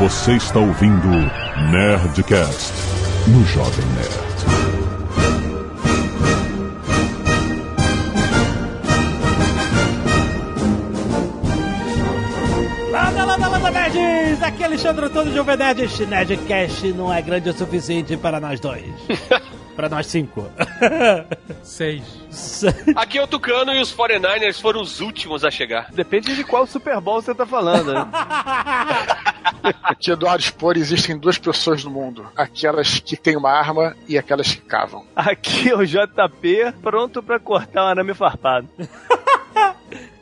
Você 0.00 0.32
está 0.32 0.58
ouvindo 0.58 1.08
Nerdcast 1.70 2.72
no 3.28 3.44
Jovem 3.44 3.84
Nerd. 3.88 4.30
Landa, 12.90 13.24
landa, 13.26 13.48
landa, 13.48 13.70
nerds! 13.70 14.42
Aqui 14.42 14.62
é 14.62 14.66
Alexandre 14.66 15.04
Antônio 15.04 15.32
de 15.32 15.36
Jovem 15.36 15.58
Nerd. 15.58 15.82
Este 15.82 16.06
Nerdcast 16.06 16.94
não 16.94 17.12
é 17.12 17.20
grande 17.20 17.50
o 17.50 17.52
suficiente 17.52 18.16
para 18.16 18.40
nós 18.40 18.58
dois. 18.58 18.86
para 19.76 19.90
nós 19.90 20.06
cinco. 20.06 20.50
Seis. 21.62 22.02
Aqui 22.96 23.18
é 23.18 23.22
o 23.22 23.26
Tucano 23.26 23.74
e 23.74 23.82
os 23.82 23.94
49ers 23.94 24.62
foram 24.62 24.80
os 24.80 25.02
últimos 25.02 25.44
a 25.44 25.50
chegar. 25.50 25.88
Depende 25.92 26.34
de 26.34 26.42
qual 26.42 26.66
Super 26.66 26.98
Bowl 27.02 27.20
você 27.20 27.34
tá 27.34 27.44
falando, 27.44 27.92
né? 27.92 28.08
Aqui, 29.82 30.10
Eduardo 30.10 30.42
Spor, 30.42 30.76
existem 30.76 31.18
duas 31.18 31.38
pessoas 31.38 31.84
no 31.84 31.90
mundo: 31.90 32.26
aquelas 32.36 32.98
que 33.00 33.16
têm 33.16 33.36
uma 33.36 33.50
arma 33.50 33.96
e 34.08 34.16
aquelas 34.16 34.54
que 34.54 34.60
cavam. 34.60 35.04
Aqui 35.14 35.70
é 35.70 35.76
o 35.76 35.84
JP, 35.84 36.74
pronto 36.82 37.22
pra 37.22 37.38
cortar 37.38 37.84
um 37.84 37.88
arame 37.88 38.14
farpado. 38.14 38.68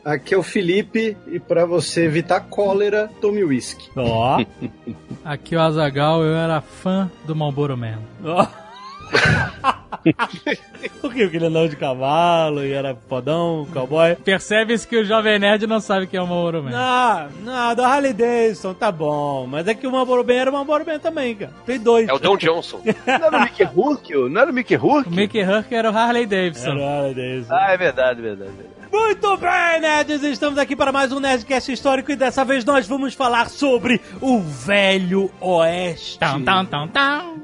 Aqui 0.03 0.33
é 0.33 0.37
o 0.37 0.43
Felipe 0.43 1.15
e 1.27 1.39
pra 1.39 1.65
você 1.65 2.05
evitar 2.05 2.39
cólera, 2.41 3.09
tome 3.21 3.43
uísque. 3.43 3.89
Ó. 3.95 4.43
Aqui 5.23 5.55
é 5.55 5.57
o 5.57 5.61
Azagal, 5.61 6.23
eu 6.23 6.35
era 6.35 6.61
fã 6.61 7.11
do 7.25 7.35
Marlboro 7.35 7.77
Man. 7.77 7.99
Ó. 8.23 8.47
Por 11.01 11.13
quê? 11.13 11.25
Porque 11.25 11.37
ele 11.37 11.45
andava 11.47 11.67
de 11.67 11.75
cavalo 11.75 12.63
e 12.63 12.71
era 12.71 12.95
fodão, 13.07 13.67
cowboy. 13.73 14.15
Percebe-se 14.15 14.87
que 14.87 14.97
o 14.97 15.05
Jovem 15.05 15.39
Nerd 15.39 15.67
não 15.67 15.79
sabe 15.79 16.07
quem 16.07 16.19
é 16.19 16.23
o 16.23 16.27
Marlboro 16.27 16.63
Man. 16.63 16.71
Não, 16.71 17.29
não, 17.43 17.75
da 17.75 17.87
Harley 17.87 18.13
Davidson, 18.13 18.73
tá 18.73 18.91
bom. 18.91 19.45
Mas 19.47 19.67
é 19.67 19.73
que 19.73 19.85
o 19.85 19.91
Marlboro 19.91 20.25
Man 20.25 20.33
era 20.33 20.49
o 20.49 20.53
Marlboro 20.53 20.85
Man 20.85 20.99
também, 20.99 21.35
cara. 21.35 21.51
Tem 21.65 21.79
dois. 21.79 22.07
É 22.07 22.13
o 22.13 22.19
Don 22.19 22.37
Johnson. 22.37 22.81
Não 23.05 23.15
era 23.15 23.37
o 23.37 23.43
Mickey 23.43 23.63
Rourke? 23.63 24.13
Não 24.13 24.41
era 24.41 24.51
o 24.51 24.53
Mickey 24.53 24.75
O 24.75 24.79
Rourke? 24.79 25.09
Mickey 25.09 25.39
Herc 25.39 25.71
era 25.73 25.91
o 25.91 25.97
Harley 25.97 26.25
Davidson. 26.25 26.69
Era 26.71 26.79
o 26.79 26.87
Harley 26.87 27.13
Davidson. 27.15 27.53
Ah, 27.53 27.71
é 27.73 27.77
verdade, 27.77 28.21
verdade, 28.21 28.51
verdade. 28.51 28.79
Muito 28.91 29.37
bem, 29.37 29.81
nerds! 29.81 30.23
Estamos 30.23 30.57
aqui 30.57 30.75
para 30.75 30.91
mais 30.91 31.11
um 31.11 31.19
Nerdcast 31.19 31.71
histórico 31.71 32.11
e 32.11 32.15
dessa 32.15 32.43
vez 32.43 32.65
nós 32.65 32.87
vamos 32.87 33.13
falar 33.13 33.47
sobre 33.47 34.01
o 34.19 34.39
Velho 34.39 35.29
Oeste. 35.39 36.17
Tão, 36.17 36.41
tão, 36.41 36.65
tão, 36.65 36.87
tão. 36.87 37.41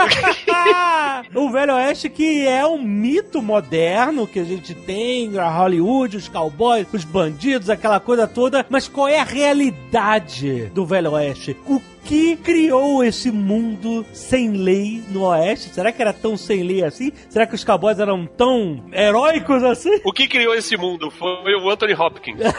o 1.34 1.50
Velho 1.50 1.74
Oeste 1.74 2.08
que 2.08 2.46
é 2.46 2.66
um 2.66 2.82
mito 2.82 3.42
moderno 3.42 4.26
que 4.26 4.38
a 4.38 4.44
gente 4.44 4.74
tem, 4.74 5.38
a 5.38 5.48
Hollywood, 5.48 6.16
os 6.16 6.28
cowboys, 6.28 6.86
os 6.92 7.04
bandidos, 7.04 7.70
aquela 7.70 8.00
coisa 8.00 8.26
toda. 8.26 8.64
Mas 8.68 8.88
qual 8.88 9.08
é 9.08 9.20
a 9.20 9.24
realidade 9.24 10.66
do 10.74 10.84
Velho 10.84 11.12
Oeste? 11.12 11.56
O 11.66 11.80
que 12.04 12.36
criou 12.36 13.04
esse 13.04 13.30
mundo 13.30 14.04
sem 14.12 14.50
lei 14.52 15.02
no 15.08 15.22
Oeste? 15.24 15.70
Será 15.70 15.92
que 15.92 16.00
era 16.00 16.12
tão 16.12 16.36
sem 16.36 16.62
lei 16.62 16.84
assim? 16.84 17.12
Será 17.28 17.46
que 17.46 17.54
os 17.54 17.64
cowboys 17.64 17.98
eram 17.98 18.26
tão 18.26 18.84
heróicos 18.92 19.62
assim? 19.62 20.00
O 20.04 20.12
que 20.12 20.26
criou 20.26 20.54
esse 20.54 20.76
mundo 20.76 21.10
foi 21.10 21.54
o 21.54 21.70
Anthony 21.70 21.94
Hopkins. 21.94 22.40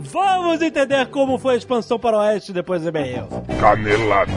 Vamos 0.00 0.62
entender 0.62 1.06
como 1.08 1.38
foi 1.38 1.54
a 1.54 1.58
expansão 1.58 1.98
para 1.98 2.16
o 2.16 2.20
Oeste 2.20 2.52
depois 2.52 2.82
do 2.82 2.88
e-mail. 2.88 3.26
Canelada. 3.60 4.32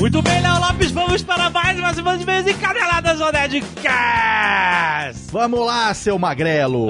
Muito 0.00 0.22
bem, 0.22 0.40
Léo 0.40 0.58
Lopes, 0.58 0.90
vamos 0.92 1.22
para 1.22 1.50
mais 1.50 1.78
uma 1.78 1.92
semana 1.92 2.16
de 2.16 2.24
vezes 2.24 2.56
encaneladas 2.56 3.18
do 3.18 3.30
Nerdcast! 3.30 3.70
Vamos 5.30 5.60
lá, 5.60 5.92
seu 5.92 6.18
magrelo. 6.18 6.88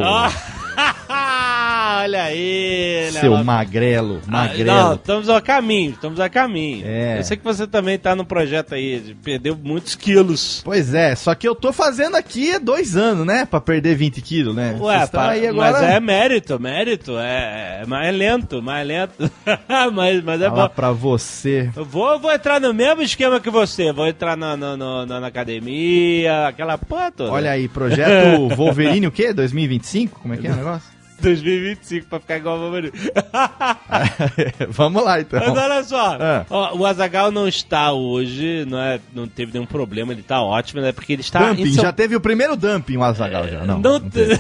Olha 2.02 2.22
aí, 2.24 3.10
Léo 3.12 3.20
seu 3.20 3.30
Lopes. 3.30 3.46
magrelo, 3.46 4.20
Ah, 4.26 4.30
magrelo. 4.30 4.66
Não, 4.72 4.94
estamos 4.94 5.28
a 5.28 5.41
caminho, 5.41 5.91
estamos 5.91 6.18
a 6.20 6.28
caminho. 6.28 6.84
É. 6.86 7.18
Eu 7.18 7.24
sei 7.24 7.36
que 7.36 7.44
você 7.44 7.66
também 7.66 7.98
tá 7.98 8.14
no 8.16 8.24
projeto 8.24 8.74
aí, 8.74 9.00
de 9.00 9.14
perdeu 9.14 9.56
muitos 9.62 9.94
quilos. 9.94 10.62
Pois 10.64 10.94
é, 10.94 11.14
só 11.14 11.34
que 11.34 11.46
eu 11.46 11.54
tô 11.54 11.72
fazendo 11.72 12.16
aqui 12.16 12.58
dois 12.58 12.96
anos, 12.96 13.26
né? 13.26 13.44
Pra 13.44 13.60
perder 13.60 13.94
20 13.96 14.20
quilos, 14.22 14.54
né? 14.54 14.76
Ué, 14.80 15.06
pá, 15.08 15.30
aí 15.30 15.46
agora. 15.46 15.72
mas 15.72 15.82
é 15.82 16.00
mérito, 16.00 16.58
mérito, 16.60 17.19
é, 17.19 17.80
é 17.82 17.86
mais 17.86 18.14
lento, 18.16 18.62
mais 18.62 18.86
lento. 18.86 19.30
mas, 19.92 20.22
mas 20.24 20.40
é 20.40 20.48
Fala 20.48 20.69
bom. 20.69 20.74
pra 20.74 20.92
você. 20.92 21.70
Eu 21.76 21.84
vou, 21.84 22.19
vou 22.19 22.32
entrar 22.32 22.60
no 22.60 22.72
mesmo 22.72 23.02
esquema 23.02 23.40
que 23.40 23.50
você, 23.50 23.92
vou 23.92 24.06
entrar 24.06 24.36
na, 24.36 24.56
na, 24.56 24.76
na, 24.76 25.06
na- 25.06 25.20
na 25.20 25.26
academia, 25.26 26.46
aquela 26.48 26.78
porra 26.78 27.10
toda. 27.10 27.32
Olha 27.32 27.50
aí, 27.50 27.69
projeto 27.69 28.48
Wolverine 28.56 29.06
o 29.06 29.10
quê? 29.12 29.32
2025? 29.32 30.20
Como 30.20 30.32
é 30.34 30.36
que 30.36 30.46
é 30.46 30.50
o 30.50 30.56
negócio? 30.56 30.69
más. 30.70 31.00
2025 31.20 32.06
pra 32.06 32.20
ficar 32.20 32.36
igual 32.36 32.56
o 32.56 32.60
Wolverine. 32.60 32.92
Vamos 34.70 35.04
lá, 35.04 35.20
então. 35.20 35.41
Mas 35.41 35.56
olha 35.56 35.84
só, 35.84 36.16
Ah. 36.20 36.47
ó, 36.50 36.76
o 36.76 36.86
Azagal 36.86 37.31
não 37.31 37.47
está 37.48 37.92
hoje, 37.92 38.64
não, 38.69 38.78
é, 38.78 39.00
não 39.14 39.26
teve 39.28 39.53
nenhum 39.53 39.66
problema, 39.66 40.12
ele 40.12 40.22
tá 40.22 40.41
ótimo, 40.42 40.81
né? 40.81 40.92
Porque 40.92 41.12
ele 41.12 41.22
está 41.22 41.50
dumping, 41.50 41.72
São 41.72 41.84
já 41.84 41.92
teve 41.92 42.16
o 42.16 42.20
primeiro 42.20 42.56
dumping, 42.56 42.97
o 42.97 43.04
Azagal 43.04 43.48
já. 43.48 43.60
Não, 43.64 43.78
Não 43.78 43.98
não 43.98 44.10
te- 44.10 44.38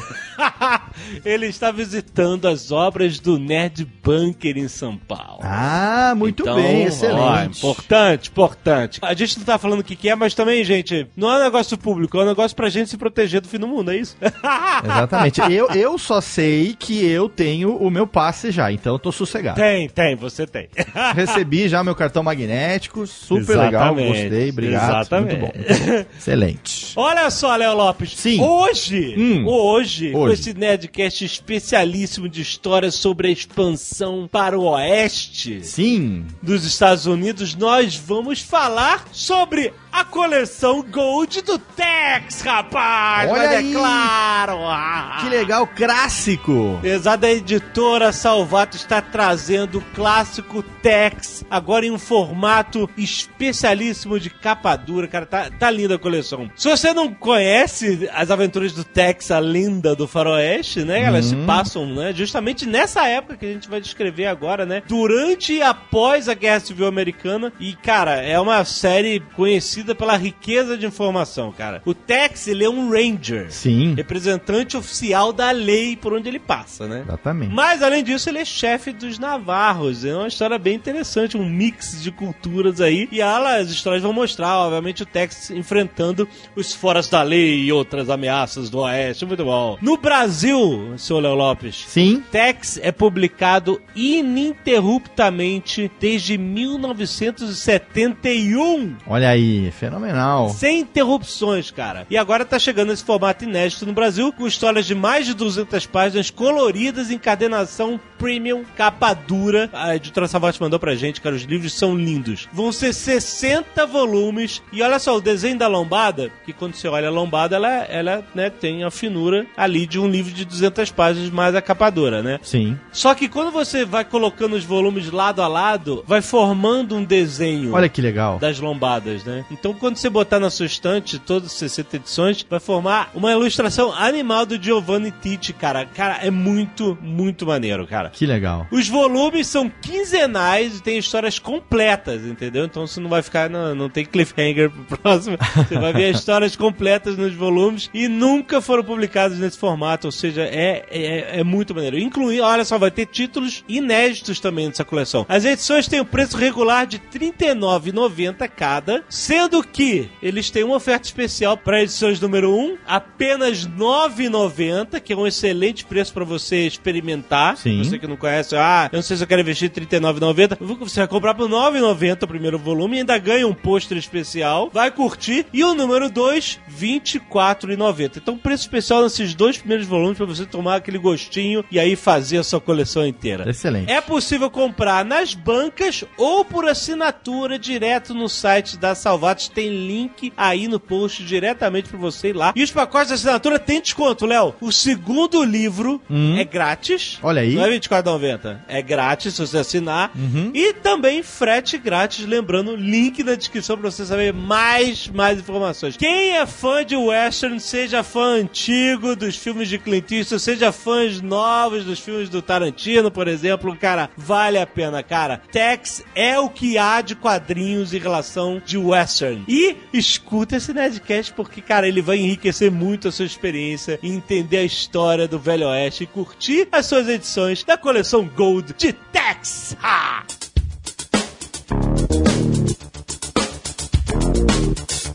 ele 1.24 1.46
está 1.46 1.70
visitando 1.70 2.46
as 2.48 2.70
obras 2.72 3.18
do 3.18 3.38
Nerd 3.38 3.84
Bunker 4.02 4.56
em 4.56 4.68
São 4.68 4.96
Paulo. 4.96 5.40
Ah, 5.42 6.14
muito 6.16 6.42
Então, 6.42 6.56
bem, 6.56 6.84
ó, 6.84 6.88
excelente. 6.88 7.58
importante, 7.58 8.28
importante. 8.30 8.98
A 9.02 9.14
gente 9.14 9.38
não 9.38 9.44
tá 9.44 9.58
falando 9.58 9.80
o 9.80 9.84
que, 9.84 9.96
que 9.96 10.08
é, 10.08 10.14
mas 10.14 10.34
também, 10.34 10.62
gente, 10.64 11.06
não 11.16 11.30
é 11.30 11.36
um 11.38 11.44
negócio 11.44 11.76
público, 11.76 12.18
é 12.18 12.22
um 12.22 12.26
negócio 12.26 12.56
pra 12.56 12.68
gente 12.68 12.90
se 12.90 12.96
proteger 12.96 13.40
do 13.40 13.48
fim 13.48 13.58
do 13.58 13.68
mundo, 13.68 13.90
é 13.90 13.96
isso? 13.96 14.16
Exatamente. 14.84 15.40
Eu, 15.52 15.68
eu 15.70 15.98
só 15.98 16.20
sei 16.20 16.69
que 16.74 17.04
eu 17.04 17.28
tenho 17.28 17.76
o 17.76 17.90
meu 17.90 18.06
passe 18.06 18.50
já, 18.50 18.70
então 18.72 18.94
eu 18.94 18.98
tô 18.98 19.10
sossegado. 19.12 19.56
tem, 19.60 19.88
tem, 19.88 20.14
você 20.16 20.46
tem. 20.46 20.68
Recebi 21.14 21.68
já 21.68 21.82
meu 21.84 21.94
cartão 21.94 22.22
magnético, 22.22 23.06
super 23.06 23.56
legal, 23.56 23.94
Exatamente, 23.98 24.22
gostei, 24.22 24.50
obrigado. 24.50 24.90
exatamente. 24.90 25.36
Muito 25.38 25.52
bom. 25.52 25.52
muito. 25.58 26.06
Excelente. 26.18 26.92
Olha 26.96 27.30
só, 27.30 27.54
Léo 27.56 27.76
Lopes. 27.76 28.12
Sim. 28.16 28.40
Hoje, 28.40 29.14
Hum. 29.18 29.46
hoje, 29.46 30.10
com 30.12 30.18
Hoje. 30.20 30.34
esse 30.40 30.54
Nerdcast 30.54 31.24
especialíssimo 31.24 32.28
de 32.28 32.40
histórias 32.42 32.94
sobre 32.94 33.28
a 33.28 33.30
expansão 33.30 34.28
para 34.30 34.58
o 34.58 34.64
oeste 34.64 35.60
Sim, 35.64 36.24
dos 36.42 36.64
Estados 36.64 37.06
Unidos, 37.06 37.54
nós 37.54 37.96
vamos 37.96 38.40
falar 38.40 39.06
sobre 39.12 39.72
a 39.92 40.04
coleção 40.04 40.82
Gold 40.82 41.42
do 41.42 41.58
Tex, 41.58 42.42
rapaz! 42.42 43.30
Olha 43.30 43.42
Mas 43.42 43.50
aí. 43.52 43.70
é 43.70 43.72
claro! 43.74 44.58
Ah. 44.64 45.18
que 45.20 45.28
legal, 45.28 45.66
clássico. 45.66 46.78
Exato, 46.82 47.26
a 47.26 47.30
editora 47.30 48.12
Salvato 48.12 48.76
está 48.76 49.00
trazendo 49.00 49.78
o 49.78 49.84
clássico 49.94 50.62
Tex, 50.62 51.44
agora 51.50 51.86
em 51.86 51.90
um 51.90 51.98
formato 51.98 52.88
especialíssimo 52.96 54.18
de 54.18 54.30
capa 54.30 54.76
dura. 54.76 55.08
Cara, 55.08 55.26
tá, 55.26 55.50
tá 55.50 55.70
linda 55.70 55.96
a 55.96 55.98
coleção. 55.98 56.50
Se 56.56 56.68
você 56.68 56.92
não 56.94 57.12
conhece 57.12 58.08
as 58.12 58.30
aventuras 58.30 58.72
do 58.72 58.84
Tex, 58.84 59.30
a 59.30 59.38
lenda 59.38 59.94
do 59.94 60.06
faroeste, 60.06 60.84
né? 60.84 61.02
Elas 61.02 61.26
se 61.26 61.36
passam, 61.46 61.86
né? 61.86 62.12
Justamente 62.14 62.66
nessa 62.66 63.06
época 63.06 63.36
que 63.36 63.46
a 63.46 63.52
gente 63.52 63.68
vai 63.68 63.80
descrever 63.80 64.26
agora, 64.26 64.64
né? 64.64 64.82
Durante 64.86 65.54
e 65.54 65.62
após 65.62 66.28
a 66.28 66.34
Guerra 66.34 66.60
Civil 66.60 66.86
Americana. 66.86 67.52
E, 67.58 67.74
cara, 67.74 68.16
é 68.16 68.38
uma 68.38 68.64
série 68.64 69.20
conhecida 69.34 69.79
pela 69.94 70.16
riqueza 70.16 70.76
de 70.76 70.84
informação, 70.86 71.52
cara. 71.52 71.80
O 71.84 71.94
Tex, 71.94 72.48
ele 72.48 72.64
é 72.64 72.70
um 72.70 72.90
ranger. 72.90 73.46
Sim, 73.50 73.94
Representante 73.94 74.76
oficial 74.76 75.32
da 75.32 75.50
lei 75.50 75.96
por 75.96 76.12
onde 76.12 76.28
ele 76.28 76.38
passa, 76.38 76.86
né? 76.86 77.02
exatamente. 77.06 77.52
Mas, 77.54 77.82
além 77.82 78.04
disso, 78.04 78.28
ele 78.28 78.38
é 78.38 78.44
chefe 78.44 78.92
dos 78.92 79.18
Navarros. 79.18 80.04
É 80.04 80.14
uma 80.14 80.28
história 80.28 80.58
bem 80.58 80.74
interessante, 80.76 81.36
um 81.36 81.48
mix 81.48 82.02
de 82.02 82.10
culturas 82.10 82.80
aí. 82.80 83.08
E 83.12 83.20
as 83.22 83.70
histórias 83.70 84.02
vão 84.02 84.12
mostrar, 84.12 84.58
obviamente, 84.58 85.02
o 85.02 85.06
Tex 85.06 85.50
enfrentando 85.50 86.28
os 86.54 86.72
foras 86.74 87.08
da 87.08 87.22
lei 87.22 87.64
e 87.64 87.72
outras 87.72 88.08
ameaças 88.10 88.68
do 88.70 88.78
Oeste. 88.80 89.24
Muito 89.26 89.44
bom. 89.44 89.76
No 89.80 89.96
Brasil, 89.96 90.94
seu 90.96 91.18
Léo 91.20 91.34
Lopes, 91.34 91.84
Sim, 91.88 92.22
Tex 92.30 92.78
é 92.82 92.92
publicado 92.92 93.80
ininterruptamente 93.94 95.90
desde 96.00 96.36
1971. 96.38 98.96
olha 99.06 99.28
aí, 99.30 99.69
fenomenal. 99.70 100.50
Sem 100.50 100.80
interrupções, 100.80 101.70
cara. 101.70 102.06
E 102.10 102.16
agora 102.16 102.44
tá 102.44 102.58
chegando 102.58 102.92
esse 102.92 103.04
formato 103.04 103.44
inédito 103.44 103.86
no 103.86 103.92
Brasil, 103.92 104.32
com 104.32 104.46
histórias 104.46 104.86
de 104.86 104.94
mais 104.94 105.26
de 105.26 105.34
200 105.34 105.86
páginas 105.86 106.30
coloridas 106.30 107.10
encadenação 107.10 108.00
Premium, 108.20 108.62
capa 108.76 109.14
dura. 109.14 109.70
A 109.72 109.96
editora 109.96 110.28
Savate 110.28 110.60
mandou 110.60 110.78
pra 110.78 110.94
gente, 110.94 111.22
cara, 111.22 111.34
os 111.34 111.42
livros 111.42 111.72
são 111.72 111.96
lindos. 111.96 112.46
Vão 112.52 112.70
ser 112.70 112.92
60 112.92 113.86
volumes. 113.86 114.62
E 114.70 114.82
olha 114.82 114.98
só, 114.98 115.16
o 115.16 115.20
desenho 115.22 115.56
da 115.58 115.66
lombada, 115.66 116.30
que 116.44 116.52
quando 116.52 116.74
você 116.74 116.86
olha 116.86 117.08
a 117.08 117.10
lombada, 117.10 117.56
ela, 117.56 117.68
ela 117.84 118.24
né, 118.34 118.50
tem 118.50 118.84
a 118.84 118.90
finura 118.90 119.46
ali 119.56 119.86
de 119.86 119.98
um 119.98 120.06
livro 120.06 120.32
de 120.32 120.44
200 120.44 120.90
páginas 120.92 121.30
mais 121.30 121.54
a 121.54 121.62
capa 121.62 121.88
dura, 121.88 122.22
né? 122.22 122.38
Sim. 122.42 122.78
Só 122.92 123.14
que 123.14 123.26
quando 123.26 123.50
você 123.50 123.84
vai 123.86 124.04
colocando 124.04 124.54
os 124.54 124.64
volumes 124.64 125.10
lado 125.10 125.40
a 125.40 125.48
lado, 125.48 126.04
vai 126.06 126.20
formando 126.20 126.94
um 126.94 127.02
desenho 127.04 127.72
Olha 127.72 127.88
que 127.88 128.02
legal. 128.02 128.38
das 128.38 128.60
lombadas, 128.60 129.24
né? 129.24 129.46
Então, 129.50 129.72
quando 129.72 129.96
você 129.96 130.10
botar 130.10 130.38
na 130.38 130.50
sua 130.50 130.66
estante 130.66 131.18
todas 131.18 131.46
as 131.52 131.58
60 131.58 131.96
edições, 131.96 132.46
vai 132.48 132.60
formar 132.60 133.10
uma 133.14 133.32
ilustração 133.32 133.92
animal 133.92 134.44
do 134.44 134.62
Giovanni 134.62 135.10
Titti, 135.10 135.54
cara. 135.54 135.86
Cara, 135.86 136.18
é 136.22 136.30
muito, 136.30 136.98
muito 137.00 137.46
maneiro, 137.46 137.86
cara. 137.86 138.09
Que 138.12 138.26
legal. 138.26 138.66
Os 138.70 138.88
volumes 138.88 139.46
são 139.46 139.70
quinzenais 139.80 140.78
e 140.78 140.82
tem 140.82 140.98
histórias 140.98 141.38
completas, 141.38 142.24
entendeu? 142.24 142.64
Então 142.64 142.86
você 142.86 143.00
não 143.00 143.08
vai 143.08 143.22
ficar, 143.22 143.48
não, 143.48 143.74
não 143.74 143.88
tem 143.88 144.04
cliffhanger 144.04 144.70
pro 144.70 144.98
próximo. 144.98 145.36
Você 145.56 145.78
vai 145.78 145.92
ver 145.92 146.10
as 146.10 146.18
histórias 146.18 146.56
completas 146.56 147.16
nos 147.16 147.34
volumes 147.34 147.90
e 147.94 148.08
nunca 148.08 148.60
foram 148.60 148.84
publicados 148.84 149.38
nesse 149.38 149.58
formato, 149.58 150.08
ou 150.08 150.12
seja, 150.12 150.42
é, 150.42 150.84
é, 150.90 151.40
é 151.40 151.44
muito 151.44 151.74
maneiro. 151.74 151.98
Incluindo, 151.98 152.42
olha 152.42 152.64
só, 152.64 152.78
vai 152.78 152.90
ter 152.90 153.06
títulos 153.06 153.64
inéditos 153.68 154.40
também 154.40 154.66
nessa 154.66 154.84
coleção. 154.84 155.24
As 155.28 155.44
edições 155.44 155.86
têm 155.86 156.00
o 156.00 156.04
preço 156.04 156.36
regular 156.36 156.86
de 156.86 156.96
R$ 156.96 157.32
39,90 157.32 158.48
cada, 158.48 159.04
sendo 159.08 159.62
que 159.62 160.08
eles 160.22 160.50
têm 160.50 160.64
uma 160.64 160.76
oferta 160.76 161.06
especial 161.06 161.56
para 161.56 161.82
edições 161.82 162.20
número 162.20 162.54
1, 162.54 162.78
apenas 162.86 163.64
R$ 163.64 163.72
9,90, 163.76 165.00
que 165.00 165.12
é 165.12 165.16
um 165.16 165.26
excelente 165.26 165.84
preço 165.84 166.12
para 166.12 166.24
você 166.24 166.66
experimentar. 166.66 167.56
Sim. 167.56 167.78
Você 167.78 167.98
que 168.00 168.06
não 168.06 168.16
conhece, 168.16 168.56
ah, 168.56 168.88
eu 168.92 168.96
não 168.96 169.02
sei 169.02 169.16
se 169.16 169.22
eu 169.22 169.26
quero 169.26 169.40
investir 169.42 169.70
R$ 169.74 169.86
39,90. 169.86 170.56
Você 170.80 171.00
vai 171.00 171.08
comprar 171.08 171.34
por 171.34 171.48
R$ 171.48 171.54
9,90 171.54 172.22
o 172.22 172.26
primeiro 172.26 172.58
volume 172.58 172.96
e 172.96 172.98
ainda 173.00 173.16
ganha 173.18 173.46
um 173.46 173.54
pôster 173.54 173.96
especial, 173.98 174.70
vai 174.72 174.90
curtir. 174.90 175.46
E 175.52 175.62
o 175.62 175.74
número 175.74 176.10
2, 176.10 176.58
R$ 176.66 176.98
24,90. 177.30 178.16
Então, 178.16 178.36
preço 178.36 178.64
especial 178.64 179.02
nesses 179.02 179.34
dois 179.34 179.58
primeiros 179.58 179.86
volumes 179.86 180.16
para 180.16 180.26
você 180.26 180.44
tomar 180.46 180.76
aquele 180.76 180.98
gostinho 180.98 181.64
e 181.70 181.78
aí 181.78 181.96
fazer 181.96 182.38
a 182.38 182.42
sua 182.44 182.60
coleção 182.60 183.06
inteira. 183.06 183.48
Excelente. 183.48 183.90
É 183.90 184.00
possível 184.00 184.50
comprar 184.50 185.04
nas 185.04 185.34
bancas 185.34 186.04
ou 186.16 186.44
por 186.44 186.66
assinatura 186.68 187.58
direto 187.58 188.14
no 188.14 188.28
site 188.28 188.76
da 188.76 188.94
Salvatos. 188.94 189.48
Tem 189.48 189.68
link 189.68 190.32
aí 190.36 190.68
no 190.68 190.78
post 190.80 191.22
diretamente 191.24 191.88
para 191.88 191.98
você 191.98 192.28
ir 192.28 192.36
lá. 192.36 192.52
E 192.56 192.62
os 192.62 192.70
pacotes 192.70 193.08
de 193.08 193.14
assinatura 193.14 193.58
tem 193.58 193.80
desconto, 193.80 194.26
Léo. 194.26 194.54
O 194.60 194.70
segundo 194.72 195.42
livro 195.44 196.00
Hum. 196.10 196.36
é 196.38 196.44
grátis. 196.44 197.18
Olha 197.22 197.42
aí. 197.42 197.54
Não 197.54 197.64
é 197.64 197.68
R$24,90. 197.90 198.58
É 198.68 198.82
grátis 198.82 199.34
se 199.34 199.40
você 199.40 199.58
assinar. 199.58 200.10
Uhum. 200.14 200.50
E 200.54 200.72
também 200.74 201.22
frete 201.22 201.78
grátis. 201.78 202.24
Lembrando, 202.26 202.76
link 202.76 203.22
na 203.22 203.34
descrição 203.34 203.76
para 203.76 203.90
você 203.90 204.04
saber 204.04 204.32
mais, 204.32 205.08
mais 205.08 205.38
informações. 205.38 205.96
Quem 205.96 206.36
é 206.36 206.46
fã 206.46 206.84
de 206.84 206.96
western, 206.96 207.58
seja 207.58 208.02
fã 208.02 208.40
antigo 208.40 209.16
dos 209.16 209.36
filmes 209.36 209.68
de 209.68 209.78
Clint 209.78 210.10
Eastwood, 210.10 210.42
seja 210.42 210.72
fãs 210.72 211.20
novos 211.20 211.84
dos 211.84 212.00
filmes 212.00 212.28
do 212.28 212.42
Tarantino, 212.42 213.10
por 213.10 213.28
exemplo, 213.28 213.76
cara, 213.76 214.10
vale 214.16 214.58
a 214.58 214.66
pena, 214.66 215.02
cara. 215.02 215.40
Tex 215.50 216.04
é 216.14 216.38
o 216.38 216.48
que 216.48 216.78
há 216.78 217.00
de 217.00 217.14
quadrinhos 217.14 217.92
em 217.92 217.98
relação 217.98 218.60
de 218.64 218.76
western. 218.76 219.44
E 219.48 219.76
escuta 219.92 220.56
esse 220.56 220.72
Nerdcast 220.72 221.32
porque, 221.32 221.60
cara, 221.60 221.88
ele 221.88 222.02
vai 222.02 222.18
enriquecer 222.18 222.70
muito 222.70 223.08
a 223.08 223.12
sua 223.12 223.24
experiência 223.26 223.98
e 224.02 224.08
entender 224.08 224.58
a 224.58 224.64
história 224.64 225.26
do 225.26 225.38
Velho 225.38 225.68
Oeste 225.68 226.04
e 226.04 226.06
curtir 226.06 226.68
as 226.70 226.86
suas 226.86 227.08
edições 227.08 227.64
da 227.64 227.76
coleção 227.80 228.28
Gold 228.36 228.74
de 228.76 228.92
Tex. 228.92 229.76
Ha! 229.82 230.24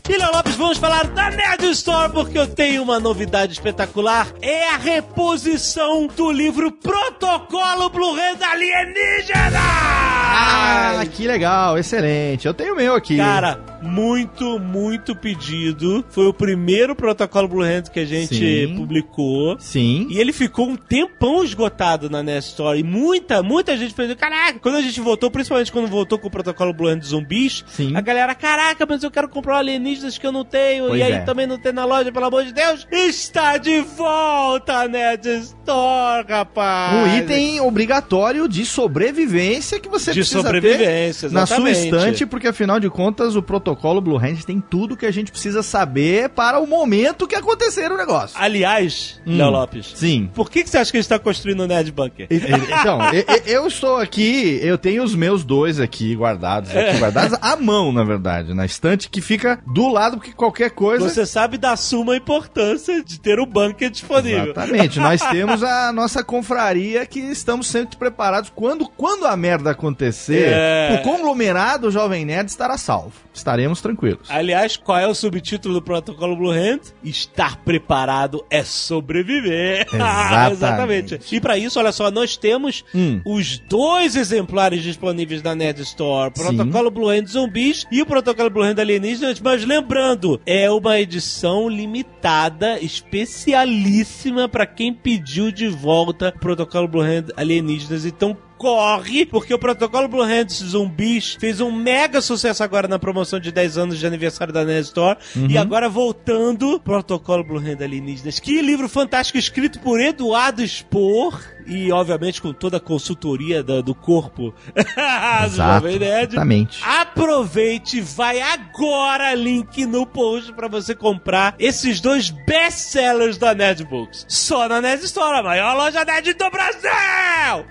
E 0.08 0.16
Léo 0.16 0.32
Lopes, 0.32 0.54
vamos 0.54 0.78
falar 0.78 1.06
da 1.08 1.30
Nerd 1.30 1.64
Store 1.70 2.12
porque 2.12 2.38
eu 2.38 2.46
tenho 2.46 2.82
uma 2.82 3.00
novidade 3.00 3.52
espetacular. 3.54 4.28
É 4.40 4.70
a 4.70 4.76
reposição 4.76 6.06
do 6.06 6.30
livro 6.30 6.70
Protocolo 6.70 7.90
Blu-ray 7.90 8.36
da 8.36 8.50
Alienígena! 8.50 9.58
Ah, 9.58 11.02
que 11.12 11.26
legal, 11.26 11.76
excelente. 11.76 12.46
Eu 12.46 12.54
tenho 12.54 12.74
o 12.74 12.76
meu 12.76 12.94
aqui. 12.94 13.16
Cara, 13.16 13.75
muito, 13.86 14.58
muito 14.58 15.14
pedido. 15.14 16.04
Foi 16.10 16.26
o 16.26 16.34
primeiro 16.34 16.94
protocolo 16.94 17.48
Blue 17.48 17.62
Hand 17.62 17.84
que 17.92 18.00
a 18.00 18.04
gente 18.04 18.34
Sim. 18.34 18.76
publicou. 18.76 19.56
Sim. 19.58 20.08
E 20.10 20.18
ele 20.18 20.32
ficou 20.32 20.68
um 20.68 20.76
tempão 20.76 21.44
esgotado 21.44 22.10
na 22.10 22.22
Nest 22.22 22.50
Store. 22.50 22.78
E 22.78 22.82
muita, 22.82 23.42
muita 23.42 23.76
gente 23.76 23.94
pensou, 23.94 24.16
caraca, 24.16 24.58
quando 24.58 24.76
a 24.76 24.82
gente 24.82 25.00
voltou, 25.00 25.30
principalmente 25.30 25.70
quando 25.70 25.86
voltou 25.86 26.18
com 26.18 26.28
o 26.28 26.30
protocolo 26.30 26.74
Blue 26.74 26.88
Hand 26.88 26.98
de 26.98 27.06
zumbis, 27.06 27.64
Sim. 27.68 27.96
a 27.96 28.00
galera, 28.00 28.34
caraca, 28.34 28.84
mas 28.86 29.02
eu 29.02 29.10
quero 29.10 29.28
comprar 29.28 29.58
alienígenas 29.58 30.18
que 30.18 30.26
eu 30.26 30.32
não 30.32 30.44
tenho. 30.44 30.88
Pois 30.88 31.00
e 31.00 31.02
aí 31.02 31.12
é. 31.12 31.20
também 31.20 31.46
não 31.46 31.58
tem 31.58 31.72
na 31.72 31.84
loja, 31.84 32.10
pelo 32.10 32.26
amor 32.26 32.44
de 32.44 32.52
Deus. 32.52 32.86
Está 32.90 33.56
de 33.56 33.80
volta 33.80 34.80
a 34.80 34.88
Nerd 34.88 35.26
Store, 35.26 36.26
rapaz. 36.28 36.94
Um 36.94 37.18
item 37.18 37.60
obrigatório 37.60 38.48
de 38.48 38.66
sobrevivência 38.66 39.78
que 39.78 39.88
você 39.88 40.12
de 40.12 40.20
precisa 40.20 40.42
sobrevivência, 40.42 41.28
ter 41.28 41.34
na 41.34 41.46
sua 41.46 41.70
estante, 41.70 42.26
porque 42.26 42.48
afinal 42.48 42.80
de 42.80 42.90
contas 42.90 43.36
o 43.36 43.42
protocolo 43.42 43.75
Blue 44.00 44.16
Hand 44.18 44.42
tem 44.46 44.60
tudo 44.60 44.96
que 44.96 45.06
a 45.06 45.10
gente 45.10 45.30
precisa 45.30 45.62
saber 45.62 46.28
para 46.30 46.58
o 46.58 46.66
momento 46.66 47.26
que 47.26 47.34
acontecer 47.34 47.90
o 47.92 47.96
negócio. 47.96 48.36
Aliás, 48.40 49.20
Hum. 49.26 49.36
Léo 49.36 49.50
Lopes, 49.50 49.92
Sim. 49.94 50.30
por 50.34 50.50
que, 50.50 50.62
que 50.64 50.70
você 50.70 50.78
acha 50.78 50.90
que 50.90 50.96
a 50.96 51.00
gente 51.00 51.04
está 51.06 51.18
construindo 51.18 51.60
o 51.60 51.66
Nerd 51.66 51.90
Bunker? 51.92 52.26
Então, 52.30 52.98
eu 53.46 53.66
estou 53.66 53.96
aqui, 53.98 54.58
eu 54.62 54.78
tenho 54.78 55.02
os 55.02 55.14
meus 55.14 55.44
dois 55.44 55.78
aqui 55.80 56.14
guardados, 56.14 56.70
É. 56.74 56.90
aqui, 56.90 56.98
guardados 56.98 57.38
à 57.40 57.56
mão, 57.56 57.92
na 57.92 58.04
verdade, 58.04 58.54
na 58.54 58.64
estante 58.64 59.08
que 59.08 59.20
fica 59.20 59.58
do 59.66 59.88
lado, 59.88 60.16
porque 60.18 60.32
qualquer 60.32 60.70
coisa. 60.70 61.08
Você 61.08 61.26
sabe 61.26 61.58
da 61.58 61.76
suma 61.76 62.16
importância 62.16 63.02
de 63.02 63.18
ter 63.20 63.38
o 63.38 63.46
bunker 63.46 63.90
disponível. 63.90 64.44
Exatamente, 64.52 64.98
nós 65.00 65.20
temos 65.30 65.62
a 65.62 65.92
nossa 65.92 66.22
confraria 66.24 67.04
que 67.06 67.20
estamos 67.20 67.66
sempre 67.68 67.96
preparados. 67.96 68.50
Quando, 68.54 68.88
quando 68.88 69.26
a 69.26 69.36
merda 69.36 69.70
acontecer, 69.70 70.48
É. 70.52 70.98
o 71.00 71.02
conglomerado 71.02 71.90
Jovem 71.90 72.24
Nerd 72.24 72.48
estará 72.48 72.76
salvo. 72.78 73.12
Estaremos 73.34 73.65
tranquilos. 73.74 74.28
Aliás, 74.30 74.76
qual 74.76 74.98
é 74.98 75.06
o 75.06 75.14
subtítulo 75.14 75.74
do 75.74 75.82
protocolo 75.82 76.36
Blue 76.36 76.50
Hand? 76.50 76.80
Estar 77.02 77.56
preparado 77.64 78.44
é 78.50 78.62
sobreviver. 78.62 79.86
Exatamente. 80.52 81.18
E 81.32 81.40
para 81.40 81.58
isso, 81.58 81.78
olha 81.78 81.92
só, 81.92 82.10
nós 82.10 82.36
temos 82.36 82.84
Hum. 82.94 83.20
os 83.24 83.58
dois 83.58 84.16
exemplares 84.16 84.82
disponíveis 84.82 85.42
na 85.42 85.54
Nerd 85.54 85.80
Store: 85.82 86.32
Protocolo 86.32 86.90
Blue 86.90 87.08
Hand 87.08 87.26
Zumbis 87.26 87.86
e 87.90 88.02
o 88.02 88.06
Protocolo 88.06 88.50
Blue 88.50 88.62
Hand 88.64 88.78
Alienígenas. 88.78 89.40
Mas 89.40 89.64
lembrando, 89.64 90.40
é 90.46 90.70
uma 90.70 90.98
edição 91.00 91.68
limitada, 91.68 92.78
especialíssima 92.80 94.48
para 94.48 94.66
quem 94.66 94.92
pediu 94.92 95.50
de 95.50 95.68
volta 95.68 96.32
o 96.36 96.38
Protocolo 96.40 96.88
Blue 96.88 97.02
Hand 97.02 97.26
Alienígenas. 97.36 98.04
Então 98.04 98.36
corre, 98.56 99.26
porque 99.26 99.52
o 99.52 99.58
protocolo 99.58 100.08
Blue 100.08 100.22
Hands 100.22 100.54
Zumbis 100.54 101.36
fez 101.38 101.60
um 101.60 101.70
mega 101.70 102.20
sucesso 102.20 102.62
agora 102.62 102.88
na 102.88 102.98
promoção 102.98 103.38
de 103.38 103.52
10 103.52 103.78
anos 103.78 103.98
de 103.98 104.06
aniversário 104.06 104.52
da 104.52 104.64
Nerd 104.64 104.86
Store. 104.86 105.18
E 105.48 105.58
agora 105.58 105.88
voltando, 105.88 106.80
protocolo 106.80 107.44
Blue 107.44 107.58
Hand 107.58 107.82
Alienígenas. 107.82 108.38
Que 108.38 108.62
livro 108.62 108.88
fantástico 108.88 109.38
escrito 109.38 109.80
por 109.80 110.00
Eduardo 110.00 110.66
Spor. 110.66 111.38
E, 111.66 111.90
obviamente, 111.92 112.40
com 112.40 112.52
toda 112.52 112.76
a 112.76 112.80
consultoria 112.80 113.62
da- 113.62 113.80
do 113.80 113.94
corpo 113.94 114.54
do 114.74 115.56
Jovem 115.56 115.98
Nerd. 115.98 116.32
Exatamente. 116.34 116.80
Aproveite, 116.84 118.00
vai 118.00 118.40
agora 118.40 119.34
link 119.34 119.84
no 119.86 120.06
post 120.06 120.52
pra 120.52 120.68
você 120.68 120.94
comprar 120.94 121.54
esses 121.58 122.00
dois 122.00 122.30
best-sellers 122.30 123.36
da 123.38 123.54
Nerd 123.54 123.84
Books. 123.84 124.24
Só 124.28 124.68
na 124.68 124.80
Nerd 124.80 125.04
Store, 125.04 125.38
a 125.38 125.42
maior 125.42 125.74
loja 125.76 126.04
nerd 126.04 126.32
do 126.34 126.50
Brasil! 126.50 127.66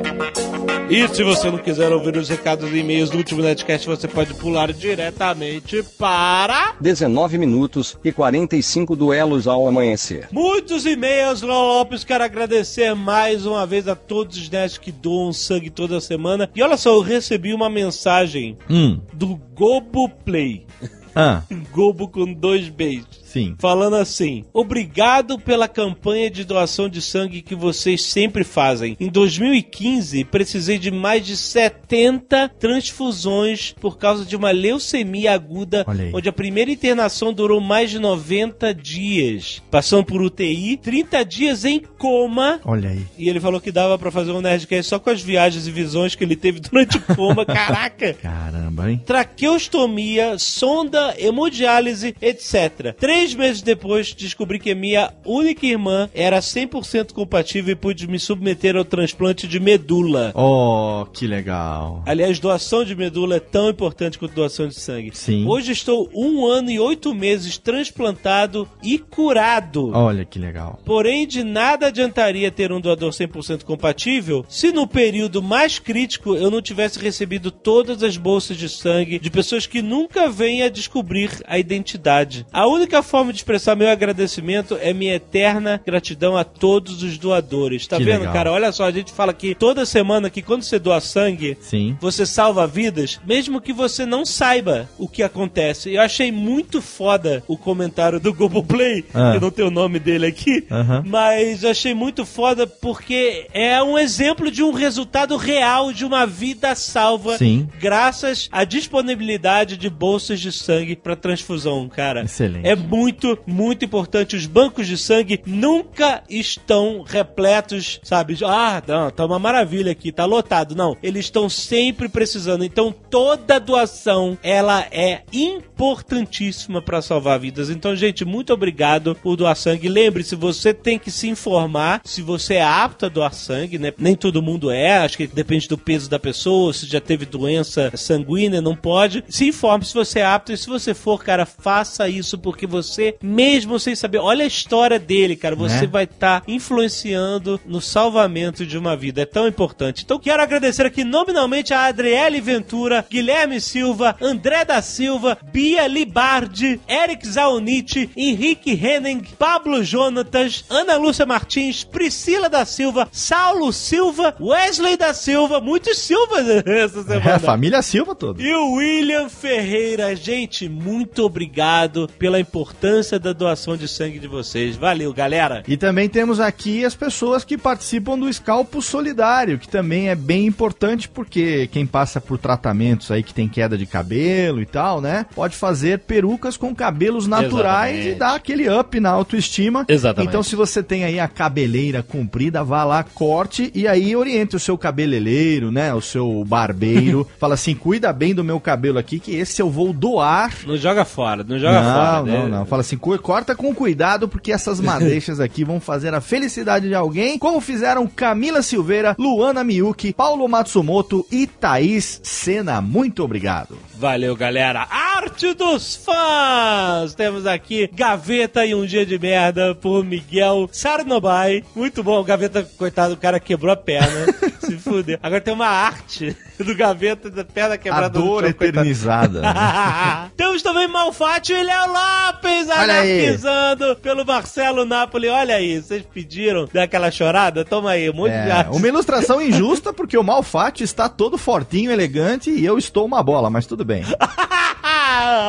E 0.90 1.06
se 1.06 1.22
você 1.22 1.48
não 1.50 1.58
quiser 1.58 1.92
ouvir 1.92 2.16
os 2.16 2.28
recados 2.28 2.68
e 2.72 2.78
e-mails 2.78 3.10
do 3.10 3.18
último 3.18 3.40
Nerdcast, 3.42 3.86
você 3.86 4.08
pode 4.08 4.34
pular 4.34 4.72
diretamente 4.72 5.84
para 5.96 6.74
19 6.80 7.38
minutos 7.38 7.96
e 8.04 8.10
45 8.10 8.96
duelos 8.96 9.46
ao 9.46 9.68
amanhecer. 9.68 10.26
muitos 10.32 10.84
e-mails, 10.86 11.19
Léo 11.24 11.46
Lopes. 11.46 12.02
Quero 12.04 12.24
agradecer 12.24 12.94
mais 12.94 13.44
uma 13.44 13.66
vez 13.66 13.86
a 13.86 13.94
todos 13.94 14.36
os 14.36 14.48
nerds 14.48 14.78
que 14.78 14.90
doam 14.90 15.32
sangue 15.32 15.68
toda 15.70 16.00
semana. 16.00 16.50
E 16.54 16.62
olha 16.62 16.76
só, 16.76 16.90
eu 16.94 17.00
recebi 17.00 17.52
uma 17.52 17.68
mensagem 17.68 18.56
Hum. 18.68 19.00
do 19.12 19.36
Gobo 19.54 20.08
Play. 20.08 20.66
Ah, 21.14 21.42
Gobo 21.72 22.08
com 22.08 22.32
dois 22.32 22.68
beijos. 22.68 23.19
Sim. 23.30 23.54
falando 23.58 23.94
assim: 23.96 24.44
Obrigado 24.52 25.38
pela 25.38 25.68
campanha 25.68 26.28
de 26.28 26.44
doação 26.44 26.88
de 26.88 27.00
sangue 27.00 27.42
que 27.42 27.54
vocês 27.54 28.02
sempre 28.02 28.42
fazem. 28.42 28.96
Em 28.98 29.08
2015, 29.08 30.24
precisei 30.24 30.78
de 30.78 30.90
mais 30.90 31.24
de 31.24 31.36
70 31.36 32.48
transfusões 32.58 33.72
por 33.80 33.98
causa 33.98 34.24
de 34.24 34.34
uma 34.34 34.50
leucemia 34.50 35.32
aguda, 35.32 35.86
onde 36.12 36.28
a 36.28 36.32
primeira 36.32 36.70
internação 36.72 37.32
durou 37.32 37.60
mais 37.60 37.90
de 37.90 37.98
90 37.98 38.74
dias. 38.74 39.62
Passando 39.70 40.04
por 40.04 40.20
UTI, 40.20 40.76
30 40.76 41.24
dias 41.24 41.64
em 41.64 41.80
coma. 41.80 42.60
Olha 42.64 42.90
aí. 42.90 43.06
E 43.16 43.28
ele 43.28 43.38
falou 43.38 43.60
que 43.60 43.70
dava 43.70 43.98
pra 43.98 44.10
fazer 44.10 44.32
um 44.32 44.40
Nerdcast 44.40 44.88
só 44.88 44.98
com 44.98 45.10
as 45.10 45.22
viagens 45.22 45.66
e 45.66 45.70
visões 45.70 46.14
que 46.14 46.24
ele 46.24 46.36
teve 46.36 46.58
durante 46.60 46.98
o 46.98 47.02
coma. 47.14 47.44
Caraca! 47.44 48.14
Caramba, 48.14 48.90
hein? 48.90 49.00
traqueostomia, 49.06 50.38
sonda, 50.38 51.14
hemodiálise, 51.18 52.14
etc. 52.20 52.94
Três 52.98 53.19
meses 53.34 53.62
depois, 53.62 54.14
descobri 54.14 54.58
que 54.58 54.74
minha 54.74 55.12
única 55.24 55.66
irmã 55.66 56.08
era 56.14 56.38
100% 56.38 57.12
compatível 57.12 57.72
e 57.72 57.76
pude 57.76 58.08
me 58.08 58.18
submeter 58.18 58.76
ao 58.76 58.84
transplante 58.84 59.46
de 59.46 59.60
medula. 59.60 60.32
Oh, 60.34 61.06
que 61.12 61.26
legal. 61.26 62.02
Aliás, 62.06 62.38
doação 62.38 62.84
de 62.84 62.94
medula 62.94 63.36
é 63.36 63.40
tão 63.40 63.68
importante 63.68 64.18
quanto 64.18 64.34
doação 64.34 64.68
de 64.68 64.74
sangue. 64.74 65.10
Sim. 65.14 65.46
Hoje 65.46 65.72
estou 65.72 66.10
um 66.14 66.46
ano 66.46 66.70
e 66.70 66.78
oito 66.78 67.14
meses 67.14 67.58
transplantado 67.58 68.68
e 68.82 68.98
curado. 68.98 69.90
Olha 69.94 70.24
que 70.24 70.38
legal. 70.38 70.80
Porém, 70.84 71.26
de 71.26 71.44
nada 71.44 71.88
adiantaria 71.88 72.50
ter 72.50 72.72
um 72.72 72.80
doador 72.80 73.10
100% 73.10 73.64
compatível 73.64 74.44
se 74.48 74.72
no 74.72 74.86
período 74.86 75.42
mais 75.42 75.78
crítico 75.78 76.34
eu 76.34 76.50
não 76.50 76.62
tivesse 76.62 76.98
recebido 76.98 77.50
todas 77.50 78.02
as 78.02 78.16
bolsas 78.16 78.56
de 78.56 78.68
sangue 78.68 79.18
de 79.18 79.30
pessoas 79.30 79.66
que 79.66 79.82
nunca 79.82 80.28
vêm 80.28 80.62
a 80.62 80.68
descobrir 80.68 81.30
a 81.46 81.58
identidade. 81.58 82.46
A 82.52 82.66
única 82.66 83.02
forma 83.10 83.32
de 83.32 83.38
expressar 83.38 83.74
meu 83.76 83.88
agradecimento 83.88 84.78
é 84.80 84.92
minha 84.92 85.14
eterna 85.16 85.80
gratidão 85.84 86.36
a 86.36 86.44
todos 86.44 87.02
os 87.02 87.18
doadores. 87.18 87.86
Tá 87.86 87.96
Que 87.96 88.04
vendo, 88.04 88.20
legal. 88.20 88.32
cara? 88.32 88.52
Olha 88.52 88.70
só, 88.72 88.84
a 88.84 88.90
gente 88.90 89.12
fala 89.12 89.32
aqui 89.32 89.54
toda 89.54 89.84
semana 89.84 90.30
que 90.30 90.40
quando 90.42 90.62
você 90.62 90.78
doa 90.78 91.00
sangue, 91.00 91.56
Sim. 91.60 91.96
você 92.00 92.24
salva 92.24 92.66
vidas, 92.66 93.20
mesmo 93.26 93.60
que 93.60 93.72
você 93.72 94.06
não 94.06 94.24
saiba 94.24 94.88
o 94.98 95.08
que 95.08 95.22
acontece. 95.22 95.92
Eu 95.92 96.00
achei 96.02 96.30
muito 96.30 96.80
foda 96.80 97.42
o 97.48 97.56
comentário 97.56 98.20
do 98.20 98.32
Globoplay, 98.32 99.04
Ah. 99.12 99.32
eu 99.34 99.40
não 99.40 99.50
tenho 99.50 99.68
o 99.68 99.70
nome 99.72 99.98
dele 99.98 100.26
aqui, 100.26 100.64
Aham. 100.70 101.02
mas 101.06 101.64
eu 101.64 101.70
achei 101.70 101.92
muito 101.94 102.24
foda 102.24 102.66
porque 102.66 103.46
é 103.52 103.82
um 103.82 103.98
exemplo 103.98 104.50
de 104.50 104.62
um 104.62 104.72
resultado 104.72 105.36
real 105.36 105.92
de 105.92 106.04
uma 106.04 106.24
vida 106.26 106.74
salva, 106.76 107.36
Sim. 107.38 107.68
graças 107.80 108.48
à 108.52 108.62
disponibilidade 108.64 109.76
de 109.76 109.90
bolsas 109.90 110.38
de 110.40 110.52
sangue 110.52 110.94
para 110.94 111.16
transfusão, 111.16 111.88
cara. 111.88 112.22
Excelente. 112.22 112.66
É 112.68 112.76
muito, 112.76 112.99
muito 113.46 113.84
importante. 113.84 114.36
Os 114.36 114.46
bancos 114.46 114.86
de 114.86 114.96
sangue 114.96 115.42
nunca 115.46 116.22
estão 116.28 117.02
repletos, 117.02 118.00
sabe? 118.02 118.36
Ah, 118.44 118.82
não, 118.86 119.10
tá 119.10 119.24
uma 119.24 119.38
maravilha 119.38 119.92
aqui, 119.92 120.12
tá 120.12 120.24
lotado. 120.24 120.74
Não, 120.74 120.96
eles 121.02 121.26
estão 121.26 121.48
sempre 121.48 122.08
precisando. 122.08 122.64
Então, 122.64 122.94
toda 123.10 123.60
doação, 123.60 124.38
ela 124.42 124.86
é 124.90 125.22
importantíssima 125.32 126.82
para 126.82 127.02
salvar 127.02 127.38
vidas. 127.38 127.70
Então, 127.70 127.94
gente, 127.96 128.24
muito 128.24 128.52
obrigado 128.52 129.14
por 129.14 129.36
doar 129.36 129.56
sangue. 129.56 129.88
Lembre-se, 129.88 130.34
você 130.34 130.74
tem 130.74 130.98
que 130.98 131.10
se 131.10 131.28
informar 131.28 132.00
se 132.04 132.22
você 132.22 132.54
é 132.54 132.62
apto 132.62 133.06
a 133.06 133.08
doar 133.08 133.32
sangue, 133.32 133.78
né? 133.78 133.92
Nem 133.98 134.14
todo 134.14 134.42
mundo 134.42 134.70
é, 134.70 134.98
acho 134.98 135.16
que 135.16 135.26
depende 135.26 135.68
do 135.68 135.78
peso 135.78 136.08
da 136.08 136.18
pessoa, 136.18 136.72
se 136.72 136.86
já 136.86 137.00
teve 137.00 137.24
doença 137.24 137.90
sanguínea, 137.96 138.60
não 138.60 138.76
pode. 138.76 139.24
Se 139.28 139.46
informe 139.46 139.84
se 139.84 139.94
você 139.94 140.20
é 140.20 140.24
apto 140.24 140.52
e 140.52 140.56
se 140.56 140.66
você 140.66 140.94
for, 140.94 141.22
cara, 141.22 141.46
faça 141.46 142.08
isso 142.08 142.38
porque 142.38 142.66
você, 142.66 142.89
mesmo 143.22 143.78
sem 143.78 143.94
saber, 143.94 144.18
olha 144.18 144.44
a 144.44 144.48
história 144.48 144.98
dele, 144.98 145.36
cara, 145.36 145.54
você 145.56 145.82
Né? 145.82 145.86
vai 145.86 146.04
estar 146.04 146.42
influenciando 146.48 147.60
no 147.66 147.80
salvamento 147.80 148.64
de 148.66 148.76
uma 148.78 148.96
vida. 148.96 149.22
É 149.22 149.26
tão 149.26 149.46
importante. 149.46 150.02
Então 150.04 150.18
quero 150.18 150.42
agradecer 150.42 150.86
aqui 150.86 151.04
nominalmente 151.04 151.72
a 151.74 151.84
Adriele 151.84 152.40
Ventura, 152.40 153.04
Guilherme 153.08 153.60
Silva, 153.60 154.16
André 154.20 154.64
da 154.64 154.80
Silva, 154.82 155.38
Bia 155.52 155.86
Libardi, 155.86 156.80
Eric 156.88 157.26
Zauniti, 157.26 158.10
Henrique 158.16 158.72
Henning, 158.72 159.22
Pablo 159.38 159.82
Jonatas, 159.84 160.64
Ana 160.68 160.96
Lúcia 160.96 161.26
Martins, 161.26 161.84
Priscila 161.84 162.48
da 162.48 162.64
Silva, 162.64 163.08
Saulo 163.12 163.72
Silva, 163.72 164.34
Wesley 164.40 164.96
da 164.96 165.12
Silva, 165.14 165.60
muitos 165.60 165.98
Silvas 165.98 166.48
essa 166.66 167.00
É 167.00 167.02
semana. 167.04 167.34
a 167.36 167.38
família 167.38 167.82
Silva 167.82 168.14
toda. 168.14 168.42
E 168.42 168.52
o 168.54 168.72
William 168.74 169.28
Ferreira, 169.28 170.14
gente, 170.16 170.68
muito 170.68 171.24
obrigado 171.24 172.08
pela 172.18 172.40
importância 172.40 172.79
da 173.20 173.32
doação 173.32 173.76
de 173.76 173.86
sangue 173.86 174.18
de 174.18 174.26
vocês. 174.26 174.76
Valeu, 174.76 175.12
galera. 175.12 175.62
E 175.68 175.76
também 175.76 176.08
temos 176.08 176.40
aqui 176.40 176.84
as 176.84 176.94
pessoas 176.94 177.44
que 177.44 177.58
participam 177.58 178.18
do 178.18 178.28
Escalpo 178.28 178.80
Solidário, 178.80 179.58
que 179.58 179.68
também 179.68 180.08
é 180.08 180.14
bem 180.14 180.46
importante 180.46 181.08
porque 181.08 181.68
quem 181.68 181.86
passa 181.86 182.20
por 182.20 182.38
tratamentos 182.38 183.10
aí 183.10 183.22
que 183.22 183.34
tem 183.34 183.48
queda 183.48 183.76
de 183.76 183.84
cabelo 183.84 184.62
e 184.62 184.66
tal, 184.66 185.00
né? 185.00 185.26
Pode 185.34 185.56
fazer 185.56 186.00
perucas 186.00 186.56
com 186.56 186.74
cabelos 186.74 187.26
naturais 187.26 187.94
Exatamente. 187.94 188.16
e 188.16 188.18
dar 188.18 188.34
aquele 188.34 188.68
up 188.70 188.98
na 188.98 189.10
autoestima. 189.10 189.84
Exatamente. 189.88 190.28
Então, 190.28 190.42
se 190.42 190.56
você 190.56 190.82
tem 190.82 191.04
aí 191.04 191.20
a 191.20 191.28
cabeleira 191.28 192.02
comprida, 192.02 192.64
vá 192.64 192.84
lá, 192.84 193.04
corte 193.04 193.70
e 193.74 193.86
aí 193.86 194.16
oriente 194.16 194.56
o 194.56 194.60
seu 194.60 194.78
cabeleireiro, 194.78 195.70
né? 195.70 195.92
O 195.92 196.00
seu 196.00 196.44
barbeiro. 196.46 197.26
Fala 197.38 197.54
assim: 197.54 197.74
cuida 197.74 198.12
bem 198.12 198.34
do 198.34 198.42
meu 198.42 198.58
cabelo 198.58 198.98
aqui, 198.98 199.18
que 199.18 199.36
esse 199.36 199.60
eu 199.60 199.68
vou 199.68 199.92
doar 199.92 200.52
Não 200.66 200.76
joga 200.76 201.04
fora, 201.04 201.44
não 201.44 201.58
joga 201.58 201.82
não, 201.82 201.94
fora. 201.94 202.22
não, 202.22 202.44
né? 202.44 202.48
não. 202.48 202.66
Fala 202.70 202.82
assim, 202.82 202.96
co- 202.96 203.18
corta 203.18 203.56
com 203.56 203.74
cuidado, 203.74 204.28
porque 204.28 204.52
essas 204.52 204.78
madeixas 204.80 205.40
aqui 205.40 205.64
vão 205.64 205.80
fazer 205.80 206.14
a 206.14 206.20
felicidade 206.20 206.86
de 206.88 206.94
alguém, 206.94 207.36
como 207.36 207.60
fizeram 207.60 208.06
Camila 208.06 208.62
Silveira, 208.62 209.16
Luana 209.18 209.64
Miyuki, 209.64 210.12
Paulo 210.12 210.46
Matsumoto 210.48 211.26
e 211.32 211.48
Thaís 211.48 212.20
Sena. 212.22 212.80
Muito 212.80 213.24
obrigado. 213.24 213.76
Valeu, 213.96 214.34
galera. 214.36 214.86
Arte 214.88 215.52
dos 215.52 215.96
fãs! 215.96 217.14
Temos 217.14 217.44
aqui 217.44 217.90
Gaveta 217.92 218.64
e 218.64 218.74
um 218.74 218.86
Dia 218.86 219.04
de 219.04 219.18
Merda 219.18 219.74
por 219.74 220.04
Miguel 220.04 220.68
Sarnobai. 220.72 221.64
Muito 221.74 222.02
bom. 222.04 222.22
Gaveta, 222.22 222.62
coitado, 222.78 223.14
o 223.14 223.16
cara 223.16 223.40
quebrou 223.40 223.72
a 223.72 223.76
perna. 223.76 224.26
Se 224.60 224.76
fuder. 224.78 225.18
Agora 225.22 225.40
tem 225.40 225.52
uma 225.52 225.66
arte 225.66 226.36
do 226.58 226.74
Gaveta 226.76 227.28
da 227.30 227.44
perna 227.44 227.74
A 227.74 227.78
quebrada 227.78 228.18
no 228.18 228.24
dor 228.24 228.42
chão, 228.42 228.50
eternizada. 228.50 229.42
Temos 230.36 230.62
também 230.62 230.86
Malfátio 230.86 231.56
e 231.56 231.62
Léo 231.62 231.86
Lopes 231.88 232.49
Olha 232.68 233.00
aí. 233.00 233.20
anarquizando 233.24 233.96
pelo 233.96 234.24
Marcelo 234.24 234.84
Napoli. 234.84 235.28
Olha 235.28 235.56
aí, 235.56 235.80
vocês 235.80 236.02
pediram 236.12 236.68
daquela 236.72 237.10
chorada? 237.10 237.64
Toma 237.64 237.90
aí, 237.92 238.10
um 238.10 238.14
monte 238.14 238.32
de 238.32 238.36
É, 238.36 238.50
arte. 238.52 238.76
uma 238.76 238.88
ilustração 238.88 239.40
injusta, 239.40 239.92
porque 239.92 240.16
o 240.16 240.22
Malfatti 240.22 240.82
está 240.84 241.08
todo 241.08 241.36
fortinho, 241.38 241.90
elegante, 241.90 242.50
e 242.50 242.64
eu 242.64 242.78
estou 242.78 243.04
uma 243.06 243.22
bola, 243.22 243.48
mas 243.50 243.66
tudo 243.66 243.84
bem. 243.84 244.02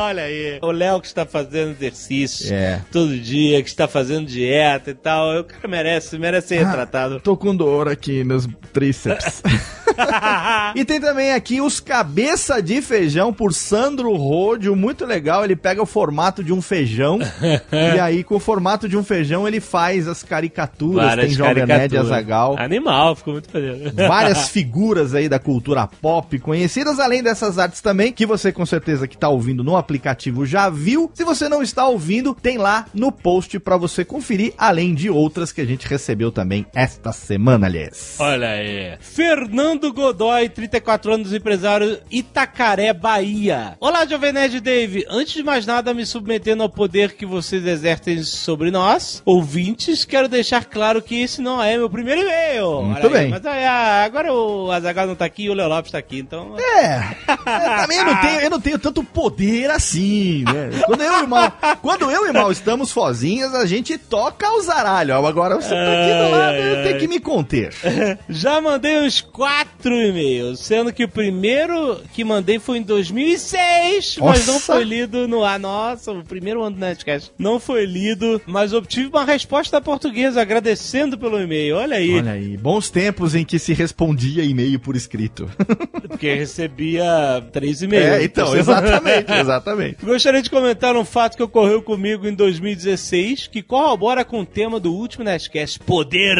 Olha 0.04 0.24
aí. 0.24 0.58
O 0.62 0.70
Léo 0.70 1.00
que 1.00 1.06
está 1.06 1.24
fazendo 1.24 1.70
exercício 1.70 2.52
É. 2.52 2.80
todo 2.90 3.16
dia, 3.16 3.62
que 3.62 3.68
está 3.68 3.86
fazendo 3.88 4.26
dieta 4.26 4.90
e 4.90 4.94
tal. 4.94 5.40
O 5.40 5.44
cara 5.44 5.68
merece, 5.68 6.18
merece 6.18 6.48
ser 6.48 6.64
retratado. 6.64 7.20
Tô 7.20 7.36
com 7.36 7.54
dor 7.54 7.88
aqui 7.88 8.24
nos 8.24 8.48
tríceps. 8.72 9.42
E 10.74 10.84
tem 10.84 11.00
também 11.00 11.32
aqui 11.32 11.60
os 11.60 11.80
Cabeça 11.80 12.62
de 12.62 12.80
Feijão 12.80 13.32
por 13.32 13.52
Sandro 13.52 14.14
Rodio, 14.16 14.74
muito 14.74 15.04
legal. 15.04 15.44
Ele 15.44 15.56
pega 15.56 15.82
o 15.82 15.86
formato 15.86 16.42
de 16.42 16.52
um 16.52 16.62
feijão 16.62 17.18
e 17.72 18.00
aí 18.00 18.24
com 18.24 18.36
o 18.36 18.40
formato 18.40 18.88
de 18.88 18.96
um 18.96 19.04
feijão 19.04 19.46
ele 19.46 19.60
faz 19.60 20.08
as 20.08 20.22
caricaturas. 20.22 21.04
Várias 21.04 21.26
tem 21.26 21.34
Jovem 21.36 21.66
Nerd. 21.66 21.96
Azagal. 21.96 22.56
Animal, 22.58 23.16
ficou 23.16 23.34
muito 23.34 23.48
maneiro. 23.52 23.92
Várias 23.94 24.48
figuras 24.50 25.14
aí 25.14 25.28
da 25.28 25.38
cultura 25.38 25.86
pop 25.86 26.38
conhecidas, 26.38 26.98
além 26.98 27.22
dessas 27.22 27.58
artes 27.58 27.80
também, 27.80 28.12
que 28.12 28.24
você 28.24 28.52
com 28.52 28.64
certeza 28.64 29.06
que 29.06 29.16
tá 29.16 29.28
ouvindo 29.28 29.62
no 29.62 29.76
aplicativo 29.76 30.46
já 30.46 30.68
viu. 30.70 31.10
Se 31.14 31.24
você 31.24 31.48
não 31.48 31.62
está 31.62 31.86
ouvindo, 31.86 32.34
tem 32.34 32.58
lá 32.58 32.86
no 32.94 33.12
post 33.12 33.58
pra 33.58 33.76
você 33.76 34.04
conferir, 34.04 34.54
além 34.56 34.94
de 34.94 35.10
outras 35.10 35.52
que 35.52 35.60
a 35.60 35.64
gente 35.66 35.86
recebeu 35.86 36.32
também 36.32 36.66
esta 36.74 37.12
semana, 37.12 37.66
aliás. 37.66 38.16
Olha 38.18 38.48
aí. 38.48 38.96
Fernando 39.00 39.81
Godoy, 39.90 40.48
34 40.50 41.14
anos, 41.14 41.32
empresário 41.32 41.98
Itacaré, 42.10 42.92
Bahia. 42.92 43.76
Olá, 43.80 44.06
Jovem 44.06 44.32
Nerd 44.32 44.60
Dave. 44.60 45.06
Antes 45.08 45.32
de 45.32 45.42
mais 45.42 45.64
nada, 45.64 45.94
me 45.94 46.04
submetendo 46.04 46.62
ao 46.62 46.68
poder 46.68 47.14
que 47.14 47.24
vocês 47.24 47.66
exercem 47.66 48.22
sobre 48.22 48.70
nós, 48.70 49.22
ouvintes, 49.24 50.04
quero 50.04 50.28
deixar 50.28 50.66
claro 50.66 51.00
que 51.00 51.20
esse 51.20 51.40
não 51.40 51.62
é 51.62 51.76
meu 51.76 51.88
primeiro 51.88 52.20
e-mail. 52.20 52.82
Muito 52.82 53.06
aí, 53.06 53.12
bem. 53.12 53.30
Mas 53.30 53.44
ah, 53.46 54.04
agora 54.04 54.32
o 54.32 54.70
Azaghal 54.70 55.06
não 55.06 55.16
tá 55.16 55.24
aqui 55.24 55.44
e 55.44 55.50
o 55.50 55.54
Leo 55.54 55.68
Lopes 55.68 55.90
tá 55.90 55.98
aqui, 55.98 56.18
então... 56.18 56.54
É, 56.58 57.16
eu 57.28 57.76
também 57.80 57.98
eu 57.98 58.04
não 58.04 58.20
tenho, 58.20 58.40
eu 58.40 58.50
não 58.50 58.60
tenho 58.60 58.78
tanto 58.78 59.02
poder 59.02 59.70
assim, 59.70 60.44
né? 60.44 60.70
Quando 60.86 61.02
eu 61.02 61.24
e 61.24 61.26
Mal, 61.26 61.52
quando 61.80 62.10
eu 62.10 62.28
e 62.28 62.32
Mal 62.32 62.52
estamos 62.52 62.90
sozinhas, 62.90 63.54
a 63.54 63.64
gente 63.64 63.96
toca 63.96 64.50
o 64.52 64.60
zaralho. 64.60 65.14
Agora 65.14 65.56
você 65.56 65.70
tá 65.70 65.74
aqui 65.74 66.12
do 66.12 66.36
lado, 66.36 66.56
eu 66.56 66.84
tenho 66.84 66.98
que 66.98 67.08
me 67.08 67.20
conter. 67.20 67.74
Já 68.28 68.60
mandei 68.60 69.00
uns 69.00 69.20
quatro 69.20 69.71
quatro 69.72 69.94
e-mails, 69.94 70.60
sendo 70.60 70.92
que 70.92 71.04
o 71.04 71.08
primeiro 71.08 72.00
que 72.12 72.22
mandei 72.22 72.58
foi 72.58 72.78
em 72.78 72.82
2006, 72.82 74.18
mas 74.18 74.46
não 74.46 74.54
Nossa. 74.54 74.74
foi 74.74 74.84
lido 74.84 75.26
no 75.26 75.44
ar. 75.44 75.58
Nossa, 75.58 76.12
o 76.12 76.24
primeiro 76.24 76.62
ano 76.62 76.76
do 76.76 76.80
Nerdcast 76.80 77.32
não 77.38 77.58
foi 77.58 77.84
lido, 77.84 78.40
mas 78.46 78.72
obtive 78.72 79.08
uma 79.08 79.24
resposta 79.24 79.80
portuguesa 79.80 80.40
agradecendo 80.40 81.18
pelo 81.18 81.40
e-mail. 81.40 81.76
Olha 81.76 81.96
aí, 81.96 82.14
Olha 82.14 82.32
aí, 82.32 82.56
bons 82.56 82.90
tempos 82.90 83.34
em 83.34 83.44
que 83.44 83.58
se 83.58 83.72
respondia 83.72 84.44
e-mail 84.44 84.78
por 84.78 84.96
escrito. 84.96 85.50
porque 86.08 86.34
recebia 86.34 87.42
três 87.52 87.82
e-mails. 87.82 88.06
É, 88.06 88.24
então, 88.24 88.54
exatamente, 88.56 89.32
exatamente. 89.32 90.04
Gostaria 90.04 90.42
de 90.42 90.50
comentar 90.50 90.96
um 90.96 91.04
fato 91.04 91.36
que 91.36 91.42
ocorreu 91.42 91.82
comigo 91.82 92.26
em 92.26 92.34
2016, 92.34 93.48
que 93.48 93.62
corrobora 93.62 94.24
com 94.24 94.40
o 94.40 94.46
tema 94.46 94.78
do 94.78 94.92
último 94.92 95.24
Nerdcast, 95.24 95.80
poder. 95.80 96.36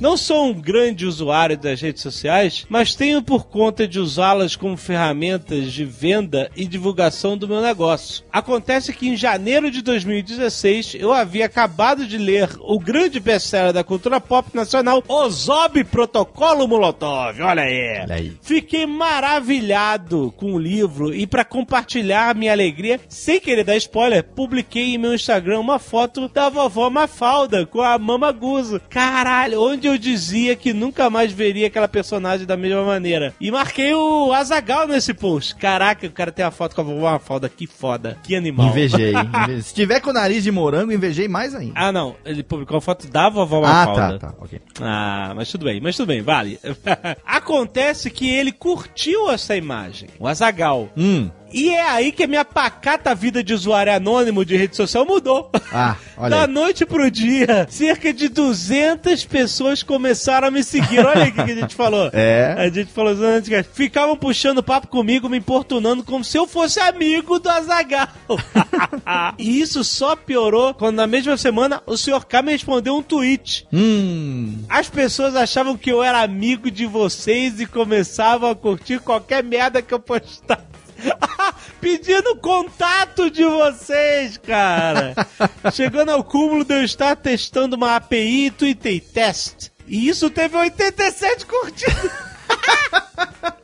Não 0.00 0.16
sou 0.16 0.50
um 0.50 0.54
grande 0.54 1.06
usuário 1.06 1.56
das 1.56 1.80
redes 1.80 2.02
sociais, 2.02 2.25
mas 2.68 2.94
tenho 2.94 3.22
por 3.22 3.46
conta 3.46 3.86
de 3.86 3.98
usá-las 3.98 4.56
como 4.56 4.76
ferramentas 4.76 5.72
de 5.72 5.84
venda 5.84 6.50
e 6.56 6.66
divulgação 6.66 7.36
do 7.36 7.48
meu 7.48 7.60
negócio. 7.60 8.24
Acontece 8.32 8.92
que 8.92 9.08
em 9.08 9.16
janeiro 9.16 9.70
de 9.70 9.82
2016 9.82 10.96
eu 10.98 11.12
havia 11.12 11.46
acabado 11.46 12.06
de 12.06 12.18
ler 12.18 12.50
o 12.60 12.78
grande 12.78 13.20
best-seller 13.20 13.72
da 13.72 13.84
cultura 13.84 14.20
pop 14.20 14.48
nacional, 14.54 15.02
Ozob 15.08 15.82
Protocolo 15.84 16.66
Molotov. 16.68 17.40
Olha 17.40 17.62
aí. 17.62 18.00
Olha 18.02 18.14
aí. 18.14 18.36
Fiquei 18.42 18.86
maravilhado 18.86 20.32
com 20.36 20.54
o 20.54 20.58
livro 20.58 21.14
e 21.14 21.26
para 21.26 21.44
compartilhar 21.44 22.34
minha 22.34 22.52
alegria, 22.52 23.00
sem 23.08 23.40
querer 23.40 23.64
dar 23.64 23.76
spoiler, 23.76 24.22
publiquei 24.22 24.94
em 24.94 24.98
meu 24.98 25.14
Instagram 25.14 25.60
uma 25.60 25.78
foto 25.78 26.28
da 26.28 26.48
vovó 26.48 26.90
Mafalda 26.90 27.66
com 27.66 27.80
a 27.80 27.98
Mama 27.98 28.32
Guzo. 28.32 28.80
Caralho, 28.88 29.62
onde 29.62 29.86
eu 29.86 29.98
dizia 29.98 30.56
que 30.56 30.72
nunca 30.72 31.08
mais 31.10 31.32
veria 31.32 31.66
aquela 31.66 31.88
personagem 32.06 32.46
da 32.46 32.56
mesma 32.56 32.84
maneira. 32.84 33.34
E 33.40 33.50
marquei 33.50 33.92
o 33.92 34.32
Azagal 34.32 34.86
nesse 34.86 35.12
post. 35.12 35.56
Caraca, 35.56 36.06
o 36.06 36.10
cara 36.12 36.30
tem 36.30 36.44
a 36.44 36.50
foto 36.52 36.74
com 36.74 36.80
a 36.82 36.84
vovó 36.84 37.10
Mafalda, 37.10 37.48
que 37.48 37.66
foda, 37.66 38.16
que 38.22 38.36
animal. 38.36 38.68
Invejei. 38.68 39.12
inve- 39.44 39.62
Se 39.62 39.74
tiver 39.74 40.00
com 40.00 40.10
o 40.10 40.12
nariz 40.12 40.44
de 40.44 40.52
morango, 40.52 40.92
invejei 40.92 41.26
mais 41.26 41.52
ainda. 41.54 41.72
Ah, 41.74 41.90
não. 41.90 42.14
Ele 42.24 42.42
publicou 42.44 42.76
a 42.76 42.80
foto 42.80 43.08
da 43.10 43.28
vovó 43.28 43.58
Ah, 43.64 43.86
Mafalda. 43.86 44.18
tá, 44.20 44.28
tá, 44.28 44.34
ok. 44.38 44.60
Ah, 44.80 45.32
mas 45.34 45.50
tudo 45.50 45.64
bem, 45.64 45.80
mas 45.80 45.96
tudo 45.96 46.06
bem, 46.06 46.22
vale. 46.22 46.60
Acontece 47.26 48.10
que 48.10 48.28
ele 48.28 48.52
curtiu 48.52 49.30
essa 49.30 49.56
imagem, 49.56 50.08
o 50.18 50.26
Azagal. 50.28 50.88
Hum, 50.96 51.28
E 51.52 51.70
é 51.70 51.82
aí 51.88 52.12
que 52.12 52.24
a 52.24 52.26
minha 52.26 52.44
pacata 52.44 53.14
vida 53.14 53.42
de 53.42 53.54
usuário 53.54 53.92
anônimo 53.92 54.44
de 54.44 54.56
rede 54.56 54.76
social 54.76 55.06
mudou. 55.06 55.50
ah, 55.72 55.96
olha 56.16 56.30
Da 56.30 56.42
aí. 56.42 56.46
noite 56.48 56.84
pro 56.84 57.10
dia, 57.10 57.66
cerca 57.70 58.12
de 58.12 58.28
200 58.28 59.24
pessoas 59.24 59.82
começaram 59.82 60.48
a 60.48 60.50
me 60.50 60.62
seguir. 60.64 60.98
Olha 61.06 61.22
aí 61.24 61.30
o 61.30 61.32
que 61.32 61.44
que 61.44 61.52
a 61.52 61.54
gente 61.54 61.74
falou. 61.74 62.10
É. 62.18 62.54
A 62.58 62.68
gente 62.68 62.92
falou 62.92 63.12
antes, 63.24 63.48
cara. 63.48 63.64
Ficavam 63.64 64.16
puxando 64.16 64.62
papo 64.62 64.88
comigo, 64.88 65.28
me 65.28 65.38
importunando 65.38 66.02
como 66.02 66.24
se 66.24 66.36
eu 66.36 66.46
fosse 66.46 66.80
amigo 66.80 67.38
do 67.38 67.48
Azagal. 67.48 68.08
e 69.38 69.60
isso 69.60 69.84
só 69.84 70.16
piorou 70.16 70.74
quando 70.74 70.96
na 70.96 71.06
mesma 71.06 71.36
semana 71.36 71.82
o 71.86 71.96
Sr. 71.96 72.24
K 72.26 72.42
me 72.42 72.52
respondeu 72.52 72.96
um 72.96 73.02
tweet. 73.02 73.66
Hum, 73.72 74.58
As 74.68 74.88
pessoas 74.88 75.36
achavam 75.36 75.76
que 75.76 75.90
eu 75.90 76.02
era 76.02 76.20
amigo 76.22 76.70
de 76.70 76.86
vocês 76.86 77.60
e 77.60 77.66
começavam 77.66 78.50
a 78.50 78.54
curtir 78.56 78.98
qualquer 79.00 79.42
merda 79.42 79.80
que 79.80 79.94
eu 79.94 80.00
postava. 80.00 80.64
Pedindo 81.80 82.36
contato 82.36 83.30
de 83.30 83.44
vocês, 83.44 84.36
cara. 84.38 85.14
Chegando 85.72 86.10
ao 86.10 86.24
cúmulo 86.24 86.64
de 86.64 86.74
eu 86.74 86.84
estar 86.84 87.16
testando 87.16 87.76
uma 87.76 87.96
API 87.96 88.50
Twitter 88.50 89.02
Test. 89.02 89.70
E 89.86 90.08
isso 90.08 90.28
teve 90.30 90.56
87 90.56 91.46
curtidas. 91.46 92.10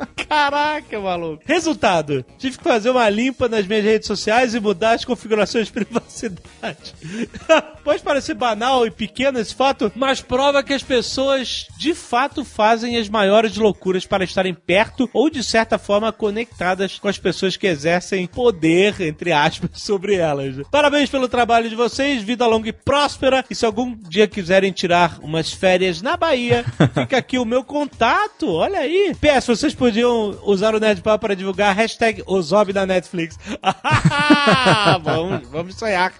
Caraca, 0.28 1.00
maluco. 1.00 1.42
Resultado: 1.46 2.24
tive 2.38 2.58
que 2.58 2.64
fazer 2.64 2.90
uma 2.90 3.08
limpa 3.08 3.48
nas 3.48 3.66
minhas 3.66 3.84
redes 3.84 4.06
sociais 4.06 4.54
e 4.54 4.60
mudar 4.60 4.92
as 4.92 5.04
configurações 5.04 5.66
de 5.68 5.72
privacidade. 5.72 6.94
Pode 7.84 8.02
parecer 8.02 8.34
banal 8.34 8.86
e 8.86 8.90
pequeno 8.90 9.38
esse 9.38 9.54
fato, 9.54 9.90
mas 9.94 10.20
prova 10.20 10.62
que 10.62 10.72
as 10.72 10.82
pessoas 10.82 11.66
de 11.76 11.94
fato 11.94 12.44
fazem 12.44 12.96
as 12.96 13.08
maiores 13.08 13.56
loucuras 13.56 14.06
para 14.06 14.24
estarem 14.24 14.54
perto 14.54 15.10
ou 15.12 15.28
de 15.28 15.42
certa 15.42 15.78
forma 15.78 16.12
conectadas 16.12 16.98
com 16.98 17.08
as 17.08 17.18
pessoas 17.18 17.56
que 17.56 17.66
exercem 17.66 18.26
poder, 18.26 19.00
entre 19.00 19.32
aspas, 19.32 19.70
sobre 19.80 20.14
elas. 20.14 20.56
Parabéns 20.70 21.10
pelo 21.10 21.28
trabalho 21.28 21.68
de 21.68 21.74
vocês, 21.74 22.22
vida 22.22 22.46
longa 22.46 22.68
e 22.68 22.72
próspera. 22.72 23.44
E 23.50 23.54
se 23.54 23.66
algum 23.66 23.96
dia 23.96 24.28
quiserem 24.28 24.72
tirar 24.72 25.18
umas 25.20 25.52
férias 25.52 26.00
na 26.00 26.16
Bahia, 26.16 26.64
fica 26.94 27.16
aqui 27.16 27.38
o 27.38 27.44
meu 27.44 27.64
contato. 27.64 28.48
Olha 28.48 28.80
aí. 28.80 29.14
PS, 29.20 29.46
vocês 29.46 29.74
podiam 29.74 30.11
usar 30.44 30.74
o 30.74 30.80
Nerdpau 30.80 31.18
para 31.18 31.36
divulgar 31.36 31.70
a 31.70 31.72
hashtag 31.72 32.22
Ozob 32.26 32.72
da 32.72 32.86
Netflix. 32.86 33.38
vamos, 35.02 35.48
vamos 35.48 35.74
sonhar. 35.76 36.12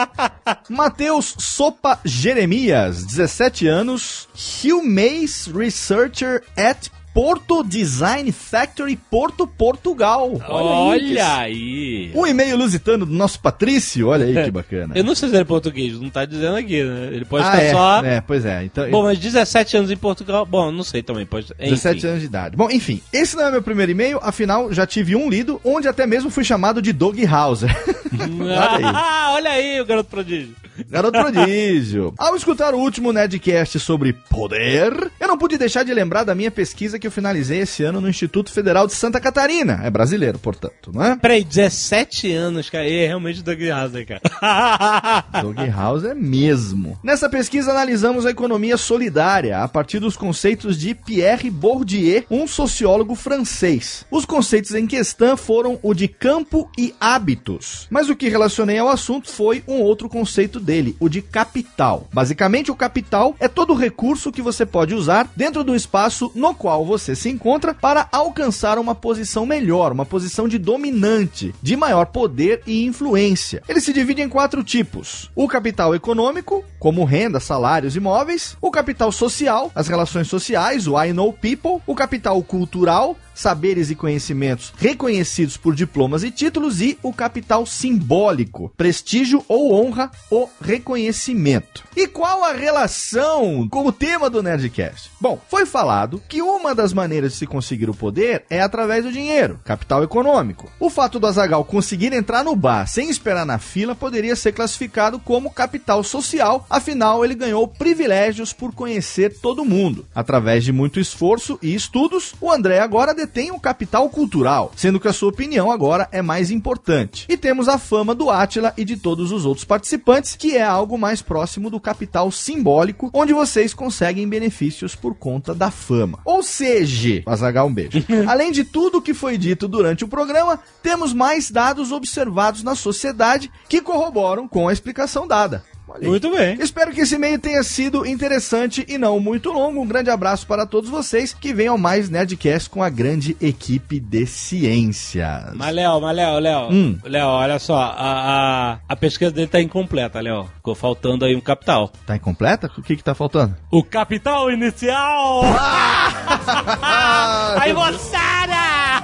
Matheus 0.68 1.34
Sopa 1.38 1.98
Jeremias, 2.04 3.04
17 3.06 3.66
anos, 3.68 4.28
Humase 4.34 5.52
Researcher 5.52 6.42
at 6.56 6.90
Porto 7.14 7.62
Design 7.62 8.32
Factory, 8.32 8.96
Porto, 8.96 9.46
Portugal. 9.46 10.32
Olha 10.48 11.38
aí. 11.38 12.10
Um 12.12 12.26
e-mail 12.26 12.56
lusitano 12.56 13.06
do 13.06 13.12
nosso 13.12 13.38
Patrício, 13.38 14.08
olha 14.08 14.26
aí 14.26 14.44
que 14.44 14.50
bacana. 14.52 14.94
Eu 14.96 15.04
não 15.04 15.14
sei 15.14 15.28
se 15.28 15.34
ele 15.36 15.42
é 15.42 15.44
português, 15.44 16.00
não 16.00 16.10
tá 16.10 16.24
dizendo 16.24 16.56
aqui, 16.56 16.82
né? 16.82 17.10
Ele 17.12 17.24
pode 17.24 17.46
ah, 17.46 17.50
estar 17.50 17.62
é, 17.62 17.70
só. 17.70 18.04
é, 18.04 18.20
pois 18.20 18.44
é. 18.44 18.64
Então, 18.64 18.90
Bom, 18.90 19.04
mas 19.04 19.16
17 19.16 19.76
anos 19.76 19.90
em 19.92 19.96
Portugal. 19.96 20.44
Bom, 20.44 20.72
não 20.72 20.82
sei 20.82 21.04
também. 21.04 21.24
Pode... 21.24 21.52
enfim. 21.60 21.70
17 21.70 22.06
anos 22.08 22.20
de 22.20 22.26
idade. 22.26 22.56
Bom, 22.56 22.68
enfim, 22.68 23.00
esse 23.12 23.36
não 23.36 23.44
é 23.44 23.50
meu 23.52 23.62
primeiro 23.62 23.92
e-mail, 23.92 24.18
afinal 24.20 24.72
já 24.72 24.84
tive 24.84 25.14
um 25.14 25.30
lido, 25.30 25.60
onde 25.64 25.86
até 25.86 26.08
mesmo 26.08 26.30
fui 26.30 26.42
chamado 26.42 26.82
de 26.82 26.92
Doug 26.92 27.16
Hauser. 27.24 27.70
Olha 28.20 28.70
aí. 28.70 28.84
Ah, 28.84 29.32
olha 29.34 29.50
aí 29.50 29.80
o 29.80 29.84
garoto 29.84 30.10
prodígio. 30.10 30.54
Garoto 30.90 31.18
prodígio. 31.18 32.14
Ao 32.18 32.34
escutar 32.34 32.74
o 32.74 32.78
último 32.78 33.12
Nerdcast 33.12 33.78
sobre 33.78 34.12
poder, 34.12 35.10
eu 35.20 35.28
não 35.28 35.38
pude 35.38 35.56
deixar 35.56 35.84
de 35.84 35.94
lembrar 35.94 36.24
da 36.24 36.34
minha 36.34 36.50
pesquisa 36.50 36.98
que 36.98 37.06
eu 37.06 37.12
finalizei 37.12 37.60
esse 37.60 37.84
ano 37.84 38.00
no 38.00 38.08
Instituto 38.08 38.52
Federal 38.52 38.86
de 38.86 38.94
Santa 38.94 39.20
Catarina. 39.20 39.80
É 39.84 39.90
brasileiro, 39.90 40.38
portanto, 40.38 40.90
não 40.92 41.04
é? 41.04 41.16
Peraí, 41.16 41.44
17 41.44 42.32
anos, 42.32 42.68
cara. 42.68 42.88
E 42.88 43.04
é 43.04 43.06
realmente 43.06 43.42
Doug 43.42 43.60
Hauser, 43.62 44.06
cara. 44.06 45.24
Doug 45.42 45.58
House 45.74 46.04
é 46.04 46.14
mesmo. 46.14 46.98
Nessa 47.02 47.28
pesquisa 47.28 47.70
analisamos 47.70 48.26
a 48.26 48.30
economia 48.30 48.76
solidária 48.76 49.58
a 49.58 49.68
partir 49.68 49.98
dos 49.98 50.16
conceitos 50.16 50.78
de 50.78 50.94
Pierre 50.94 51.50
Bourdieu, 51.50 52.24
um 52.30 52.46
sociólogo 52.46 53.14
francês. 53.14 54.04
Os 54.10 54.24
conceitos 54.24 54.74
em 54.74 54.86
questão 54.86 55.36
foram 55.36 55.78
o 55.82 55.94
de 55.94 56.08
campo 56.08 56.70
e 56.78 56.94
hábitos. 57.00 57.86
Mas 57.90 58.03
o 58.08 58.16
que 58.16 58.28
relacionei 58.28 58.78
ao 58.78 58.88
assunto 58.88 59.30
foi 59.30 59.62
um 59.66 59.80
outro 59.80 60.08
conceito 60.08 60.60
dele, 60.60 60.96
o 61.00 61.08
de 61.08 61.22
capital. 61.22 62.08
Basicamente, 62.12 62.70
o 62.70 62.76
capital 62.76 63.34
é 63.38 63.48
todo 63.48 63.74
recurso 63.74 64.32
que 64.32 64.42
você 64.42 64.64
pode 64.66 64.94
usar 64.94 65.30
dentro 65.36 65.64
do 65.64 65.74
espaço 65.74 66.30
no 66.34 66.54
qual 66.54 66.84
você 66.84 67.14
se 67.14 67.28
encontra 67.28 67.74
para 67.74 68.08
alcançar 68.12 68.78
uma 68.78 68.94
posição 68.94 69.46
melhor, 69.46 69.92
uma 69.92 70.06
posição 70.06 70.48
de 70.48 70.58
dominante, 70.58 71.54
de 71.62 71.76
maior 71.76 72.06
poder 72.06 72.62
e 72.66 72.84
influência. 72.84 73.62
Ele 73.68 73.80
se 73.80 73.92
divide 73.92 74.22
em 74.22 74.28
quatro 74.28 74.62
tipos: 74.62 75.30
o 75.34 75.48
capital 75.48 75.94
econômico, 75.94 76.64
como 76.78 77.04
renda, 77.04 77.40
salários, 77.40 77.96
imóveis, 77.96 78.56
o 78.60 78.70
capital 78.70 79.10
social, 79.10 79.70
as 79.74 79.88
relações 79.88 80.28
sociais, 80.28 80.86
o 80.86 81.02
I 81.02 81.12
know 81.12 81.32
people, 81.32 81.82
o 81.86 81.94
capital 81.94 82.42
cultural, 82.42 83.16
saberes 83.34 83.90
e 83.90 83.94
conhecimentos 83.94 84.72
reconhecidos 84.76 85.56
por 85.56 85.74
diplomas 85.74 86.22
e 86.22 86.30
títulos 86.30 86.80
e 86.80 86.98
o 87.02 87.12
capital 87.12 87.66
simbólico, 87.66 88.72
prestígio 88.76 89.44
ou 89.48 89.74
honra 89.74 90.10
ou 90.30 90.50
reconhecimento. 90.60 91.84
E 91.96 92.06
qual 92.06 92.44
a 92.44 92.52
relação 92.52 93.68
com 93.68 93.86
o 93.86 93.92
tema 93.92 94.30
do 94.30 94.42
Nerdcast? 94.42 95.10
Bom, 95.20 95.40
foi 95.48 95.66
falado 95.66 96.22
que 96.28 96.42
uma 96.42 96.74
das 96.74 96.92
maneiras 96.92 97.32
de 97.32 97.38
se 97.38 97.46
conseguir 97.46 97.88
o 97.88 97.94
poder 97.94 98.44
é 98.50 98.60
através 98.60 99.04
do 99.04 99.12
dinheiro, 99.12 99.60
capital 99.64 100.02
econômico. 100.02 100.70
O 100.78 100.90
fato 100.90 101.18
do 101.18 101.26
Azagal 101.26 101.64
conseguir 101.64 102.12
entrar 102.12 102.44
no 102.44 102.56
bar 102.56 102.86
sem 102.86 103.08
esperar 103.08 103.46
na 103.46 103.58
fila 103.58 103.94
poderia 103.94 104.36
ser 104.36 104.52
classificado 104.52 105.18
como 105.18 105.50
capital 105.50 106.02
social, 106.04 106.66
afinal 106.68 107.24
ele 107.24 107.34
ganhou 107.34 107.66
privilégios 107.66 108.52
por 108.52 108.72
conhecer 108.72 109.38
todo 109.40 109.64
mundo. 109.64 110.06
Através 110.14 110.64
de 110.64 110.72
muito 110.72 111.00
esforço 111.00 111.58
e 111.62 111.74
estudos, 111.74 112.34
o 112.40 112.50
André 112.50 112.80
agora 112.80 113.14
detém 113.24 113.50
o 113.50 113.58
capital 113.58 114.08
cultural, 114.10 114.70
sendo 114.76 115.00
que 115.00 115.08
a 115.08 115.12
sua 115.12 115.30
opinião 115.30 115.70
agora 115.70 116.06
é 116.12 116.20
mais 116.20 116.50
importante. 116.50 117.26
E 117.28 117.36
temos 117.36 117.68
a 117.68 117.78
fama 117.78 118.14
do 118.14 118.28
Átila 118.30 118.74
e 118.76 118.84
de 118.84 118.96
todos 118.96 119.32
os 119.32 119.46
outros 119.46 119.64
participantes, 119.64 120.36
que 120.36 120.56
é 120.56 120.62
algo 120.62 120.98
mais 120.98 121.22
próximo 121.22 121.70
do 121.70 121.80
capital 121.80 122.30
simbólico, 122.30 123.10
onde 123.14 123.32
vocês 123.32 123.72
conseguem 123.72 124.28
benefícios 124.28 124.94
por 124.94 125.14
conta 125.14 125.54
da 125.54 125.70
fama. 125.70 126.18
Ou 126.24 126.42
seja, 126.42 127.22
Azagal, 127.26 127.68
um 127.68 127.74
beijo. 127.74 128.04
Além 128.28 128.52
de 128.52 128.62
tudo 128.62 129.00
que 129.00 129.14
foi 129.14 129.38
dito 129.38 129.66
durante 129.66 130.04
o 130.04 130.08
programa, 130.08 130.60
temos 130.82 131.14
mais 131.14 131.50
dados 131.50 131.92
observados 131.92 132.62
na 132.62 132.74
sociedade 132.74 133.50
que 133.68 133.80
corroboram 133.80 134.46
com 134.46 134.68
a 134.68 134.72
explicação 134.72 135.26
dada. 135.26 135.64
Muito 136.02 136.30
bem. 136.30 136.56
Espero 136.60 136.92
que 136.92 137.00
esse 137.02 137.14
e-mail 137.14 137.38
tenha 137.38 137.62
sido 137.62 138.04
interessante 138.06 138.84
e 138.88 138.98
não 138.98 139.20
muito 139.20 139.52
longo. 139.52 139.80
Um 139.80 139.86
grande 139.86 140.10
abraço 140.10 140.46
para 140.46 140.66
todos 140.66 140.90
vocês 140.90 141.32
que 141.32 141.52
venham 141.52 141.78
mais 141.78 142.08
Nerdcast 142.10 142.68
com 142.70 142.82
a 142.82 142.88
grande 142.88 143.36
equipe 143.40 144.00
de 144.00 144.26
ciências. 144.26 145.52
Mas, 145.54 145.74
Léo, 145.74 146.00
mas, 146.00 146.16
Léo, 146.16 146.38
Léo, 146.38 146.68
Hum. 146.72 146.98
Léo, 147.04 147.26
olha 147.28 147.58
só, 147.58 147.76
a, 147.76 147.94
a, 147.98 148.78
a 148.88 148.96
pesquisa 148.96 149.30
dele 149.30 149.46
tá 149.46 149.60
incompleta, 149.60 150.20
Léo. 150.20 150.48
Ficou 150.56 150.74
faltando 150.74 151.24
aí 151.24 151.36
um 151.36 151.40
capital. 151.40 151.92
Tá 152.06 152.16
incompleta? 152.16 152.70
O 152.78 152.82
que 152.82 152.96
que 152.96 153.04
tá 153.04 153.14
faltando? 153.14 153.54
O 153.70 153.82
capital 153.84 154.50
inicial! 154.50 155.42
aí, 157.60 157.72
moçada! 157.72 158.54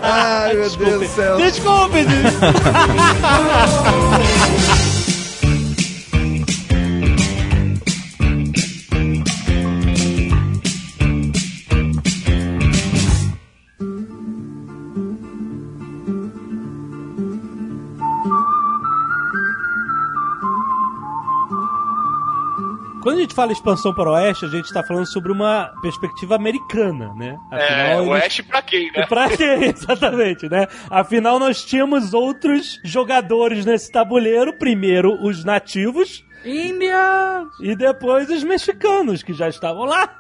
Ai, 0.03 0.55
meu 0.55 0.71
Deus 0.71 1.01
do 1.01 1.07
céu. 1.09 1.37
Desculpe! 1.37 1.99
Quando 23.03 23.17
a 23.19 23.21
gente 23.21 23.35
fala 23.35 23.53
expansão 23.53 23.95
para 23.95 24.11
o 24.11 24.13
oeste, 24.15 24.45
a 24.45 24.49
gente 24.49 24.67
está 24.67 24.83
falando 24.83 25.07
sobre 25.07 25.33
uma 25.33 25.73
perspectiva 25.81 26.35
americana, 26.37 27.13
né? 27.15 27.37
É, 27.51 27.97
eles- 27.97 28.09
oeste 28.09 28.43
pra 28.43 28.61
quem, 28.63 28.91
né? 28.93 29.07
Pra 29.07 29.29
quê? 29.29 29.45
Exatamente, 29.75 30.49
né? 30.49 30.67
Afinal, 30.91 31.39
nós 31.39 31.65
tínhamos 31.65 32.13
outros 32.13 32.79
jogadores 32.85 33.65
nesse 33.65 33.91
tabuleiro. 33.91 34.53
Primeiro, 34.59 35.17
os 35.25 35.45
nativos. 35.45 36.25
Índia! 36.45 37.47
E 37.61 37.75
depois 37.77 38.29
os 38.31 38.43
mexicanos, 38.43 39.23
que 39.23 39.33
já 39.33 39.49
estavam 39.49 39.85
lá. 39.85 40.15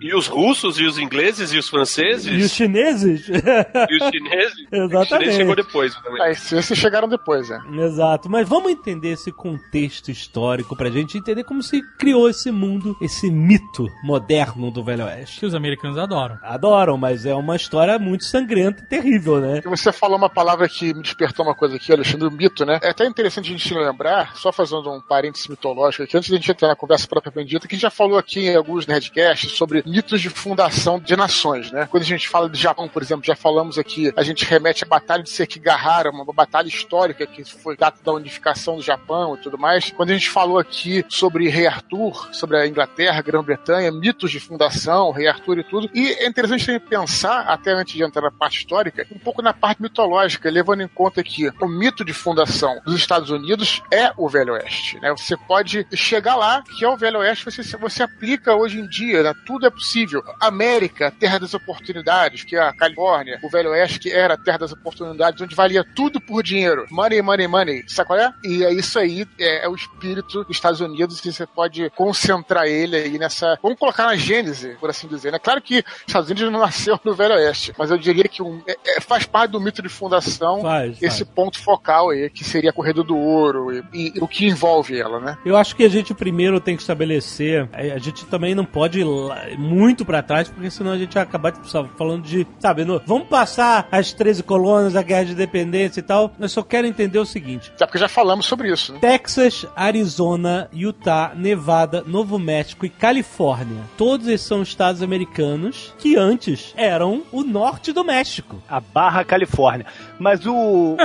E 0.00 0.14
os 0.14 0.26
russos, 0.26 0.78
e 0.78 0.84
os 0.84 0.98
ingleses, 0.98 1.52
e 1.52 1.58
os 1.58 1.68
franceses, 1.68 2.26
e 2.26 2.44
os 2.44 2.52
chineses. 2.52 3.28
e 3.28 3.96
os 3.96 4.08
chineses. 4.10 4.66
Exatamente. 4.72 5.00
O 5.02 5.18
chinês 5.18 5.34
chegou 5.36 5.56
depois 5.56 5.94
também. 5.94 6.22
Aí, 6.22 6.32
esses 6.32 6.78
chegaram 6.78 7.08
depois, 7.08 7.48
né? 7.48 7.60
Exato, 7.80 8.28
mas 8.30 8.48
vamos 8.48 8.70
entender 8.70 9.10
esse 9.10 9.32
contexto 9.32 10.10
histórico 10.10 10.76
pra 10.76 10.90
gente 10.90 11.18
entender 11.18 11.44
como 11.44 11.62
se 11.62 11.80
criou 11.98 12.28
esse 12.28 12.50
mundo, 12.50 12.96
esse 13.00 13.30
mito 13.30 13.86
moderno 14.04 14.70
do 14.70 14.84
Velho 14.84 15.04
Oeste. 15.04 15.40
Que 15.40 15.46
os 15.46 15.54
americanos 15.54 15.98
adoram. 15.98 16.38
Adoram, 16.42 16.96
mas 16.96 17.26
é 17.26 17.34
uma 17.34 17.56
história 17.56 17.98
muito 17.98 18.24
sangrenta 18.24 18.82
e 18.82 18.86
terrível, 18.88 19.40
né? 19.40 19.60
E 19.64 19.68
Você 19.68 19.92
falou 19.92 20.16
uma 20.16 20.30
palavra 20.30 20.68
que 20.68 20.94
me 20.94 21.02
despertou 21.02 21.44
uma 21.44 21.54
coisa 21.54 21.76
aqui, 21.76 21.92
Alexandre, 21.92 22.26
o 22.28 22.30
mito, 22.30 22.64
né? 22.64 22.78
É 22.82 22.90
até 22.90 23.06
interessante 23.06 23.48
a 23.52 23.56
gente 23.56 23.74
lembrar, 23.74 24.36
só 24.36 24.52
fazendo 24.52 24.90
um 24.90 25.00
parênteses 25.00 25.39
mitológico 25.48 26.02
aqui, 26.02 26.16
antes 26.16 26.28
de 26.28 26.34
a 26.34 26.38
gente 26.38 26.50
entrar 26.50 26.68
na 26.68 26.76
conversa 26.76 27.06
propriamente 27.06 27.50
dita, 27.50 27.68
que 27.68 27.74
a 27.74 27.76
gente 27.76 27.82
já 27.82 27.90
falou 27.90 28.18
aqui 28.18 28.48
em 28.48 28.56
alguns 28.56 28.86
Nerdcasts 28.86 29.52
sobre 29.52 29.82
mitos 29.86 30.20
de 30.20 30.28
fundação 30.28 30.98
de 30.98 31.16
nações, 31.16 31.70
né? 31.70 31.86
Quando 31.90 32.02
a 32.02 32.06
gente 32.06 32.28
fala 32.28 32.48
de 32.48 32.58
Japão, 32.58 32.88
por 32.88 33.02
exemplo, 33.02 33.24
já 33.24 33.36
falamos 33.36 33.78
aqui, 33.78 34.12
a 34.16 34.22
gente 34.22 34.44
remete 34.44 34.84
à 34.84 34.86
Batalha 34.86 35.22
de 35.22 35.30
Sekigahara, 35.30 36.10
uma 36.10 36.24
batalha 36.32 36.68
histórica 36.68 37.26
que 37.26 37.44
foi 37.44 37.76
data 37.76 37.98
da 38.04 38.12
unificação 38.12 38.76
do 38.76 38.82
Japão 38.82 39.34
e 39.34 39.38
tudo 39.38 39.58
mais. 39.58 39.90
Quando 39.90 40.10
a 40.10 40.14
gente 40.14 40.30
falou 40.30 40.58
aqui 40.58 41.04
sobre 41.08 41.48
Rei 41.48 41.66
Arthur, 41.66 42.28
sobre 42.32 42.56
a 42.56 42.66
Inglaterra, 42.66 43.20
Grã-Bretanha, 43.22 43.90
mitos 43.90 44.30
de 44.30 44.40
fundação, 44.40 45.10
Rei 45.10 45.28
Arthur 45.28 45.58
e 45.58 45.64
tudo. 45.64 45.90
E 45.94 46.08
é 46.08 46.26
interessante 46.26 46.66
também 46.66 46.80
pensar, 46.80 47.42
até 47.42 47.72
antes 47.72 47.94
de 47.94 48.02
entrar 48.02 48.22
na 48.22 48.30
parte 48.30 48.58
histórica, 48.58 49.06
um 49.12 49.18
pouco 49.18 49.42
na 49.42 49.52
parte 49.52 49.82
mitológica, 49.82 50.50
levando 50.50 50.82
em 50.82 50.88
conta 50.88 51.22
que 51.22 51.50
o 51.60 51.68
mito 51.68 52.04
de 52.04 52.12
fundação 52.12 52.80
dos 52.84 52.94
Estados 52.94 53.30
Unidos 53.30 53.82
é 53.90 54.12
o 54.16 54.28
Velho 54.28 54.54
Oeste. 54.54 54.98
Né? 55.00 55.14
Você 55.30 55.36
pode 55.36 55.86
chegar 55.94 56.34
lá, 56.34 56.60
que 56.76 56.84
é 56.84 56.88
o 56.88 56.96
Velho 56.96 57.20
Oeste, 57.20 57.44
você, 57.44 57.62
você 57.76 58.02
aplica 58.02 58.56
hoje 58.56 58.80
em 58.80 58.88
dia, 58.88 59.22
né? 59.22 59.32
tudo 59.46 59.64
é 59.64 59.70
possível. 59.70 60.20
América, 60.40 61.12
terra 61.20 61.38
das 61.38 61.54
oportunidades, 61.54 62.42
que 62.42 62.56
é 62.56 62.60
a 62.60 62.72
Califórnia, 62.72 63.38
o 63.40 63.48
Velho 63.48 63.70
Oeste, 63.70 64.00
que 64.00 64.10
era 64.10 64.34
a 64.34 64.36
terra 64.36 64.58
das 64.58 64.72
oportunidades, 64.72 65.40
onde 65.40 65.54
valia 65.54 65.84
tudo 65.94 66.20
por 66.20 66.42
dinheiro. 66.42 66.84
Money, 66.90 67.22
money, 67.22 67.46
money. 67.46 67.84
Sabe 67.86 68.08
qual 68.08 68.18
é? 68.18 68.32
E 68.42 68.64
é 68.64 68.72
isso 68.72 68.98
aí, 68.98 69.24
é, 69.38 69.66
é 69.66 69.68
o 69.68 69.74
espírito 69.76 70.42
dos 70.42 70.56
Estados 70.56 70.80
Unidos, 70.80 71.24
e 71.24 71.32
você 71.32 71.46
pode 71.46 71.88
concentrar 71.90 72.66
ele 72.66 72.96
aí 72.96 73.16
nessa. 73.16 73.56
Vamos 73.62 73.78
colocar 73.78 74.06
na 74.06 74.16
gênese, 74.16 74.76
por 74.80 74.90
assim 74.90 75.06
dizer. 75.06 75.30
Né? 75.30 75.38
Claro 75.38 75.62
que 75.62 75.78
os 75.78 76.04
Estados 76.08 76.28
Unidos 76.28 76.50
não 76.50 76.58
nasceu 76.58 76.98
no 77.04 77.14
Velho 77.14 77.36
Oeste, 77.36 77.72
mas 77.78 77.92
eu 77.92 77.98
diria 77.98 78.24
que 78.24 78.42
um, 78.42 78.60
é- 78.66 78.76
é- 78.96 79.00
faz 79.00 79.26
parte 79.26 79.52
do 79.52 79.60
mito 79.60 79.80
de 79.80 79.88
fundação 79.88 80.62
Faz, 80.62 81.00
esse 81.00 81.24
faz. 81.24 81.34
ponto 81.36 81.56
focal 81.60 82.10
aí, 82.10 82.28
que 82.28 82.42
seria 82.42 82.70
a 82.70 82.72
Corrida 82.72 83.04
do 83.04 83.16
Ouro 83.16 83.72
e, 83.72 83.84
e 83.92 84.12
o 84.20 84.26
que 84.26 84.46
envolve 84.46 84.98
ela, 84.98 85.19
né? 85.20 85.36
Eu 85.44 85.56
acho 85.56 85.74
que 85.76 85.84
a 85.84 85.88
gente 85.88 86.14
primeiro 86.14 86.60
tem 86.60 86.76
que 86.76 86.82
estabelecer. 86.82 87.68
A 87.72 87.90
a 87.90 87.98
gente 87.98 88.24
também 88.26 88.54
não 88.54 88.64
pode 88.64 89.00
ir 89.00 89.04
lá- 89.04 89.42
muito 89.58 90.04
pra 90.04 90.22
trás, 90.22 90.48
porque 90.48 90.70
senão 90.70 90.92
a 90.92 90.98
gente 90.98 91.12
vai 91.14 91.22
acabar 91.22 91.50
tipo, 91.52 91.66
falando 91.98 92.22
de. 92.22 92.46
Sabe, 92.58 92.84
no- 92.84 93.00
vamos 93.04 93.26
passar 93.28 93.88
as 93.90 94.12
13 94.12 94.42
colônias, 94.42 94.94
a 94.96 95.02
guerra 95.02 95.24
de 95.26 95.32
independência 95.32 96.00
e 96.00 96.02
tal. 96.02 96.32
Eu 96.38 96.48
só 96.48 96.62
quero 96.62 96.86
entender 96.86 97.18
o 97.18 97.26
seguinte: 97.26 97.72
porque 97.78 97.98
já 97.98 98.08
falamos 98.08 98.46
sobre 98.46 98.72
isso, 98.72 98.92
né? 98.92 98.98
Texas, 99.00 99.66
Arizona, 99.74 100.68
Utah, 100.72 101.32
Nevada, 101.34 102.02
Novo 102.06 102.38
México 102.38 102.86
e 102.86 102.88
Califórnia. 102.88 103.82
Todos 103.96 104.26
esses 104.28 104.46
são 104.46 104.62
estados 104.62 105.02
americanos 105.02 105.94
que 105.98 106.16
antes 106.16 106.72
eram 106.76 107.22
o 107.32 107.42
norte 107.42 107.92
do 107.92 108.04
México. 108.04 108.62
A 108.68 108.80
Barra 108.80 109.24
Califórnia. 109.24 109.86
Mas 110.18 110.46
o. 110.46 110.54
o- 110.54 110.96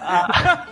a, 0.00 0.66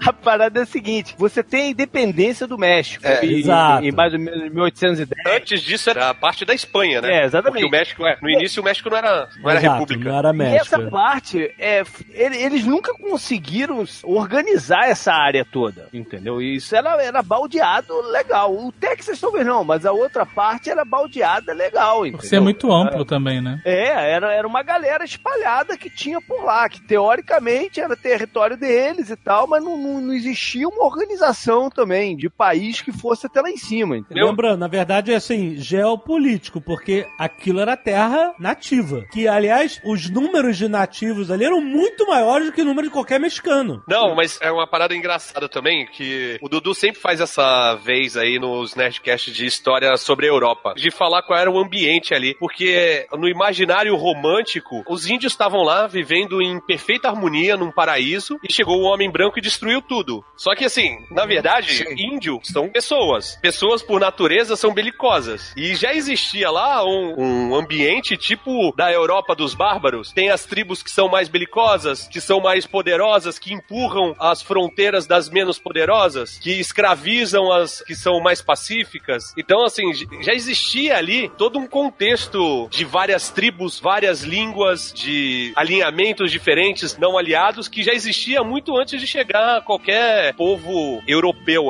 a 0.08 0.12
parada 0.12 0.60
é 0.60 0.62
a 0.62 0.66
seguinte: 0.66 1.14
você 1.18 1.42
tem 1.42 1.59
a 1.62 1.68
independência 1.70 2.46
do 2.46 2.56
México. 2.58 3.06
É, 3.06 3.24
em, 3.24 3.38
exato. 3.40 3.84
em 3.84 3.92
mais 3.92 4.12
ou 4.12 4.18
menos 4.18 4.52
1810. 4.52 5.10
Antes 5.36 5.60
disso 5.62 5.90
era 5.90 6.10
a 6.10 6.14
parte 6.14 6.44
da 6.44 6.54
Espanha, 6.54 7.00
né? 7.00 7.20
É, 7.20 7.24
exatamente. 7.24 7.62
Porque 7.62 7.66
o 7.66 7.70
México, 7.78 8.06
é, 8.06 8.16
no 8.22 8.28
início 8.30 8.60
o 8.62 8.64
México 8.64 8.90
não 8.90 8.96
era, 8.96 9.28
não 9.42 9.50
era 9.50 9.60
Exato, 9.60 9.74
república. 9.74 10.10
Não 10.10 10.18
era 10.18 10.28
E 10.30 10.32
México. 10.32 10.74
essa 10.74 10.90
parte, 10.90 11.54
é, 11.58 11.82
ele- 12.12 12.36
eles 12.42 12.64
nunca 12.64 12.92
conseguiram 12.94 13.84
organizar 14.02 14.88
essa 14.88 15.12
área 15.12 15.44
toda, 15.44 15.88
entendeu? 15.92 16.40
E 16.42 16.56
isso 16.56 16.74
era, 16.76 17.02
era 17.02 17.22
baldeado 17.22 18.00
legal. 18.10 18.54
O 18.54 18.70
Texas 18.72 19.18
talvez 19.20 19.46
não, 19.46 19.64
mas 19.64 19.86
a 19.86 19.92
outra 19.92 20.26
parte 20.26 20.70
era 20.70 20.84
baldeada 20.84 21.52
legal, 21.52 22.00
entendeu? 22.06 22.20
Por 22.20 22.26
ser 22.26 22.40
muito 22.40 22.70
amplo 22.72 23.04
também, 23.04 23.40
né? 23.40 23.60
É, 23.64 24.12
era, 24.12 24.32
era 24.32 24.46
uma 24.46 24.62
galera 24.62 25.04
espalhada 25.04 25.76
que 25.76 25.88
tinha 25.90 26.20
por 26.20 26.44
lá, 26.44 26.68
que 26.68 26.80
teoricamente 26.82 27.80
era 27.80 27.96
território 27.96 28.56
deles 28.56 29.10
e 29.10 29.16
tal, 29.16 29.46
mas 29.46 29.62
não, 29.64 29.76
não, 29.76 30.00
não 30.00 30.12
existia 30.14 30.68
uma 30.68 30.84
organização 30.84 31.49
também 31.70 32.16
de 32.16 32.28
país 32.28 32.80
que 32.80 32.92
fosse 32.92 33.26
até 33.26 33.40
lá 33.40 33.50
em 33.50 33.56
cima, 33.56 33.96
entendeu? 33.96 34.26
Lembrando, 34.26 34.60
na 34.60 34.68
verdade 34.68 35.12
é 35.12 35.16
assim, 35.16 35.56
geopolítico, 35.56 36.60
porque 36.60 37.06
aquilo 37.18 37.60
era 37.60 37.76
terra 37.76 38.34
nativa. 38.38 39.04
Que, 39.10 39.26
aliás, 39.26 39.80
os 39.84 40.08
números 40.10 40.56
de 40.56 40.68
nativos 40.68 41.30
ali 41.30 41.44
eram 41.44 41.60
muito 41.60 42.06
maiores 42.06 42.46
do 42.46 42.52
que 42.52 42.62
o 42.62 42.64
número 42.64 42.88
de 42.88 42.92
qualquer 42.92 43.18
mexicano. 43.18 43.82
Não, 43.88 44.14
mas 44.14 44.38
é 44.40 44.50
uma 44.50 44.66
parada 44.66 44.94
engraçada 44.94 45.48
também, 45.48 45.86
que 45.86 46.38
o 46.40 46.48
Dudu 46.48 46.74
sempre 46.74 47.00
faz 47.00 47.20
essa 47.20 47.74
vez 47.76 48.16
aí 48.16 48.38
nos 48.38 48.74
Nerdcasts 48.74 49.34
de 49.34 49.46
história 49.46 49.96
sobre 49.96 50.26
a 50.26 50.28
Europa, 50.28 50.74
de 50.76 50.90
falar 50.90 51.22
qual 51.22 51.38
era 51.38 51.50
o 51.50 51.58
ambiente 51.58 52.14
ali, 52.14 52.34
porque 52.34 53.06
no 53.12 53.28
imaginário 53.28 53.96
romântico, 53.96 54.84
os 54.88 55.08
índios 55.08 55.32
estavam 55.32 55.62
lá 55.62 55.86
vivendo 55.86 56.40
em 56.42 56.60
perfeita 56.60 57.08
harmonia 57.08 57.56
num 57.56 57.72
paraíso, 57.72 58.38
e 58.48 58.52
chegou 58.52 58.78
o 58.80 58.84
homem 58.84 59.10
branco 59.10 59.38
e 59.38 59.42
destruiu 59.42 59.80
tudo. 59.80 60.24
Só 60.36 60.54
que 60.54 60.64
assim, 60.64 60.98
na 61.10 61.24
verdade, 61.24 61.39
Sim. 61.84 61.94
índio 62.14 62.40
são 62.42 62.68
pessoas. 62.68 63.38
Pessoas 63.40 63.82
por 63.82 64.00
natureza 64.00 64.56
são 64.56 64.72
belicosas. 64.74 65.52
E 65.56 65.74
já 65.74 65.94
existia 65.94 66.50
lá 66.50 66.84
um, 66.84 67.50
um 67.50 67.54
ambiente 67.54 68.16
tipo 68.16 68.72
da 68.76 68.92
Europa 68.92 69.34
dos 69.34 69.54
bárbaros. 69.54 70.12
Tem 70.12 70.30
as 70.30 70.44
tribos 70.44 70.82
que 70.82 70.90
são 70.90 71.08
mais 71.08 71.28
belicosas, 71.28 72.06
que 72.08 72.20
são 72.20 72.40
mais 72.40 72.66
poderosas, 72.66 73.38
que 73.38 73.52
empurram 73.52 74.14
as 74.18 74.42
fronteiras 74.42 75.06
das 75.06 75.28
menos 75.30 75.58
poderosas, 75.58 76.38
que 76.38 76.50
escravizam 76.52 77.52
as 77.52 77.80
que 77.82 77.94
são 77.94 78.20
mais 78.20 78.42
pacíficas. 78.42 79.32
Então, 79.36 79.64
assim, 79.64 79.84
já 80.22 80.32
existia 80.32 80.96
ali 80.96 81.28
todo 81.38 81.58
um 81.58 81.66
contexto 81.66 82.68
de 82.70 82.84
várias 82.84 83.30
tribos, 83.30 83.78
várias 83.78 84.22
línguas, 84.22 84.92
de 84.92 85.52
alinhamentos 85.56 86.30
diferentes, 86.30 86.96
não 86.96 87.16
aliados, 87.16 87.68
que 87.68 87.82
já 87.82 87.92
existia 87.92 88.42
muito 88.42 88.76
antes 88.76 89.00
de 89.00 89.06
chegar 89.06 89.62
qualquer 89.62 90.34
povo 90.34 91.02
europeu 91.06 91.19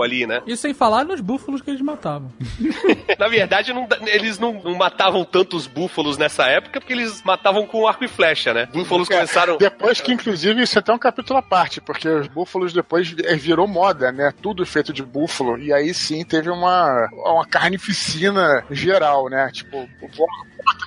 ali, 0.02 0.26
né? 0.26 0.42
E 0.46 0.56
sem 0.56 0.72
falar 0.74 1.04
nos 1.04 1.20
búfalos 1.20 1.60
que 1.60 1.70
eles 1.70 1.80
matavam. 1.80 2.32
Na 3.18 3.28
verdade, 3.28 3.72
não- 3.72 3.88
eles 4.06 4.38
não, 4.38 4.52
não 4.62 4.74
matavam 4.76 5.24
tantos 5.24 5.66
búfalos 5.66 6.16
nessa 6.18 6.46
época, 6.46 6.80
porque 6.80 6.92
eles 6.92 7.22
matavam 7.22 7.66
com 7.66 7.86
arco 7.86 8.04
e 8.04 8.08
flecha, 8.08 8.52
né? 8.54 8.66
Búfalos 8.72 9.08
começaram. 9.08 9.56
Depois 9.58 10.00
que, 10.00 10.12
inclusive, 10.12 10.62
isso 10.62 10.78
é 10.78 10.80
até 10.80 10.92
um 10.92 10.98
capítulo 10.98 11.38
à 11.38 11.42
parte, 11.42 11.80
porque 11.80 12.08
os 12.08 12.26
búfalos 12.28 12.72
depois 12.72 13.14
eh, 13.24 13.36
virou 13.36 13.66
moda, 13.66 14.12
né? 14.12 14.32
Tudo 14.42 14.64
feito 14.66 14.92
de 14.92 15.02
búfalo. 15.02 15.58
E 15.58 15.72
aí 15.72 15.92
sim 15.94 16.24
teve 16.24 16.50
uma, 16.50 17.08
uma 17.12 17.46
carnificina 17.46 18.64
geral, 18.70 19.28
né? 19.28 19.50
Tipo, 19.52 19.78
o 20.02 20.08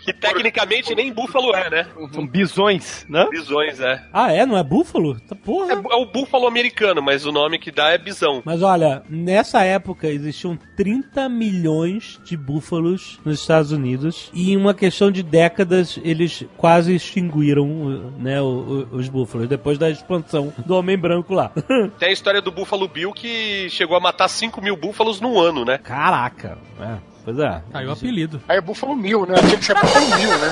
Que 0.03 0.11
tecnicamente 0.13 0.93
nem 0.95 1.13
búfalo 1.13 1.55
é, 1.55 1.69
né? 1.69 1.87
São 2.11 2.27
bisões, 2.27 3.05
né? 3.09 3.25
Bisões, 3.29 3.79
é. 3.79 4.03
Ah, 4.11 4.31
é? 4.31 4.45
Não 4.45 4.57
é 4.57 4.63
búfalo? 4.63 5.19
Tá 5.21 5.33
É, 5.33 5.35
porra. 5.35 5.71
é 5.73 5.95
o 5.95 6.05
búfalo 6.05 6.45
americano. 6.47 7.01
mas 7.01 7.25
o 7.25 7.31
nome 7.31 7.57
que 7.59 7.71
dá 7.71 7.89
é 7.91 7.97
bisão. 7.97 8.41
Mas 8.45 8.61
olha, 8.61 9.03
nessa 9.09 9.63
época 9.63 10.07
existiam 10.07 10.57
30 10.75 11.29
milhões 11.29 12.19
de 12.23 12.35
búfalos 12.35 13.19
nos 13.25 13.39
Estados 13.39 13.71
Unidos 13.71 14.29
e 14.33 14.51
em 14.51 14.57
uma 14.57 14.73
questão 14.73 15.09
de 15.11 15.23
décadas 15.23 15.99
eles 16.03 16.45
quase 16.57 16.93
extinguiram 16.95 18.11
né, 18.17 18.41
o- 18.41 18.87
o- 18.91 18.95
os 18.97 19.07
búfalos 19.09 19.47
depois 19.47 19.77
da 19.77 19.89
expansão 19.89 20.53
do 20.65 20.75
homem 20.75 20.97
branco 20.97 21.33
lá. 21.33 21.51
Tem 21.99 22.09
a 22.09 22.11
história 22.11 22.41
do 22.41 22.51
Buffalo 22.51 22.87
Bill 22.87 23.11
que 23.13 23.67
chegou 23.69 23.95
a 23.95 23.99
matar 23.99 24.27
5 24.27 24.61
mil 24.61 24.75
búfalos 24.75 25.21
num 25.21 25.39
ano, 25.39 25.63
né? 25.63 25.77
Caraca, 25.77 26.57
é, 26.79 26.97
pois 27.23 27.39
é. 27.39 27.61
Tá 27.71 27.79
aí 27.79 27.87
o 27.87 27.91
apelido. 27.91 28.41
Aí 28.47 28.57
é 28.57 28.61
Búfalo 28.61 28.95
Mil, 28.95 29.25
né? 29.25 29.35
Tinha 29.35 29.57
que 29.57 29.65
ser 29.65 29.75
Búfalo 29.75 30.07
Mil, 30.17 30.29
né? 30.37 30.51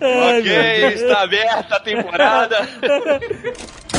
ok, 0.38 0.94
está 0.94 1.22
aberta 1.22 1.76
a 1.76 1.80
temporada. 1.80 2.68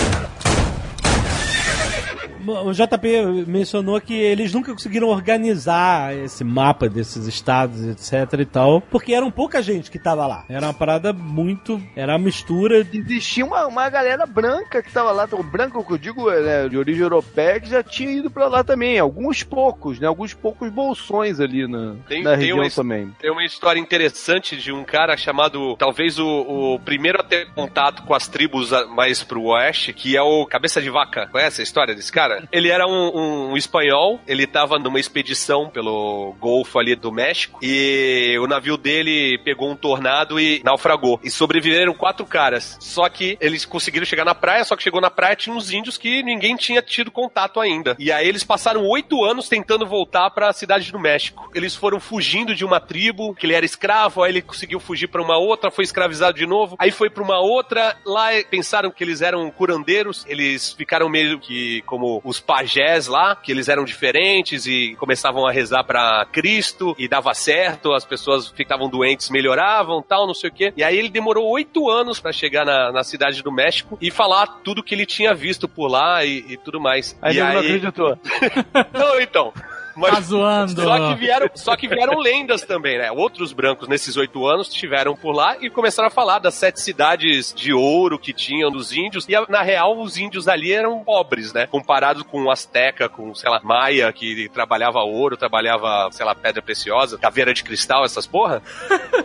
O 2.48 2.72
JP 2.74 3.46
mencionou 3.48 4.00
que 4.02 4.14
eles 4.14 4.54
nunca 4.54 4.72
conseguiram 4.72 5.08
organizar 5.10 6.16
esse 6.16 6.44
mapa 6.44 6.88
desses 6.90 7.28
estados, 7.28 7.84
etc 7.84 8.40
e 8.40 8.46
tal, 8.46 8.82
porque 8.82 9.14
eram 9.14 9.30
pouca 9.32 9.62
gente 9.62 9.90
que 9.92 10.00
tava 10.00 10.26
lá. 10.28 10.46
Era 10.50 10.66
uma 10.68 10.74
parada 10.74 11.12
muito. 11.14 11.82
Era 11.96 12.14
uma 12.14 12.20
mistura. 12.20 12.80
Existia 12.94 13.46
uma, 13.46 13.66
uma 13.68 13.90
galera 13.90 14.26
branca 14.26 14.82
que 14.82 14.92
tava 14.92 15.12
lá, 15.12 15.28
o 15.32 15.44
branco 15.44 15.84
que 15.84 15.94
eu 15.94 15.98
digo, 15.98 16.30
né, 16.32 16.68
de 16.70 16.78
origem 16.78 17.02
europeia, 17.04 17.60
que 17.60 17.70
já 17.70 17.84
tinha 17.84 18.12
ido 18.12 18.30
pra 18.30 18.48
lá 18.48 18.64
também. 18.64 18.98
Alguns 19.00 19.44
poucos, 19.44 20.00
né? 20.00 20.08
Alguns 20.08 20.34
poucos 20.34 20.70
bolsões 20.70 21.40
ali 21.40 21.68
na, 21.68 21.96
Tem- 22.08 22.24
na 22.24 22.32
tem 22.32 22.40
região 22.40 22.58
uma- 22.60 22.70
também. 22.70 23.12
Tem 23.20 23.32
uma 23.32 23.44
história 23.46 23.80
interessante 23.80 24.56
de 24.58 24.72
um 24.72 24.84
cara 24.84 25.16
chamado, 25.18 25.76
talvez 25.78 26.18
o, 26.20 26.26
o 26.76 26.80
primeiro 26.80 27.20
a 27.20 27.24
ter 27.24 27.48
contato 27.54 28.04
com 28.04 28.14
as 28.14 28.28
tribos 28.28 28.72
mais 28.96 29.24
pro 29.24 29.44
oeste, 29.44 29.94
que 29.94 30.16
é 30.16 30.22
o 30.22 30.46
Cabeça 30.46 30.82
de 30.82 30.90
Vaca. 30.90 31.28
Conhece 31.32 31.62
a 31.62 31.64
história 31.64 31.94
desse 31.96 32.12
cara? 32.12 32.31
Ele 32.52 32.70
era 32.70 32.88
um, 32.88 33.52
um- 33.52 33.58
espanhol, 33.58 34.20
ele 34.28 34.48
tava 34.48 34.80
numa 34.80 35.00
expedição 35.00 35.70
pelo 35.70 36.36
Golfo 36.40 36.80
ali 36.80 36.96
do 36.96 37.12
México, 37.12 37.60
e 37.62 38.38
o 38.40 38.48
navio 38.48 38.78
dele 38.78 39.40
pegou 39.44 39.70
um 39.70 39.76
tornado 39.76 40.40
e 40.40 40.62
naufragou. 40.64 41.20
E 41.24 41.30
sobreviveram 41.30 41.94
quatro 41.94 42.26
caras. 42.26 42.78
Só 42.80 43.08
que 43.10 43.38
eles 43.42 43.66
conseguiram 43.66 44.06
chegar 44.06 44.26
na 44.26 44.34
praia, 44.36 44.64
só 44.64 44.76
que 44.76 44.84
chegou 44.84 45.02
na 45.02 45.10
praia 45.10 45.36
tinha 45.36 45.56
uns 45.56 45.72
índios 45.72 45.98
que 45.98 46.24
ninguém 46.24 46.56
tinha 46.56 46.82
tido 46.82 47.12
contato 47.12 47.60
ainda. 47.60 47.96
E 48.00 48.12
aí 48.12 48.28
eles 48.28 48.44
passaram 48.44 48.86
oito 48.88 49.24
anos 49.24 49.48
tentando 49.50 49.86
voltar 49.86 50.30
pra 50.32 50.54
cidade 50.54 50.92
do 50.92 51.00
México. 51.00 51.50
Eles 51.54 51.76
foram 51.76 52.00
fugindo 52.00 52.56
de 52.56 52.66
uma 52.66 52.80
tribo, 52.80 53.34
que 53.36 53.46
ele 53.46 53.54
era 53.54 53.66
escravo, 53.66 54.24
aí 54.24 54.32
ele 54.32 54.42
conseguiu 54.42 54.80
fugir 54.80 55.08
pra 55.08 55.22
uma 55.22 55.38
outra, 55.38 55.72
foi 55.72 55.84
escravizado 55.84 56.38
de 56.38 56.46
novo, 56.46 56.76
aí 56.80 56.92
foi 56.92 57.10
pra 57.10 57.24
uma 57.24 57.40
outra, 57.40 57.96
lá 58.06 58.30
pensaram 58.50 58.92
que 58.92 59.04
eles 59.04 59.22
eram 59.22 59.50
curandeiros, 59.52 60.26
eles 60.28 60.74
ficaram 60.74 61.10
meio 61.10 61.40
que 61.40 61.82
como 61.84 62.21
os 62.24 62.40
pajés 62.40 63.08
lá, 63.08 63.36
que 63.36 63.52
eles 63.52 63.68
eram 63.68 63.84
diferentes 63.84 64.66
e 64.66 64.96
começavam 65.00 65.46
a 65.46 65.52
rezar 65.52 65.84
pra 65.84 66.26
Cristo 66.32 66.96
e 66.98 67.08
dava 67.08 67.34
certo, 67.34 67.94
as 67.94 68.06
pessoas 68.06 68.50
ficavam 68.50 68.90
doentes, 68.90 69.30
melhoravam, 69.30 70.02
tal, 70.02 70.28
não 70.28 70.34
sei 70.34 70.50
o 70.50 70.54
quê. 70.54 70.74
E 70.76 70.84
aí 70.84 70.98
ele 70.98 71.10
demorou 71.10 71.50
oito 71.50 71.90
anos 71.90 72.20
pra 72.20 72.32
chegar 72.32 72.66
na, 72.66 72.92
na 72.92 73.04
cidade 73.04 73.42
do 73.42 73.52
México 73.52 73.98
e 74.02 74.12
falar 74.12 74.48
tudo 74.64 74.84
que 74.84 74.94
ele 74.94 75.06
tinha 75.06 75.34
visto 75.34 75.68
por 75.68 75.88
lá 75.88 76.24
e, 76.26 76.46
e 76.50 76.58
tudo 76.58 76.80
mais. 76.80 77.18
Aí 77.22 77.36
e 77.36 77.40
ele 77.40 77.54
não 77.54 77.60
acreditou. 77.60 78.20
não, 78.94 79.20
então. 79.20 79.54
Mas 79.96 80.12
Tá 80.16 80.22
zoando. 80.22 80.82
só 80.82 81.10
que, 81.10 81.16
vieram, 81.20 81.50
só 81.56 81.76
que 81.76 81.88
vieram 81.88 82.20
lendas 82.20 82.62
também, 82.64 82.98
né? 82.98 83.12
Outros 83.12 83.54
brancos 83.54 83.88
nesses 83.88 84.18
oito 84.18 84.46
anos 84.48 84.68
estiveram 84.68 85.16
por 85.16 85.32
lá 85.34 85.58
e 85.60 85.70
começaram 85.70 86.08
a 86.08 86.12
falar 86.12 86.40
das 86.40 86.54
sete 86.56 86.80
cidades 86.82 87.54
de 87.54 87.74
ouro 87.74 88.18
que 88.20 88.34
tinham 88.34 88.72
dos 88.72 88.92
índios. 88.94 89.26
E 89.28 89.34
na 89.50 89.62
real, 89.62 90.00
os 90.00 90.18
índios 90.18 90.48
ali 90.48 90.72
eram 90.74 91.04
pobres, 91.04 91.54
né? 91.54 91.68
Comparado 91.68 92.24
com 92.26 92.44
o 92.44 92.52
Azteca, 92.52 93.08
com, 93.10 93.34
sei 93.36 93.50
lá, 93.50 93.60
Maia, 93.64 94.12
que 94.14 94.50
trabalhava 94.50 95.00
ouro, 95.00 95.38
trabalhava, 95.38 96.10
sei 96.12 96.26
lá, 96.26 96.34
pedra 96.36 96.62
preciosa, 96.62 97.18
caveira 97.18 97.54
de 97.54 97.64
cristal, 97.64 98.04
essas 98.06 98.28
porra. 98.28 98.62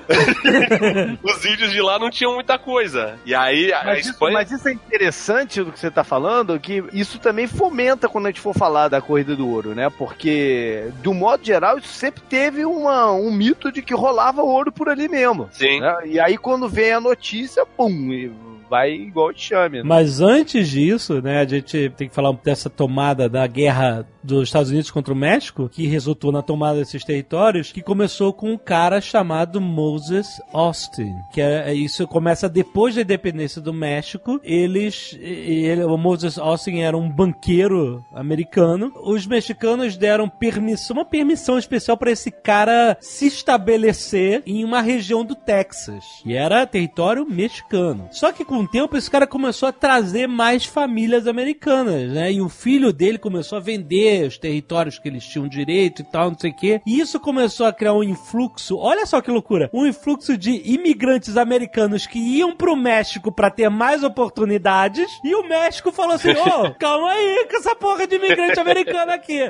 os 1.23 1.45
índios 1.45 1.71
de 1.73 1.81
lá 1.81 1.99
não 1.99 2.11
tinham 2.11 2.35
muita 2.35 2.59
coisa. 2.59 3.19
E 3.25 3.35
aí 3.35 3.73
a 3.73 3.85
Mas 3.85 4.01
isso, 4.01 4.11
Espanha. 4.11 4.33
mas 4.35 4.51
isso 4.51 4.69
é 4.69 4.73
interessante 4.73 5.63
do 5.63 5.73
que 5.73 5.79
você 5.79 5.91
tá 5.91 6.05
falando, 6.05 6.59
que 6.59 6.83
isso 6.93 7.19
também 7.19 7.47
fomenta 7.47 8.09
quando 8.09 8.27
a 8.27 8.31
gente 8.31 8.41
for 8.41 8.55
falar 8.55 8.89
da 8.89 9.01
corrida 9.01 9.35
do 9.37 9.49
ouro, 9.49 9.75
né? 9.75 9.91
Porque, 9.91 10.56
do 11.03 11.15
modo 11.15 11.45
geral, 11.45 11.79
isso 11.79 11.89
sempre 11.89 12.23
teve 12.29 12.65
uma, 12.65 13.13
um 13.13 13.31
mito 13.31 13.71
de 13.71 13.83
que 13.83 13.95
rolava 13.95 14.43
ouro 14.43 14.73
por 14.73 14.89
ali 14.89 15.09
mesmo. 15.09 15.49
Sim. 15.53 15.81
né? 15.81 15.97
E 16.05 16.21
aí, 16.21 16.37
quando 16.37 16.69
vem 16.69 16.93
a 16.93 17.01
notícia, 17.01 17.65
pum, 17.65 18.13
e 18.13 18.31
vai 18.69 18.93
igual 18.93 19.33
de 19.33 19.41
chame. 19.41 19.79
né? 19.79 19.85
Mas 19.85 20.21
antes 20.21 20.69
disso, 20.69 21.23
né, 21.23 21.41
a 21.41 21.45
gente 21.47 21.91
tem 21.91 22.09
que 22.09 22.15
falar 22.15 22.33
dessa 22.45 22.69
tomada 22.69 23.29
da 23.29 23.47
guerra 23.47 24.07
dos 24.27 24.49
Estados 24.49 24.71
Unidos 24.71 24.91
contra 24.91 25.15
o 25.15 25.17
México, 25.17 25.69
que 25.69 25.87
resultou 25.87 26.33
na 26.33 26.43
tomada 26.43 26.79
desses 26.79 27.05
territórios, 27.05 27.71
que 27.73 27.81
começou 27.81 28.33
com 28.33 28.53
um 28.53 28.59
cara 28.59 29.01
chamado 29.01 29.61
Moses 29.61 30.27
Austin, 30.53 31.15
que 31.33 31.41
é, 31.41 31.73
isso 31.73 32.07
começa 32.07 32.49
depois 32.49 32.95
da 32.95 33.03
independência 33.03 33.61
do 33.61 33.73
México. 33.73 34.41
Eles, 34.43 35.17
ele, 35.21 35.85
o 35.85 35.97
Moses 35.97 36.39
Austin 36.39 36.79
era 36.81 36.97
um 36.97 37.09
banqueiro 37.09 38.05
americano. 38.13 38.93
Os 39.05 39.27
mexicanos 39.27 39.97
deram 39.97 40.29
permissão, 40.29 40.97
uma 40.97 41.05
permissão 41.05 41.59
especial 41.59 41.97
para 41.97 42.11
esse 42.11 42.31
cara 42.31 42.97
se 43.01 43.27
estabelecer 43.27 44.43
em 44.45 44.65
uma 44.65 44.81
região 44.81 45.25
do 45.25 45.35
Texas, 45.35 46.05
que 46.23 46.35
era 46.35 46.67
território 46.67 47.27
mexicano. 47.29 48.09
Só 48.11 48.33
que 48.33 48.45
com 48.45 48.59
o 48.59 48.69
tempo 48.69 48.97
esse 48.97 49.11
cara 49.11 49.27
começou 49.27 49.69
a 49.69 49.73
trazer 49.73 50.27
mais 50.27 50.65
famílias 50.65 51.27
americanas, 51.27 52.13
né? 52.13 52.33
E 52.33 52.41
o 52.41 52.49
filho 52.49 52.93
dele 52.93 53.19
começou 53.19 53.59
a 53.59 53.61
vender 53.61 54.16
os 54.25 54.39
territórios 54.39 54.99
que 54.99 55.09
eles 55.09 55.25
tinham 55.25 55.49
direito 55.49 56.03
e 56.03 56.05
tal, 56.05 56.31
não 56.31 56.39
sei 56.39 56.51
o 56.51 56.55
quê. 56.55 56.81
E 56.87 57.01
isso 57.01 57.19
começou 57.21 57.67
a 57.67 57.73
criar 57.73 57.93
um 57.93 58.03
influxo. 58.03 58.77
Olha 58.79 59.05
só 59.07 59.21
que 59.21 59.31
loucura! 59.31 59.71
Um 59.73 59.87
influxo 59.87 60.37
de 60.37 60.63
imigrantes 60.65 61.37
americanos 61.37 62.07
que 62.07 62.19
iam 62.19 62.55
pro 62.55 62.77
México 62.77 63.33
para 63.33 63.51
ter 63.51 63.69
mais 63.69 64.03
oportunidades. 64.03 65.11
E 65.25 65.35
o 65.35 65.47
México 65.49 65.93
falou 65.93 66.15
assim: 66.15 66.31
ô, 66.33 66.75
calma 66.79 67.11
aí 67.11 67.47
com 67.51 67.57
essa 67.57 67.75
porra 67.75 68.07
de 68.07 68.17
imigrante 68.17 68.59
americano 68.61 69.13
aqui. 69.13 69.41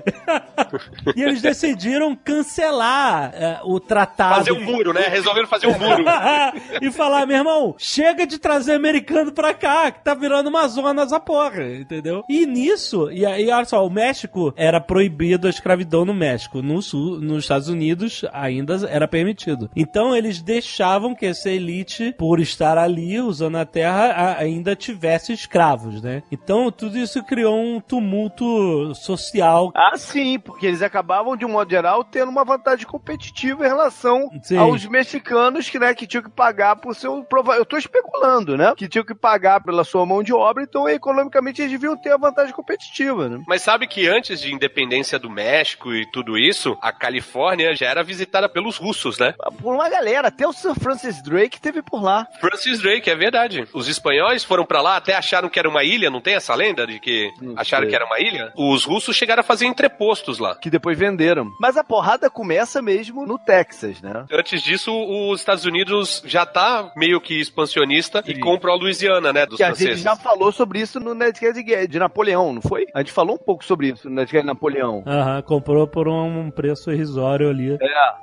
e 1.16 1.22
eles 1.22 1.40
decidiram 1.42 2.14
cancelar 2.14 3.33
é, 3.35 3.61
o 3.64 3.79
tratado. 3.81 4.37
Fazer 4.37 4.52
um 4.52 4.62
muro, 4.62 4.92
né? 4.92 5.07
Resolveram 5.09 5.48
fazer 5.48 5.66
um 5.66 5.79
muro. 5.79 6.05
e 6.81 6.90
falar, 6.90 7.26
meu 7.26 7.37
irmão, 7.37 7.74
chega 7.79 8.26
de 8.26 8.38
trazer 8.38 8.74
americano 8.74 9.33
pra 9.33 9.55
cá, 9.55 9.90
que 9.90 10.02
tá 10.02 10.14
virando 10.14 10.48
uma 10.48 10.66
zona 10.68 11.02
essa 11.02 11.20
porra, 11.20 11.62
entendeu? 11.62 12.24
E 12.29 12.46
nisso, 12.46 13.11
e 13.11 13.24
aí, 13.24 13.50
olha 13.50 13.64
só, 13.64 13.85
o 13.87 13.90
México 13.90 14.52
era 14.56 14.80
proibido 14.80 15.46
a 15.46 15.50
escravidão 15.50 16.04
no 16.04 16.14
México. 16.14 16.62
No 16.62 16.80
sul, 16.82 17.20
nos 17.20 17.44
Estados 17.44 17.68
Unidos 17.68 18.24
ainda 18.32 18.76
era 18.88 19.06
permitido. 19.06 19.70
Então 19.76 20.14
eles 20.16 20.42
deixavam 20.42 21.14
que 21.14 21.26
essa 21.26 21.50
elite, 21.50 22.14
por 22.18 22.40
estar 22.40 22.78
ali 22.78 23.20
usando 23.20 23.56
a 23.56 23.64
terra, 23.64 24.36
ainda 24.38 24.74
tivesse 24.74 25.32
escravos, 25.32 26.02
né? 26.02 26.22
Então 26.30 26.70
tudo 26.70 26.98
isso 26.98 27.22
criou 27.24 27.58
um 27.58 27.80
tumulto 27.80 28.94
social. 28.94 29.72
Ah, 29.74 29.96
sim, 29.96 30.38
porque 30.38 30.66
eles 30.66 30.82
acabavam, 30.82 31.36
de 31.36 31.44
um 31.44 31.50
modo 31.50 31.70
geral, 31.70 32.04
tendo 32.04 32.30
uma 32.30 32.44
vantagem 32.44 32.86
competitiva 32.86 33.64
em 33.64 33.68
relação 33.68 34.28
Sim. 34.42 34.56
aos 34.56 34.86
mexicanos 34.86 35.68
que, 35.68 35.78
né, 35.78 35.94
que 35.94 36.06
tinham 36.06 36.22
que 36.22 36.30
pagar 36.30 36.76
por 36.76 36.94
seu. 36.94 37.26
Eu 37.56 37.64
tô 37.64 37.76
especulando, 37.76 38.56
né? 38.56 38.72
Que 38.76 38.88
tinham 38.88 39.04
que 39.04 39.14
pagar 39.14 39.62
pela 39.62 39.84
sua 39.84 40.06
mão 40.06 40.22
de 40.22 40.32
obra, 40.32 40.62
então 40.62 40.88
economicamente 40.88 41.60
eles 41.62 41.72
deviam 41.72 41.96
ter 41.96 42.12
a 42.12 42.16
vantagem 42.16 42.54
competitiva, 42.54 43.28
né? 43.28 43.42
Mas 43.46 43.62
sabe 43.62 43.86
que 43.86 44.08
antes 44.08 44.40
de 44.46 44.54
independência 44.54 45.18
do 45.18 45.28
México 45.28 45.92
e 45.92 46.06
tudo 46.11 46.38
isso, 46.38 46.76
a 46.80 46.92
Califórnia 46.92 47.74
já 47.74 47.87
era 47.87 48.02
visitada 48.02 48.48
pelos 48.48 48.76
russos, 48.76 49.18
né? 49.18 49.35
Por 49.61 49.74
uma 49.74 49.88
galera, 49.88 50.28
até 50.28 50.46
o 50.46 50.52
Sir 50.52 50.74
Francis 50.74 51.22
Drake 51.22 51.61
teve 51.61 51.82
por 51.82 52.02
lá. 52.02 52.26
Francis 52.40 52.80
Drake, 52.80 53.11
é 53.11 53.14
verdade. 53.16 53.66
Os 53.72 53.88
espanhóis 53.88 54.44
foram 54.44 54.64
pra 54.64 54.80
lá, 54.80 54.96
até 54.96 55.14
acharam 55.14 55.48
que 55.48 55.59
era 55.59 55.68
uma 55.68 55.82
ilha, 55.82 56.11
não 56.11 56.20
tem 56.20 56.35
essa 56.35 56.54
lenda 56.54 56.87
de 56.87 57.00
que 57.00 57.30
acharam 57.56 57.85
sei. 57.85 57.90
que 57.90 57.96
era 57.96 58.06
uma 58.06 58.20
ilha? 58.20 58.52
Os 58.56 58.85
russos 58.85 59.16
chegaram 59.16 59.40
a 59.40 59.44
fazer 59.44 59.66
entrepostos 59.66 60.38
lá. 60.38 60.54
Que 60.56 60.70
depois 60.70 60.98
venderam. 60.98 61.50
Mas 61.61 61.76
a 61.76 61.85
porrada 61.85 62.30
começa 62.30 62.80
mesmo 62.80 63.26
no 63.26 63.38
Texas, 63.38 64.00
né? 64.00 64.24
Antes 64.30 64.62
disso, 64.62 64.92
os 64.92 65.40
Estados 65.40 65.64
Unidos 65.64 66.22
já 66.24 66.46
tá 66.46 66.92
meio 66.96 67.20
que 67.20 67.40
expansionista 67.40 68.22
e 68.26 68.35
Sim. 68.35 68.40
compra 68.40 68.70
a 68.70 68.74
Louisiana, 68.74 69.32
né, 69.32 69.46
dos 69.46 69.56
Que 69.56 69.62
a 69.64 69.68
gente 69.68 69.78
franceses. 69.78 70.02
já 70.02 70.14
falou 70.16 70.52
sobre 70.52 70.80
isso 70.80 71.00
no 71.00 71.14
Nerdcast 71.14 71.62
de, 71.62 71.87
de 71.87 71.98
Napoleão, 71.98 72.52
não 72.52 72.62
foi? 72.62 72.87
A 72.94 72.98
gente 73.00 73.12
falou 73.12 73.35
um 73.37 73.38
pouco 73.38 73.64
sobre 73.64 73.88
isso 73.88 74.09
no 74.09 74.14
de 74.26 74.42
Napoleão. 74.42 75.02
Aham, 75.06 75.42
comprou 75.42 75.86
por 75.86 76.08
um 76.08 76.50
preço 76.50 76.90
irrisório 76.92 77.48
ali 77.50 77.74
É, 77.74 77.78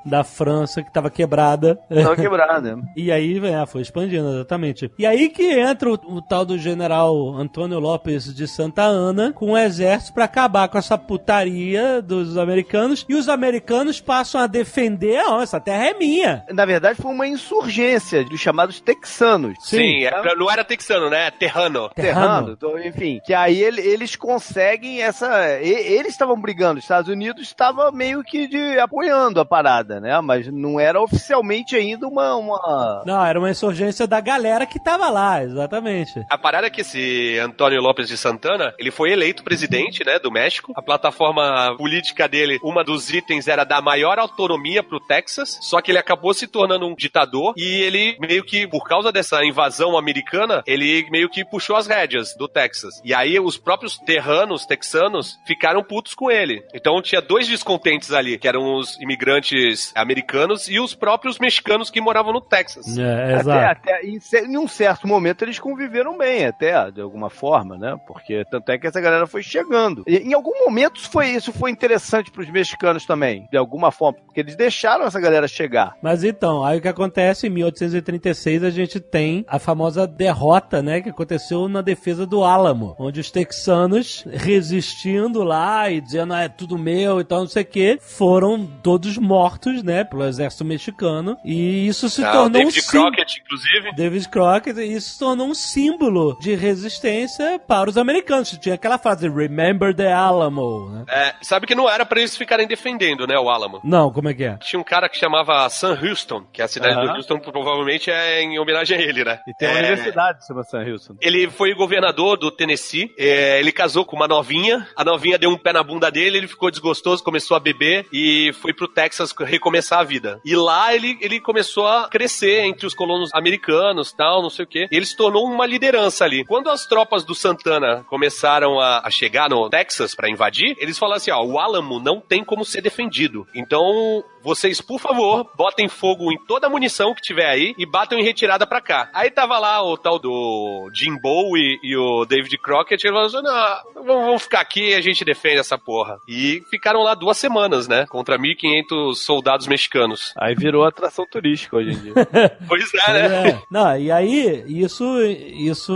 da 0.10 0.24
França, 0.24 0.82
que 0.84 0.92
tava 0.92 1.10
quebrada. 1.10 1.78
tava 1.90 2.16
quebrada. 2.18 2.78
E 2.96 3.12
aí, 3.12 3.40
é, 3.46 3.66
foi 3.66 3.82
expandindo, 3.82 4.30
exatamente. 4.30 4.92
E 4.98 5.06
aí 5.06 5.30
que 5.30 5.44
entra 5.60 5.90
o, 5.90 5.94
o 5.94 6.22
tal 6.22 6.46
do 6.46 6.58
general 6.58 7.14
Antônio 7.36 7.80
Lopes 7.80 8.34
de 8.34 8.48
Santa 8.48 8.84
Ana 8.84 9.32
com 9.34 9.52
o 9.52 9.58
exército 9.58 10.14
pra 10.14 10.26
acabar 10.26 10.68
com 10.68 10.78
essa 10.78 10.98
putaria 10.98 12.02
dos 12.02 12.38
americanos. 12.38 13.06
E 13.10 13.16
os 13.16 13.28
americanos 13.30 14.00
passam 14.02 14.42
a 14.42 14.48
defender, 14.48 15.22
ó, 15.28 15.42
essa 15.42 15.60
terra 15.60 15.88
é 15.88 15.94
minha. 15.94 16.44
Na 16.52 16.66
verdade, 16.66 17.02
foi 17.02 17.12
uma 17.12 17.28
insurgência 17.28 18.24
dos 18.24 18.40
chamados 18.40 18.80
texanos. 18.80 19.54
Sim, 19.62 20.04
é- 20.06 20.36
não 20.36 20.50
era 20.50 20.64
texano, 20.64 21.10
né? 21.10 21.32
Terrano. 21.32 21.90
Terrano, 21.96 22.52
então, 22.54 22.78
enfim. 22.80 23.20
Que 23.26 23.34
aí 23.34 23.62
ele- 23.62 23.82
eles 23.82 24.16
conseguem 24.16 25.02
essa. 25.02 25.60
e- 25.62 25.93
Eles 25.94 26.14
estavam 26.14 26.40
brigando, 26.40 26.80
os 26.80 26.86
Estados 26.86 27.10
Unidos 27.10 27.44
estava 27.44 27.92
meio 27.92 28.24
que 28.24 28.48
de, 28.48 28.80
apoiando 28.80 29.40
a 29.40 29.46
parada, 29.46 30.00
né? 30.00 30.20
Mas 30.22 30.48
não 30.48 30.80
era 30.80 31.02
oficialmente 31.02 31.76
ainda 31.76 32.08
uma. 32.08 32.36
uma... 32.36 33.04
Não, 33.06 33.24
era 33.24 33.40
uma 33.40 33.52
insurgência 33.52 34.08
da 34.08 34.20
galera 34.20 34.66
que 34.66 34.84
tava 34.84 35.10
lá, 35.10 35.44
exatamente. 35.44 36.24
A 36.30 36.38
parada 36.38 36.68
é 36.68 36.70
que 36.70 36.82
esse 36.82 37.38
Antônio 37.40 37.82
Lopes 37.82 38.08
de 38.08 38.18
Santana, 38.18 38.74
ele 38.80 38.92
foi 38.92 39.12
eleito 39.12 39.44
presidente, 39.44 40.04
né, 40.06 40.20
do 40.20 40.32
México. 40.32 40.74
A 40.76 40.82
plataforma 40.82 41.76
política 41.78 42.28
dele, 42.28 42.60
uma 42.64 42.84
dos 42.84 43.10
itens 43.12 43.48
era 43.48 43.64
dar 43.64 43.82
maior 43.82 44.18
autonomia 44.18 44.84
pro 44.84 45.00
Texas, 45.00 45.60
só 45.62 45.82
que 45.82 45.92
ele 45.92 46.00
acabou 46.00 46.34
se 46.34 46.48
tornando 46.48 46.88
um 46.88 46.96
ditador 46.96 47.54
e 47.56 47.82
ele 47.82 48.18
meio 48.20 48.44
que, 48.44 48.68
por 48.68 48.84
causa 48.86 49.12
dessa 49.12 49.44
invasão 49.46 49.98
americana, 49.98 50.64
ele 50.66 51.08
meio 51.10 51.30
que 51.30 51.46
puxou 51.46 51.76
as 51.76 51.88
rédeas 51.88 52.36
do 52.36 52.48
Texas. 52.48 53.02
E 53.04 53.14
aí 53.14 53.40
os 53.40 53.58
próprios 53.58 53.98
terranos 54.00 54.66
texanos 54.66 55.38
ficaram 55.84 55.88
putos 55.88 56.14
com 56.14 56.32
ele. 56.32 56.64
Então 56.74 57.02
tinha 57.02 57.22
dois 57.22 57.48
descontentes 57.48 58.12
ali, 58.12 58.38
que 58.38 58.48
eram 58.48 58.76
os 58.76 58.98
imigrantes 59.00 59.92
americanos 59.96 60.68
e 60.70 60.80
os 60.80 60.94
próprios 60.96 61.38
mexicanos 61.40 61.90
que 61.90 62.00
moravam 62.02 62.34
no 62.34 62.42
Texas. 62.42 62.98
É, 62.98 63.34
Até, 63.36 63.40
exato. 63.40 63.72
até 63.82 64.06
em, 64.06 64.20
ce- 64.20 64.46
em 64.46 64.58
um 64.58 64.68
certo 64.68 65.08
momento 65.08 65.44
eles 65.44 65.60
conviveram 65.60 66.18
bem, 66.18 66.46
até, 66.46 66.90
de 66.92 67.02
alguma 67.02 67.30
forma, 67.30 67.78
né? 67.78 67.96
Porque 68.08 68.44
tanto 68.50 68.70
é 68.72 68.78
que 68.78 68.88
essa 68.88 69.02
galera 69.02 69.28
foi 69.28 69.44
chegando. 69.44 70.04
E, 70.08 70.18
em 70.18 70.34
algum 70.34 70.66
momento 70.66 70.98
isso 71.00 71.10
foi, 71.10 71.28
isso 71.30 71.52
foi 71.52 71.72
interessante 71.72 72.32
pros 72.32 72.50
mexicanos 72.50 73.06
também, 73.06 73.48
de 73.52 73.58
alguma 73.58 73.92
forma, 73.92 74.18
porque 74.26 74.40
eles 74.40 74.56
deixaram 74.56 75.06
essa 75.06 75.20
galera 75.20 75.48
chegar. 75.48 75.96
Mas 76.02 76.24
então, 76.24 76.64
aí 76.64 76.78
o 76.78 76.82
que 76.82 76.88
acontece 76.88 77.48
em 77.48 77.50
1836 77.50 78.64
a 78.64 78.70
gente 78.70 79.00
tem 79.00 79.46
a 79.48 79.60
famosa 79.60 80.08
derrota, 80.08 80.82
né, 80.82 81.02
que 81.02 81.10
aconteceu 81.10 81.68
na 81.68 81.82
defesa 81.82 82.26
do 82.26 82.44
Álamo, 82.44 82.96
onde 83.00 83.20
os 83.20 83.32
texanos 83.32 84.24
resistindo 84.32 85.44
lá 85.44 85.73
e 85.92 86.02
dizendo 86.02 86.34
ah, 86.34 86.42
é 86.44 86.50
tudo 86.50 86.78
meu 86.78 87.20
e 87.20 87.24
tal, 87.24 87.40
não 87.42 87.48
sei 87.48 87.64
o 87.64 87.66
que, 87.66 87.98
foram 88.02 88.66
todos 88.84 89.18
mortos, 89.18 89.84
né, 89.84 90.04
pelo 90.04 90.24
exército 90.26 90.64
mexicano 90.66 91.38
e 91.44 91.88
isso 91.88 92.10
se 92.10 92.24
Ah, 92.24 92.32
tornou 92.32 92.48
um 92.48 92.52
David 92.52 92.82
símbolo. 92.82 93.12
Crockett, 93.12 93.42
inclusive. 93.44 93.96
David 93.96 94.30
Crockett, 94.30 94.80
e 94.80 94.94
isso 94.94 95.10
se 95.14 95.20
tornou 95.20 95.48
um 95.48 95.54
símbolo 95.54 96.38
de 96.40 96.56
resistência 96.56 97.60
para 97.60 97.90
os 97.90 97.98
americanos. 97.98 98.52
Tinha 98.62 98.76
aquela 98.76 98.98
frase, 98.98 99.28
Remember 99.30 99.94
the 99.96 100.12
Alamo, 100.12 100.90
né? 100.90 101.06
É, 101.10 101.34
sabe 101.42 101.66
que 101.68 101.76
não 101.76 101.90
era 101.90 102.06
pra 102.06 102.20
eles 102.20 102.36
ficarem 102.38 102.68
defendendo, 102.68 103.26
né, 103.28 103.38
o 103.38 103.50
Alamo. 103.50 103.80
Não, 103.84 104.12
como 104.12 104.30
é 104.30 104.34
que 104.34 104.44
é? 104.44 104.58
Tinha 104.58 104.80
um 104.80 104.84
cara 104.84 105.10
que 105.10 105.18
chamava 105.18 105.68
Sam 105.70 105.98
Houston, 106.02 106.44
que 106.52 106.62
a 106.62 106.68
cidade 106.68 106.96
Aham. 106.96 107.06
do 107.08 107.16
Houston 107.18 107.40
provavelmente 107.40 108.12
é 108.12 108.42
em 108.42 108.60
homenagem 108.60 108.98
a 108.98 109.02
ele, 109.02 109.24
né? 109.24 109.40
E 109.48 109.54
tem 109.56 109.68
uma 109.70 109.78
É, 109.78 109.82
universidade 109.82 110.40
de 110.40 110.46
Sebastian 110.46 110.80
Wilson. 110.82 111.16
Ele 111.22 111.50
foi 111.50 111.74
governador 111.74 112.38
do 112.38 112.52
Tennessee, 112.52 113.10
é, 113.18 113.60
ele 113.60 113.72
casou 113.72 114.06
com 114.06 114.16
uma 114.16 114.28
novinha, 114.28 114.88
a 114.96 115.04
novinha 115.04 115.38
deu 115.38 115.50
um 115.50 115.58
pé 115.64 115.74
na 115.74 115.82
bunda 115.82 116.12
dele, 116.12 116.38
ele 116.38 116.48
ficou 116.48 116.70
desgostoso, 116.70 117.24
começou 117.24 117.56
a 117.56 117.60
beber 117.60 118.06
e 118.12 118.52
foi 118.62 118.74
pro 118.74 118.88
Texas 118.88 119.34
recomeçar 119.40 120.00
a 120.00 120.04
vida. 120.04 120.40
E 120.46 120.56
lá 120.56 120.94
ele, 120.94 121.18
ele 121.22 121.40
começou 121.40 121.88
a 121.88 122.08
crescer 122.10 122.66
entre 122.66 122.86
os 122.86 122.94
colonos 122.94 123.30
americanos 123.34 124.12
tal, 124.12 124.42
não 124.42 124.50
sei 124.50 124.66
o 124.66 124.68
quê. 124.68 124.88
Ele 124.92 125.06
se 125.06 125.16
tornou 125.16 125.46
uma 125.46 125.66
liderança 125.66 126.26
ali. 126.26 126.46
Quando 126.46 126.70
as 126.70 126.86
tropas 126.86 127.24
do 127.24 127.34
Santana 127.34 128.04
começaram 128.08 128.80
a, 128.80 129.02
a 129.06 129.10
chegar 129.10 129.50
no 129.50 129.70
Texas 129.70 130.14
pra 130.14 130.30
invadir, 130.30 130.76
eles 130.78 130.98
falaram 130.98 131.18
assim, 131.18 131.32
ó, 131.32 131.44
o 131.44 131.58
Alamo 131.58 132.00
não 132.00 132.20
tem 132.20 132.44
como 132.44 132.66
ser 132.66 132.82
defendido. 132.82 133.48
Então, 133.56 134.24
vocês, 134.44 134.82
por 134.82 135.00
favor, 135.00 135.50
botem 135.56 135.88
fogo 135.88 136.32
em 136.32 136.38
toda 136.38 136.68
a 136.68 136.70
munição 136.70 137.14
que 137.14 137.22
tiver 137.22 137.48
aí 137.50 137.74
e 137.78 137.86
batam 137.86 138.18
em 138.20 138.24
retirada 138.24 138.66
pra 138.68 138.82
cá. 138.82 139.10
Aí 139.14 139.30
tava 139.32 139.58
lá 139.60 139.82
o 139.84 139.98
tal 139.98 140.20
do 140.20 140.90
Jim 140.94 141.18
Bowie 141.20 141.80
e 141.84 141.96
o 141.96 142.26
David 142.26 142.58
Crockett, 142.58 143.06
e 143.06 143.10
eles 143.10 143.32
falaram 143.32 143.50
assim, 143.50 143.94
não, 143.96 144.04
vamos 144.04 144.24
vamos 144.26 144.42
ficar 144.44 144.62
aqui 144.62 144.90
e 144.90 144.94
a 144.96 145.02
gente 145.02 145.24
defende 145.26 145.58
essa 145.60 145.78
porra. 145.78 146.18
E 146.28 146.62
ficaram 146.70 147.02
lá 147.04 147.14
duas 147.16 147.38
semanas, 147.38 147.88
né, 147.88 148.06
contra 148.08 148.38
1.500 148.38 149.16
soldados 149.16 149.68
mexicanos. 149.68 150.34
Aí 150.38 150.56
virou 150.56 150.84
atração 150.86 151.26
turística 151.30 151.78
hoje 151.78 151.92
em 151.92 152.00
dia. 152.00 152.14
Pois 152.68 152.92
é, 152.94 153.14
né? 153.14 153.50
É. 153.50 153.62
Não, 153.70 153.98
e 153.98 154.12
aí 154.12 154.64
isso, 154.68 155.04
isso 155.22 155.94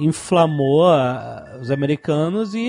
inflamou 0.00 0.86
a- 0.88 1.58
os 1.60 1.70
americanos 1.70 2.54
e, 2.54 2.60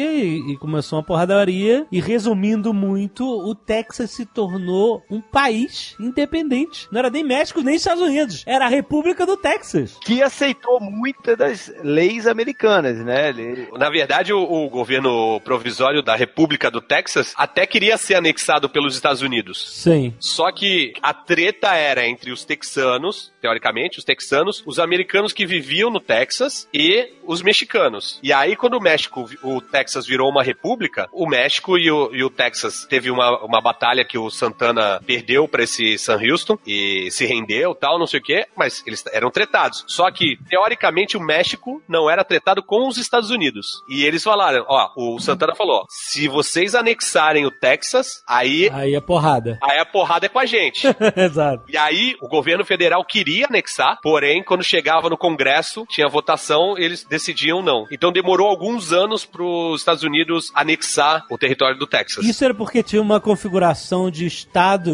e 0.51 0.58
começou 0.58 0.97
uma 0.99 1.06
porradaria. 1.06 1.86
E 1.91 1.99
resumindo 1.99 2.73
muito, 2.73 3.23
o 3.25 3.53
Texas 3.56 4.12
se 4.12 4.25
tornou 4.25 5.03
um 5.09 5.21
país 5.21 5.95
independente. 5.99 6.87
Não 6.91 6.99
era 6.99 7.09
nem 7.09 7.23
México 7.23 7.61
nem 7.61 7.75
Estados 7.75 8.01
Unidos. 8.01 8.43
Era 8.45 8.65
a 8.65 8.69
República 8.69 9.25
do 9.25 9.37
Texas. 9.37 9.97
que 10.03 10.21
aceitou 10.21 10.79
muitas 10.79 11.37
das 11.37 11.71
leis 11.83 12.27
americanas, 12.27 12.97
né? 13.05 13.29
Ele- 13.29 13.67
Na 13.77 13.89
verdade, 13.89 14.33
o, 14.33 14.39
o 14.41 14.69
governo 14.69 15.39
provisório 15.41 16.01
da 16.01 16.15
República 16.15 16.69
do 16.71 16.81
Texas 16.81 17.33
até 17.37 17.65
queria 17.65 17.97
ser 17.97 18.15
anexado 18.15 18.69
pelos 18.69 18.95
Estados 18.95 19.21
Unidos. 19.21 19.81
Sim. 19.81 20.13
Só 20.19 20.51
que 20.51 20.93
a 21.01 21.13
treta 21.13 21.73
era 21.75 22.07
entre 22.07 22.31
os 22.31 22.43
texanos, 22.45 23.31
teoricamente, 23.41 23.97
os 23.99 24.03
texanos, 24.05 24.63
os 24.65 24.79
americanos 24.79 25.33
que 25.33 25.45
viviam 25.45 25.89
no 25.89 25.99
Texas 25.99 26.67
e 26.73 27.13
os 27.25 27.41
mexicanos. 27.41 28.19
E 28.23 28.31
aí, 28.33 28.55
quando 28.55 28.75
o 28.77 28.81
México, 28.81 29.29
o 29.43 29.61
Texas 29.61 30.05
virou 30.05 30.29
uma 30.29 30.43
república, 30.43 31.07
o 31.11 31.27
México 31.27 31.77
e 31.77 31.89
o, 31.91 32.13
e 32.13 32.23
o 32.23 32.29
Texas 32.29 32.85
teve 32.89 33.09
uma, 33.11 33.43
uma 33.43 33.61
batalha 33.61 34.05
que 34.05 34.17
o 34.17 34.29
Santana 34.29 34.96
perdeu 35.05 35.47
pra 35.47 35.63
esse 35.63 35.97
Sam 35.97 36.19
Houston 36.21 36.57
e 36.65 37.10
se 37.12 37.25
rendeu 37.25 37.75
tal, 37.75 37.99
não 37.99 38.07
sei 38.07 38.19
o 38.19 38.23
quê, 38.23 38.45
mas 38.55 38.83
eles 38.86 39.03
eram 39.12 39.29
tretados. 39.29 39.83
Só 39.88 40.10
que, 40.12 40.38
teoricamente, 40.49 41.17
o 41.17 41.21
México 41.21 41.81
não 41.88 42.10
era 42.10 42.23
tretado 42.23 42.63
com 42.63 42.88
os 42.88 42.97
Estados 42.97 43.29
Unidos. 43.29 43.83
E 43.89 44.03
eles 44.03 44.23
falaram, 44.23 44.65
ó, 44.67 44.89
o 44.95 45.19
Santana 45.19 45.55
falou, 45.55 45.86
se 45.89 46.27
vocês 46.27 46.75
anexarem 46.75 47.45
o 47.45 47.51
Texas, 47.51 48.23
aí 48.27 48.69
Aí 48.71 48.95
é 48.95 49.01
porrada. 49.01 49.57
Aí 49.62 49.79
a 49.79 49.86
porrada 49.86 50.25
é 50.25 50.29
com 50.29 50.39
a 50.39 50.45
gente. 50.45 50.88
Exato. 51.15 51.63
E 51.67 51.77
aí 51.77 52.15
o 52.21 52.27
governo 52.27 52.65
federal 52.65 53.03
queria 53.03 53.47
anexar, 53.47 53.99
porém, 54.01 54.43
quando 54.43 54.63
chegava 54.63 55.10
no 55.10 55.17
Congresso, 55.17 55.86
tinha 55.89 56.07
votação, 56.07 56.77
eles 56.77 57.03
decidiam 57.03 57.62
não. 57.62 57.86
Então 57.91 58.12
demorou 58.12 58.47
alguns 58.47 58.91
anos 58.91 59.25
para 59.25 59.43
os 59.43 59.81
Estados 59.81 60.03
Unidos 60.03 60.51
anexar 60.53 61.25
o 61.29 61.38
território 61.38 61.77
do 61.77 61.88
Texas. 61.88 62.25
Isso 62.25 62.43
era 62.43 62.53
porque 62.53 62.83
tinha 62.83 63.01
uma 63.01 63.19
configuração 63.19 64.10
de 64.10 64.25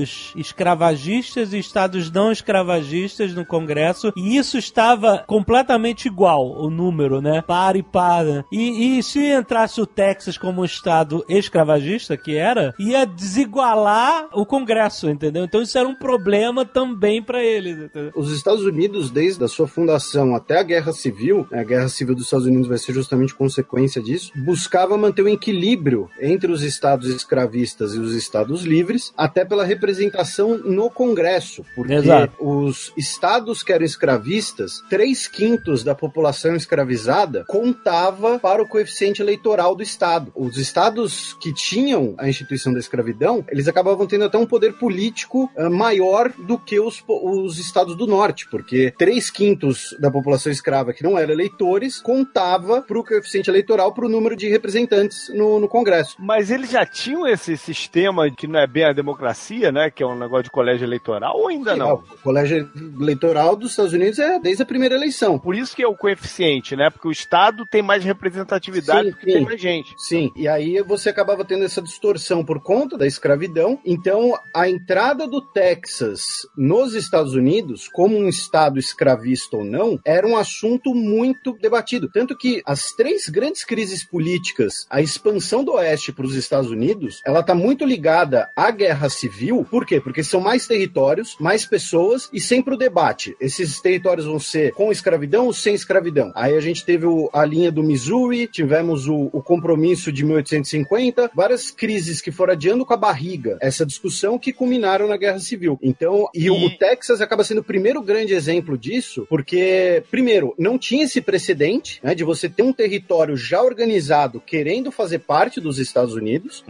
estados 0.02 0.34
escravagistas 0.36 1.54
e 1.54 1.60
estados 1.60 2.12
não 2.12 2.32
escravagistas 2.32 3.34
no 3.34 3.46
Congresso, 3.46 4.12
e 4.16 4.38
isso 4.38 4.58
estava 4.58 5.24
completamente 5.28 6.08
igual, 6.08 6.52
o 6.52 6.70
número, 6.70 7.22
né? 7.22 7.42
Par 7.42 7.76
e 7.76 7.84
par. 7.84 8.24
né? 8.24 8.44
E, 8.52 8.98
e 8.98 9.04
se 9.04 9.20
entrasse 9.20 9.82
o 9.82 9.86
Texas 9.86 10.38
como 10.38 10.62
um 10.62 10.66
estado 10.66 11.24
escravagista, 11.28 12.16
que 12.18 12.36
era, 12.36 12.74
ia 12.80 13.06
desigualar 13.06 14.30
o 14.34 14.46
Congresso, 14.46 15.10
entendeu? 15.10 15.44
Então 15.44 15.62
isso 15.62 15.78
era 15.78 15.88
um 15.88 15.96
problema 15.96 16.66
também 16.66 17.22
pra 17.22 17.44
eles, 17.44 17.78
entendeu? 17.78 18.12
Os 18.16 18.32
Estados 18.32 18.64
Unidos, 18.64 19.12
desde 19.12 19.44
a 19.44 19.48
sua 19.48 19.68
fundação 19.68 20.36
até 20.36 20.60
a 20.60 20.64
Guerra 20.64 20.92
Civil, 20.92 21.48
né, 21.52 21.60
a 21.60 21.64
Guerra 21.64 21.90
Civil 21.90 22.16
dos 22.16 22.26
Estados 22.26 22.46
Unidos 22.46 22.68
vai 22.68 22.78
ser 22.78 22.94
justamente 22.94 23.36
consequência 23.36 24.02
disso, 24.02 24.32
buscava 24.36 24.98
manter 24.98 25.22
o 25.24 25.30
equilíbrio 25.30 26.10
entre 26.20 26.52
os 26.52 26.64
estados 26.64 27.10
escravistas 27.10 27.96
e 27.96 28.00
os 28.00 28.14
estados 28.14 28.64
livres, 28.64 29.14
até 29.18 29.44
pela 29.44 29.66
representação 29.84 30.58
no 30.58 30.89
Congresso, 30.89 31.65
porque 31.76 31.93
Exato. 31.93 32.34
os 32.39 32.93
estados 32.96 33.62
que 33.62 33.74
eram 33.74 33.86
escravistas, 33.86 34.82
três 34.89 35.28
quintos 35.28 35.84
da 35.84 35.93
população 35.93 36.56
escravizada 36.56 37.43
contava 37.46 38.39
para 38.39 38.63
o 38.63 38.67
coeficiente 38.67 39.22
eleitoral 39.22 39.76
do 39.76 39.84
estado. 39.84 40.32
Os 40.36 40.58
estados 40.58 41.34
que 41.34 41.54
tinham 41.54 42.15
a 42.17 42.30
instituição 42.30 42.72
da 42.72 42.80
escravidão, 42.80 43.43
eles 43.50 43.67
acabavam 43.67 44.08
tendo 44.08 44.24
até 44.24 44.38
um 44.38 44.46
poder 44.46 44.74
político 44.74 45.52
ah, 45.58 45.69
maior 45.69 46.32
do 46.32 46.58
que 46.58 46.80
os, 46.80 47.04
os 47.06 47.60
estados 47.60 47.98
do 47.98 48.08
norte, 48.08 48.48
porque 48.50 48.93
três 48.98 49.30
quintos 49.30 49.96
da 50.00 50.10
população 50.10 50.52
escrava 50.52 50.93
que 50.93 51.04
não 51.04 51.17
eram 51.17 51.34
eleitores 51.34 52.00
contava 52.00 52.82
pro 52.82 53.04
coeficiente 53.04 53.50
eleitoral 53.50 53.93
pro 53.93 54.08
número 54.08 54.36
de 54.36 54.48
representantes 54.48 55.30
no, 55.34 55.60
no 55.60 55.67
Congresso. 55.67 56.15
Mas 56.19 56.50
eles 56.50 56.72
já 56.72 56.86
tinham 56.86 57.28
esse 57.28 57.58
sistema 57.58 58.32
que 58.32 58.48
não 58.48 58.60
é 58.60 58.67
bem 58.67 58.86
a 58.86 58.93
democracia, 58.93 59.73
né? 59.74 59.90
Que 59.90 60.04
é 60.04 60.08
um 60.08 60.18
negócio 60.18 60.44
de 60.44 60.52
colégio 60.52 60.86
eleitoral, 60.86 61.36
ou 61.36 61.48
ainda 61.48 61.74
Sim, 61.74 61.80
não? 61.80 61.94
O 61.96 62.18
colégio 62.24 62.70
eleitoral 63.00 63.56
dos 63.56 63.72
Estados 63.72 63.94
Unidos 63.94 64.20
é 64.20 64.40
desde 64.40 64.64
a 64.64 64.66
primeira 64.66 64.96
eleição. 64.96 65.38
Por 65.38 65.56
isso 65.56 65.76
que 65.76 65.84
é 65.84 65.88
o 65.88 65.96
coeficiente, 65.96 66.76
né? 66.76 66.90
Porque 66.90 67.08
o 67.08 67.12
Estado 67.12 67.66
tem 67.66 67.82
mais 67.82 68.04
representatividade 68.04 69.08
Sim, 69.08 69.12
porque 69.12 69.26
sim. 69.26 69.38
tem 69.38 69.46
mais 69.46 69.62
gente. 69.62 69.94
Sim, 69.98 70.32
e 70.36 70.48
aí 70.48 70.82
você 70.82 71.10
acabava 71.10 71.44
tendo 71.44 71.66
essa 71.66 71.82
distorção 71.82 72.46
por 72.46 72.62
conta 72.62 72.98
da 72.98 73.08
escravidão. 73.08 73.80
Então, 73.86 74.38
a 74.54 74.70
entrada 74.70 75.28
do 75.28 75.42
Texas 75.42 76.48
nos 76.58 76.94
Estados 76.94 77.34
Unidos, 77.34 77.90
como 77.92 78.18
um 78.18 78.28
estado 78.28 78.80
escravista 78.80 79.58
ou 79.58 79.64
não, 79.64 80.00
era 80.06 80.28
um 80.28 80.38
assunto 80.38 80.94
muito 80.94 81.58
debatido. 81.60 82.10
Tanto 82.12 82.38
que 82.38 82.62
as 82.66 82.92
três 82.92 83.28
grandes 83.28 83.64
crises 83.64 84.04
políticas, 84.04 84.86
a 84.90 85.02
expansão 85.02 85.64
do 85.64 85.74
Oeste 85.74 86.12
para 86.12 86.26
os 86.26 86.36
Estados 86.36 86.70
Unidos, 86.70 87.22
ela 87.26 87.40
está 87.40 87.56
muito 87.56 87.86
ligada 87.86 88.50
à 88.56 88.70
guerra 88.72 89.10
civil. 89.10 89.53
Por 89.66 89.86
quê? 89.86 90.00
Porque 90.00 90.24
são 90.24 90.39
mais 90.39 90.66
territórios, 90.66 91.36
mais 91.38 91.66
pessoas 91.66 92.30
e 92.32 92.39
sempre 92.39 92.74
o 92.74 92.78
debate. 92.78 93.36
Esses 93.42 93.82
territórios 93.82 94.26
vão 94.26 94.39
ser 94.39 94.72
com 94.74 94.89
escravidão 94.92 95.48
ou 95.48 95.54
sem 95.54 95.76
escravidão. 95.76 96.32
Aí 96.34 96.56
a 96.56 96.62
gente 96.62 96.86
teve 96.86 97.06
o- 97.06 97.30
a 97.34 97.44
linha 97.44 97.70
do 97.72 97.84
Missouri, 97.84 98.48
tivemos 98.48 99.08
o, 99.10 99.30
o 99.34 99.42
compromisso 99.42 100.12
de 100.13 100.24
1850, 100.24 101.30
várias 101.36 101.70
crises 101.72 102.22
que 102.22 102.32
foram 102.32 102.54
adiando 102.54 102.86
com 102.86 102.94
a 102.94 102.98
barriga 102.98 103.58
essa 103.62 103.86
discussão 103.86 104.39
que 104.39 104.54
culminaram 104.54 105.08
na 105.08 105.18
Guerra 105.18 105.39
Civil. 105.39 105.78
Então, 105.82 106.30
e, 106.34 106.49
o- 106.49 106.56
E- 106.56 106.66
o 106.68 106.78
Texas 106.78 107.20
acaba 107.20 107.43
sendo 107.43 107.60
o 107.60 107.64
primeiro 107.64 108.01
grande 108.01 108.34
exemplo 108.34 108.78
disso, 108.78 109.26
porque, 109.30 110.04
primeiro, 110.10 110.54
não 110.58 110.78
tinha 110.78 111.04
esse 111.04 111.20
precedente 111.20 111.99
né, 112.04 112.16
de 112.16 112.24
você 112.24 112.47
ter 112.47 112.64
um 112.64 112.72
território 112.72 113.36
já 113.36 113.62
organizado 113.62 114.39
querendo 114.45 114.91
fazer 114.91 115.20
parte 115.20 115.60
dos 115.60 115.80
Estados 115.80 116.14
Unidos 116.14 116.64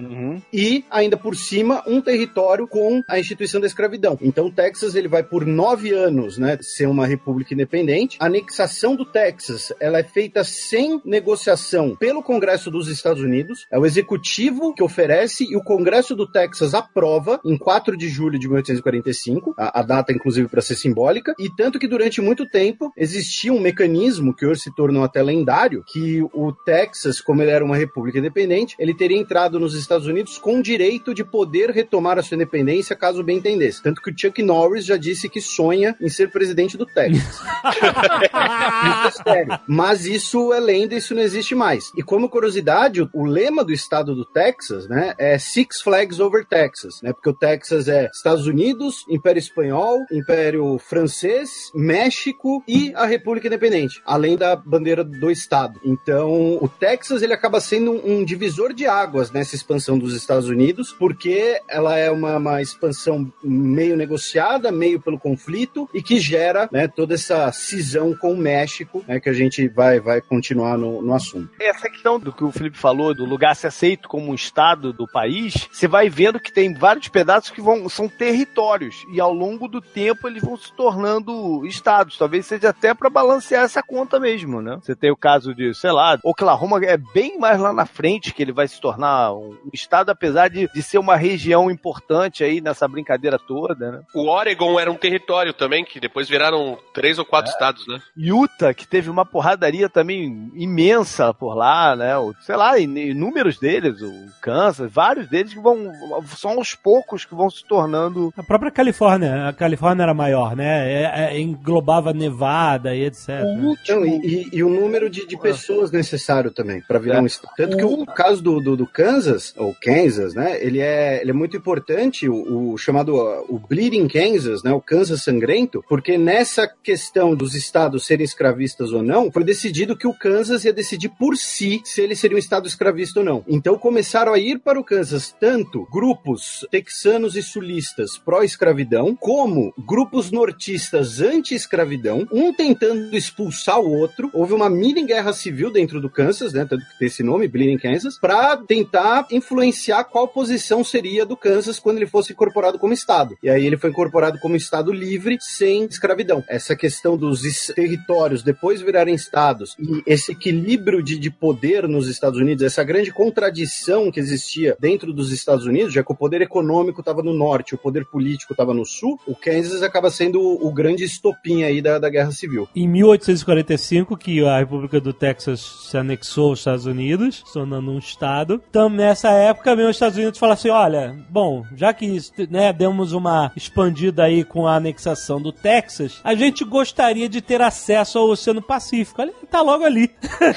e, 0.51 0.86
ainda 0.89 1.17
por 1.17 1.36
cima, 1.36 1.84
um 1.86 2.01
território 2.01 2.67
com 2.74 3.03
a 3.07 3.19
instituição 3.19 3.61
da 3.61 3.67
escravidão. 3.67 4.17
Então, 4.19 4.47
o 4.47 4.51
Texas 4.51 4.95
ele 4.95 5.07
vai 5.07 5.21
por 5.21 5.45
nove 5.45 5.93
anos, 5.93 6.39
né, 6.39 6.57
ser 6.59 6.88
uma 6.88 7.05
república 7.05 7.53
independente. 7.53 8.17
A 8.19 8.26
anexação 8.26 8.95
do 8.95 9.05
Texas 9.05 9.71
ela 9.80 9.99
é 9.99 10.03
feita 10.03 10.43
sem 10.43 10.99
negociação 11.05 11.95
pelo 11.95 12.24
Congresso 12.24 12.71
dos 12.71 12.88
Estados 12.88 13.21
Unidos. 13.21 13.67
É 13.71 13.78
o 13.78 13.86
executivo 13.86 14.74
que 14.74 14.82
oferece 14.82 15.43
e 15.43 15.55
o 15.55 15.63
Congresso 15.63 16.15
do 16.15 16.26
Texas 16.26 16.74
aprova 16.74 17.39
em 17.45 17.55
4 17.55 17.95
de 17.95 18.09
julho 18.09 18.39
de 18.39 18.47
1845, 18.47 19.53
a, 19.55 19.82
a 19.82 19.84
data 19.84 20.11
inclusive 20.11 20.47
para 20.47 20.61
ser 20.61 20.76
simbólica. 20.76 21.36
E 21.38 21.55
tanto 21.55 21.78
que 21.78 21.88
durante 21.88 22.21
muito 22.21 22.49
tempo 22.49 22.91
existia 22.97 23.53
um 23.53 23.59
mecanismo 23.59 24.36
que 24.36 24.47
hoje 24.47 24.61
se 24.61 24.76
tornou 24.76 25.03
até 25.03 25.21
lendário, 25.21 25.84
que 25.88 26.24
o 26.34 26.51
Texas, 26.65 27.21
como 27.21 27.43
ele 27.43 27.51
era 27.51 27.63
uma 27.63 27.78
república 27.78 28.17
independente, 28.17 28.76
ele 28.80 28.95
teria 28.95 29.19
entrado 29.19 29.59
nos 29.59 29.76
Estados 29.76 30.07
Unidos 30.07 30.39
com 30.39 30.57
o 30.57 30.63
direito 30.63 31.13
de 31.13 31.24
poder 31.24 31.69
retomar 31.69 32.17
a 32.17 32.24
sua 32.24 32.34
independência 32.34 32.62
caso 32.95 33.24
bem 33.24 33.38
entendesse. 33.38 33.82
Tanto 33.82 34.01
que 34.01 34.11
o 34.11 34.14
Chuck 34.18 34.41
Norris 34.41 34.86
já 34.86 34.97
disse 34.97 35.30
que 35.30 35.41
sonha 35.41 35.95
em 35.99 36.09
ser 36.09 36.30
presidente 36.30 36.78
do 36.78 36.86
Texas. 36.86 37.41
Sério. 39.24 39.59
Mas 39.68 40.05
isso 40.05 40.53
é 40.53 40.59
lenda, 40.59 40.95
isso 40.95 41.16
não 41.16 41.22
existe 41.22 41.55
mais. 41.55 41.91
E 41.97 42.03
como 42.03 42.30
curiosidade, 42.30 43.01
o, 43.01 43.09
o 43.14 43.26
lema 43.26 43.64
do 43.64 43.74
estado 43.74 44.16
do 44.16 44.26
Texas, 44.26 44.88
né, 44.88 45.14
é 45.18 45.38
Six 45.38 45.82
Flags 45.82 46.20
Over 46.20 46.45
Texas, 46.45 47.01
né? 47.01 47.14
Porque 47.14 47.30
o 47.30 47.34
Texas 47.34 47.88
é 47.88 48.09
Estados 48.14 48.47
Unidos, 48.47 49.05
Império 49.09 49.39
Espanhol, 49.39 49.99
Império 50.11 50.78
Francês, 50.78 51.72
México 51.74 52.64
e 52.68 52.93
a 52.95 53.05
República 53.05 53.47
Independente, 53.47 54.01
além 54.05 54.38
da 54.38 54.55
bandeira 54.55 55.03
do 55.03 55.32
estado. 55.32 55.80
Então, 55.84 56.57
o 56.61 56.68
Texas 56.68 57.22
ele 57.22 57.34
acaba 57.34 57.59
sendo 57.59 57.91
um, 57.91 58.20
um 58.20 58.26
divisor 58.26 58.74
de 58.74 58.86
águas 58.86 59.32
nessa 59.32 59.55
expansão 59.55 59.97
dos 59.97 60.16
Estados 60.16 60.47
Unidos, 60.47 60.93
porque 60.93 61.59
ela 61.70 61.97
é 61.97 62.09
uma, 62.09 62.38
uma 62.38 62.52
expansão 62.61 63.31
meio 63.43 63.95
negociada, 63.95 64.71
meio 64.71 64.99
pelo 64.99 65.19
conflito 65.19 65.89
e 65.93 66.01
que 66.01 66.19
gera, 66.19 66.69
né, 66.71 66.87
toda 66.87 67.15
essa 67.15 67.51
cisão 67.51 68.15
com 68.15 68.33
o 68.33 68.37
México, 68.37 69.03
né, 69.07 69.19
que 69.19 69.29
a 69.29 69.33
gente 69.33 69.67
vai 69.67 69.99
vai 69.99 70.21
continuar 70.21 70.77
no, 70.77 71.01
no 71.01 71.13
assunto. 71.13 71.49
Essa 71.59 71.89
questão 71.89 72.19
do 72.19 72.31
que 72.31 72.43
o 72.43 72.51
Felipe 72.51 72.77
falou, 72.77 73.13
do 73.13 73.25
lugar 73.25 73.55
ser 73.55 73.67
aceito 73.67 74.07
como 74.07 74.31
um 74.31 74.35
estado 74.35 74.93
do 74.93 75.07
país, 75.07 75.67
você 75.71 75.87
vai 75.87 76.09
vendo 76.09 76.39
que 76.39 76.51
tem 76.51 76.73
vários 76.73 77.07
pedaços 77.07 77.49
que 77.49 77.61
vão, 77.61 77.87
são 77.89 78.07
territórios. 78.07 79.05
E 79.11 79.19
ao 79.19 79.33
longo 79.33 79.67
do 79.67 79.81
tempo 79.81 80.27
eles 80.27 80.43
vão 80.43 80.57
se 80.57 80.71
tornando 80.73 81.65
estados. 81.65 82.17
Talvez 82.17 82.45
seja 82.45 82.69
até 82.69 82.93
para 82.93 83.09
balancear 83.09 83.63
essa 83.63 83.81
conta 83.81 84.19
mesmo, 84.19 84.61
né? 84.61 84.77
Você 84.81 84.95
tem 84.95 85.11
o 85.11 85.17
caso 85.17 85.53
de, 85.53 85.73
sei 85.73 85.91
lá, 85.91 86.19
Oklahoma 86.23 86.83
é 86.83 86.97
bem 86.97 87.39
mais 87.39 87.59
lá 87.59 87.73
na 87.73 87.85
frente 87.85 88.33
que 88.33 88.41
ele 88.41 88.51
vai 88.51 88.67
se 88.67 88.79
tornar 88.79 89.33
um 89.33 89.57
estado, 89.71 90.09
apesar 90.09 90.49
de, 90.49 90.67
de 90.73 90.81
ser 90.81 90.97
uma 90.97 91.15
região 91.15 91.71
importante 91.71 92.42
aí 92.43 92.61
nessa 92.61 92.87
brincadeira 92.87 93.37
toda, 93.39 93.91
né? 93.91 93.99
O 94.13 94.27
Oregon 94.29 94.79
era 94.79 94.91
um 94.91 94.95
território 94.95 95.53
também, 95.53 95.83
que 95.83 95.99
depois 95.99 96.27
viraram 96.29 96.77
três 96.93 97.17
ou 97.19 97.25
quatro 97.25 97.51
estados, 97.51 97.87
né? 97.87 97.99
Utah, 98.17 98.73
que 98.73 98.87
teve 98.87 99.09
uma 99.09 99.25
porradaria 99.25 99.89
também 99.89 100.51
imensa 100.55 101.33
por 101.33 101.53
lá, 101.55 101.95
né? 101.95 102.17
O, 102.17 102.33
sei 102.41 102.55
lá, 102.55 102.79
in- 102.79 102.97
inúmeros 102.97 103.57
deles, 103.59 104.01
o 104.01 104.11
Kansas, 104.41 104.91
vários 104.91 105.27
deles 105.27 105.53
que 105.53 105.59
vão. 105.59 105.91
São 106.35 106.51
aos 106.51 106.75
poucos 106.75 107.25
que 107.25 107.35
vão 107.35 107.49
se 107.49 107.63
tornando. 107.65 108.33
A 108.37 108.43
própria 108.43 108.71
Califórnia, 108.71 109.47
a 109.47 109.53
Califórnia 109.53 110.03
era 110.03 110.13
maior, 110.13 110.55
né? 110.55 110.91
É- 110.91 111.35
é- 111.35 111.39
englobava 111.39 112.13
Nevada 112.13 112.95
e 112.95 113.05
etc. 113.05 113.27
né? 113.29 113.75
Então, 113.81 114.05
e, 114.05 114.09
e- 114.25 114.49
e 114.53 114.63
o 114.63 114.69
número 114.69 115.09
de, 115.09 115.25
de 115.25 115.37
pessoas 115.37 115.91
necessário 115.91 116.51
também 116.51 116.81
para 116.81 116.99
virar 116.99 117.21
um 117.21 117.25
estado. 117.25 117.53
Tanto 117.55 117.77
que 117.77 117.83
o 117.83 118.05
caso 118.05 118.41
do, 118.41 118.59
do, 118.59 118.75
do 118.77 118.87
Kansas, 118.87 119.53
ou 119.57 119.75
Kansas, 119.79 120.33
né? 120.33 120.57
Ele 120.63 120.79
é, 120.79 121.21
ele 121.21 121.31
é 121.31 121.33
muito 121.33 121.55
importante, 121.57 122.27
o, 122.34 122.77
chamado 122.77 123.15
uh, 123.15 123.45
o 123.47 123.59
Bleeding 123.59 124.07
Kansas, 124.07 124.63
né? 124.63 124.71
O 124.71 124.81
Kansas 124.81 125.23
sangrento, 125.23 125.84
porque 125.88 126.17
nessa 126.17 126.67
questão 126.67 127.36
dos 127.36 127.55
estados 127.55 128.05
serem 128.05 128.23
escravistas 128.23 128.91
ou 128.91 129.03
não, 129.03 129.31
foi 129.31 129.43
decidido 129.43 129.97
que 129.97 130.07
o 130.07 130.13
Kansas 130.13 130.65
ia 130.65 130.73
decidir 130.73 131.09
por 131.09 131.36
si 131.36 131.81
se 131.84 132.01
ele 132.01 132.15
seria 132.15 132.36
um 132.36 132.39
estado 132.39 132.67
escravista 132.67 133.19
ou 133.19 133.25
não. 133.25 133.43
Então 133.47 133.77
começaram 133.77 134.34
a 134.34 134.39
ir 134.39 134.59
para 134.59 134.79
o 134.79 134.84
Kansas 134.84 135.36
tanto 135.39 135.88
grupos 135.91 136.65
texanos 136.71 137.36
e 137.36 137.43
sulistas 137.43 138.17
pró-escravidão, 138.17 139.15
como 139.15 139.73
grupos 139.77 140.31
nortistas 140.31 141.21
anti-escravidão, 141.21 142.27
um 142.31 142.53
tentando 142.53 143.15
expulsar 143.15 143.79
o 143.79 143.91
outro. 143.91 144.29
Houve 144.34 144.53
uma 144.53 144.69
mini 144.69 145.05
guerra 145.05 145.34
civil 145.34 145.71
dentro 145.71 145.99
do 145.99 146.09
Kansas, 146.09 146.53
né? 146.53 146.65
Tanto 146.65 146.86
que 146.86 146.99
tem 146.99 147.07
esse 147.07 147.23
nome, 147.23 147.47
Bleeding 147.47 147.77
Kansas, 147.77 148.17
para 148.17 148.57
tentar 148.57 149.27
influenciar 149.31 150.03
qual 150.05 150.27
posição 150.27 150.84
seria 150.84 151.25
do 151.25 151.36
Kansas 151.36 151.79
quando 151.79 151.97
ele 151.97 152.07
fosse 152.07 152.22
incorporado 152.32 152.80
como 152.80 152.93
estado. 152.93 153.38
E 153.43 153.49
aí 153.49 153.65
ele 153.65 153.78
foi 153.78 153.89
incorporado 153.89 154.39
como 154.39 154.55
estado 154.55 154.91
livre, 154.91 155.38
sem 155.41 155.86
escravidão. 155.86 156.43
Essa 156.47 156.76
questão 156.76 157.17
dos 157.17 157.41
territórios 157.76 158.43
depois 158.43 158.82
virarem 158.82 159.15
estados 159.15 159.76
e 159.80 160.01
esse 160.05 160.32
equilíbrio 160.32 161.03
de, 161.03 161.17
de 161.17 161.30
poder 161.30 161.88
nos 161.88 162.07
Estados 162.07 162.39
Unidos, 162.39 162.63
essa 162.63 162.84
grande 162.84 163.11
contradição 163.11 164.11
que 164.11 164.19
existia 164.19 164.78
dentro 164.80 165.11
dos 165.11 165.32
Estados 165.32 165.65
Unidos, 165.65 165.93
já 165.93 166.03
que 166.03 166.11
o 166.11 166.15
poder 166.15 166.41
econômico 166.41 167.01
estava 167.01 167.21
no 167.21 167.34
norte, 167.34 167.76
o 167.76 167.78
poder 167.78 168.05
político 168.05 168.53
estava 168.53 168.74
no 168.74 168.86
sul, 168.86 169.19
o 169.28 169.36
Kansas 169.36 169.82
acaba 169.84 170.09
sendo 170.09 170.39
o, 170.39 170.67
o 170.67 170.71
grande 170.71 171.03
estopim 171.03 171.63
aí 171.63 171.82
da, 171.82 171.99
da 171.99 172.09
guerra 172.09 172.32
civil. 172.32 172.67
Em 172.76 172.88
1845, 172.88 174.17
que 174.17 174.45
a 174.45 174.59
República 174.59 174.99
do 174.99 175.13
Texas 175.13 175.59
se 175.89 175.97
anexou 175.97 176.49
aos 176.49 176.59
Estados 176.59 176.86
Unidos, 176.86 177.43
tornando 177.51 177.91
um 177.91 177.99
estado. 177.99 178.61
Então, 178.69 178.89
nessa 178.89 179.30
época, 179.32 179.76
mesmo 179.76 179.89
os 179.89 179.95
Estados 179.95 180.17
Unidos 180.17 180.39
falaram 180.39 180.59
assim, 180.59 180.69
olha, 180.69 181.15
bom, 181.30 181.65
já 181.76 181.93
que 181.93 182.12
né, 182.49 182.74
demos 182.74 183.14
uma 183.14 183.51
expandida 183.55 184.24
aí 184.24 184.43
com 184.43 184.68
a 184.68 184.76
anexação 184.76 185.41
do 185.41 185.51
Texas, 185.51 186.20
a 186.24 186.36
gente 186.36 186.64
gostaria 186.64 187.30
de 187.30 187.41
ter 187.41 187.61
acesso 187.61 188.18
ao 188.18 188.30
Oceano 188.30 188.61
Pacífico. 188.61 189.22
Olha, 189.22 189.34
tá 189.49 189.61
logo 189.61 189.84
ali. 189.84 190.09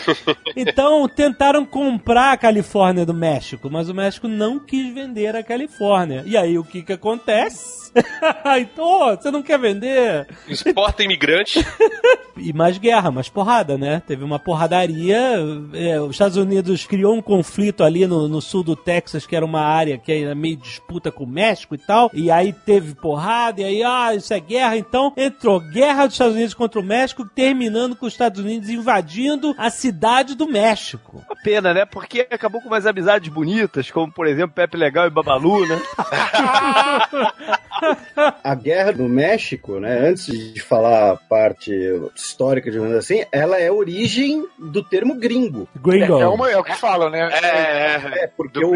então, 0.56 1.08
tentaram 1.08 1.64
comprar 1.64 2.32
a 2.32 2.36
Califórnia 2.36 3.04
do 3.04 3.14
México, 3.14 3.68
mas 3.70 3.88
o 3.88 3.94
México 3.94 4.28
não 4.28 4.58
quis 4.58 4.92
vender 4.92 5.36
a 5.36 5.42
Califórnia. 5.42 6.22
E 6.26 6.36
aí, 6.36 6.58
o 6.58 6.64
que 6.64 6.82
que 6.82 6.92
acontece? 6.92 7.92
então, 8.60 9.16
você 9.16 9.30
não 9.30 9.42
quer 9.42 9.58
vender? 9.58 10.26
Exporta 10.48 11.02
imigrante. 11.02 11.64
E 12.38 12.52
mais 12.52 12.76
guerra, 12.76 13.10
mais 13.10 13.30
porrada, 13.30 13.78
né? 13.78 14.02
Teve 14.06 14.22
uma 14.22 14.38
porradaria. 14.38 15.38
é, 15.72 15.98
os 15.98 16.10
Estados 16.10 16.36
Unidos 16.36 16.84
criou 16.84 17.16
um 17.16 17.22
conflito 17.22 17.82
ali 17.82 18.06
no, 18.06 18.28
no 18.28 18.42
sul 18.42 18.62
do 18.62 18.76
Texas, 18.76 19.26
que 19.26 19.34
era 19.34 19.44
uma 19.44 19.62
área 19.62 19.96
que 19.96 20.12
era 20.12 20.34
meio 20.34 20.56
disputa 20.56 21.10
com 21.10 21.24
o 21.24 21.26
México 21.36 21.74
e 21.74 21.78
tal. 21.78 22.10
E 22.14 22.30
aí 22.30 22.52
teve 22.52 22.94
porrada, 22.94 23.60
e 23.60 23.64
aí, 23.64 23.82
ah, 23.82 24.14
isso 24.14 24.32
é 24.32 24.40
guerra. 24.40 24.76
Então 24.78 25.12
entrou 25.16 25.60
guerra 25.60 26.06
dos 26.06 26.14
Estados 26.14 26.34
Unidos 26.34 26.54
contra 26.54 26.80
o 26.80 26.84
México, 26.84 27.26
terminando 27.26 27.94
com 27.94 28.06
os 28.06 28.14
Estados 28.14 28.40
Unidos 28.40 28.70
invadindo 28.70 29.54
a 29.58 29.68
cidade 29.68 30.34
do 30.34 30.48
México. 30.48 31.22
Uma 31.28 31.36
pena, 31.42 31.74
né? 31.74 31.84
Porque 31.84 32.26
acabou 32.30 32.62
com 32.62 32.68
umas 32.68 32.86
amizades 32.86 33.28
bonitas, 33.28 33.90
como 33.90 34.10
por 34.10 34.26
exemplo 34.26 34.54
Pepe 34.54 34.78
Legal 34.78 35.06
e 35.06 35.10
Babalu, 35.10 35.66
né? 35.66 35.80
A 38.42 38.54
guerra 38.54 38.92
do 38.92 39.04
México, 39.04 39.78
né, 39.80 40.08
antes 40.08 40.26
de 40.54 40.60
falar 40.60 41.12
a 41.12 41.16
parte 41.16 41.72
histórica, 42.14 42.70
digamos 42.70 42.94
assim, 42.94 43.24
ela 43.32 43.58
é 43.58 43.68
a 43.68 43.72
origem 43.72 44.44
do 44.58 44.82
termo 44.82 45.14
gringo. 45.14 45.68
Gringo. 45.82 46.18
É, 46.18 46.22
é, 46.22 46.26
uma, 46.28 46.50
é 46.50 46.56
o 46.56 46.64
que 46.64 46.74
falam, 46.76 47.10
né? 47.10 47.28
É, 47.32 48.24
É, 48.24 48.26
porque 48.36 48.64
o, 48.64 48.72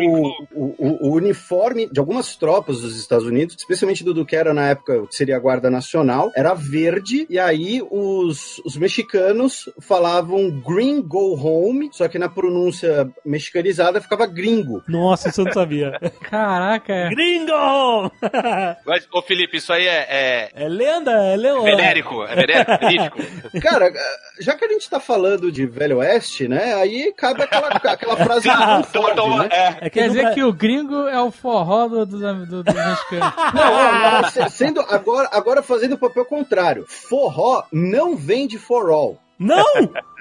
o, 0.55 0.75
o- 0.79 1.09
o 1.09 1.13
uniforme 1.15 1.89
de 1.91 1.99
algumas 2.01 2.37
tropas 2.37 2.81
dos 2.81 2.99
Estados 2.99 3.27
Unidos, 3.27 3.57
especialmente 3.59 4.03
do, 4.05 4.13
do 4.15 4.25
que 4.27 4.37
era 4.37 4.53
na 4.55 4.69
época, 4.69 5.07
que 5.07 5.15
seria 5.15 5.37
a 5.37 5.41
Guarda 5.41 5.71
Nacional, 5.71 6.31
era 6.37 6.55
verde, 6.55 7.27
e 7.31 7.39
aí 7.39 7.83
os, 7.91 8.59
os 8.65 8.77
mexicanos 8.77 9.69
falavam 9.81 10.51
green 10.61 11.01
go 11.03 11.35
home, 11.35 11.91
só 11.93 12.09
que 12.09 12.19
na 12.19 12.29
pronúncia 12.29 13.09
mexicanizada 13.25 14.01
ficava 14.01 14.27
gringo. 14.27 14.83
Nossa, 14.89 15.29
isso 15.29 15.41
eu 15.41 15.45
não 15.47 15.53
sabia. 15.53 15.99
Caraca, 16.23 16.93
é. 16.93 17.09
Gringo! 17.11 18.11
Mas, 18.91 19.07
ô 19.13 19.23
Felipe, 19.23 19.59
isso 19.59 19.73
aí 19.73 19.87
é, 19.87 20.07
é 20.11 20.51
É 20.65 20.69
lenda, 20.69 21.13
é 21.13 21.37
lenda. 21.37 21.63
venérico, 21.63 22.25
é 22.25 22.35
venérico, 22.35 22.73
verídico. 22.81 23.19
Cara, 23.63 23.93
já 24.41 24.57
que 24.57 24.65
a 24.65 24.69
gente 24.69 24.91
tá 24.91 24.99
falando 24.99 25.53
de 25.53 25.65
Velho 25.65 25.99
Oeste, 25.99 26.49
né, 26.49 26.75
aí 26.75 27.13
cabe 27.17 27.43
aquela, 27.45 27.69
aquela 27.69 28.17
frase 28.17 28.49
do 28.49 28.83
Ford, 28.85 29.15
Toma, 29.15 29.45
né? 29.45 29.49
é. 29.53 29.87
É 29.87 29.91
Quer 29.91 30.09
dizer 30.09 30.35
que 30.35 30.43
o 30.43 30.53
gringo 30.53 31.07
é 31.07 31.23
o 31.23 31.31
forró 31.31 31.87
do, 31.87 32.05
do, 32.05 32.47
do, 32.47 32.65
do 32.65 32.75
mexicano. 32.75 33.33
Não, 33.55 33.93
não, 33.93 34.23
não, 34.23 34.29
se- 34.31 34.51
sendo 34.51 34.81
agora, 34.81 35.29
agora 35.33 35.63
fazendo 35.63 35.93
o 35.95 35.99
papel 35.99 36.25
contrário. 36.25 36.85
Forró 36.89 37.63
não 37.73 38.17
vem 38.17 38.49
de 38.49 38.59
for 38.59 38.91
all. 38.91 39.19
Não! 39.41 39.65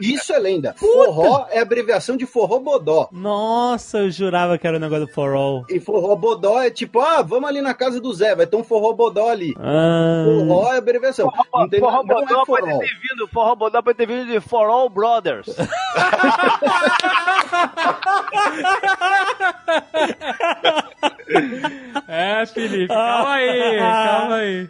Isso 0.01 0.31
é 0.31 0.39
lenda. 0.39 0.73
Forró 0.77 1.45
é 1.49 1.59
abreviação 1.59 2.15
de 2.15 2.25
forró 2.25 2.57
bodó. 2.57 3.09
Nossa, 3.11 3.97
eu 3.97 4.09
jurava 4.09 4.57
que 4.57 4.65
era 4.65 4.77
o 4.77 4.79
negócio 4.79 5.05
do 5.05 5.11
For 5.11 5.33
All. 5.33 5.65
E 5.69 5.77
forró 5.77 6.15
bodó 6.15 6.61
é 6.61 6.69
tipo, 6.71 7.01
ah, 7.01 7.21
vamos 7.21 7.49
ali 7.49 7.61
na 7.61 7.73
casa 7.73 7.99
do 7.99 8.13
Zé, 8.13 8.33
vai 8.33 8.47
ter 8.47 8.55
um 8.55 8.63
forró 8.63 8.93
bodó 8.93 9.27
ali. 9.29 9.53
Ah, 9.59 10.23
Forró 10.25 10.73
é 10.73 10.77
abreviação. 10.77 11.29
Não 11.53 11.67
tem 11.67 11.81
Forró 11.81 11.97
não 11.97 12.05
Bodó 12.05 12.41
é 12.41 12.45
for 12.45 12.61
pode 12.61 12.79
ter 12.79 12.97
vindo, 13.01 13.27
Forró 13.27 13.55
Bodó 13.55 13.81
pode 13.81 13.97
ter 13.97 14.07
vindo 14.07 14.25
de 14.31 14.39
For 14.39 14.69
All 14.69 14.89
Brothers. 14.89 15.47
É, 22.07 22.45
Felipe, 22.47 22.87
calma 22.87 23.33
aí, 23.33 23.77
calma 23.77 24.35
aí. 24.35 24.69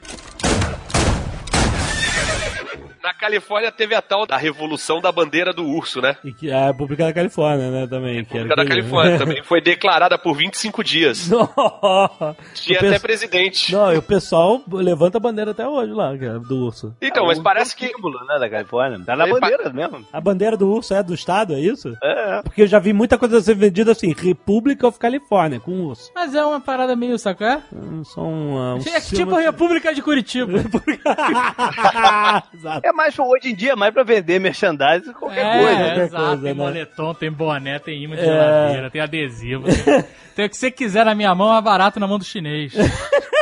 Na 3.03 3.13
Califórnia 3.13 3.71
teve 3.71 3.95
a 3.95 4.01
tal 4.01 4.25
da 4.25 4.35
revolução 4.37 4.99
da 4.99 5.11
bandeira 5.11 5.53
do 5.53 5.63
urso, 5.65 6.01
né? 6.01 6.17
e 6.23 6.33
que 6.33 6.51
a 6.51 6.67
República 6.67 7.05
da 7.05 7.13
Califórnia, 7.13 7.71
né, 7.71 7.87
também. 7.87 8.23
que 8.25 8.37
era 8.37 8.47
República 8.49 8.55
da 8.55 8.63
que- 8.63 8.69
Califórnia 8.69 9.17
também. 9.19 9.43
Foi 9.43 9.61
declarada 9.61 10.17
por 10.17 10.35
25 10.35 10.83
dias. 10.83 11.29
Nossa. 11.29 12.35
Tinha 12.55 12.79
até 12.79 12.99
presidente. 12.99 13.71
Não, 13.71 13.93
e 13.93 13.97
o 13.97 14.01
pessoal 14.01 14.61
levanta 14.71 15.17
a 15.17 15.21
bandeira 15.21 15.51
até 15.51 15.67
hoje 15.67 15.93
lá, 15.93 16.17
que 16.17 16.25
é 16.25 16.39
do 16.39 16.65
urso. 16.65 16.95
Então, 17.01 17.25
mas 17.25 17.39
parece 17.39 17.75
que. 17.75 17.87
símbolo, 17.87 18.19
né, 18.25 18.37
da 18.39 18.49
Califórnia. 18.49 18.99
Tá 19.05 19.15
na 19.15 19.27
bandeira 19.27 19.71
mesmo. 19.71 20.05
A 20.11 20.19
bandeira 20.21 20.57
do 20.57 20.69
urso 20.69 20.93
é 20.93 21.01
do 21.01 21.13
estado, 21.13 21.53
é 21.53 21.59
isso? 21.59 21.95
É, 22.03 22.37
é. 22.39 22.41
Porque 22.41 22.63
eu 22.63 22.67
já 22.67 22.79
vi 22.79 22.91
muita 22.93 23.17
coisa 23.17 23.39
ser 23.41 23.55
vendida 23.55 23.91
assim, 23.93 24.13
República 24.13 24.87
of 24.87 24.99
Califórnia, 24.99 25.59
com 25.59 25.71
urso. 25.85 26.11
Mas 26.13 26.35
é 26.35 26.43
uma 26.43 26.59
parada 26.59 26.95
meio, 26.95 27.17
saco 27.17 27.43
é? 27.43 27.61
Só 28.03 28.21
um, 28.21 28.75
um 28.75 28.79
É 28.79 28.99
tipo 28.99 29.35
República 29.35 29.93
de 29.93 30.01
Curitiba. 30.01 30.51
Exato. 32.53 32.88
É 32.89 32.91
mais, 32.91 33.17
hoje 33.19 33.51
em 33.51 33.55
dia, 33.55 33.73
é 33.73 33.75
mais 33.75 33.93
pra 33.93 34.01
vender 34.01 34.39
merchandising 34.39 35.13
qualquer 35.13 35.45
é, 35.45 35.59
coisa. 35.59 35.75
qualquer 35.77 35.97
exato. 36.05 36.25
coisa, 36.25 36.41
tem 36.41 36.53
né? 36.55 36.63
moletom, 36.63 37.13
tem 37.13 37.31
boné, 37.31 37.77
tem 37.79 38.03
imã 38.03 38.15
de 38.15 38.21
É. 38.21 38.25
geladeira, 38.25 38.89
tem 38.89 39.01
adesivo. 39.01 39.63
Tem, 39.65 40.03
tem 40.35 40.45
o 40.45 40.49
que 40.49 40.57
você 40.57 40.71
quiser 40.71 41.05
na 41.05 41.13
minha 41.13 41.33
mão, 41.35 41.55
é 41.55 41.61
barato 41.61 41.99
na 41.99 42.07
mão 42.07 42.17
do 42.17 42.25
chinês. 42.25 42.73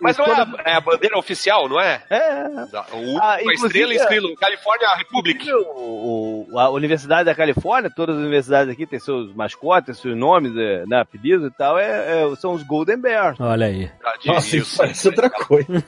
Mas 0.00 0.16
não 0.16 0.26
é 0.26 0.32
a, 0.32 0.46
é 0.66 0.74
a 0.74 0.80
bandeira 0.80 1.18
oficial, 1.18 1.68
não 1.68 1.80
é? 1.80 2.02
É. 2.10 2.44
O, 2.92 3.18
Ah, 3.20 3.34
a 3.34 3.42
estrela 3.52 3.94
escrito 3.94 4.34
California 4.36 4.88
Republic. 4.96 5.50
O, 5.52 6.46
o- 6.52 6.58
a 6.58 6.70
Universidade 6.70 7.24
da 7.24 7.34
Califórnia, 7.34 7.90
todas 7.94 8.16
as 8.16 8.20
universidades 8.22 8.72
aqui 8.72 8.86
têm 8.86 8.98
seus 8.98 9.34
mascotes, 9.34 9.98
seus 9.98 10.16
nomes, 10.16 10.52
é, 10.56 10.84
né, 10.86 11.00
apelidos 11.00 11.46
e 11.46 11.50
tal, 11.56 11.78
é, 11.78 12.22
é- 12.22 12.36
são 12.36 12.52
os 12.54 12.62
Golden 12.62 12.96
Bears. 13.00 13.38
Olha 13.40 13.66
aí. 13.66 13.90
Ah, 14.04 14.14
Nossa, 14.26 14.56
isso 14.56 14.76
parece 14.76 15.08
outra 15.08 15.28
coisa. 15.30 15.84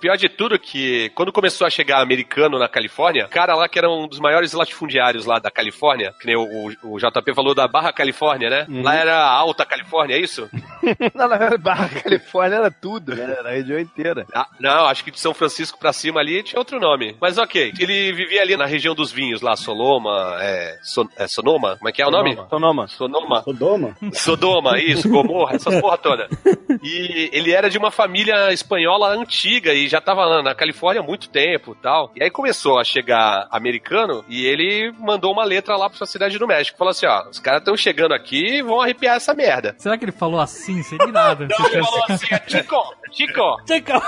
Pior 0.00 0.16
de 0.16 0.28
tudo 0.28 0.58
que 0.58 1.10
quando 1.14 1.32
começou 1.32 1.66
a 1.66 1.70
chegar 1.70 2.00
americano 2.00 2.58
na 2.58 2.68
Califórnia, 2.68 3.26
o 3.26 3.28
cara 3.28 3.54
lá 3.54 3.68
que 3.68 3.78
era 3.78 3.90
um 3.90 4.06
dos 4.08 4.18
maiores 4.20 4.52
latifundiários 4.52 5.24
lá 5.26 5.38
da 5.38 5.50
Califórnia, 5.50 6.12
que 6.20 6.26
nem 6.26 6.36
o, 6.36 6.72
o- 6.82 6.98
JP 6.98 7.34
falou 7.34 7.54
da 7.54 7.66
Barra 7.68 7.92
Califórnia, 7.92 8.48
né? 8.50 8.66
Uhum. 8.68 8.82
Lá 8.82 8.94
era 8.94 9.16
a 9.16 9.30
Alta 9.30 9.64
Califórnia, 9.64 10.16
é 10.16 10.20
isso? 10.20 10.48
Não, 11.14 11.28
na 11.28 11.56
Barra 11.58 11.88
Califórnia 11.88 12.56
era 12.56 12.70
tudo, 12.70 13.14
né? 13.14 13.35
Era 13.38 13.50
a 13.50 13.52
região 13.52 13.78
inteira. 13.78 14.26
Ah, 14.34 14.46
não, 14.60 14.86
acho 14.86 15.04
que 15.04 15.10
de 15.10 15.20
São 15.20 15.34
Francisco 15.34 15.78
pra 15.78 15.92
cima 15.92 16.20
ali 16.20 16.42
tinha 16.42 16.58
outro 16.58 16.78
nome. 16.80 17.16
Mas 17.20 17.38
ok, 17.38 17.72
ele 17.78 18.12
vivia 18.12 18.42
ali 18.42 18.56
na 18.56 18.66
região 18.66 18.94
dos 18.94 19.10
vinhos 19.12 19.40
lá, 19.40 19.56
Soloma, 19.56 20.36
é, 20.40 20.78
Son- 20.82 21.08
é 21.16 21.26
Sonoma? 21.26 21.76
Como 21.76 21.88
é 21.88 21.92
que 21.92 22.02
é 22.02 22.06
o 22.06 22.10
nome? 22.10 22.34
Sonoma. 22.48 22.88
Sonoma. 22.88 23.42
Sodoma? 23.42 23.96
Sodoma, 24.12 24.78
isso, 24.80 25.08
Gomorra, 25.08 25.56
essas 25.56 25.78
porra 25.80 25.98
toda. 25.98 26.28
E 26.82 27.30
ele 27.32 27.52
era 27.52 27.68
de 27.70 27.78
uma 27.78 27.90
família 27.90 28.52
espanhola 28.52 29.08
antiga 29.08 29.72
e 29.72 29.88
já 29.88 30.00
tava 30.00 30.24
lá 30.24 30.42
na 30.42 30.54
Califórnia 30.54 31.02
há 31.02 31.06
muito 31.06 31.28
tempo 31.28 31.76
e 31.78 31.82
tal. 31.82 32.10
E 32.16 32.22
aí 32.22 32.30
começou 32.30 32.78
a 32.78 32.84
chegar 32.84 33.46
americano 33.50 34.24
e 34.28 34.44
ele 34.44 34.92
mandou 34.98 35.32
uma 35.32 35.44
letra 35.44 35.76
lá 35.76 35.88
pra 35.90 36.06
cidade 36.06 36.38
do 36.38 36.46
México. 36.46 36.78
Falou 36.78 36.90
assim, 36.90 37.06
ó, 37.06 37.28
os 37.28 37.38
caras 37.38 37.60
estão 37.60 37.76
chegando 37.76 38.12
aqui 38.14 38.56
e 38.58 38.62
vão 38.62 38.80
arrepiar 38.80 39.16
essa 39.16 39.34
merda. 39.34 39.74
Será 39.78 39.96
que 39.98 40.04
ele 40.04 40.12
falou 40.12 40.40
assim, 40.40 40.82
sem 40.82 40.98
nada? 40.98 41.46
Então 41.56 41.66
ele 41.72 41.82
falou 41.84 42.04
assim, 42.08 42.26
Chico, 42.46 42.76
Chico, 43.10 43.56
Chico, 43.66 43.94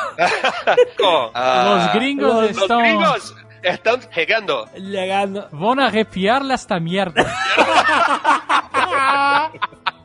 ah, 1.34 1.64
Los 1.64 1.92
gringos 1.94 2.34
los 2.34 2.50
estão... 2.50 2.80
gringos 2.80 3.34
están 3.62 4.00
regando. 4.12 4.68
Llegando. 4.76 5.48
Vão 5.52 5.78
arrepiar 5.80 6.42
esta 6.50 6.78
merda. 6.80 7.24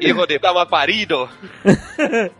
Hijo 0.00 0.26
de 0.26 0.38
tava 0.38 0.64
parido. 0.66 1.28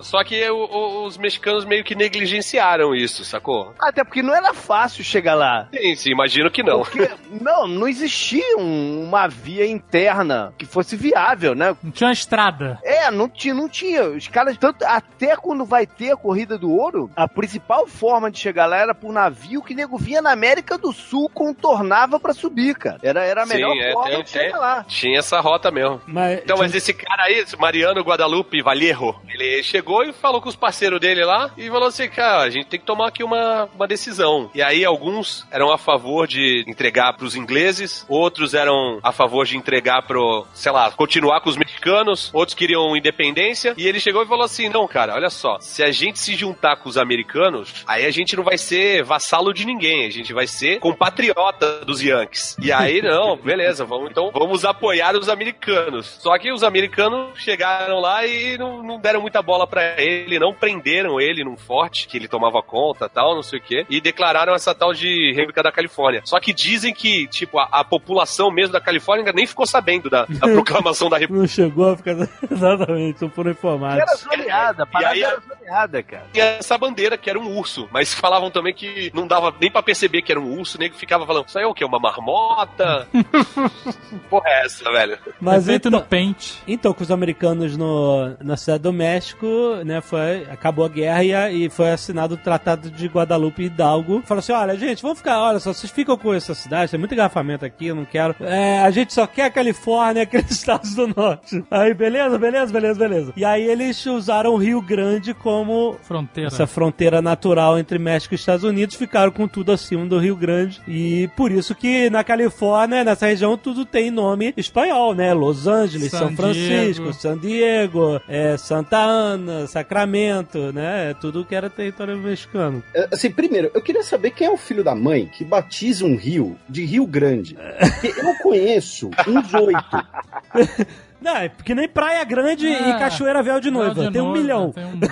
Só 0.01 0.23
que 0.25 0.49
o- 0.51 0.57
o- 0.57 1.05
os 1.07 1.17
mexicanos 1.19 1.65
meio 1.65 1.85
que 1.85 1.95
negligenciaram 1.95 2.95
isso, 2.95 3.25
sacou? 3.25 3.75
Até 3.81 4.05
porque 4.05 4.23
não 4.23 4.35
era 4.35 4.53
fácil 4.55 5.05
chegar 5.05 5.35
lá. 5.35 5.69
Sim, 5.75 5.95
sim, 5.97 6.11
imagino 6.11 6.51
que 6.51 6.63
não. 6.63 6.81
Porque, 6.81 7.09
não, 7.41 7.67
não 7.67 7.87
existia 7.89 8.57
um- 8.59 9.03
uma 9.05 9.27
via 9.29 9.67
interna 9.67 10.53
que 10.59 10.65
fosse 10.67 10.97
viável, 10.97 11.55
né? 11.55 11.77
Não 11.83 11.91
tinha 11.91 12.09
uma 12.09 12.13
estrada. 12.13 12.79
É, 12.83 13.11
não 13.11 13.29
tinha, 13.29 13.55
não 13.55 13.69
tinha. 13.69 14.05
Os 14.05 14.29
caras, 14.29 14.57
tanto, 14.57 14.85
até 14.85 15.37
quando 15.37 15.65
vai 15.65 15.87
ter 15.87 16.13
a 16.13 16.17
corrida 16.17 16.57
do 16.59 16.71
ouro, 16.71 17.11
a 17.17 17.29
principal 17.29 17.87
forma 17.87 18.31
de 18.31 18.39
chegar 18.39 18.67
lá 18.67 18.77
era 18.77 18.95
por 18.95 19.13
navio 19.13 19.63
que 19.63 19.75
nego 19.75 19.99
vinha 19.99 20.23
na 20.23 20.33
América 20.33 20.79
do 20.79 20.93
Sul, 20.93 21.31
contornava 21.33 22.19
pra 22.19 22.33
subir, 22.33 22.75
cara. 22.77 22.99
Era, 23.03 23.25
era 23.25 23.43
a 23.43 23.47
Sim, 23.47 23.55
melhor 23.55 23.77
é, 23.77 23.93
forma 23.93 24.11
tem- 24.11 24.23
de 24.25 24.31
chegar 24.31 24.51
tem- 24.53 24.61
lá. 24.61 24.85
Tinha 24.89 25.19
essa 25.19 25.41
rota 25.41 25.71
mesmo. 25.71 26.01
Mas, 26.11 26.41
Então, 26.43 26.59
mas 26.59 26.75
esse 26.75 26.93
cara 26.93 27.25
aí, 27.25 27.45
Mariano 27.59 28.01
Guadalupe 28.03 28.63
Vallejo, 28.63 29.15
ele 29.29 29.63
chegou 29.63 30.03
e 30.03 30.13
falou 30.13 30.41
com 30.41 30.49
os 30.49 30.57
parceiros 30.57 31.01
dele 31.01 31.25
lá 31.25 31.51
e 31.57 31.69
falou 31.69 31.89
assim, 31.89 32.09
cara, 32.09 32.43
a 32.43 32.51
gente 32.51 32.67
tem 32.67 32.81
que 32.81 32.87
tomar 32.87 33.09
aqui 33.09 33.23
uma, 33.23 33.69
uma 33.75 33.87
decisão. 33.87 34.51
E 34.55 34.63
aí 34.63 34.85
alguns 34.85 35.47
eram 35.51 35.73
a 35.73 35.79
favor 35.79 36.27
de 36.27 36.65
entregar 36.67 37.13
pros 37.15 37.35
ingleses, 37.37 38.05
outros 38.09 38.55
eram 38.55 38.99
a 39.03 39.13
favor 39.13 39.47
de 39.47 39.57
entregar 39.57 40.03
pro, 40.03 40.47
sei 40.55 40.73
lá, 40.73 40.91
continuar 40.91 41.41
com 41.41 41.51
os 41.51 41.57
mexicanos, 41.57 42.31
outros 42.33 42.55
queriam 42.55 42.97
independência, 42.97 43.75
e 43.77 43.87
ele 43.87 44.01
chegou 44.01 44.23
e 44.23 44.27
falou 44.27 44.45
assim, 44.45 44.69
não, 44.69 44.87
cara, 44.89 45.15
olha 45.15 45.31
só, 45.31 45.59
se 45.61 45.83
a 45.83 45.91
gente 45.91 46.19
se 46.19 46.35
juntar 46.35 46.77
com 46.77 46.89
os 46.89 46.99
americanos, 46.99 47.85
aí 47.87 48.05
a 48.05 48.11
gente 48.11 48.37
não 48.37 48.43
vai 48.43 48.59
ser 48.59 49.03
vassalo 49.05 49.53
de 49.53 49.65
ninguém, 49.65 50.07
a 50.07 50.11
gente 50.11 50.33
vai 50.33 50.47
ser 50.47 50.79
compatriota 50.81 51.85
dos 51.85 52.03
Yankees. 52.03 52.57
E 52.61 52.73
aí, 52.73 53.03
não, 53.03 53.37
beleza, 53.37 53.85
vamos 53.85 54.11
então, 54.11 54.31
vamos 54.33 54.65
apoiar 54.65 55.17
os 55.17 55.29
americanos. 55.29 56.00
Só 56.07 56.37
que 56.39 56.53
os 56.53 56.63
americanos 56.63 57.39
chegaram 57.39 58.01
lá 58.01 58.27
e 58.27 58.57
não, 58.59 58.83
não 58.83 58.99
deram 59.01 59.21
muita 59.21 59.43
bola 59.43 59.67
pra 59.67 60.01
ele, 60.01 60.39
não 60.39 60.53
prenderam 60.55 61.21
ele 61.21 61.45
num 61.45 61.57
forte 61.57 62.07
que 62.09 62.17
ele 62.17 62.29
tomava 62.29 62.63
conta 62.63 63.09
tal, 63.09 63.35
não 63.35 63.43
sei 63.43 63.59
o 63.59 63.63
quê, 63.63 63.87
e 63.89 64.01
declararam 64.01 64.55
essa 64.55 64.75
tal 64.75 64.93
de 64.93 65.33
República 65.33 65.63
da 65.63 65.73
Califórnia. 65.73 66.23
Só 66.25 66.39
que 66.41 66.53
dizem 66.53 66.93
que, 66.95 67.27
tipo, 67.29 67.59
a, 67.59 67.69
a 67.71 67.85
população 67.85 68.51
mesmo 68.51 68.73
da 68.73 68.81
Califórnia 68.81 69.23
ainda 69.23 69.33
nem 69.33 69.47
ficou 69.47 69.67
sabendo 69.67 70.09
da, 70.11 70.25
da 70.27 70.49
proclamação 70.53 71.09
da 71.09 71.19
República. 71.19 71.41
não 71.43 71.49
chegou 71.49 71.91
a 71.91 71.97
ficar. 71.97 72.11
Exatamente, 72.51 73.23
não 73.23 73.31
foram 73.31 73.51
Era 73.51 73.59
informados. 73.59 74.21
zoneada, 74.21 74.83
a 74.83 74.87
parada 74.87 75.15
aí, 75.15 75.23
era 75.23 75.41
zoneada, 75.71 76.03
cara. 76.03 76.25
Tinha 76.33 76.45
essa 76.59 76.77
bandeira 76.77 77.17
que 77.17 77.31
era 77.31 77.39
um 77.39 77.57
urso, 77.57 77.89
mas 77.93 78.13
falavam 78.13 78.51
também 78.51 78.75
que 78.75 79.11
não 79.15 79.27
dava 79.27 79.55
nem 79.61 79.71
pra 79.71 79.83
perceber 79.83 80.23
que 80.23 80.33
era 80.33 80.41
um 80.41 80.59
urso, 80.59 80.79
nem 80.79 80.91
que 80.91 80.97
ficava 80.97 81.27
falando, 81.27 81.47
isso 81.49 81.59
aí 81.59 81.65
é 81.65 81.67
o 81.67 81.75
quê? 81.75 81.85
Uma 81.85 81.99
marmota? 81.99 83.07
Porra 84.29 84.49
é 84.49 84.65
essa, 84.67 84.91
velho? 84.91 85.19
Mas 85.41 85.67
feito 85.67 85.89
então, 85.89 86.01
no 86.01 86.07
pente. 86.07 86.59
então, 86.67 86.93
com 86.93 87.03
os 87.03 87.11
americanos 87.11 87.77
no, 87.77 88.37
na 88.43 88.57
cidade 88.57 88.83
do 88.83 88.93
México, 88.93 89.47
né, 89.85 90.01
foi, 90.01 90.45
acabou 90.51 90.85
a 90.85 90.89
guerra 90.89 91.25
e, 91.25 91.35
a- 91.35 91.51
e 91.51 91.71
foi 91.71 91.91
assinado 91.91 92.35
o 92.35 92.39
Tratado 92.39 92.91
de 92.91 93.07
Guadalupe 93.07 93.63
Hidalgo. 93.65 94.23
Falou 94.25 94.41
assim, 94.41 94.53
olha, 94.53 94.77
gente, 94.77 95.03
vamos 95.03 95.19
ficar, 95.19 95.41
olha 95.41 95.59
só, 95.61 95.73
vocês 95.73 95.91
ficam 95.93 96.17
com 96.17 96.35
essa 96.35 96.55
cidade, 96.55 96.91
tem 96.91 96.99
muito 96.99 97.15
engarrafamento 97.15 97.65
aqui, 97.65 97.87
eu 97.89 97.95
não 97.95 98.05
quero. 98.05 98.35
É, 98.41 98.81
a 98.81 98.91
gente 98.91 99.13
só 99.13 99.27
quer 99.27 99.45
a 99.45 99.51
Califórnia, 99.51 100.23
aqueles 100.25 100.51
estados 100.51 100.95
do 100.95 101.07
norte. 101.09 101.63
Aí, 101.71 101.95
beleza, 101.95 102.39
beleza, 102.39 102.73
beleza, 102.73 102.99
beleza. 102.99 103.33
E 103.37 103.45
aí 103.45 103.63
eles 103.63 104.05
usaram 104.07 104.21
usaram 104.31 104.53
o 104.53 104.57
Rio 104.57 104.81
Grande 104.81 105.35
como 105.35 105.60
Fronteira. 106.03 106.49
essa 106.49 106.67
fronteira 106.67 107.21
natural 107.23 107.79
entre 107.79 107.99
México 107.99 108.35
e 108.35 108.37
Estados 108.37 108.65
Unidos, 108.65 108.97
ficaram 108.97 109.31
com 109.31 109.47
tudo 109.47 109.73
acima 109.73 110.05
do 110.07 110.19
Rio 110.19 110.37
Grande. 110.37 110.81
E 110.87 111.29
por 111.37 111.51
isso 111.51 111.75
que 111.75 112.09
na 112.11 112.25
Califórnia, 112.25 113.05
nessa 113.05 113.27
região, 113.27 113.57
tudo 113.57 113.85
tem 113.85 114.11
nome 114.11 114.55
espanhol, 114.57 115.15
né? 115.15 115.33
Los 115.35 115.67
Angeles, 115.67 116.11
San 116.11 116.19
São 116.19 116.37
Francisco, 116.37 117.05
Diego. 117.05 117.13
San 117.13 117.39
Diego, 117.39 118.21
é, 118.29 118.57
Santa 118.57 118.99
Ana, 118.99 119.67
Sacramento, 119.67 120.73
né? 120.73 121.15
Tudo 121.21 121.45
que 121.45 121.55
era 121.55 121.69
território 121.71 122.17
mexicano. 122.17 122.83
É, 122.95 123.09
Assim, 123.13 123.31
primeiro, 123.31 123.71
eu 123.75 123.83
queria 123.83 124.03
saber 124.03 124.31
quem 124.31 124.47
é 124.47 124.51
o 124.51 124.57
filho 124.57 124.85
da 124.85 124.95
mãe 124.95 125.27
que 125.27 125.45
batiza 125.45 126.05
um 126.05 126.17
rio 126.17 126.57
de 126.69 126.85
Rio 126.85 127.07
Grande. 127.07 127.57
Porque 127.81 128.09
eu 128.21 128.35
conheço 128.43 129.11
uns 129.27 129.55
oito. 129.55 130.07
Não, 131.21 131.37
é 131.37 131.49
porque 131.49 131.75
nem 131.75 131.89
Praia 131.89 132.25
Grande 132.25 132.67
Ah, 132.67 132.91
e 132.91 132.99
Cachoeira 132.99 133.43
Véu 133.43 133.61
de 133.61 133.71
Noiva. 133.71 134.07
De 134.07 134.13
tem 134.13 134.21
um 134.23 134.27
noiva, 134.27 134.41
milhão. 134.41 134.73
tem 134.73 134.85
um- 134.85 134.99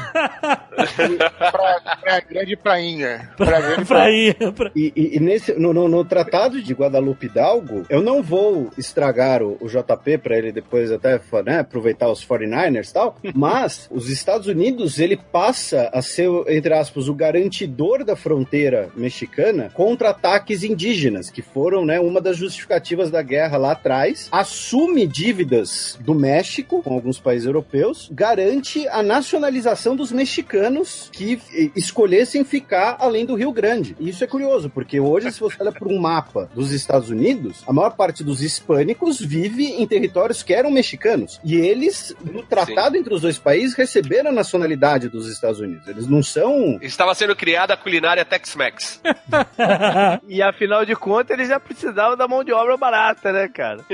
Pra, 1.39 1.97
pra 2.01 2.21
grande 2.21 2.57
prainha. 2.57 3.29
Pra 3.37 3.61
grande 3.61 3.85
Pra 3.87 4.11
ir. 4.11 4.35
pra- 4.53 4.71
E, 4.75 4.93
e- 4.95 5.17
e 5.17 5.21
nesse, 5.21 5.53
no, 5.55 5.73
no- 5.73 5.89
no 5.89 6.05
Tratado 6.05 6.61
de 6.63 6.73
Guadalupe 6.73 7.27
Hidalgo, 7.27 7.85
eu 7.89 8.01
não 8.03 8.23
vou 8.23 8.71
estragar 8.79 9.43
o, 9.43 9.57
o 9.61 9.69
JP 9.69 10.19
para 10.19 10.37
ele 10.39 10.53
depois 10.53 10.91
até 10.93 11.21
né, 11.45 11.61
aproveitar 11.61 12.09
os 12.09 12.25
49ers 12.25 12.91
e 12.91 12.93
tal, 12.95 13.17
mas 13.35 13.89
os 13.91 14.09
Estados 14.09 14.47
Unidos 14.47 14.99
ele 14.99 15.17
passa 15.17 15.91
a 15.93 16.01
ser, 16.03 16.29
entre 16.49 16.73
aspas, 16.75 17.09
o 17.09 17.15
garantidor 17.15 18.05
da 18.05 18.17
fronteira 18.17 18.89
mexicana 18.97 19.71
contra 19.75 20.11
ataques 20.11 20.63
indígenas, 20.63 21.31
que 21.31 21.43
foram 21.43 21.85
né, 21.85 21.99
uma 22.01 22.21
das 22.21 22.37
justificativas 22.37 23.11
da 23.11 23.23
guerra 23.23 23.57
lá 23.59 23.73
atrás, 23.73 24.29
assume 24.31 25.07
dívidas 25.07 25.98
do 26.01 26.15
México 26.15 26.83
com 26.83 26.95
alguns 26.95 27.19
países 27.19 27.47
europeus, 27.47 28.09
garante 28.13 28.87
a 28.89 29.03
nacionalização 29.03 29.97
dos 29.97 30.13
mexicanos 30.13 31.09
que 31.13 31.41
eh, 31.53 31.71
escolhessem 31.77 32.45
ficar 32.45 32.97
além 32.99 33.25
do 33.25 33.35
Rio 33.35 33.53
Grande. 33.53 33.97
E 33.99 34.09
isso 34.09 34.25
é 34.25 34.27
curioso, 34.27 34.71
porque 34.71 35.01
hoje, 35.01 35.33
se 35.33 35.41
você 35.41 35.57
olha 35.61 35.73
para 35.73 35.89
um 35.89 35.99
mapa 35.99 36.51
dos 36.55 36.73
Estados 36.73 37.11
Unidos, 37.11 37.63
a 37.67 37.73
maior 37.73 37.95
parte 37.97 38.23
dos 38.23 38.43
hispânicos 38.43 39.21
vive 39.21 39.65
em 39.65 39.87
territórios 39.87 40.43
que 40.43 40.55
eram 40.55 40.71
mexicanos. 40.71 41.41
E 41.45 41.57
eles, 41.57 42.15
no 42.25 42.43
tratado 42.43 42.97
entre 42.97 43.13
os 43.13 43.23
dois 43.23 43.39
países, 43.39 43.75
receberam 43.75 44.31
a 44.31 44.33
nacionalidade 44.33 45.09
dos 45.09 45.29
Estados 45.29 45.61
Unidos. 45.61 45.87
Eles 45.89 46.07
não 46.07 46.23
são. 46.23 46.79
Estava 46.83 47.15
sendo 47.15 47.35
criada 47.35 47.75
a 47.75 47.77
culinária 47.77 48.25
Tex-Mex. 48.25 49.01
E 50.29 50.43
afinal 50.43 50.85
de 50.85 50.95
contas, 50.95 51.37
eles 51.37 51.49
já 51.49 51.59
precisavam 51.59 52.17
da 52.17 52.29
mão 52.29 52.45
de 52.45 52.53
obra 52.53 52.77
barata, 52.77 53.33
né, 53.33 53.49
cara? 53.49 53.85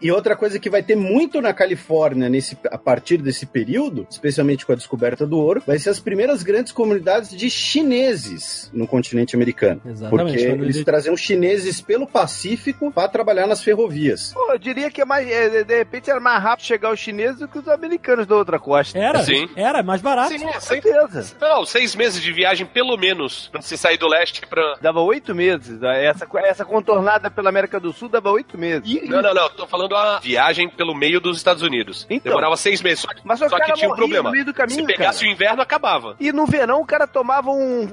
E 0.00 0.10
outra 0.10 0.36
coisa 0.36 0.58
que 0.58 0.70
vai 0.70 0.82
ter 0.82 0.96
muito 0.96 1.39
na 1.40 1.52
Califórnia 1.52 2.28
nesse, 2.28 2.56
a 2.70 2.78
partir 2.78 3.18
desse 3.18 3.46
período, 3.46 4.06
especialmente 4.10 4.64
com 4.66 4.72
a 4.72 4.76
descoberta 4.76 5.26
do 5.26 5.38
ouro, 5.38 5.62
vai 5.66 5.78
ser 5.78 5.90
as 5.90 6.00
primeiras 6.00 6.42
grandes 6.42 6.72
comunidades 6.72 7.30
de 7.30 7.48
chineses 7.90 8.70
no 8.72 8.86
continente 8.86 9.34
americano. 9.36 9.80
Exatamente, 9.84 10.32
Porque 10.38 10.62
eles 10.62 10.76
ele- 10.76 10.84
traziam 10.84 11.16
chineses 11.16 11.80
pelo 11.80 12.06
Pacífico 12.06 12.90
para 12.92 13.08
trabalhar 13.08 13.46
nas 13.46 13.62
ferrovias. 13.62 14.32
Pô, 14.32 14.52
eu 14.52 14.58
diria 14.58 14.90
que 14.90 15.00
é 15.00 15.04
mais, 15.04 15.28
é, 15.30 15.64
de 15.64 15.76
repente 15.76 16.10
era 16.10 16.20
mais 16.20 16.42
rápido 16.42 16.66
chegar 16.66 16.92
os 16.92 16.98
chineses 17.00 17.38
do 17.38 17.48
que 17.48 17.58
os 17.58 17.68
americanos 17.68 18.26
da 18.26 18.36
outra 18.36 18.58
costa. 18.58 18.98
Era, 18.98 19.22
Sim. 19.22 19.48
era 19.56 19.82
mais 19.82 20.00
barato. 20.00 20.30
Sim, 20.30 20.40
Com 20.40 20.60
certeza. 20.60 21.36
Não, 21.40 21.64
seis 21.64 21.94
meses 21.94 22.20
de 22.22 22.32
viagem, 22.32 22.66
pelo 22.66 22.96
menos, 22.96 23.48
pra 23.48 23.60
você 23.60 23.76
sair 23.76 23.96
do 23.98 24.08
leste 24.08 24.42
pra. 24.46 24.76
Dava 24.80 25.00
oito 25.00 25.34
meses. 25.34 25.80
Essa, 25.82 26.26
essa 26.44 26.64
contornada 26.64 27.30
pela 27.30 27.48
América 27.48 27.78
do 27.80 27.92
Sul 27.92 28.08
dava 28.08 28.30
oito 28.30 28.56
meses. 28.58 29.02
Não, 29.08 29.22
não, 29.22 29.34
não. 29.34 29.50
Tô 29.50 29.66
falando 29.66 29.94
a 29.94 30.18
viagem 30.20 30.68
pelo 30.68 30.94
meio 30.94 31.20
dos 31.30 31.40
Estados 31.40 31.62
Unidos. 31.62 32.06
Então. 32.10 32.30
Demorava 32.30 32.56
seis 32.56 32.82
meses. 32.82 33.00
Só 33.00 33.08
que, 33.08 33.20
Mas 33.24 33.38
só 33.38 33.48
que 33.48 33.72
tinha 33.74 33.90
um 33.90 33.94
problema. 33.94 34.24
no 34.24 34.32
meio 34.32 34.44
do 34.44 34.54
caminho, 34.54 34.80
Se 34.80 34.86
pegasse 34.86 35.20
cara. 35.20 35.30
o 35.30 35.32
inverno, 35.34 35.62
acabava. 35.62 36.16
E 36.20 36.32
no 36.32 36.46
verão 36.46 36.80
o 36.80 36.86
cara 36.86 37.06
tomava 37.06 37.50
um, 37.50 37.88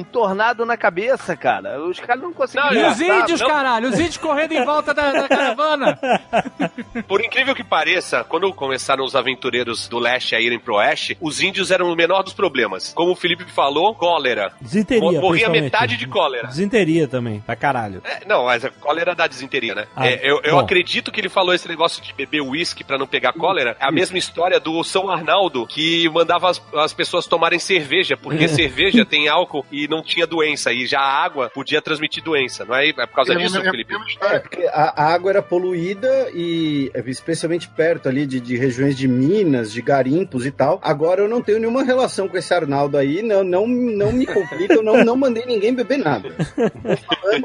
um 0.00 0.04
tornado 0.12 0.64
na 0.66 0.76
cabeça, 0.76 1.36
cara. 1.36 1.80
Os 1.82 1.98
caras 2.00 2.22
não 2.22 2.32
conseguiam. 2.32 2.66
Não, 2.66 2.74
E 2.74 2.78
é, 2.82 2.88
os 2.90 3.00
índios, 3.00 3.40
não. 3.40 3.48
caralho? 3.48 3.88
Os 3.88 3.98
índios 3.98 4.16
correndo 4.16 4.52
em 4.52 4.64
volta 4.64 4.92
da, 4.94 5.12
da 5.12 5.28
caravana. 5.28 5.98
Por 7.06 7.20
incrível 7.24 7.54
que 7.54 7.64
pareça, 7.64 8.24
quando 8.24 8.52
começaram 8.52 9.04
os 9.04 9.14
aventureiros 9.14 9.88
do 9.88 9.98
leste 9.98 10.34
a 10.34 10.40
irem 10.40 10.58
pro 10.58 10.76
oeste, 10.76 11.16
os 11.20 11.40
índios 11.40 11.70
eram 11.70 11.90
o 11.92 11.96
menor 11.96 12.22
dos 12.22 12.32
problemas. 12.32 12.92
Como 12.94 13.12
o 13.12 13.16
Felipe 13.16 13.44
falou, 13.44 13.94
cólera. 13.94 14.52
Desinteria. 14.60 15.02
Mo- 15.02 15.20
Morria 15.20 15.48
metade 15.48 15.96
de 15.96 16.06
cólera. 16.06 16.46
Desinteria 16.48 17.06
também, 17.08 17.40
pra 17.40 17.54
caralho. 17.56 18.00
É, 18.04 18.24
não, 18.26 18.44
mas 18.44 18.64
a 18.64 18.70
cólera 18.70 19.14
dá 19.14 19.26
desinteria, 19.26 19.74
né? 19.74 19.86
Ah, 19.94 20.06
É, 20.06 20.20
eu 20.22 20.40
eu 20.42 20.58
acredito 20.58 21.10
que 21.12 21.20
ele 21.20 21.28
falou 21.28 21.52
esse 21.54 21.68
negócio 21.68 22.02
de 22.02 22.12
beber 22.12 22.40
uísque 22.40 22.65
pra 22.84 22.98
não 22.98 23.06
pegar 23.06 23.32
cólera. 23.32 23.76
É 23.80 23.86
a 23.86 23.92
mesma 23.92 24.18
história 24.18 24.58
do 24.58 24.82
São 24.82 25.10
Arnaldo, 25.10 25.66
que 25.66 26.08
mandava 26.10 26.50
as, 26.50 26.62
as 26.74 26.92
pessoas 26.92 27.26
tomarem 27.26 27.58
cerveja, 27.58 28.16
porque 28.16 28.48
cerveja 28.48 29.04
tem 29.04 29.28
álcool 29.28 29.64
e 29.70 29.86
não 29.88 30.02
tinha 30.02 30.26
doença. 30.26 30.72
E 30.72 30.86
já 30.86 31.00
a 31.00 31.24
água 31.24 31.50
podia 31.50 31.80
transmitir 31.80 32.22
doença, 32.22 32.64
não 32.64 32.74
é? 32.74 32.88
É 32.88 32.92
por 33.06 33.14
causa 33.14 33.32
É, 33.34 33.36
disso, 33.36 33.58
é, 33.58 33.66
é, 33.66 33.70
Felipe? 33.70 33.94
é 33.94 34.36
É, 34.36 34.38
porque 34.38 34.66
a 34.72 34.96
a 34.96 35.12
água 35.12 35.30
era 35.30 35.42
poluída 35.42 36.30
e 36.34 36.90
especialmente 37.06 37.68
perto 37.68 38.08
ali 38.08 38.26
de, 38.26 38.40
de 38.40 38.56
regiões 38.56 38.96
de 38.96 39.06
minas, 39.06 39.70
de 39.72 39.82
garimpos 39.82 40.46
e 40.46 40.50
tal. 40.50 40.80
Agora 40.82 41.20
eu 41.20 41.28
não 41.28 41.42
tenho 41.42 41.58
nenhuma 41.58 41.82
relação 41.84 42.28
com 42.28 42.36
esse 42.36 42.52
Arnaldo 42.54 42.96
aí, 42.96 43.22
não, 43.22 43.44
não, 43.44 43.66
não 43.66 44.10
me 44.12 44.26
complica, 44.26 44.74
eu 44.74 44.82
não, 44.82 45.04
não 45.04 45.16
mandei 45.16 45.44
ninguém 45.44 45.74
beber 45.74 45.98
nada. 45.98 46.34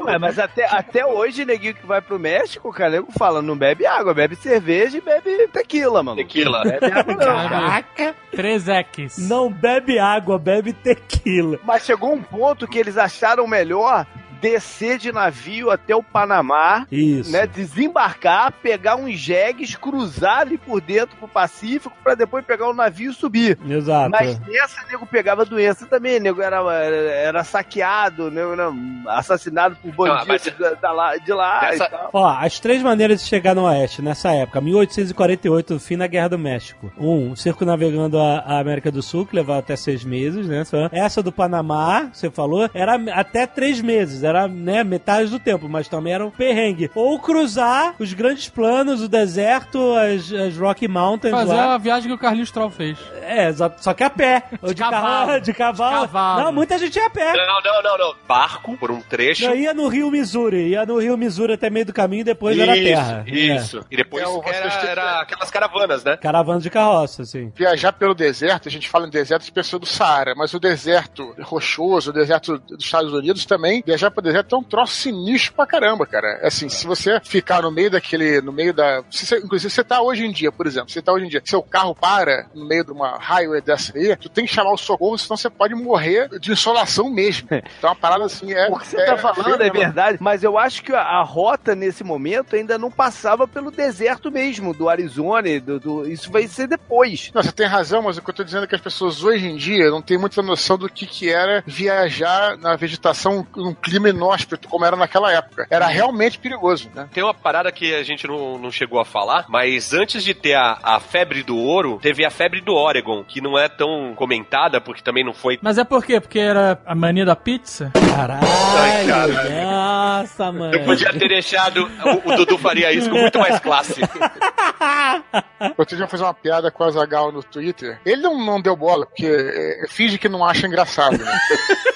Ué, 0.06 0.18
mas 0.18 0.38
até, 0.38 0.64
até 0.64 1.04
hoje, 1.04 1.44
neguinho 1.44 1.74
que 1.74 1.86
vai 1.86 2.00
pro 2.00 2.18
México, 2.18 2.72
cara, 2.72 2.92
nego 2.92 3.12
fala, 3.12 3.42
não 3.42 3.56
bebe 3.56 3.84
água, 3.86 4.14
bebe 4.14 4.34
cerveja 4.36 4.96
e 4.98 5.00
bebe 5.00 5.11
tequila, 5.52 6.02
mano. 6.02 6.16
Tequila. 6.16 6.62
Bebe 6.62 6.86
água 6.86 7.14
não, 7.14 7.18
cara. 7.18 7.48
Caraca! 7.48 8.16
Três 8.30 8.68
X. 8.68 9.18
Não 9.28 9.50
bebe 9.50 9.98
água, 9.98 10.38
bebe 10.38 10.72
tequila. 10.72 11.58
Mas 11.64 11.84
chegou 11.84 12.12
um 12.12 12.22
ponto 12.22 12.66
que 12.66 12.78
eles 12.78 12.96
acharam 12.96 13.46
melhor 13.46 14.06
descer 14.42 14.98
de 14.98 15.12
navio 15.12 15.70
até 15.70 15.94
o 15.96 16.02
Panamá, 16.02 16.84
Isso. 16.90 17.30
né, 17.30 17.46
desembarcar, 17.46 18.52
pegar 18.62 18.96
uns 18.96 19.16
jegues, 19.18 19.76
cruzar 19.76 20.40
ali 20.40 20.58
por 20.58 20.80
dentro 20.80 21.16
pro 21.16 21.28
Pacífico, 21.28 21.94
pra 22.02 22.14
depois 22.16 22.44
pegar 22.44 22.68
o 22.68 22.74
navio 22.74 23.12
e 23.12 23.14
subir. 23.14 23.56
Exato. 23.66 24.10
Mas 24.10 24.38
nessa, 24.40 24.84
nego 24.90 25.06
pegava 25.06 25.44
doença 25.44 25.86
também, 25.86 26.18
nego 26.18 26.42
era, 26.42 26.56
era, 26.72 26.96
era 27.12 27.44
saqueado, 27.44 28.30
nego 28.30 28.52
era 28.52 28.72
assassinado 29.06 29.76
por 29.76 29.92
bandidos 29.94 30.26
mas- 30.26 30.58
da, 30.58 30.70
da 30.74 30.92
lá, 30.92 31.16
de 31.16 31.32
lá 31.32 31.60
Nessa- 31.62 31.84
e 31.84 31.88
tal. 31.90 32.10
Ó, 32.12 32.26
as 32.28 32.58
três 32.58 32.82
maneiras 32.82 33.22
de 33.22 33.28
chegar 33.28 33.54
no 33.54 33.62
Oeste 33.64 34.02
nessa 34.02 34.32
época: 34.32 34.60
1848, 34.60 35.78
fim 35.78 35.96
da 35.96 36.06
Guerra 36.06 36.28
do 36.30 36.38
México. 36.38 36.92
Um, 36.98 37.36
circunavegando 37.36 38.18
a, 38.18 38.38
a 38.40 38.58
América 38.58 38.90
do 38.90 39.02
Sul, 39.02 39.24
que 39.26 39.36
levava 39.36 39.60
até 39.60 39.76
seis 39.76 40.04
meses, 40.04 40.48
né? 40.48 40.62
Essa 40.90 41.22
do 41.22 41.30
Panamá, 41.30 42.08
você 42.12 42.30
falou, 42.30 42.68
era 42.74 42.94
até 43.12 43.46
três 43.46 43.80
meses, 43.80 44.22
era 44.22 44.31
né, 44.48 44.82
metade 44.84 45.30
do 45.30 45.38
tempo, 45.38 45.68
mas 45.68 45.88
também 45.88 46.12
era 46.14 46.24
um 46.26 46.30
perrengue. 46.30 46.90
Ou 46.94 47.18
cruzar 47.18 47.94
os 47.98 48.12
grandes 48.12 48.48
planos, 48.48 49.00
o 49.02 49.08
deserto, 49.08 49.94
as, 49.96 50.32
as 50.32 50.56
Rocky 50.56 50.88
Mountains 50.88 51.32
Fazer 51.32 51.52
lá. 51.54 51.74
a 51.74 51.78
viagem 51.78 52.08
que 52.08 52.14
o 52.14 52.18
Carlinhos 52.18 52.50
Troll 52.50 52.70
fez. 52.70 52.98
É, 53.22 53.48
exato, 53.48 53.82
só 53.82 53.94
que 53.94 54.02
a 54.04 54.10
pé. 54.10 54.44
Ou 54.62 54.68
de, 54.74 54.80
cavalo. 54.82 55.26
carro- 55.26 55.40
de 55.40 55.52
cavalo. 55.52 55.94
De 56.06 56.06
cavalo. 56.12 56.42
Não, 56.44 56.52
muita 56.52 56.78
gente 56.78 56.96
ia 56.96 57.06
a 57.06 57.10
pé. 57.10 57.32
Não, 57.34 57.60
não, 57.62 57.82
não, 57.82 57.98
não. 57.98 58.14
Barco 58.26 58.76
por 58.76 58.90
um 58.90 59.00
trecho. 59.00 59.46
Não, 59.46 59.54
ia 59.54 59.72
no 59.74 59.88
Rio 59.88 60.10
Missouri, 60.10 60.68
ia 60.68 60.84
no 60.86 60.98
Rio 60.98 61.16
Missouri 61.16 61.52
até 61.54 61.70
meio 61.70 61.86
do 61.86 61.92
caminho 61.92 62.20
e 62.22 62.24
depois 62.24 62.58
era 62.58 62.72
terra. 62.74 63.24
Isso. 63.26 63.84
E 63.90 63.96
depois 63.96 64.24
É, 64.24 64.48
era, 64.56 64.72
era 64.90 65.20
aquelas 65.20 65.50
caravanas, 65.50 66.04
né? 66.04 66.12
É. 66.12 66.16
Caravana 66.16 66.60
de 66.60 66.70
carroça, 66.70 67.22
assim. 67.22 67.52
Viajar 67.54 67.92
pelo 67.92 68.14
deserto, 68.14 68.68
a 68.68 68.70
gente 68.70 68.88
fala 68.88 69.06
em 69.06 69.10
deserto 69.10 69.44
de 69.44 69.52
pessoa 69.52 69.80
do 69.80 69.86
Saara, 69.86 70.34
mas 70.36 70.52
o 70.54 70.60
deserto 70.60 71.34
rochoso, 71.40 72.10
o 72.10 72.12
deserto 72.12 72.58
dos 72.58 72.84
Estados 72.84 73.12
Unidos 73.12 73.44
também, 73.46 73.82
viajar 73.86 74.10
pelo 74.22 74.32
deserto 74.32 74.54
é 74.54 74.58
um 74.58 74.62
troço 74.62 74.94
sinistro 74.94 75.52
pra 75.54 75.66
caramba, 75.66 76.06
cara. 76.06 76.40
Assim, 76.42 76.68
se 76.68 76.86
você 76.86 77.20
ficar 77.22 77.62
no 77.62 77.70
meio 77.70 77.90
daquele, 77.90 78.40
no 78.40 78.52
meio 78.52 78.72
da. 78.72 79.02
se 79.10 79.26
você- 79.26 79.38
inclusive, 79.38 79.70
você 79.72 79.82
tá 79.84 80.00
hoje 80.00 80.24
em 80.24 80.30
dia, 80.32 80.50
por 80.52 80.66
exemplo, 80.66 80.90
você 80.90 81.02
tá 81.02 81.12
hoje 81.12 81.26
em 81.26 81.28
dia, 81.28 81.42
seu 81.44 81.62
carro 81.62 81.94
para 81.94 82.46
no 82.54 82.66
meio 82.66 82.84
de 82.84 82.92
uma 82.92 83.18
highway 83.18 83.60
dessa 83.60 83.96
aí, 83.96 84.16
tu 84.16 84.28
tem 84.28 84.46
que 84.46 84.52
chamar 84.54 84.72
o 84.72 84.76
socorro, 84.78 85.18
senão 85.18 85.36
você 85.36 85.50
pode 85.50 85.74
morrer 85.74 86.28
de 86.38 86.52
insolação 86.52 87.10
mesmo. 87.10 87.48
Então, 87.82 87.90
uma 87.90 87.96
parada 87.96 88.24
assim 88.24 88.52
é. 88.52 88.68
O 88.68 88.78
que 88.78 88.86
você 88.86 89.04
tá 89.04 89.16
falando 89.16 89.60
é 89.62 89.70
verdade, 89.70 90.18
mas 90.20 90.44
eu 90.44 90.56
acho 90.58 90.82
que 90.82 90.92
a, 90.92 91.00
a 91.00 91.22
rota 91.22 91.74
nesse 91.74 92.04
momento 92.04 92.54
ainda 92.54 92.78
não 92.78 92.90
passava 92.90 93.48
pelo 93.48 93.70
deserto 93.70 94.30
mesmo, 94.30 94.72
do 94.74 94.88
Arizona, 94.88 95.58
do, 95.60 95.80
do- 95.80 96.08
isso 96.08 96.30
vai 96.30 96.46
ser 96.46 96.68
depois. 96.68 97.30
Não, 97.34 97.42
você 97.42 97.50
tem 97.50 97.66
razão, 97.66 98.02
mas 98.02 98.18
o 98.18 98.22
que 98.22 98.30
eu 98.30 98.34
tô 98.34 98.44
dizendo 98.44 98.64
é 98.64 98.66
que 98.66 98.74
as 98.74 98.80
pessoas 98.80 99.24
hoje 99.24 99.46
em 99.46 99.56
dia 99.56 99.90
não 99.90 100.00
têm 100.02 100.18
muita 100.18 100.42
noção 100.42 100.76
do 100.78 100.88
que, 100.88 101.06
que 101.06 101.28
era 101.30 101.64
viajar 101.66 102.56
na 102.58 102.76
vegetação 102.76 103.46
num 103.56 103.74
clima 103.74 104.08
inóspito, 104.12 104.68
como 104.68 104.84
era 104.84 104.96
naquela 104.96 105.32
época. 105.32 105.66
Era 105.70 105.86
realmente 105.86 106.38
perigoso, 106.38 106.90
né? 106.94 107.08
Tem 107.12 107.22
uma 107.22 107.34
parada 107.34 107.70
que 107.72 107.94
a 107.94 108.02
gente 108.02 108.26
não, 108.26 108.58
não 108.58 108.70
chegou 108.70 109.00
a 109.00 109.04
falar, 109.04 109.46
mas 109.48 109.92
antes 109.92 110.22
de 110.22 110.34
ter 110.34 110.54
a, 110.54 110.78
a 110.82 111.00
febre 111.00 111.42
do 111.42 111.56
ouro, 111.56 111.98
teve 112.00 112.24
a 112.24 112.30
febre 112.30 112.60
do 112.60 112.74
Oregon, 112.74 113.24
que 113.24 113.40
não 113.40 113.58
é 113.58 113.68
tão 113.68 114.14
comentada, 114.14 114.80
porque 114.80 115.02
também 115.02 115.24
não 115.24 115.32
foi. 115.32 115.58
Mas 115.62 115.78
é 115.78 115.84
por 115.84 116.04
quê? 116.04 116.20
Porque 116.20 116.38
era 116.38 116.78
a 116.86 116.94
mania 116.94 117.24
da 117.24 117.36
pizza? 117.36 117.90
Caralho, 118.14 118.46
Ai, 118.78 119.06
cara. 119.06 119.64
nossa, 119.64 120.52
mano. 120.52 120.74
Eu 120.74 120.84
podia 120.84 121.12
ter 121.12 121.28
deixado 121.28 121.90
o, 122.04 122.32
o 122.32 122.36
Dudu 122.36 122.58
faria 122.58 122.92
isso 122.92 123.10
com 123.10 123.18
muito 123.18 123.38
mais 123.38 123.58
classe. 123.60 124.00
Outro 125.76 125.96
dia 125.96 126.04
eu 126.04 126.08
fiz 126.08 126.20
uma 126.20 126.34
piada 126.34 126.70
com 126.70 126.84
a 126.84 126.90
Zagal 126.90 127.32
no 127.32 127.42
Twitter. 127.42 128.00
Ele 128.04 128.22
não, 128.22 128.38
não 128.44 128.60
deu 128.60 128.76
bola, 128.76 129.06
porque 129.06 129.26
é, 129.26 129.86
finge 129.88 130.18
que 130.18 130.28
não 130.28 130.44
acha 130.44 130.66
engraçado, 130.66 131.18
né? 131.18 131.32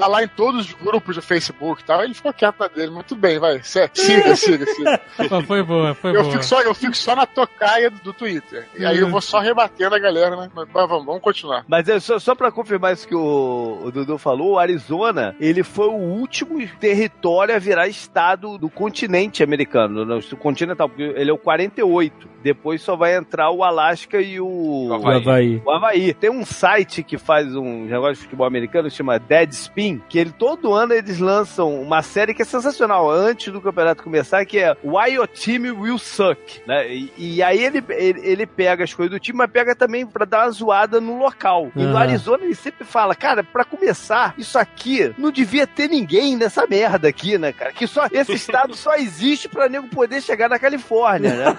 tá 0.00 0.06
lá 0.06 0.22
em 0.24 0.28
todos 0.28 0.66
os 0.66 0.72
grupos 0.72 1.16
do 1.16 1.22
Facebook 1.22 1.82
e 1.82 1.84
tal. 1.84 2.02
Ele 2.02 2.14
ficou 2.14 2.32
quieto 2.32 2.58
na 2.58 2.68
dele. 2.68 2.90
Muito 2.90 3.14
bem, 3.14 3.38
vai. 3.38 3.62
Siga, 3.62 3.90
siga, 4.34 4.66
siga. 4.66 5.00
Pô, 5.28 5.42
Foi 5.42 5.62
boa, 5.62 5.94
foi 5.94 6.10
Eu 6.16 6.22
boa. 6.22 6.32
fico, 6.32 6.44
só, 6.44 6.62
eu 6.62 6.74
fico 6.74 6.96
só 6.96 7.14
na 7.14 7.26
tocaia 7.26 7.90
do 7.90 8.12
Twitter. 8.12 8.66
E 8.78 8.84
aí 8.84 8.98
eu 8.98 9.10
vou 9.10 9.20
só 9.20 9.38
rebatendo 9.40 9.94
a 9.94 9.98
galera, 9.98 10.36
né? 10.36 10.50
Mas 10.54 10.68
vamos, 10.72 11.04
vamos 11.04 11.20
continuar. 11.20 11.64
Mas 11.68 11.88
é 11.88 12.00
só, 12.00 12.18
só 12.18 12.34
pra 12.34 12.50
confirmar 12.50 12.94
isso 12.94 13.06
que 13.06 13.14
o, 13.14 13.80
o 13.84 13.90
Dudu 13.92 14.16
falou, 14.16 14.52
o 14.52 14.58
Arizona, 14.58 15.36
ele 15.38 15.62
foi 15.62 15.88
o 15.88 15.94
último 15.94 16.58
território 16.78 17.54
a 17.54 17.58
virar 17.58 17.88
estado 17.88 18.56
do 18.56 18.70
continente 18.70 19.42
americano, 19.42 20.04
no, 20.04 20.20
do 20.20 20.36
continental, 20.36 20.88
porque 20.88 21.02
ele 21.02 21.30
é 21.30 21.34
o 21.34 21.38
48. 21.54 22.30
Depois 22.42 22.80
só 22.80 22.96
vai 22.96 23.14
entrar 23.16 23.50
o 23.50 23.62
Alasca 23.62 24.18
e 24.18 24.40
o, 24.40 24.46
O 24.46 24.88
O 24.88 25.08
Havaí. 25.10 25.60
o 25.62 25.70
Havaí. 25.70 26.14
Tem 26.14 26.30
um 26.30 26.42
site 26.46 27.02
que 27.02 27.18
faz 27.18 27.54
um 27.54 27.84
negócio 27.84 28.14
de 28.14 28.20
futebol 28.22 28.46
americano 28.46 28.88
que 28.88 28.96
chama 28.96 29.18
Deadspin, 29.18 30.00
que 30.08 30.18
ele 30.18 30.30
todo 30.32 30.72
ano 30.72 30.94
eles 30.94 31.18
lançam 31.18 31.82
uma 31.82 32.00
série 32.00 32.32
que 32.32 32.40
é 32.40 32.44
sensacional, 32.46 33.10
antes 33.10 33.52
do 33.52 33.60
campeonato 33.60 34.02
começar, 34.02 34.42
que 34.46 34.58
é 34.58 34.74
Why 34.82 35.16
Your 35.16 35.28
Team 35.28 35.78
Will 35.82 35.98
Suck, 35.98 36.62
né? 36.66 36.90
E, 36.90 37.12
e 37.18 37.42
aí 37.42 37.62
ele, 37.62 37.84
ele, 37.90 38.20
ele 38.26 38.46
pega 38.46 38.84
as 38.84 38.94
coisas 38.94 39.10
do 39.12 39.20
time, 39.20 39.36
mas 39.36 39.50
pega 39.50 39.74
também 39.76 40.06
pra 40.06 40.24
dar 40.24 40.46
uma 40.46 40.50
zoada 40.50 40.98
no 40.98 41.18
local. 41.18 41.70
E 41.76 41.82
no 41.82 41.90
Aham. 41.90 41.98
Arizona 41.98 42.44
ele 42.44 42.54
sempre 42.54 42.86
fala, 42.86 43.14
cara, 43.14 43.44
pra 43.44 43.66
começar, 43.66 44.32
isso 44.38 44.58
aqui 44.58 45.12
não 45.18 45.30
devia 45.30 45.66
ter 45.66 45.88
ninguém 45.90 46.36
nessa 46.36 46.66
merda 46.66 47.06
aqui, 47.08 47.36
né, 47.36 47.52
cara? 47.52 47.70
Que 47.70 47.86
só 47.86 48.06
esse 48.10 48.32
estado 48.32 48.74
só 48.74 48.94
existe 48.96 49.46
pra 49.46 49.68
nego 49.68 49.88
poder 49.88 50.22
chegar 50.22 50.48
na 50.48 50.58
Califórnia, 50.58 51.39
né? 51.44 51.56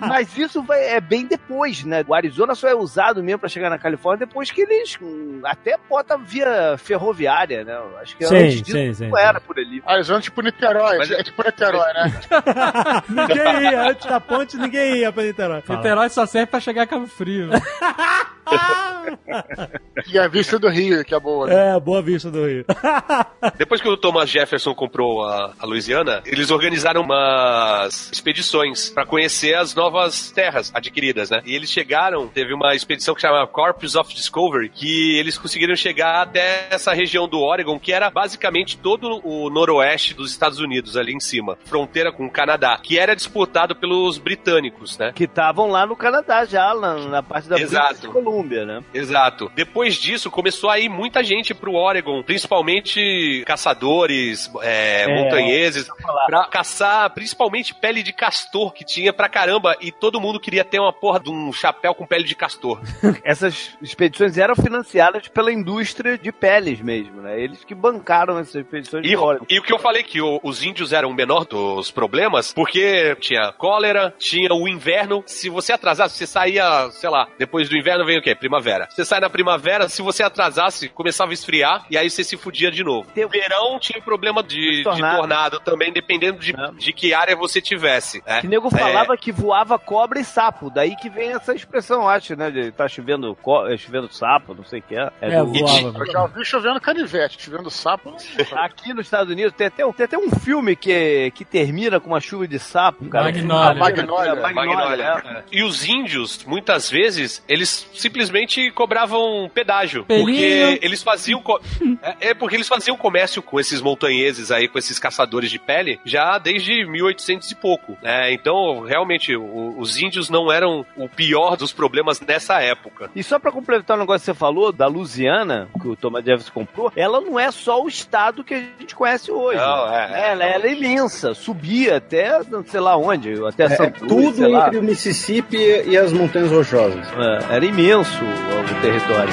Mas 0.08 0.36
isso 0.36 0.62
vai, 0.62 0.84
é 0.84 1.00
bem 1.00 1.26
depois, 1.26 1.84
né? 1.84 2.04
O 2.06 2.14
Arizona 2.14 2.54
só 2.54 2.68
é 2.68 2.74
usado 2.74 3.22
mesmo 3.22 3.40
pra 3.40 3.48
chegar 3.48 3.70
na 3.70 3.78
Califórnia 3.78 4.26
depois 4.26 4.50
que 4.50 4.62
eles 4.62 4.96
hum, 5.00 5.40
até 5.44 5.76
bota 5.88 6.16
via 6.16 6.76
ferroviária, 6.78 7.64
né? 7.64 7.78
Acho 8.00 8.16
que 8.16 8.26
Sim, 8.26 8.36
antes 8.36 8.62
disso 8.62 8.78
sim, 8.78 8.94
sim. 8.94 9.08
não 9.08 9.18
era 9.18 9.40
por 9.40 9.58
ali. 9.58 9.82
Arizona 9.86 10.18
é 10.18 10.22
tipo 10.22 10.42
Niterói. 10.42 10.98
Mas- 10.98 11.10
É 11.10 11.22
tipo 11.22 11.42
Niterói, 11.44 11.92
né? 11.94 12.12
ninguém 13.08 13.70
ia, 13.70 13.82
antes 13.90 14.06
da 14.06 14.20
ponte, 14.20 14.56
ninguém 14.56 14.96
ia 14.98 15.12
pra 15.12 15.22
Niterói. 15.22 15.62
Niterói 15.68 16.08
só 16.08 16.26
serve 16.26 16.46
pra 16.46 16.60
chegar 16.60 16.82
a 16.82 16.86
Cabo 16.86 17.06
Frio. 17.06 17.50
E 20.08 20.18
a 20.18 20.26
vista 20.26 20.58
do 20.58 20.68
Rio, 20.68 21.04
que 21.04 21.14
é 21.14 21.20
boa. 21.20 21.46
Né? 21.46 21.76
É, 21.76 21.80
boa 21.80 22.02
vista 22.02 22.30
do 22.30 22.46
Rio. 22.46 22.64
Depois 23.56 23.80
que 23.80 23.88
o 23.88 23.96
Thomas 23.96 24.28
Jefferson 24.28 24.74
comprou 24.74 25.24
a, 25.24 25.52
a 25.58 25.66
Louisiana, 25.66 26.22
eles 26.24 26.50
organizaram 26.50 27.02
umas 27.02 28.10
expedições 28.10 28.90
pra 28.90 29.06
conhecer 29.06 29.54
as 29.54 29.74
novas 29.74 30.30
terras 30.30 30.70
adquiridas, 30.74 31.30
né? 31.30 31.42
E 31.44 31.54
eles 31.54 31.70
chegaram, 31.70 32.26
teve 32.28 32.52
uma 32.54 32.74
expedição 32.74 33.14
que 33.14 33.20
chama 33.20 33.46
Corpus 33.46 33.94
of 33.94 34.14
Discovery, 34.14 34.70
que 34.70 35.18
eles 35.18 35.38
conseguiram 35.38 35.76
chegar 35.76 36.22
até 36.22 36.68
essa 36.70 36.92
região 36.92 37.28
do 37.28 37.40
Oregon, 37.40 37.78
que 37.78 37.92
era 37.92 38.10
basicamente 38.10 38.78
todo 38.78 39.20
o 39.24 39.50
noroeste 39.50 40.14
dos 40.14 40.30
Estados 40.30 40.58
Unidos, 40.58 40.96
ali 40.96 41.12
em 41.12 41.20
cima, 41.20 41.58
fronteira 41.64 42.10
com 42.10 42.26
o 42.26 42.30
Canadá, 42.30 42.78
que 42.82 42.98
era 42.98 43.14
disputado 43.14 43.76
pelos 43.76 44.18
britânicos, 44.18 44.98
né? 44.98 45.12
Que 45.14 45.24
estavam 45.24 45.70
lá 45.70 45.86
no 45.86 45.96
Canadá 45.96 46.44
já, 46.44 46.74
na, 46.74 46.94
na 46.94 47.22
parte 47.22 47.48
da 47.48 47.58
Exato. 47.58 47.94
British 47.94 48.10
Né? 48.32 48.80
Exato. 48.94 49.50
Depois 49.54 49.96
disso, 49.96 50.30
começou 50.30 50.70
a 50.70 50.78
ir 50.78 50.88
muita 50.88 51.22
gente 51.22 51.52
pro 51.54 51.74
Oregon, 51.74 52.22
principalmente 52.22 53.42
caçadores, 53.46 54.50
é, 54.62 55.06
montanheses, 55.14 55.86
pra 56.26 56.46
caçar 56.46 57.10
principalmente 57.10 57.74
pele 57.74 58.02
de 58.02 58.12
castor 58.12 58.72
que 58.72 58.84
tinha 58.84 59.12
pra 59.12 59.28
caramba 59.28 59.76
e 59.80 59.90
todo 59.92 60.20
mundo 60.20 60.40
queria 60.40 60.64
ter 60.64 60.78
uma 60.80 60.92
porra 60.92 61.20
de 61.20 61.30
um 61.30 61.52
chapéu 61.52 61.94
com 61.94 62.06
pele 62.06 62.24
de 62.24 62.34
castor. 62.34 62.80
Essas 63.24 63.76
expedições 63.82 64.38
eram 64.38 64.54
financiadas 64.56 65.28
pela 65.28 65.52
indústria 65.52 66.16
de 66.16 66.32
peles 66.32 66.80
mesmo, 66.80 67.20
né? 67.22 67.40
Eles 67.40 67.64
que 67.64 67.74
bancaram 67.74 68.38
essas 68.38 68.54
expedições 68.56 69.06
E, 69.06 69.12
e 69.48 69.58
o 69.58 69.62
que 69.62 69.72
eu 69.72 69.78
falei 69.78 70.02
que 70.02 70.20
o- 70.20 70.40
os 70.42 70.62
índios 70.62 70.92
eram 70.92 71.10
o 71.10 71.14
menor 71.14 71.44
dos 71.44 71.90
problemas, 71.90 72.52
porque 72.52 73.16
tinha 73.20 73.52
cólera, 73.52 74.14
tinha 74.18 74.52
o 74.54 74.68
inverno. 74.68 75.22
Se 75.26 75.48
você 75.48 75.72
atrasasse, 75.72 76.16
você 76.16 76.26
saía, 76.26 76.90
sei 76.90 77.10
lá, 77.10 77.28
depois 77.38 77.68
do 77.68 77.76
inverno 77.76 78.04
vem 78.04 78.18
o 78.22 78.24
quê? 78.24 78.34
Primavera. 78.34 78.88
Você 78.90 79.04
sai 79.04 79.20
na 79.20 79.28
primavera, 79.28 79.88
se 79.88 80.00
você 80.02 80.22
atrasasse, 80.22 80.88
começava 80.88 81.30
a 81.30 81.34
esfriar 81.34 81.84
e 81.90 81.96
aí 81.98 82.08
você 82.08 82.24
se 82.24 82.36
fudia 82.36 82.70
de 82.70 82.82
novo. 82.84 83.08
Tem- 83.14 83.26
Verão 83.28 83.78
tinha 83.78 84.00
problema 84.02 84.42
de, 84.42 84.76
de 84.78 84.82
Tornado. 84.84 85.16
tornado. 85.18 85.60
também, 85.60 85.92
dependendo 85.92 86.38
de, 86.38 86.52
É. 86.54 86.70
de 86.78 86.92
que 86.92 87.12
área 87.14 87.34
você 87.36 87.60
tivesse. 87.60 88.22
né? 88.26 88.40
Que 88.40 88.46
nego 88.46 88.68
É, 88.68 88.78
falava 88.78 89.16
que 89.16 89.32
voava 89.32 89.78
cobra 89.78 90.20
e 90.20 90.24
sapo. 90.24 90.70
Daí 90.70 90.94
que 90.96 91.08
vem 91.10 91.30
essa 91.32 91.54
expressão, 91.54 92.08
acho, 92.08 92.36
né? 92.36 92.50
De 92.50 92.70
tá 92.72 92.86
chovendo, 92.88 93.34
co- 93.42 93.66
é, 93.66 93.76
chovendo 93.76 94.12
sapo, 94.12 94.54
não 94.54 94.64
sei 94.64 94.80
o 94.80 94.82
que 94.82 94.94
é. 94.96 95.10
É 95.20 95.34
É, 95.34 95.38
do- 95.38 95.46
voava. 95.52 95.98
Eu 95.98 96.06
já 96.12 96.26
vi 96.26 96.44
chovendo 96.44 96.80
canivete, 96.80 97.42
chovendo 97.42 97.70
sapo. 97.70 98.10
não 98.10 98.18
sei. 98.18 98.46
Aqui 98.52 98.92
nos 98.94 99.06
Estados 99.06 99.32
Unidos 99.32 99.52
tem 99.56 99.66
até, 99.66 99.84
um- 99.86 99.92
tem 99.92 100.04
até 100.04 100.18
um 100.18 100.30
filme 100.30 100.76
que, 100.76 101.30
que 101.34 101.44
termina 101.44 101.98
com 101.98 102.08
uma 102.10 102.20
chuva 102.20 102.46
de 102.46 102.58
sapo, 102.58 103.08
cara. 103.08 103.24
Magnolia. 103.24 103.74
Magnolia. 103.74 104.30
É, 104.32 104.34
Magnolia. 104.40 104.76
Magnolia. 104.76 105.22
é. 105.38 105.42
E 105.50 105.62
os 105.64 105.84
índios, 105.86 106.44
muitas 106.44 106.90
vezes, 106.90 107.42
eles 107.48 107.88
simplesmente 108.12 108.70
cobravam 108.72 109.50
pedágio. 109.52 110.04
Pelinho. 110.04 110.24
Porque 110.26 110.78
eles 110.82 111.02
faziam. 111.02 111.42
é, 112.02 112.28
é 112.30 112.34
porque 112.34 112.56
eles 112.56 112.68
faziam 112.68 112.96
comércio 112.96 113.42
com 113.42 113.58
esses 113.58 113.80
montanheses 113.80 114.50
aí, 114.50 114.68
com 114.68 114.78
esses 114.78 114.98
caçadores 114.98 115.50
de 115.50 115.58
pele, 115.58 115.98
já 116.04 116.36
desde 116.38 116.84
1800 116.84 117.50
e 117.50 117.54
pouco. 117.54 117.96
né? 118.02 118.32
então, 118.32 118.80
realmente, 118.80 119.34
o- 119.34 119.74
os 119.78 119.96
índios 119.98 120.28
não 120.28 120.52
eram 120.52 120.84
o 120.96 121.08
pior 121.08 121.56
dos 121.56 121.72
problemas 121.72 122.20
nessa 122.20 122.60
época. 122.60 123.10
E 123.16 123.22
só 123.22 123.38
pra 123.38 123.50
complementar 123.50 123.96
o 123.96 124.00
negócio 124.00 124.20
que 124.20 124.26
você 124.26 124.34
falou, 124.34 124.72
da 124.72 124.86
Louisiana, 124.86 125.68
que 125.80 125.88
o 125.88 125.96
Thomas 125.96 126.24
Jefferson 126.24 126.52
comprou, 126.52 126.92
ela 126.94 127.20
não 127.20 127.38
é 127.38 127.50
só 127.50 127.82
o 127.82 127.88
estado 127.88 128.44
que 128.44 128.54
a 128.54 128.58
gente 128.78 128.94
conhece 128.94 129.30
hoje. 129.30 129.58
Não, 129.58 129.94
é, 129.94 130.30
ela, 130.32 130.44
ela 130.44 130.66
é 130.66 130.72
imensa, 130.72 131.34
subia 131.34 131.96
até 131.96 132.40
não 132.50 132.64
sei 132.64 132.80
lá 132.80 132.96
onde, 132.96 133.32
até 133.46 133.64
É, 133.64 133.68
São 133.76 133.86
é 133.86 133.90
tudo 133.90 134.34
sei 134.36 134.48
lá. 134.48 134.66
entre 134.66 134.78
o 134.78 134.82
Mississippi 134.82 135.56
e 135.86 135.96
as 135.96 136.12
Montanhas 136.12 136.50
Rochosas. 136.50 137.06
É, 137.50 137.56
era 137.56 137.64
imenso 137.64 138.01
o, 138.02 138.24
o 138.24 138.80
território. 138.80 139.32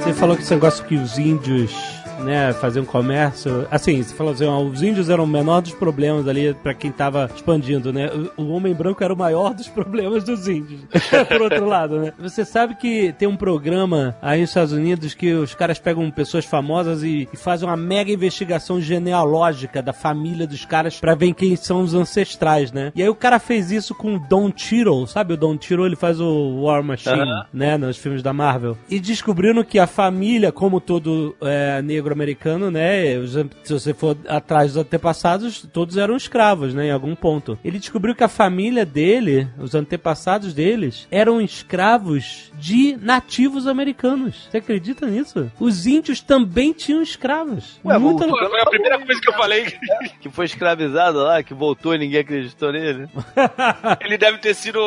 Você 0.00 0.12
falou 0.14 0.36
que 0.36 0.42
esse 0.42 0.54
negócio 0.54 0.84
que 0.84 0.96
os 0.96 1.16
índios, 1.16 1.91
né, 2.20 2.52
faziam 2.52 2.84
comércio. 2.84 3.66
Assim, 3.70 4.02
você 4.02 4.14
falou 4.14 4.32
assim, 4.32 4.44
ó, 4.44 4.60
os 4.60 4.82
índios 4.82 5.08
eram 5.08 5.24
o 5.24 5.26
menor 5.26 5.60
dos 5.60 5.74
problemas 5.74 6.28
ali 6.28 6.54
pra 6.54 6.74
quem 6.74 6.90
tava 6.90 7.30
expandindo, 7.34 7.92
né? 7.92 8.10
O, 8.36 8.52
homem 8.52 8.74
branco 8.74 9.02
era 9.02 9.12
o 9.12 9.16
maior 9.16 9.54
dos 9.54 9.68
problemas 9.70 10.24
dos 10.24 10.46
índios. 10.46 10.80
Por 11.28 11.42
outro 11.42 11.66
lado, 11.66 11.98
né? 11.98 12.12
Você 12.18 12.44
sabe 12.44 12.74
que 12.74 13.12
tem 13.18 13.28
um 13.28 13.36
programa 13.36 14.16
aí 14.20 14.40
nos 14.40 14.50
Estados 14.50 14.72
Unidos 14.72 15.14
que 15.14 15.32
os 15.32 15.54
caras 15.54 15.78
pegam 15.78 16.10
pessoas 16.10 16.44
famosas 16.44 17.02
e, 17.02 17.28
e 17.32 17.36
fazem 17.36 17.68
uma 17.68 17.76
mega 17.76 18.12
investigação 18.12 18.80
genealógica 18.80 19.82
da 19.82 19.92
família 19.92 20.46
dos 20.46 20.64
caras 20.64 21.00
pra 21.00 21.14
ver 21.14 21.32
quem 21.34 21.56
são 21.56 21.82
os 21.82 21.94
ancestrais, 21.94 22.72
né? 22.72 22.92
E 22.94 23.02
aí 23.02 23.08
o 23.08 23.14
cara 23.14 23.38
fez 23.38 23.70
isso 23.70 23.94
com 23.94 24.16
o 24.16 24.18
Don 24.18 24.52
Cheadle, 24.54 25.06
sabe? 25.06 25.34
O 25.34 25.36
Don 25.36 25.56
Cheadle, 25.60 25.86
ele 25.86 25.96
faz 25.96 26.20
o 26.20 26.62
War 26.62 26.82
Machine, 26.82 27.20
Aham. 27.20 27.46
né, 27.52 27.76
nos 27.76 27.96
filmes 27.96 28.22
da 28.22 28.32
Marvel. 28.32 28.76
E 28.88 29.00
descobriram 29.00 29.64
que 29.64 29.78
a 29.78 29.86
família, 29.86 30.52
como 30.52 30.80
todo 30.80 31.34
é, 31.40 31.80
negro 31.82 32.01
americano, 32.10 32.70
né, 32.70 33.14
se 33.62 33.72
você 33.72 33.92
for 33.94 34.16
atrás 34.26 34.72
dos 34.72 34.82
antepassados, 34.82 35.66
todos 35.72 35.96
eram 35.96 36.16
escravos, 36.16 36.72
né, 36.74 36.86
em 36.86 36.90
algum 36.90 37.14
ponto. 37.14 37.58
Ele 37.64 37.78
descobriu 37.78 38.14
que 38.14 38.24
a 38.24 38.28
família 38.28 38.84
dele, 38.86 39.46
os 39.58 39.74
antepassados 39.74 40.54
deles, 40.54 41.06
eram 41.10 41.40
escravos 41.40 42.50
de 42.54 42.96
nativos 43.00 43.66
americanos. 43.66 44.48
Você 44.50 44.56
acredita 44.58 45.06
nisso? 45.06 45.50
Os 45.60 45.86
índios 45.86 46.20
também 46.20 46.72
tinham 46.72 47.02
escravos. 47.02 47.78
Ué, 47.84 47.98
Muita... 47.98 48.26
voltou. 48.26 48.48
Foi 48.48 48.60
a 48.60 48.66
primeira 48.66 48.98
coisa 48.98 49.20
que 49.20 49.28
eu 49.28 49.34
falei. 49.34 49.66
Que 50.20 50.30
foi 50.30 50.44
escravizado 50.44 51.18
lá, 51.18 51.42
que 51.42 51.52
voltou 51.52 51.94
e 51.94 51.98
ninguém 51.98 52.20
acreditou 52.20 52.72
nele. 52.72 53.08
Ele 54.00 54.16
deve 54.16 54.38
ter 54.38 54.54
sido 54.54 54.78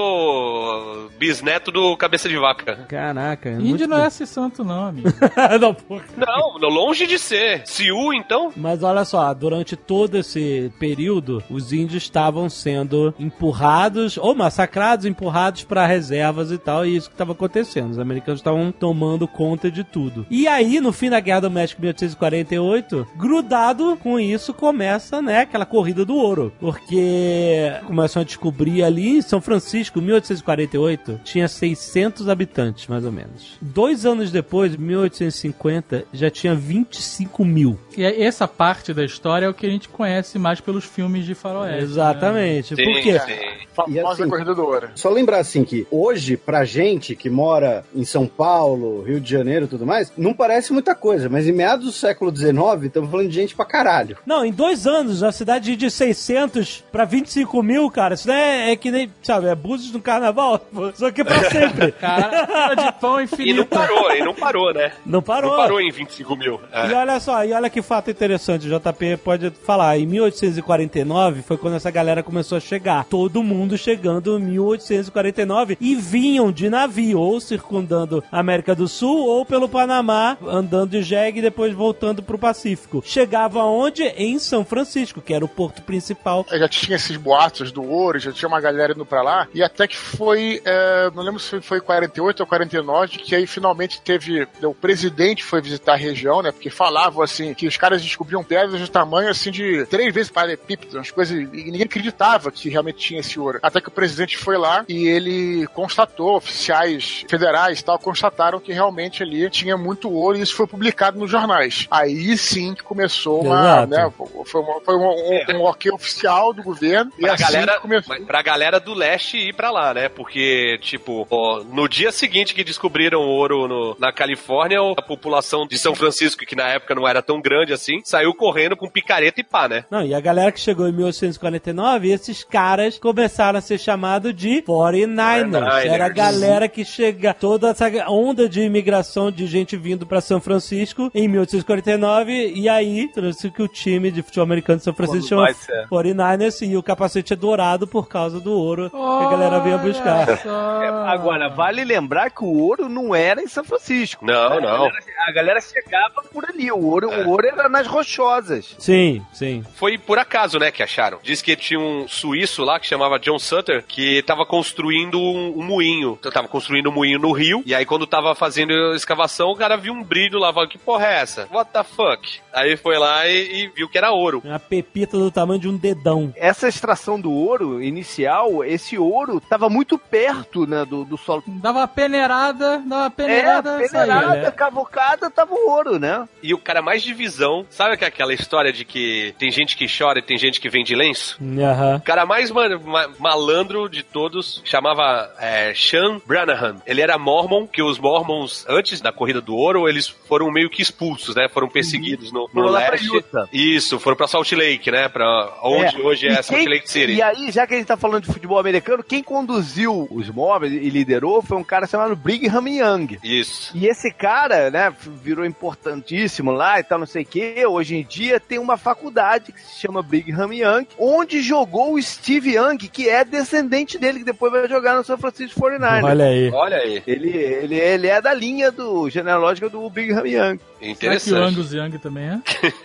bisneto 1.18 1.72
do 1.72 1.96
cabeça 1.98 2.30
de 2.30 2.38
vaca. 2.38 2.86
Caraca. 2.88 3.50
Índio 3.52 3.66
muito- 3.68 3.88
não 3.88 4.04
é 4.04 4.08
esse 4.08 4.26
santo, 4.26 4.64
não, 4.64 4.86
amigo. 4.88 5.10
não, 5.60 5.74
porra. 5.74 6.06
Não, 6.18 6.60
não, 6.60 6.70
longe 7.06 7.08
de 7.08 7.20
ser. 7.20 7.62
Siu, 7.66 8.14
então? 8.14 8.52
Mas 8.56 8.84
olha 8.84 9.06
só, 9.06 9.34
durante 9.34 9.76
todo 9.76 10.18
esse 10.18 10.72
período, 10.80 11.44
os 11.50 11.72
índios 11.72 12.04
estavam 12.04 12.50
sendo 12.50 13.14
empurrados, 13.20 14.18
ou 14.18 14.36
massacrados, 14.36 15.06
empurrados 15.06 15.64
para 15.64 15.86
reservas 15.86 16.52
e 16.52 16.58
tal, 16.58 16.86
e 16.86 16.96
isso 16.96 17.10
que 17.10 17.14
estava 17.14 17.32
acontecendo. 17.32 17.92
Os 17.92 18.00
americanos 18.00 18.40
estavam 18.40 18.72
tomando 18.72 19.28
conta 19.28 19.70
de 19.72 19.84
tudo. 19.84 20.26
E 20.30 20.48
aí, 20.48 20.80
no 20.80 20.92
fim 20.92 21.10
da 21.10 21.20
Guerra 21.20 21.42
do 21.42 21.52
México, 21.52 21.82
1848, 21.82 23.08
grudado 23.16 23.98
com 24.02 24.20
isso, 24.20 24.54
começa, 24.54 25.22
né, 25.22 25.42
aquela 25.42 25.66
corrida 25.66 26.04
do 26.04 26.16
ouro. 26.16 26.52
Porque 26.60 27.72
começam 27.86 28.22
a 28.22 28.26
descobrir 28.26 28.84
ali 28.84 29.18
em 29.18 29.22
São 29.22 29.40
Francisco, 29.40 30.02
1848, 30.02 30.96
1850, 30.96 31.22
tinha 31.24 31.48
600 31.48 32.30
habitantes, 32.30 32.88
mais 32.88 33.06
ou 33.06 33.12
menos. 33.12 33.58
Dois 33.62 34.06
anos 34.06 34.32
depois, 34.32 34.76
1850, 34.76 36.06
já 36.14 36.30
tinha 36.30 36.56
25 37.00 37.44
mil. 37.46 37.78
E 37.98 38.04
é- 38.04 38.24
essa 38.24 38.48
parte 38.48 38.94
da 38.94 39.04
história 39.04 39.46
é 39.46 39.50
o 39.50 39.54
que 39.54 39.66
a 39.66 39.70
gente 39.70 39.90
conhece 39.90 40.40
mais 40.40 40.60
pelos 40.62 40.86
filmes 40.86 41.26
de 41.26 41.36
faroeste. 41.36 41.76
né? 41.78 41.84
Exatamente. 41.84 42.76
Sim, 42.76 42.84
Por 42.84 43.02
quê? 43.02 43.20
sim. 43.20 43.66
Famosa 43.76 44.24
assim, 44.24 44.30
corrida 44.30 44.56
do 44.56 44.64
ouro. 44.64 44.90
Só 44.96 45.10
lembrar 45.10 45.40
assim 45.40 45.66
que 45.66 45.86
hoje, 45.92 46.38
pra 46.38 46.64
gente 46.64 47.14
que 47.16 47.30
mora 47.30 47.84
em 47.94 48.06
São 48.06 48.26
Paulo, 48.26 49.02
Rio 49.04 49.20
de 49.20 49.30
Janeiro 49.30 49.66
e 49.66 49.68
tudo 49.68 49.86
mais, 49.86 50.12
não 50.18 50.34
parece 50.34 50.72
muita 50.72 50.96
coisa, 50.96 51.28
mas 51.28 51.46
em 51.48 51.52
meados 51.52 51.86
do 51.86 51.92
século 51.92 52.34
XIX, 52.36 52.84
estamos 52.86 53.10
falando 53.12 53.28
de 53.28 53.36
gente 53.36 53.54
pra 53.56 53.66
caralho. 53.66 54.18
Não, 54.26 54.46
em 54.46 54.52
dois 54.52 54.88
anos, 54.88 55.24
a 55.24 55.32
cidade 55.34 55.76
de 55.76 55.92
600 55.92 56.84
pra 56.92 57.04
25 57.04 57.62
mil, 57.62 57.90
cara, 57.92 58.14
isso 58.14 58.28
não 58.30 58.34
é, 58.36 58.72
é 58.72 58.76
que 58.78 58.90
nem, 58.90 59.12
sabe, 59.22 59.48
é 59.48 59.56
Búzios 59.56 59.92
no 59.92 60.00
carnaval, 60.02 60.66
só 60.96 61.12
que 61.12 61.24
pra 61.24 61.50
sempre. 61.50 61.92
Cara, 61.92 62.76
de 62.76 62.92
pão 62.94 63.16
E 63.16 63.18
não 63.18 63.22
infinito. 63.24 63.66
parou, 63.66 64.12
e 64.16 64.20
não 64.24 64.34
parou, 64.34 64.74
né? 64.74 64.94
Não 65.06 65.22
parou. 65.22 65.52
Não 65.52 65.58
parou 65.58 65.82
em 65.82 65.92
25 65.92 66.36
mil. 66.38 66.62
É. 66.72 66.85
E 66.90 66.94
olha 66.94 67.20
só, 67.20 67.44
e 67.46 67.54
olha 67.54 67.70
que 67.70 67.82
fato 67.82 68.12
interessante, 68.12 68.68
o 68.68 68.80
JP 68.80 69.18
pode 69.18 69.50
falar. 69.52 69.98
Em 69.98 70.06
1849 70.06 71.42
foi 71.42 71.58
quando 71.58 71.76
essa 71.76 71.92
galera 71.92 72.24
começou 72.24 72.58
a 72.58 72.62
chegar. 72.62 73.06
Todo 73.06 73.44
mundo 73.44 73.78
chegando 73.78 74.38
em 74.38 74.44
1849 74.44 75.78
e 75.80 75.96
vinham 75.96 76.52
de 76.52 76.70
navio, 76.70 77.20
ou 77.20 77.40
circundando 77.40 78.24
a 78.32 78.40
América 78.40 78.76
do 78.76 78.88
Sul, 78.88 79.28
ou 79.28 79.46
pelo 79.46 79.70
Panamá, 79.70 80.38
andando 80.48 80.92
de 80.92 81.02
jegue 81.02 81.40
e 81.40 81.42
depois 81.42 81.74
voltando 81.74 82.22
pro 82.22 82.38
Pacífico. 82.38 83.02
Chegava 83.06 83.64
onde? 83.64 84.04
Em 84.04 84.40
São 84.40 84.64
Francisco, 84.64 85.22
que 85.22 85.34
era 85.34 85.44
o 85.44 85.50
porto 85.50 85.82
principal. 85.82 86.46
Já 86.52 86.68
tinha 86.68 86.96
esses 86.96 87.18
boatos 87.18 87.72
do 87.72 87.84
ouro, 87.84 88.20
já 88.20 88.32
tinha 88.32 88.48
uma 88.48 88.62
galera 88.62 88.94
indo 88.94 89.06
pra 89.06 89.22
lá, 89.22 89.48
e 89.54 89.64
até 89.64 89.88
que 89.88 89.98
foi, 89.98 90.62
é, 90.66 91.10
não 91.14 91.24
lembro 91.24 91.40
se 91.40 91.62
foi 91.62 91.82
48 91.82 92.40
ou 92.40 92.48
49, 92.48 93.18
que 93.18 93.36
aí 93.36 93.48
finalmente 93.48 94.02
teve, 94.02 94.48
o 94.64 94.74
presidente 94.74 95.44
foi 95.44 95.62
visitar 95.62 95.94
a 95.94 95.98
região, 95.98 96.42
né, 96.42 96.52
porque 96.52 96.70
falavam 96.76 97.24
assim, 97.24 97.54
que 97.54 97.68
os 97.68 97.78
caras 97.78 98.02
descobriam 98.02 98.44
pedras 98.44 98.80
do 98.82 98.88
tamanho 98.88 99.30
assim 99.30 99.50
de 99.52 99.86
três 99.88 100.14
vezes 100.14 100.32
paralelepípedo, 100.32 100.98
umas 100.98 101.10
coisas, 101.12 101.38
e 101.38 101.46
ninguém 101.46 101.84
acreditava 101.84 102.52
que 102.52 102.70
realmente 102.70 102.98
tinha 103.00 103.20
esse 103.22 103.40
ouro. 103.40 103.60
Até 103.62 103.80
que 103.82 103.88
o 103.88 103.92
presidente 103.92 104.38
foi 104.38 104.58
lá 104.58 104.84
e 104.88 105.08
ele 105.08 105.66
constatou, 105.68 106.36
oficiais 106.36 107.26
federais 107.30 107.80
e 107.80 107.84
tal, 107.86 107.98
constataram 108.00 108.60
que 108.60 108.74
realmente 108.74 109.24
ali 109.24 109.50
tinha 109.50 109.78
muito 109.78 110.10
ouro 110.12 110.38
e 110.38 110.42
isso 110.42 110.56
foi 110.56 110.68
publicado 110.68 111.18
nos 111.20 111.30
jornais. 111.32 111.88
Aí 111.90 112.38
sim 112.38 112.74
que 112.74 112.84
começou 112.84 113.42
uma, 113.44 113.86
né, 113.86 114.12
foi, 114.46 114.62
uma- 114.62 114.82
foi 114.82 114.96
um, 114.96 115.10
um, 115.10 115.58
um 115.58 115.64
ok 115.64 115.92
oficial 115.92 116.54
do 116.54 116.62
governo 116.64 117.12
e 117.18 117.22
Pra 117.22 117.34
assim 117.34 117.44
galera, 117.44 117.80
começou. 117.80 118.16
pra 118.26 118.42
galera 118.42 118.80
do 118.80 118.94
leste 118.94 119.38
ir 119.38 119.54
pra 119.54 119.72
lá, 119.72 119.94
né? 119.94 120.10
Porque, 120.10 120.78
tipo, 120.82 121.26
ó, 121.30 121.64
no 121.64 121.88
dia 121.88 122.12
seguinte 122.12 122.54
que 122.54 122.64
descobriram 122.64 123.22
ouro 123.22 123.68
no- 123.68 123.96
na 124.00 124.12
Califórnia, 124.12 124.80
a 124.98 125.02
população 125.02 125.68
de 125.68 125.78
São 125.78 125.96
Francisco, 125.96 126.46
que 126.46 126.56
na 126.56 126.65
época 126.68 126.96
não 126.96 127.08
era 127.08 127.22
tão 127.22 127.42
grande 127.42 127.74
assim, 127.74 128.02
saiu 128.04 128.34
correndo 128.34 128.76
com 128.78 128.90
picareta 128.90 129.42
e 129.42 129.44
pá, 129.44 129.68
né? 129.68 129.86
Não, 129.90 130.04
e 130.06 130.14
a 130.14 130.20
galera 130.20 130.52
que 130.52 130.60
chegou 130.60 130.88
em 130.88 130.92
1849, 130.94 132.10
esses 132.12 132.44
caras 132.44 132.98
começaram 133.00 133.60
a 133.60 133.62
ser 133.62 133.78
chamados 133.80 134.34
de 134.36 134.62
49ers. 134.64 135.50
49ers. 135.52 135.86
Era 135.86 136.06
a 136.06 136.10
galera 136.10 136.68
que 136.68 136.84
chega, 136.86 137.34
toda 137.34 137.70
essa 137.70 137.86
onda 138.10 138.48
de 138.50 138.62
imigração 138.62 139.32
de 139.32 139.46
gente 139.48 139.76
vindo 139.78 140.06
pra 140.06 140.22
São 140.22 140.40
Francisco 140.40 141.12
em 141.14 141.28
1849, 141.28 142.54
e 142.56 142.68
aí 142.70 143.08
trouxe 143.14 143.50
que 143.52 143.62
o 143.62 143.68
time 143.68 144.12
de 144.12 144.22
futebol 144.22 144.44
americano 144.46 144.78
de 144.78 144.84
São 144.84 144.94
Francisco 144.94 145.28
chama 145.30 145.44
vai 145.44 145.54
ser. 145.54 145.88
49ers 145.88 146.68
e 146.68 146.76
o 146.78 146.84
capacete 146.84 147.34
é 147.34 147.36
dourado 147.36 147.88
por 147.88 148.08
causa 148.08 148.40
do 148.40 148.52
ouro 148.54 148.90
que 148.90 148.96
a 148.98 149.30
galera 149.30 149.60
vinha 149.60 149.78
buscar. 149.78 150.26
É, 150.46 150.88
Agora, 151.16 151.50
vale 151.50 151.84
lembrar 151.84 152.30
que 152.30 152.44
o 152.44 152.58
ouro 152.58 152.88
não 152.90 153.14
era 153.16 153.42
em 153.42 153.48
São 153.48 153.64
Francisco. 153.64 154.26
Não, 154.26 154.54
A 154.54 154.62
não. 154.62 154.62
galera, 154.62 154.96
a 155.28 155.32
galera 155.32 155.62
chegava 155.62 156.24
por 156.32 156.46
ali. 156.46 156.55
O 156.72 156.86
ouro, 156.86 157.10
o 157.10 157.30
ouro 157.30 157.48
era 157.48 157.68
nas 157.70 157.88
rochosas. 157.88 158.76
Sim, 158.80 159.22
sim. 159.34 159.64
Foi 159.76 159.98
por 159.98 160.18
acaso, 160.18 160.58
né, 160.60 160.72
que 160.72 160.82
acharam. 160.84 161.20
Diz 161.24 161.42
que 161.42 161.56
tinha 161.56 161.80
um 161.80 162.08
suíço 162.08 162.64
lá 162.64 162.80
que 162.80 162.88
chamava 162.88 163.20
John 163.20 163.40
Sutter 163.40 163.84
que 163.88 164.22
tava 164.24 164.46
construindo 164.46 165.20
um, 165.20 165.58
um 165.60 165.64
moinho. 165.64 166.18
Então, 166.20 166.32
tava 166.32 166.48
construindo 166.48 166.90
um 166.90 166.94
moinho 166.94 167.20
no 167.20 167.32
rio. 167.32 167.62
E 167.66 167.74
aí, 167.76 167.86
quando 167.86 168.08
tava 168.08 168.34
fazendo 168.36 168.72
a 168.74 168.96
escavação, 168.96 169.50
o 169.52 169.56
cara 169.56 169.76
viu 169.78 169.94
um 169.94 170.04
brilho 170.04 170.40
lá. 170.40 170.54
Falou, 170.54 170.70
que 170.70 170.78
porra 170.78 171.06
é 171.08 171.22
essa? 171.22 171.48
What 171.52 171.72
the 171.72 171.84
fuck? 171.84 172.40
Aí 172.54 172.78
foi 172.78 172.98
lá 172.98 173.28
e, 173.28 173.64
e 173.64 173.68
viu 173.68 173.88
que 173.90 173.98
era 173.98 174.12
ouro. 174.12 174.42
Uma 174.44 174.60
pepita 174.60 175.18
do 175.18 175.30
tamanho 175.32 175.60
de 175.60 175.68
um 175.68 175.76
dedão. 175.78 176.34
Essa 176.36 176.68
extração 176.68 177.20
do 177.20 177.32
ouro 177.32 177.82
inicial, 177.82 178.64
esse 178.64 178.98
ouro 178.98 179.38
estava 179.38 179.70
muito 179.70 179.98
perto 179.98 180.66
né, 180.66 180.86
do, 180.86 181.04
do 181.04 181.18
solo. 181.18 181.44
Dava 181.48 181.80
uma 181.80 181.88
peneirada, 181.88 182.78
dava 182.80 182.86
uma 182.86 183.06
É, 183.08 183.10
peneirada, 183.10 183.72
saía. 183.88 183.90
peneirada, 183.90 184.36
né? 184.42 184.52
cavocada, 184.52 185.30
tava 185.30 185.54
o 185.54 185.70
ouro, 185.70 186.00
né? 186.00 186.28
E 186.48 186.54
o 186.54 186.58
cara 186.58 186.82
mais 186.82 187.02
de 187.04 187.14
visão, 187.14 187.66
sabe 187.70 187.98
que 187.98 188.04
é 188.04 188.08
aquela 188.08 188.34
história 188.34 188.72
de 188.72 188.86
que 188.86 189.34
tem 189.40 189.50
gente 189.52 189.76
que 189.76 189.86
chora 189.88 190.20
e 190.20 190.22
tem 190.22 190.38
gente 190.38 190.60
que 190.62 190.70
vende 190.70 190.94
lenço? 190.96 191.38
Aham. 191.42 191.98
O 191.98 192.02
cara 192.02 192.26
mais 192.26 192.52
ma- 192.52 192.78
ma- 192.78 193.10
malandro 193.20 193.90
de 193.90 194.04
todos 194.04 194.62
chamava 194.64 195.34
é, 195.40 195.74
Sean 195.76 196.20
Branahan. 196.26 196.78
Ele 196.86 197.02
era 197.02 197.18
mormon, 197.18 197.66
que 197.68 197.82
os 197.82 197.98
mormons, 197.98 198.66
antes 198.70 199.02
da 199.02 199.12
corrida 199.12 199.42
do 199.42 199.56
ouro, 199.56 199.88
eles 199.90 200.08
foram 200.08 200.52
meio 200.52 200.70
que 200.70 200.82
expulsos, 200.82 201.36
né? 201.36 201.48
Foram 201.50 201.68
perseguidos 201.68 202.32
no, 202.32 202.50
no 202.54 202.70
leste. 202.70 203.08
Isso, 203.52 204.00
foram 204.00 204.16
pra 204.18 204.28
Salt 204.28 204.52
Lake, 204.52 204.92
né? 204.92 205.10
Pra 205.10 205.54
onde 205.64 206.00
hoje 206.02 206.28
é 206.28 206.40
E 206.40 206.44
Salt 206.44 206.60
quem- 206.60 206.70
Lake 206.70 206.92
City. 206.92 207.14
E 207.14 207.22
aí, 207.22 207.52
já 207.52 207.66
que 207.66 207.74
a 207.74 207.78
gente 207.78 207.88
tá 207.88 207.98
falando 207.98 208.24
de 208.26 208.32
futebol 208.34 208.60
americano, 208.60 209.04
quem 209.04 209.24
conduziu 209.24 210.08
os 210.12 210.30
móveis 210.30 210.74
e 210.74 210.90
liderou 210.90 211.42
foi 211.42 211.58
um 211.58 211.64
cara 211.64 211.88
chamado 211.88 212.16
Brigham 212.16 212.68
Young. 212.68 213.18
Isso. 213.24 213.72
E 213.76 213.88
esse 213.88 214.12
cara, 214.12 214.70
né, 214.70 214.94
virou 215.24 215.46
importantíssimo 215.46 216.25
lá 216.52 216.80
e 216.80 216.84
tal, 216.84 217.00
não 217.00 217.06
sei 217.06 217.24
o 217.24 217.26
quê. 217.26 217.66
Hoje 217.66 217.96
em 217.98 218.04
dia 218.04 218.40
tem 218.40 218.60
uma 218.60 218.78
faculdade 218.78 219.52
que 219.52 219.60
se 219.62 219.80
chama 219.80 220.02
Brigham 220.02 220.54
Young, 220.54 220.88
onde 220.98 221.42
jogou 221.42 221.94
o 221.94 222.02
Steve 222.02 222.56
Young, 222.56 222.78
que 222.78 223.10
é 223.10 223.24
descendente 223.24 223.98
dele, 223.98 224.20
que 224.20 224.26
depois 224.26 224.52
vai 224.52 224.68
jogar 224.68 224.96
no 224.96 225.04
San 225.04 225.18
Francisco 225.18 225.60
49ers. 225.60 226.04
Olha 226.04 226.26
aí. 226.26 226.52
Olha 226.52 226.78
aí, 226.78 227.04
Ele, 227.06 227.30
ele, 227.30 227.76
ele 227.76 228.08
é 228.08 228.22
da 228.22 228.34
linha 228.34 228.72
do 228.72 229.10
genealógica 229.10 229.70
do 229.70 229.90
Brigham 229.90 230.26
Young. 230.26 230.60
Será 230.94 231.18
que 231.18 231.30
o 231.30 231.32
interessante. 231.32 231.54
Angus 231.54 231.74
Young 231.74 231.98
também 231.98 232.26
é? 232.26 232.42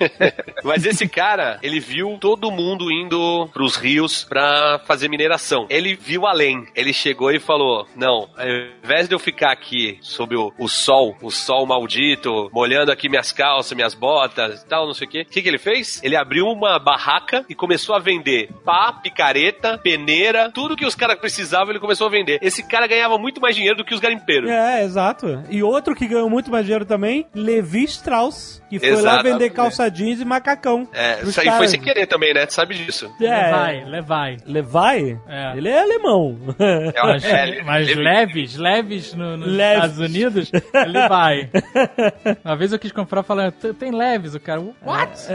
Mas 0.64 0.84
esse 0.84 1.08
cara, 1.08 1.58
ele 1.62 1.80
viu 1.80 2.16
todo 2.20 2.50
mundo 2.50 2.90
indo 2.90 3.48
pros 3.52 3.76
rios 3.76 4.24
pra 4.24 4.80
fazer 4.86 5.08
mineração. 5.08 5.66
Ele 5.68 5.94
viu 5.94 6.26
além. 6.26 6.66
Ele 6.74 6.92
chegou 6.92 7.30
e 7.30 7.38
falou: 7.38 7.86
Não, 7.96 8.28
ao 8.36 8.46
invés 8.84 9.08
de 9.08 9.14
eu 9.14 9.18
ficar 9.18 9.52
aqui 9.52 9.98
sob 10.00 10.36
o, 10.36 10.52
o 10.58 10.68
sol, 10.68 11.16
o 11.20 11.30
sol 11.30 11.66
maldito, 11.66 12.50
molhando 12.52 12.92
aqui 12.92 13.08
minhas 13.08 13.32
calças, 13.32 13.72
minhas 13.72 13.94
botas 13.94 14.62
e 14.62 14.66
tal, 14.66 14.86
não 14.86 14.94
sei 14.94 15.06
o 15.06 15.10
quê. 15.10 15.22
O 15.22 15.30
que, 15.30 15.42
que 15.42 15.48
ele 15.48 15.58
fez? 15.58 16.00
Ele 16.02 16.16
abriu 16.16 16.46
uma 16.46 16.78
barraca 16.78 17.44
e 17.48 17.54
começou 17.54 17.94
a 17.94 17.98
vender 17.98 18.48
pá, 18.64 18.92
picareta, 18.92 19.78
peneira, 19.78 20.50
tudo 20.50 20.76
que 20.76 20.86
os 20.86 20.94
caras 20.94 21.18
precisavam, 21.18 21.70
ele 21.70 21.80
começou 21.80 22.06
a 22.06 22.10
vender. 22.10 22.38
Esse 22.42 22.62
cara 22.62 22.86
ganhava 22.86 23.18
muito 23.18 23.40
mais 23.40 23.56
dinheiro 23.56 23.76
do 23.76 23.84
que 23.84 23.94
os 23.94 24.00
garimpeiros. 24.00 24.50
É, 24.50 24.84
exato. 24.84 25.42
E 25.50 25.62
outro 25.62 25.94
que 25.94 26.06
ganhou 26.06 26.28
muito 26.28 26.50
mais 26.50 26.64
dinheiro 26.64 26.84
também, 26.84 27.26
Levi 27.34 27.80
Strauss, 27.90 28.62
que 28.70 28.78
foi 28.78 28.90
lá 28.90 28.98
Exatamente. 28.98 29.32
vender 29.32 29.50
calça 29.50 29.88
jeans 29.90 30.20
e 30.20 30.24
macacão. 30.24 30.88
É, 30.92 31.20
isso 31.22 31.40
aí 31.40 31.46
foi 31.46 31.54
caras. 31.54 31.70
sem 31.70 31.80
querer 31.80 32.06
também, 32.06 32.32
né? 32.34 32.46
Tu 32.46 32.54
sabe 32.54 32.74
disso. 32.74 33.12
É, 33.20 33.84
Levai, 33.86 34.36
levai. 34.46 35.20
É. 35.28 35.56
Ele 35.56 35.68
é 35.68 35.80
alemão. 35.80 36.38
É, 36.58 37.02
Mas, 37.02 37.24
é, 37.24 37.62
mas 37.62 37.96
leves, 37.96 38.56
leves 38.56 39.14
no- 39.14 39.36
nos 39.36 39.48
Leves. 39.48 39.74
Estados 39.84 39.98
Unidos, 39.98 40.50
ele 40.74 41.08
vai. 41.08 41.50
Uma 42.44 42.56
vez 42.56 42.72
eu 42.72 42.78
quis 42.78 42.92
comprar 42.92 43.22
falando, 43.22 43.52
"Tem- 43.52 43.74
tem 43.74 43.90
leves, 43.90 44.34
o 44.34 44.40
cara, 44.40 44.60
what? 44.82 45.10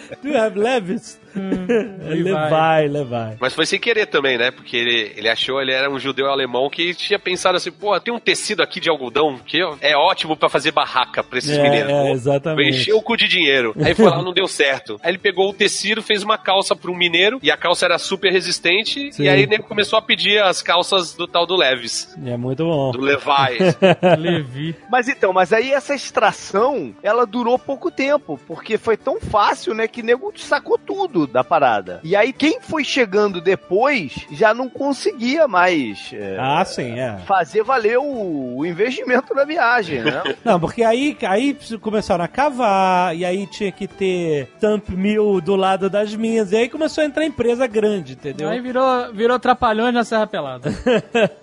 Do 0.22 0.28
you 0.28 0.38
have 0.38 0.58
Levis? 0.58 1.20
Levi. 1.36 2.22
Levi, 2.22 2.88
Levi. 2.88 3.36
Mas 3.38 3.54
foi 3.54 3.66
sem 3.66 3.78
querer 3.78 4.06
também, 4.06 4.38
né? 4.38 4.50
Porque 4.50 4.76
ele, 4.76 5.12
ele 5.16 5.28
achou, 5.28 5.60
ele 5.60 5.72
era 5.72 5.90
um 5.90 5.98
judeu 5.98 6.26
alemão 6.30 6.70
que 6.70 6.94
tinha 6.94 7.18
pensado 7.18 7.56
assim, 7.56 7.70
pô, 7.70 7.98
tem 8.00 8.12
um 8.14 8.18
tecido 8.18 8.62
aqui 8.62 8.80
de 8.80 8.88
algodão 8.88 9.38
que 9.44 9.60
é 9.82 9.94
ótimo 9.96 10.34
pra 10.36 10.48
fazer 10.48 10.70
barraca 10.72 11.22
pra 11.22 11.38
esses 11.38 11.56
É, 11.56 11.62
mineiros. 11.62 11.90
é, 11.92 12.10
exatamente. 12.12 12.70
Vou 12.70 12.78
encher 12.80 12.92
o 12.94 13.02
cu 13.02 13.16
de 13.16 13.28
dinheiro. 13.28 13.74
Aí 13.82 13.94
foi 13.94 14.06
lá, 14.06 14.22
não 14.22 14.32
deu 14.32 14.48
certo. 14.48 14.98
Aí 15.02 15.10
ele 15.10 15.18
pegou 15.18 15.50
o 15.50 15.52
tecido, 15.52 16.02
fez 16.02 16.22
uma 16.22 16.38
calça 16.38 16.74
pra 16.74 16.90
um 16.90 16.96
mineiro, 16.96 17.38
e 17.42 17.50
a 17.50 17.56
calça 17.56 17.84
era 17.84 17.98
super 17.98 18.32
resistente, 18.32 19.12
Sim. 19.12 19.24
e 19.24 19.28
aí 19.28 19.42
ele 19.42 19.58
começou 19.58 19.98
a 19.98 20.02
pedir 20.02 20.42
as 20.42 20.62
calças 20.62 21.12
do 21.14 21.26
tal 21.26 21.46
do 21.46 21.54
Levis, 21.56 22.14
É 22.24 22.36
muito 22.36 22.64
bom. 22.64 22.92
do 22.92 23.00
Levi. 23.00 23.26
Levi. 24.18 24.74
Mas 24.90 25.08
então, 25.08 25.32
mas 25.32 25.52
aí 25.52 25.70
essa 25.72 25.94
extração, 25.94 26.94
ela 27.02 27.26
durou 27.26 27.58
pouco 27.58 27.90
tempo, 27.90 28.40
porque 28.46 28.78
foi 28.78 28.96
tão 28.96 29.20
fácil, 29.20 29.74
né, 29.74 29.85
que 29.88 30.02
nego 30.02 30.32
sacou 30.36 30.78
tudo, 30.78 31.26
da 31.26 31.42
parada. 31.44 32.00
E 32.02 32.14
aí 32.16 32.32
quem 32.32 32.60
foi 32.60 32.84
chegando 32.84 33.40
depois 33.40 34.14
já 34.32 34.52
não 34.54 34.68
conseguia 34.68 35.46
mais 35.48 36.10
é, 36.12 36.36
Ah, 36.38 36.64
sim, 36.64 36.98
é. 36.98 37.18
fazer 37.26 37.62
valer 37.62 37.98
o, 37.98 38.56
o 38.58 38.66
investimento 38.66 39.34
da 39.34 39.44
viagem, 39.44 40.02
né? 40.02 40.22
Não, 40.44 40.58
porque 40.60 40.82
aí, 40.82 41.16
aí 41.22 41.56
começaram 41.80 42.24
a 42.24 42.28
cavar, 42.28 43.16
e 43.16 43.24
aí 43.24 43.46
tinha 43.46 43.72
que 43.72 43.86
ter 43.88 44.48
Stamp 44.56 44.88
Mill 44.90 45.40
do 45.40 45.56
lado 45.56 45.88
das 45.90 46.14
minas, 46.14 46.52
e 46.52 46.56
aí 46.56 46.68
começou 46.68 47.02
a 47.02 47.06
entrar 47.06 47.24
empresa 47.24 47.66
grande, 47.66 48.12
entendeu? 48.14 48.48
Aí 48.48 48.60
virou, 48.60 49.12
virou 49.12 49.38
trapalhões 49.38 49.92
na 49.94 50.04
Serra 50.04 50.26
Pelada. 50.26 50.70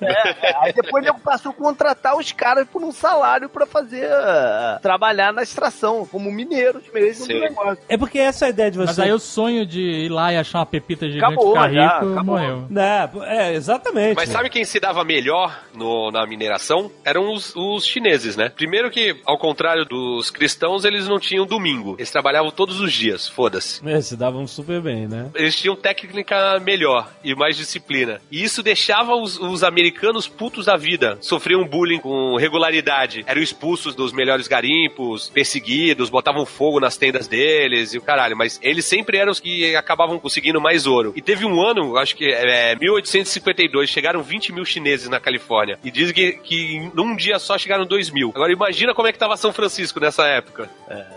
É, 0.01 0.55
aí 0.61 0.73
depois 0.73 1.03
ele 1.05 1.13
passou 1.23 1.51
a 1.51 1.55
contratar 1.55 2.15
os 2.17 2.31
caras 2.31 2.67
por 2.67 2.83
um 2.83 2.91
salário 2.91 3.49
pra 3.49 3.65
fazer 3.65 4.09
ah, 4.11 4.79
trabalhar 4.81 5.31
na 5.33 5.41
extração, 5.43 6.05
como 6.05 6.31
mineiros 6.31 6.83
mesmo 6.93 7.27
do 7.27 7.39
negócio. 7.39 7.83
É 7.87 7.97
porque 7.97 8.19
essa 8.33 8.45
é 8.45 8.47
a 8.47 8.49
ideia 8.49 8.71
de 8.71 8.77
você... 8.77 8.85
Mas 8.87 8.99
aí 8.99 9.11
o 9.11 9.19
sonho 9.19 9.65
de 9.65 9.81
ir 9.81 10.09
lá 10.09 10.33
e 10.33 10.37
achar 10.37 10.59
uma 10.59 10.65
pepita 10.65 11.07
gigante 11.07 11.33
Acabou, 11.33 11.53
ficar 11.53 11.71
já, 11.71 11.99
rico 11.99 12.11
acabou. 12.13 12.39
morreu. 12.39 12.67
É, 12.75 13.09
é, 13.49 13.53
exatamente. 13.53 14.15
Mas 14.15 14.29
sabe 14.29 14.49
quem 14.49 14.65
se 14.65 14.79
dava 14.79 15.03
melhor 15.03 15.59
no- 15.73 16.11
na 16.11 16.25
mineração? 16.25 16.91
Eram 17.05 17.31
os, 17.33 17.55
os 17.55 17.85
chineses, 17.85 18.35
né? 18.35 18.49
Primeiro 18.49 18.89
que, 18.89 19.15
ao 19.25 19.37
contrário 19.37 19.85
dos 19.85 20.29
cristãos, 20.31 20.83
eles 20.85 21.07
não 21.07 21.19
tinham 21.19 21.45
domingo. 21.45 21.95
Eles 21.97 22.11
trabalhavam 22.11 22.51
todos 22.51 22.79
os 22.81 22.91
dias, 22.91 23.27
foda-se. 23.27 23.87
É, 23.87 24.01
se 24.01 24.15
davam 24.17 24.45
super 24.47 24.81
bem, 24.81 25.07
né? 25.07 25.29
Eles 25.35 25.55
tinham 25.55 25.75
técnica 25.75 26.59
melhor 26.59 27.09
e 27.23 27.35
mais 27.35 27.55
disciplina. 27.57 28.19
E 28.31 28.43
isso 28.43 28.63
deixava 28.63 29.15
os, 29.15 29.39
os 29.39 29.63
americanos 29.63 30.27
putos 30.27 30.65
da 30.65 30.75
vida. 30.75 31.17
Sofriam 31.21 31.65
bullying 31.67 31.99
com 31.99 32.35
regularidade. 32.37 33.23
Eram 33.27 33.41
expulsos 33.41 33.95
dos 33.95 34.11
melhores 34.11 34.47
garimpos, 34.47 35.29
perseguidos, 35.29 36.09
botavam 36.09 36.45
fogo 36.45 36.79
nas 36.79 36.97
tendas 36.97 37.27
deles 37.27 37.93
e 37.93 37.97
o 37.97 38.01
caralho. 38.23 38.37
Mas 38.37 38.59
eles 38.61 38.85
sempre 38.85 39.17
eram 39.17 39.31
os 39.31 39.39
que 39.39 39.75
acabavam 39.75 40.17
conseguindo 40.19 40.59
mais 40.61 40.87
ouro. 40.87 41.13
E 41.15 41.21
teve 41.21 41.45
um 41.45 41.61
ano, 41.61 41.97
acho 41.97 42.15
que 42.15 42.25
é 42.25 42.75
1852, 42.75 43.89
chegaram 43.89 44.21
20 44.23 44.53
mil 44.53 44.65
chineses 44.65 45.09
na 45.09 45.19
Califórnia. 45.19 45.77
E 45.83 45.91
dizem 45.91 46.13
que, 46.13 46.31
que 46.33 46.91
num 46.93 47.15
dia 47.15 47.37
só 47.39 47.57
chegaram 47.57 47.85
2 47.85 48.09
mil. 48.09 48.31
Agora 48.33 48.51
imagina 48.51 48.93
como 48.93 49.07
é 49.07 49.11
que 49.11 49.19
tava 49.19 49.37
São 49.37 49.51
Francisco 49.53 49.99
nessa 49.99 50.25
época. 50.25 50.69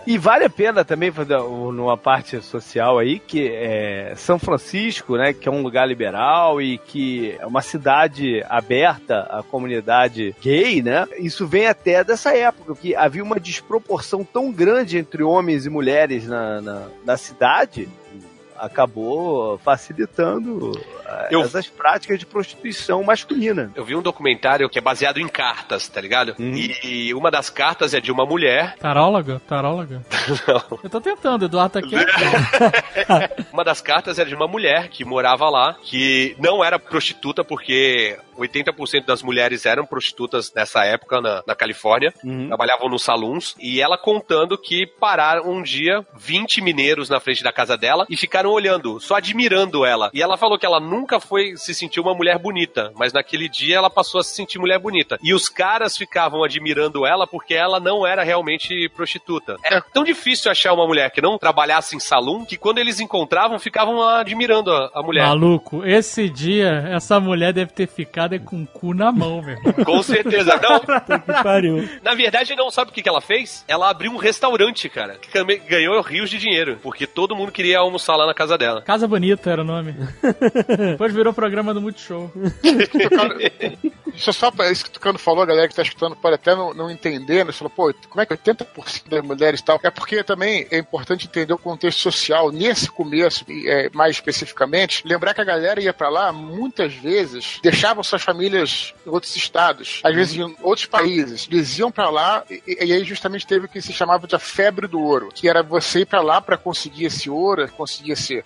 E 0.05 0.17
vale 0.17 0.45
a 0.45 0.49
pena 0.49 0.83
também 0.83 1.11
fazer 1.11 1.37
um- 1.37 1.71
numa 1.71 1.97
parte 1.97 2.41
social 2.41 2.97
aí 2.99 3.19
que 3.19 3.47
é 3.49 4.13
São 4.15 4.39
Francisco, 4.39 5.15
né, 5.17 5.33
que 5.33 5.47
é 5.47 5.51
um 5.51 5.61
lugar 5.61 5.87
liberal 5.87 6.61
e 6.61 6.77
que 6.77 7.35
é 7.39 7.45
uma 7.45 7.61
cidade 7.61 8.43
aberta 8.49 9.27
à 9.29 9.43
comunidade 9.43 10.35
gay, 10.41 10.81
né? 10.81 11.05
Isso 11.19 11.45
vem 11.47 11.67
até 11.67 12.03
dessa 12.03 12.35
época 12.35 12.75
que 12.75 12.95
havia 12.95 13.23
uma 13.23 13.39
desproporção 13.39 14.23
tão 14.23 14.51
grande 14.51 14.97
entre 14.97 15.23
homens 15.23 15.65
e 15.65 15.69
mulheres 15.69 16.27
na, 16.27 16.61
na, 16.61 16.86
na 17.05 17.17
cidade. 17.17 17.89
Acabou 18.59 19.57
facilitando 19.59 20.71
ah, 21.05 21.27
Eu- 21.31 21.41
essas 21.41 21.67
práticas 21.67 22.19
de 22.19 22.25
prostituição 22.25 23.03
masculina. 23.03 23.71
Eu 23.75 23.83
vi 23.85 23.95
um 23.95 24.01
documentário 24.01 24.69
que 24.69 24.77
é 24.79 24.81
baseado 24.81 25.19
em 25.19 25.27
cartas, 25.27 25.87
tá 25.87 26.01
ligado? 26.01 26.35
E 26.39 27.13
uma 27.13 27.29
das 27.31 27.49
cartas 27.49 27.93
é 27.93 27.99
de 28.01 28.11
uma 28.11 28.25
mulher 28.25 28.75
Taróloga? 28.79 29.41
Taróloga? 29.47 30.01
Não. 30.47 30.79
Eu 30.83 30.89
tô 30.89 30.99
tentando, 31.01 31.45
Eduardo 31.45 31.73
tá 31.73 31.79
aqui. 31.79 31.95
Uma 33.51 33.63
das 33.63 33.81
cartas 33.81 34.19
era 34.19 34.27
de 34.29 34.35
uma 34.35 34.47
mulher 34.47 34.89
que 34.89 35.03
morava 35.05 35.49
lá, 35.49 35.75
que 35.83 36.35
não 36.39 36.63
era 36.63 36.77
prostituta, 36.77 37.43
porque 37.43 38.17
80% 38.37 39.05
das 39.05 39.23
mulheres 39.23 39.65
eram 39.65 39.85
prostitutas 39.85 40.53
nessa 40.53 40.83
época 40.85 41.19
na, 41.21 41.43
na 41.47 41.55
Califórnia, 41.55 42.13
trabalhavam 42.47 42.89
nos 42.89 43.03
saluns, 43.03 43.55
e 43.59 43.81
ela 43.81 43.97
contando 43.97 44.57
que 44.57 44.85
pararam 44.85 45.49
um 45.49 45.61
dia 45.63 46.05
20 46.15 46.61
mineiros 46.61 47.09
na 47.09 47.19
frente 47.19 47.43
da 47.43 47.51
casa 47.51 47.77
dela 47.77 48.05
e 48.09 48.15
ficaram 48.17 48.46
olhando, 48.51 48.99
só 48.99 49.15
admirando 49.15 49.85
ela. 49.85 50.09
E 50.13 50.21
ela 50.21 50.37
falou 50.37 50.57
que 50.57 50.65
ela 50.65 50.79
nunca 50.79 51.19
foi 51.19 51.55
se 51.57 51.73
sentir 51.73 51.99
uma 51.99 52.13
mulher 52.13 52.37
bonita, 52.37 52.91
mas 52.95 53.13
naquele 53.13 53.47
dia 53.49 53.77
ela 53.77 53.89
passou 53.89 54.19
a 54.19 54.23
se 54.23 54.33
sentir 54.35 54.59
mulher 54.59 54.79
bonita. 54.79 55.17
E 55.23 55.33
os 55.33 55.49
caras 55.49 55.97
ficavam 55.97 56.43
admirando 56.43 57.05
ela 57.05 57.25
porque 57.27 57.53
ela 57.53 57.79
não 57.79 58.05
era 58.05 58.23
realmente 58.23 58.89
prostituta. 58.89 59.57
Era 59.63 59.81
tão 59.81 60.03
difícil 60.03 60.51
achar 60.51 60.73
uma 60.73 60.85
mulher 60.87 61.11
que 61.11 61.21
não 61.21 61.37
trabalhasse 61.37 61.95
em 61.95 61.99
salão 61.99 62.45
que 62.45 62.57
quando 62.57 62.79
eles 62.79 62.99
encontravam 62.99 63.59
ficavam 63.59 64.01
admirando 64.01 64.71
a, 64.71 64.91
a 64.93 65.01
mulher. 65.03 65.25
Maluco, 65.27 65.85
esse 65.85 66.29
dia, 66.29 66.89
essa 66.91 67.19
mulher 67.19 67.53
deve 67.53 67.71
ter 67.71 67.87
ficado 67.87 68.37
com 68.39 68.63
o 68.63 68.67
cu 68.67 68.93
na 68.93 69.11
mão, 69.11 69.41
meu 69.41 69.55
irmão. 69.55 69.73
Com 69.85 70.03
certeza. 70.03 70.59
Não, 70.61 70.79
Que 71.27 71.43
pariu. 71.43 71.87
na 72.03 72.13
verdade, 72.13 72.55
não 72.55 72.69
sabe 72.69 72.91
o 72.91 72.93
que, 72.93 73.01
que 73.01 73.09
ela 73.09 73.21
fez? 73.21 73.63
Ela 73.67 73.89
abriu 73.89 74.11
um 74.11 74.17
restaurante, 74.17 74.89
cara, 74.89 75.17
que 75.17 75.29
ganhou 75.67 76.01
rios 76.01 76.29
de 76.29 76.37
dinheiro, 76.37 76.79
porque 76.81 77.07
todo 77.07 77.35
mundo 77.35 77.51
queria 77.51 77.79
almoçar 77.79 78.15
lá 78.15 78.25
na 78.25 78.33
casa 78.37 78.55
dela. 78.55 78.83
Casa 78.83 79.07
Bonita 79.07 79.49
era 79.49 79.63
o 79.63 79.65
nome. 79.65 79.95
Depois 80.91 81.11
virou 81.11 81.33
programa 81.33 81.73
do 81.73 81.81
Multishow. 81.81 82.31
Isso 84.17 84.31
é 84.31 84.33
só 84.33 84.49
pra 84.49 84.71
isso 84.71 84.83
que 84.83 84.89
o 84.89 84.93
Tucano 84.93 85.19
falou, 85.19 85.43
a 85.43 85.45
galera 85.45 85.67
que 85.67 85.75
tá 85.75 85.83
escutando 85.83 86.15
pode 86.15 86.35
até 86.35 86.55
não, 86.55 86.73
não 86.73 86.89
entender, 86.89 87.45
né? 87.45 87.51
Você 87.51 87.59
falou, 87.59 87.71
pô, 87.71 87.93
como 88.09 88.21
é 88.21 88.25
que 88.25 88.33
80% 88.33 89.07
das 89.07 89.23
mulheres 89.23 89.61
tal? 89.61 89.79
É 89.83 89.91
porque 89.91 90.23
também 90.23 90.67
é 90.71 90.77
importante 90.79 91.27
entender 91.27 91.53
o 91.53 91.57
contexto 91.57 91.99
social. 91.99 92.51
Nesse 92.51 92.89
começo, 92.89 93.45
é, 93.67 93.89
mais 93.93 94.15
especificamente, 94.15 95.03
lembrar 95.05 95.33
que 95.33 95.41
a 95.41 95.45
galera 95.45 95.79
ia 95.79 95.93
pra 95.93 96.09
lá, 96.09 96.33
muitas 96.33 96.93
vezes, 96.93 97.59
deixavam 97.61 98.03
suas 98.03 98.23
famílias 98.23 98.93
em 99.05 99.09
outros 99.09 99.35
estados, 99.35 100.01
às 100.03 100.15
vezes 100.15 100.35
em 100.35 100.55
outros 100.61 100.87
países. 100.87 101.47
Eles 101.51 101.77
iam 101.77 101.91
pra 101.91 102.09
lá 102.09 102.43
e, 102.49 102.85
e 102.85 102.93
aí 102.93 103.03
justamente 103.03 103.45
teve 103.45 103.67
o 103.67 103.69
que 103.69 103.81
se 103.81 103.93
chamava 103.93 104.25
de 104.25 104.35
a 104.35 104.39
febre 104.39 104.87
do 104.87 104.99
ouro, 104.99 105.29
que 105.33 105.47
era 105.47 105.61
você 105.61 105.99
ir 105.99 106.05
pra 106.05 106.21
lá 106.21 106.41
pra 106.41 106.57
conseguir 106.57 107.05
esse 107.05 107.29
ouro, 107.29 107.69
conseguir 107.71 108.13
esse... 108.13 108.43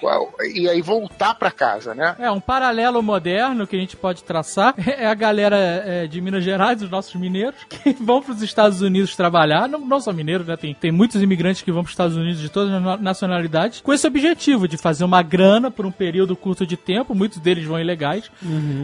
E 0.53 0.67
aí 0.67 0.81
voltar 0.81 1.35
pra 1.35 1.51
casa, 1.51 1.95
né? 1.95 2.15
É, 2.19 2.29
um 2.29 2.39
paralelo 2.39 3.01
moderno 3.01 3.65
que 3.65 3.75
a 3.75 3.79
gente 3.79 3.95
pode 3.95 4.23
traçar 4.23 4.73
é 4.85 5.05
a 5.05 5.13
galera 5.13 5.60
é, 5.85 6.07
de 6.07 6.19
Minas 6.21 6.43
Gerais, 6.43 6.81
os 6.81 6.89
nossos 6.89 7.13
mineiros, 7.15 7.59
que 7.69 7.93
vão 7.99 8.21
para 8.21 8.33
os 8.33 8.41
Estados 8.41 8.81
Unidos 8.81 9.15
trabalhar. 9.15 9.67
Não, 9.67 9.79
não 9.79 9.99
só 9.99 10.11
mineiros, 10.13 10.47
né? 10.47 10.57
Tem, 10.57 10.73
tem 10.73 10.91
muitos 10.91 11.21
imigrantes 11.21 11.61
que 11.61 11.71
vão 11.71 11.83
para 11.83 11.89
os 11.89 11.93
Estados 11.93 12.15
Unidos 12.17 12.39
de 12.41 12.49
todas 12.49 12.73
as 12.73 12.81
na- 12.81 12.97
nacionalidades, 12.97 13.81
com 13.81 13.93
esse 13.93 14.05
objetivo 14.07 14.67
de 14.67 14.77
fazer 14.77 15.03
uma 15.03 15.21
grana 15.21 15.69
por 15.71 15.85
um 15.85 15.91
período 15.91 16.35
curto 16.35 16.65
de 16.65 16.75
tempo, 16.77 17.13
muitos 17.15 17.39
deles 17.39 17.65
vão 17.65 17.79
ilegais, 17.79 18.31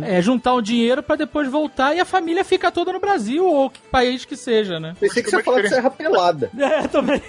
é, 0.04 0.22
juntar 0.22 0.54
o 0.54 0.62
dinheiro 0.62 1.02
para 1.04 1.16
depois 1.16 1.50
voltar 1.50 1.96
e 1.96 2.00
a 2.00 2.06
família 2.06 2.44
fica 2.44 2.72
toda 2.72 2.92
no 2.94 3.00
Brasil 3.00 3.46
ou 3.46 3.70
que 3.70 3.80
país 3.92 4.26
que 4.26 4.36
seja, 4.36 4.80
né? 4.80 4.94
Pensei 5.00 5.24
que 5.24 5.30
você 5.30 5.38
ia 5.38 5.44
falar 5.44 5.62
de 5.62 5.70
Serra 5.70 5.90
Pelada. 5.90 6.50
É, 6.68 6.88
também. 6.88 7.22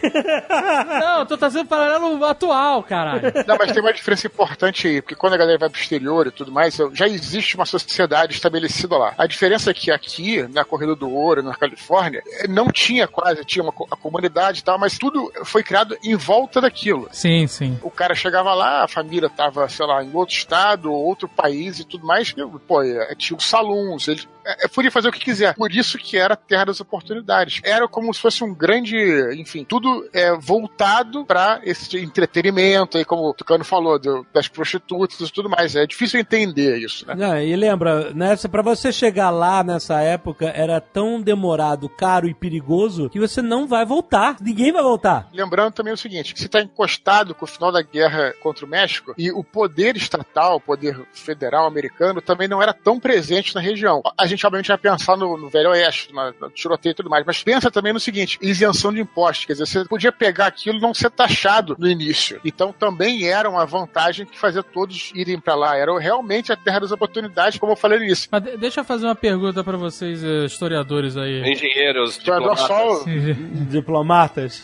Não, 1.00 1.20
eu 1.20 1.26
tô 1.26 1.36
trazendo 1.36 1.66
paralelo 1.66 2.24
atual, 2.24 2.82
caralho. 2.82 3.32
Não, 3.46 3.56
mas 3.58 3.72
tem 3.72 3.80
uma 3.82 3.92
diferença 3.92 4.26
importante 4.26 4.86
aí, 4.88 5.00
porque 5.02 5.14
quando 5.14 5.34
a 5.34 5.36
galera 5.36 5.58
vai 5.58 5.68
pro 5.68 5.80
exterior 5.80 6.26
e 6.26 6.30
tudo 6.30 6.50
mais, 6.50 6.76
já 6.92 7.06
existe 7.06 7.54
uma 7.56 7.66
sociedade 7.66 8.32
estabelecida 8.34 8.96
lá. 8.96 9.14
A 9.16 9.26
diferença 9.38 9.70
é 9.70 9.74
que 9.74 9.90
aqui, 9.92 10.42
na 10.48 10.64
Corrida 10.64 10.96
do 10.96 11.08
Ouro, 11.08 11.42
na 11.44 11.54
Califórnia, 11.54 12.20
eh, 12.40 12.48
não 12.48 12.66
tinha 12.72 13.06
quase, 13.06 13.44
tinha 13.44 13.62
uma 13.62 13.72
a 13.90 13.96
comunidade 13.96 14.60
e 14.60 14.64
tal, 14.64 14.76
mas 14.78 14.98
tudo 14.98 15.30
foi 15.44 15.62
criado 15.62 15.96
em 16.02 16.16
volta 16.16 16.60
daquilo. 16.60 17.08
Sim, 17.12 17.46
sim. 17.46 17.78
O 17.82 17.90
cara 17.90 18.14
chegava 18.16 18.52
lá, 18.52 18.82
a 18.82 18.88
família 18.88 19.30
tava, 19.30 19.68
sei 19.68 19.86
lá, 19.86 20.02
em 20.02 20.10
outro 20.12 20.34
estado, 20.34 20.92
outro 20.92 21.28
país 21.28 21.78
e 21.78 21.84
tudo 21.84 22.04
mais. 22.04 22.34
e, 22.36 22.58
Pô, 22.66 22.82
eh, 22.82 23.14
tinha 23.16 23.36
os 23.36 23.44
salões, 23.48 24.08
ele 24.08 24.22
eh, 24.44 24.66
podia 24.68 24.90
fazer 24.90 25.08
o 25.08 25.12
que 25.12 25.20
quiser. 25.20 25.54
Por 25.54 25.70
isso 25.70 25.96
que 25.98 26.16
era 26.16 26.34
a 26.34 26.36
terra 26.36 26.64
das 26.66 26.80
oportunidades. 26.80 27.60
Era 27.62 27.86
como 27.86 28.12
se 28.12 28.20
fosse 28.20 28.42
um 28.42 28.52
grande, 28.52 28.96
enfim, 29.40 29.64
tudo 29.64 30.08
é 30.12 30.32
voltado 30.36 31.24
para 31.24 31.60
esse 31.62 31.96
entretenimento, 31.98 32.98
aí 32.98 33.04
como 33.04 33.28
o 33.28 33.34
Tucano 33.34 33.64
falou, 33.64 33.98
do- 33.98 34.26
das 34.34 34.48
prostitutas 34.48 35.20
e 35.20 35.32
tudo 35.32 35.48
mais. 35.48 35.76
É 35.76 35.86
difícil 35.86 36.18
entender 36.18 36.78
isso, 36.78 37.06
né? 37.06 37.14
Não, 37.14 37.38
e 37.40 37.54
lembra, 37.54 38.12
nessa, 38.12 38.48
pra 38.48 38.62
você 38.62 38.90
chegar 38.92 39.17
lá 39.30 39.62
nessa 39.64 40.00
época, 40.00 40.46
era 40.54 40.80
tão 40.80 41.20
demorado, 41.20 41.88
caro 41.88 42.28
e 42.28 42.34
perigoso 42.34 43.08
que 43.10 43.18
você 43.20 43.40
não 43.42 43.66
vai 43.66 43.84
voltar. 43.84 44.36
Ninguém 44.40 44.72
vai 44.72 44.82
voltar. 44.82 45.28
Lembrando 45.32 45.72
também 45.72 45.92
o 45.92 45.96
seguinte: 45.96 46.32
que 46.34 46.40
você 46.40 46.46
está 46.46 46.60
encostado 46.60 47.34
com 47.34 47.44
o 47.44 47.48
final 47.48 47.72
da 47.72 47.82
guerra 47.82 48.34
contra 48.42 48.64
o 48.64 48.68
México 48.68 49.14
e 49.18 49.30
o 49.30 49.42
poder 49.44 49.96
estatal, 49.96 50.56
o 50.56 50.60
poder 50.60 51.00
federal 51.12 51.66
americano, 51.66 52.20
também 52.20 52.48
não 52.48 52.62
era 52.62 52.72
tão 52.72 52.98
presente 53.00 53.54
na 53.54 53.60
região. 53.60 54.02
A 54.16 54.26
gente, 54.26 54.46
obviamente, 54.46 54.68
vai 54.68 54.78
pensar 54.78 55.16
no, 55.16 55.36
no 55.36 55.48
Velho 55.48 55.70
Oeste, 55.70 56.12
na, 56.14 56.32
no 56.40 56.50
tiroteio 56.50 56.92
e 56.92 56.94
tudo 56.94 57.10
mais, 57.10 57.24
mas 57.26 57.42
pensa 57.42 57.70
também 57.70 57.92
no 57.92 58.00
seguinte: 58.00 58.38
isenção 58.40 58.92
de 58.92 59.00
impostos. 59.00 59.44
Quer 59.46 59.52
dizer, 59.54 59.66
você 59.66 59.84
podia 59.84 60.12
pegar 60.12 60.46
aquilo 60.46 60.78
e 60.78 60.80
não 60.80 60.94
ser 60.94 61.10
taxado 61.10 61.76
no 61.78 61.88
início. 61.88 62.40
Então 62.44 62.72
também 62.72 63.26
era 63.26 63.48
uma 63.48 63.66
vantagem 63.66 64.26
que 64.26 64.38
fazia 64.38 64.62
todos 64.62 65.10
irem 65.14 65.38
para 65.40 65.54
lá. 65.54 65.76
Era 65.76 65.98
realmente 65.98 66.52
a 66.52 66.56
terra 66.56 66.80
das 66.80 66.92
oportunidades, 66.92 67.58
como 67.58 67.72
eu 67.72 67.76
falei 67.76 67.98
início. 67.98 68.28
Mas 68.30 68.42
de- 68.42 68.56
deixa 68.56 68.80
eu 68.80 68.84
fazer 68.84 69.06
uma 69.08 69.14
pergunta 69.14 69.64
pra 69.64 69.76
vocês, 69.76 70.22
eh, 70.22 70.44
historiadores 70.44 71.16
aí. 71.16 71.42
Engenheiros, 71.50 72.18
diplomatas. 72.18 72.60
só. 72.60 73.04
Diplomatas. 73.70 74.62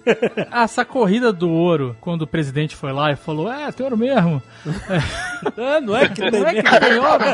Essa 0.52 0.84
corrida 0.84 1.32
do 1.32 1.50
ouro, 1.50 1.96
quando 2.00 2.22
o 2.22 2.26
presidente 2.26 2.76
foi 2.76 2.92
lá 2.92 3.12
e 3.12 3.16
falou, 3.16 3.50
é, 3.50 3.70
tem 3.72 3.84
ouro 3.84 3.96
mesmo. 3.96 4.42
Ah, 5.56 5.80
não 5.80 5.96
é 5.96 6.08
que 6.08 6.16
tem 6.16 6.30
Não 6.40 6.48
é 6.48 6.52
que 6.52 6.62
mesmo? 6.62 6.80
tem 6.80 6.98
ouro? 6.98 7.24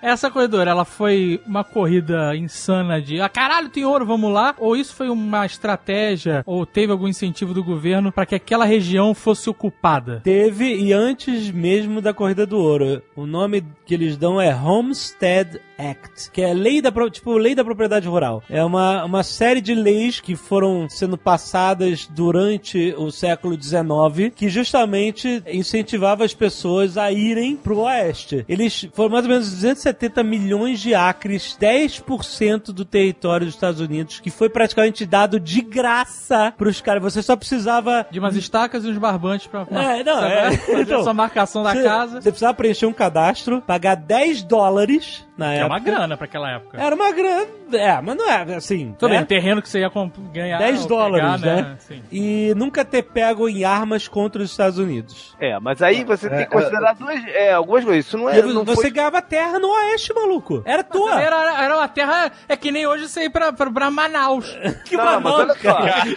Essa 0.00 0.30
corredora, 0.30 0.70
ela 0.70 0.84
foi 0.84 1.40
uma 1.46 1.62
corrida 1.62 2.34
insana 2.34 3.00
de, 3.00 3.20
ah, 3.20 3.28
caralho, 3.28 3.68
tem 3.68 3.84
ouro, 3.84 4.06
vamos 4.06 4.32
lá? 4.32 4.54
Ou 4.58 4.76
isso 4.76 4.94
foi 4.94 5.08
uma 5.10 5.44
estratégia, 5.44 6.42
ou 6.46 6.64
teve 6.64 6.90
algum 6.92 7.06
incentivo 7.08 7.52
do 7.52 7.62
governo 7.62 8.10
pra 8.10 8.24
que 8.26 8.34
aquela 8.34 8.64
região 8.64 9.14
fosse 9.14 9.48
ocupada? 9.50 10.20
Teve, 10.24 10.74
e 10.74 10.92
antes 10.92 11.50
mesmo 11.50 12.00
da 12.00 12.14
Corrida 12.14 12.46
do 12.46 12.58
Ouro. 12.58 13.02
O 13.14 13.26
nome 13.26 13.62
que 13.86 13.94
eles 13.94 14.16
dão 14.16 14.40
é 14.40 14.54
Homestead 14.54 15.60
Act, 15.78 16.30
que 16.30 16.40
é 16.42 16.52
lei 16.54 16.80
da, 16.80 16.90
tipo, 17.10 17.32
lei 17.36 17.54
da 17.54 17.64
propriedade 17.64 18.08
rural. 18.08 18.42
É 18.48 18.64
uma, 18.64 19.04
uma 19.04 19.22
série 19.22 19.60
de 19.60 19.74
leis 19.74 20.20
que 20.20 20.34
foram 20.36 20.88
sendo 20.88 21.16
passadas 21.18 22.06
durante 22.06 22.94
o 22.96 23.10
século 23.10 23.60
XIX, 23.60 24.32
que 24.34 24.48
justamente 24.48 25.42
incentivava 25.46 26.24
as 26.24 26.34
pessoas 26.34 26.96
a 26.96 27.10
irem 27.12 27.56
pro 27.56 27.80
oeste. 27.80 28.44
Eles 28.48 28.88
foram 28.92 29.10
mais 29.10 29.24
ou 29.24 29.30
menos 29.30 29.50
270 29.50 30.22
milhões 30.22 30.80
de 30.80 30.94
acres, 30.94 31.56
10% 31.60 32.72
do 32.72 32.84
território 32.84 33.46
dos 33.46 33.54
Estados 33.54 33.80
Unidos, 33.80 34.20
que 34.20 34.30
foi 34.30 34.48
praticamente 34.48 35.04
dado 35.04 35.38
de 35.38 35.60
graça 35.60 36.52
pros 36.56 36.80
caras. 36.80 37.02
Você 37.02 37.22
só 37.22 37.36
precisava 37.36 38.06
De 38.10 38.18
umas 38.18 38.36
estacas 38.36 38.84
e 38.84 38.88
uns 38.88 38.98
barbantes 38.98 39.46
pra, 39.46 39.66
É, 39.70 40.02
não, 40.02 40.24
é. 40.24 40.52
fazer 40.56 40.80
Então, 40.82 41.00
a 41.00 41.04
sua 41.04 41.14
marcação 41.14 41.62
da 41.62 41.72
Você- 41.72 41.82
casa. 41.82 42.20
Você 42.20 42.30
precisava 42.30 42.54
preencher 42.54 42.86
um 42.86 42.92
cadastro, 42.92 43.60
pagar 43.62 43.94
10 43.94 44.42
dólares 44.42 45.24
na 45.36 45.52
Que 45.52 45.58
é 45.60 45.65
época. 45.66 45.80
uma 45.90 45.98
grana 45.98 46.16
pra 46.16 46.24
aquela 46.24 46.50
época. 46.50 46.80
Era 46.80 46.94
uma 46.94 47.12
grana. 47.12 47.46
É, 47.72 48.00
mas 48.00 48.16
não 48.16 48.30
é 48.30 48.54
assim. 48.54 48.94
Tudo 48.98 49.10
né? 49.10 49.18
bem, 49.18 49.26
terreno 49.26 49.60
que 49.60 49.68
você 49.68 49.80
ia 49.80 49.90
ganhar. 50.32 50.58
10 50.58 50.82
ou 50.82 50.88
dólares, 50.88 51.40
pegar, 51.40 51.62
né? 51.62 51.76
Sim. 51.80 52.02
E 52.10 52.54
nunca 52.56 52.84
ter 52.84 53.02
pego 53.02 53.48
em 53.48 53.64
armas 53.64 54.06
contra 54.08 54.42
os 54.42 54.50
Estados 54.50 54.78
Unidos. 54.78 55.34
É, 55.40 55.58
mas 55.58 55.82
aí 55.82 56.04
você 56.04 56.28
tem 56.28 56.40
É, 56.40 56.44
que 56.44 56.52
considerar 56.52 56.94
duas, 56.94 57.24
é, 57.26 57.52
algumas 57.52 57.84
coisas. 57.84 58.06
Isso 58.06 58.16
não 58.16 58.28
é. 58.28 58.42
Não 58.42 58.64
você 58.64 58.82
foi... 58.82 58.90
ganhava 58.90 59.20
terra 59.20 59.58
no 59.58 59.68
oeste, 59.68 60.14
maluco. 60.14 60.62
Era 60.64 60.84
tua. 60.84 61.20
Era, 61.20 61.62
era 61.62 61.76
uma 61.76 61.88
terra. 61.88 62.30
É 62.48 62.56
que 62.56 62.70
nem 62.70 62.86
hoje 62.86 63.08
você 63.08 63.24
ir 63.24 63.30
pra, 63.30 63.52
pra, 63.52 63.70
pra 63.70 63.90
Manaus. 63.90 64.56
Que 64.86 64.96
Não, 64.96 65.20
mas 65.20 65.32
olha 65.32 65.54
só. 65.54 65.74
Caralho. 65.74 66.16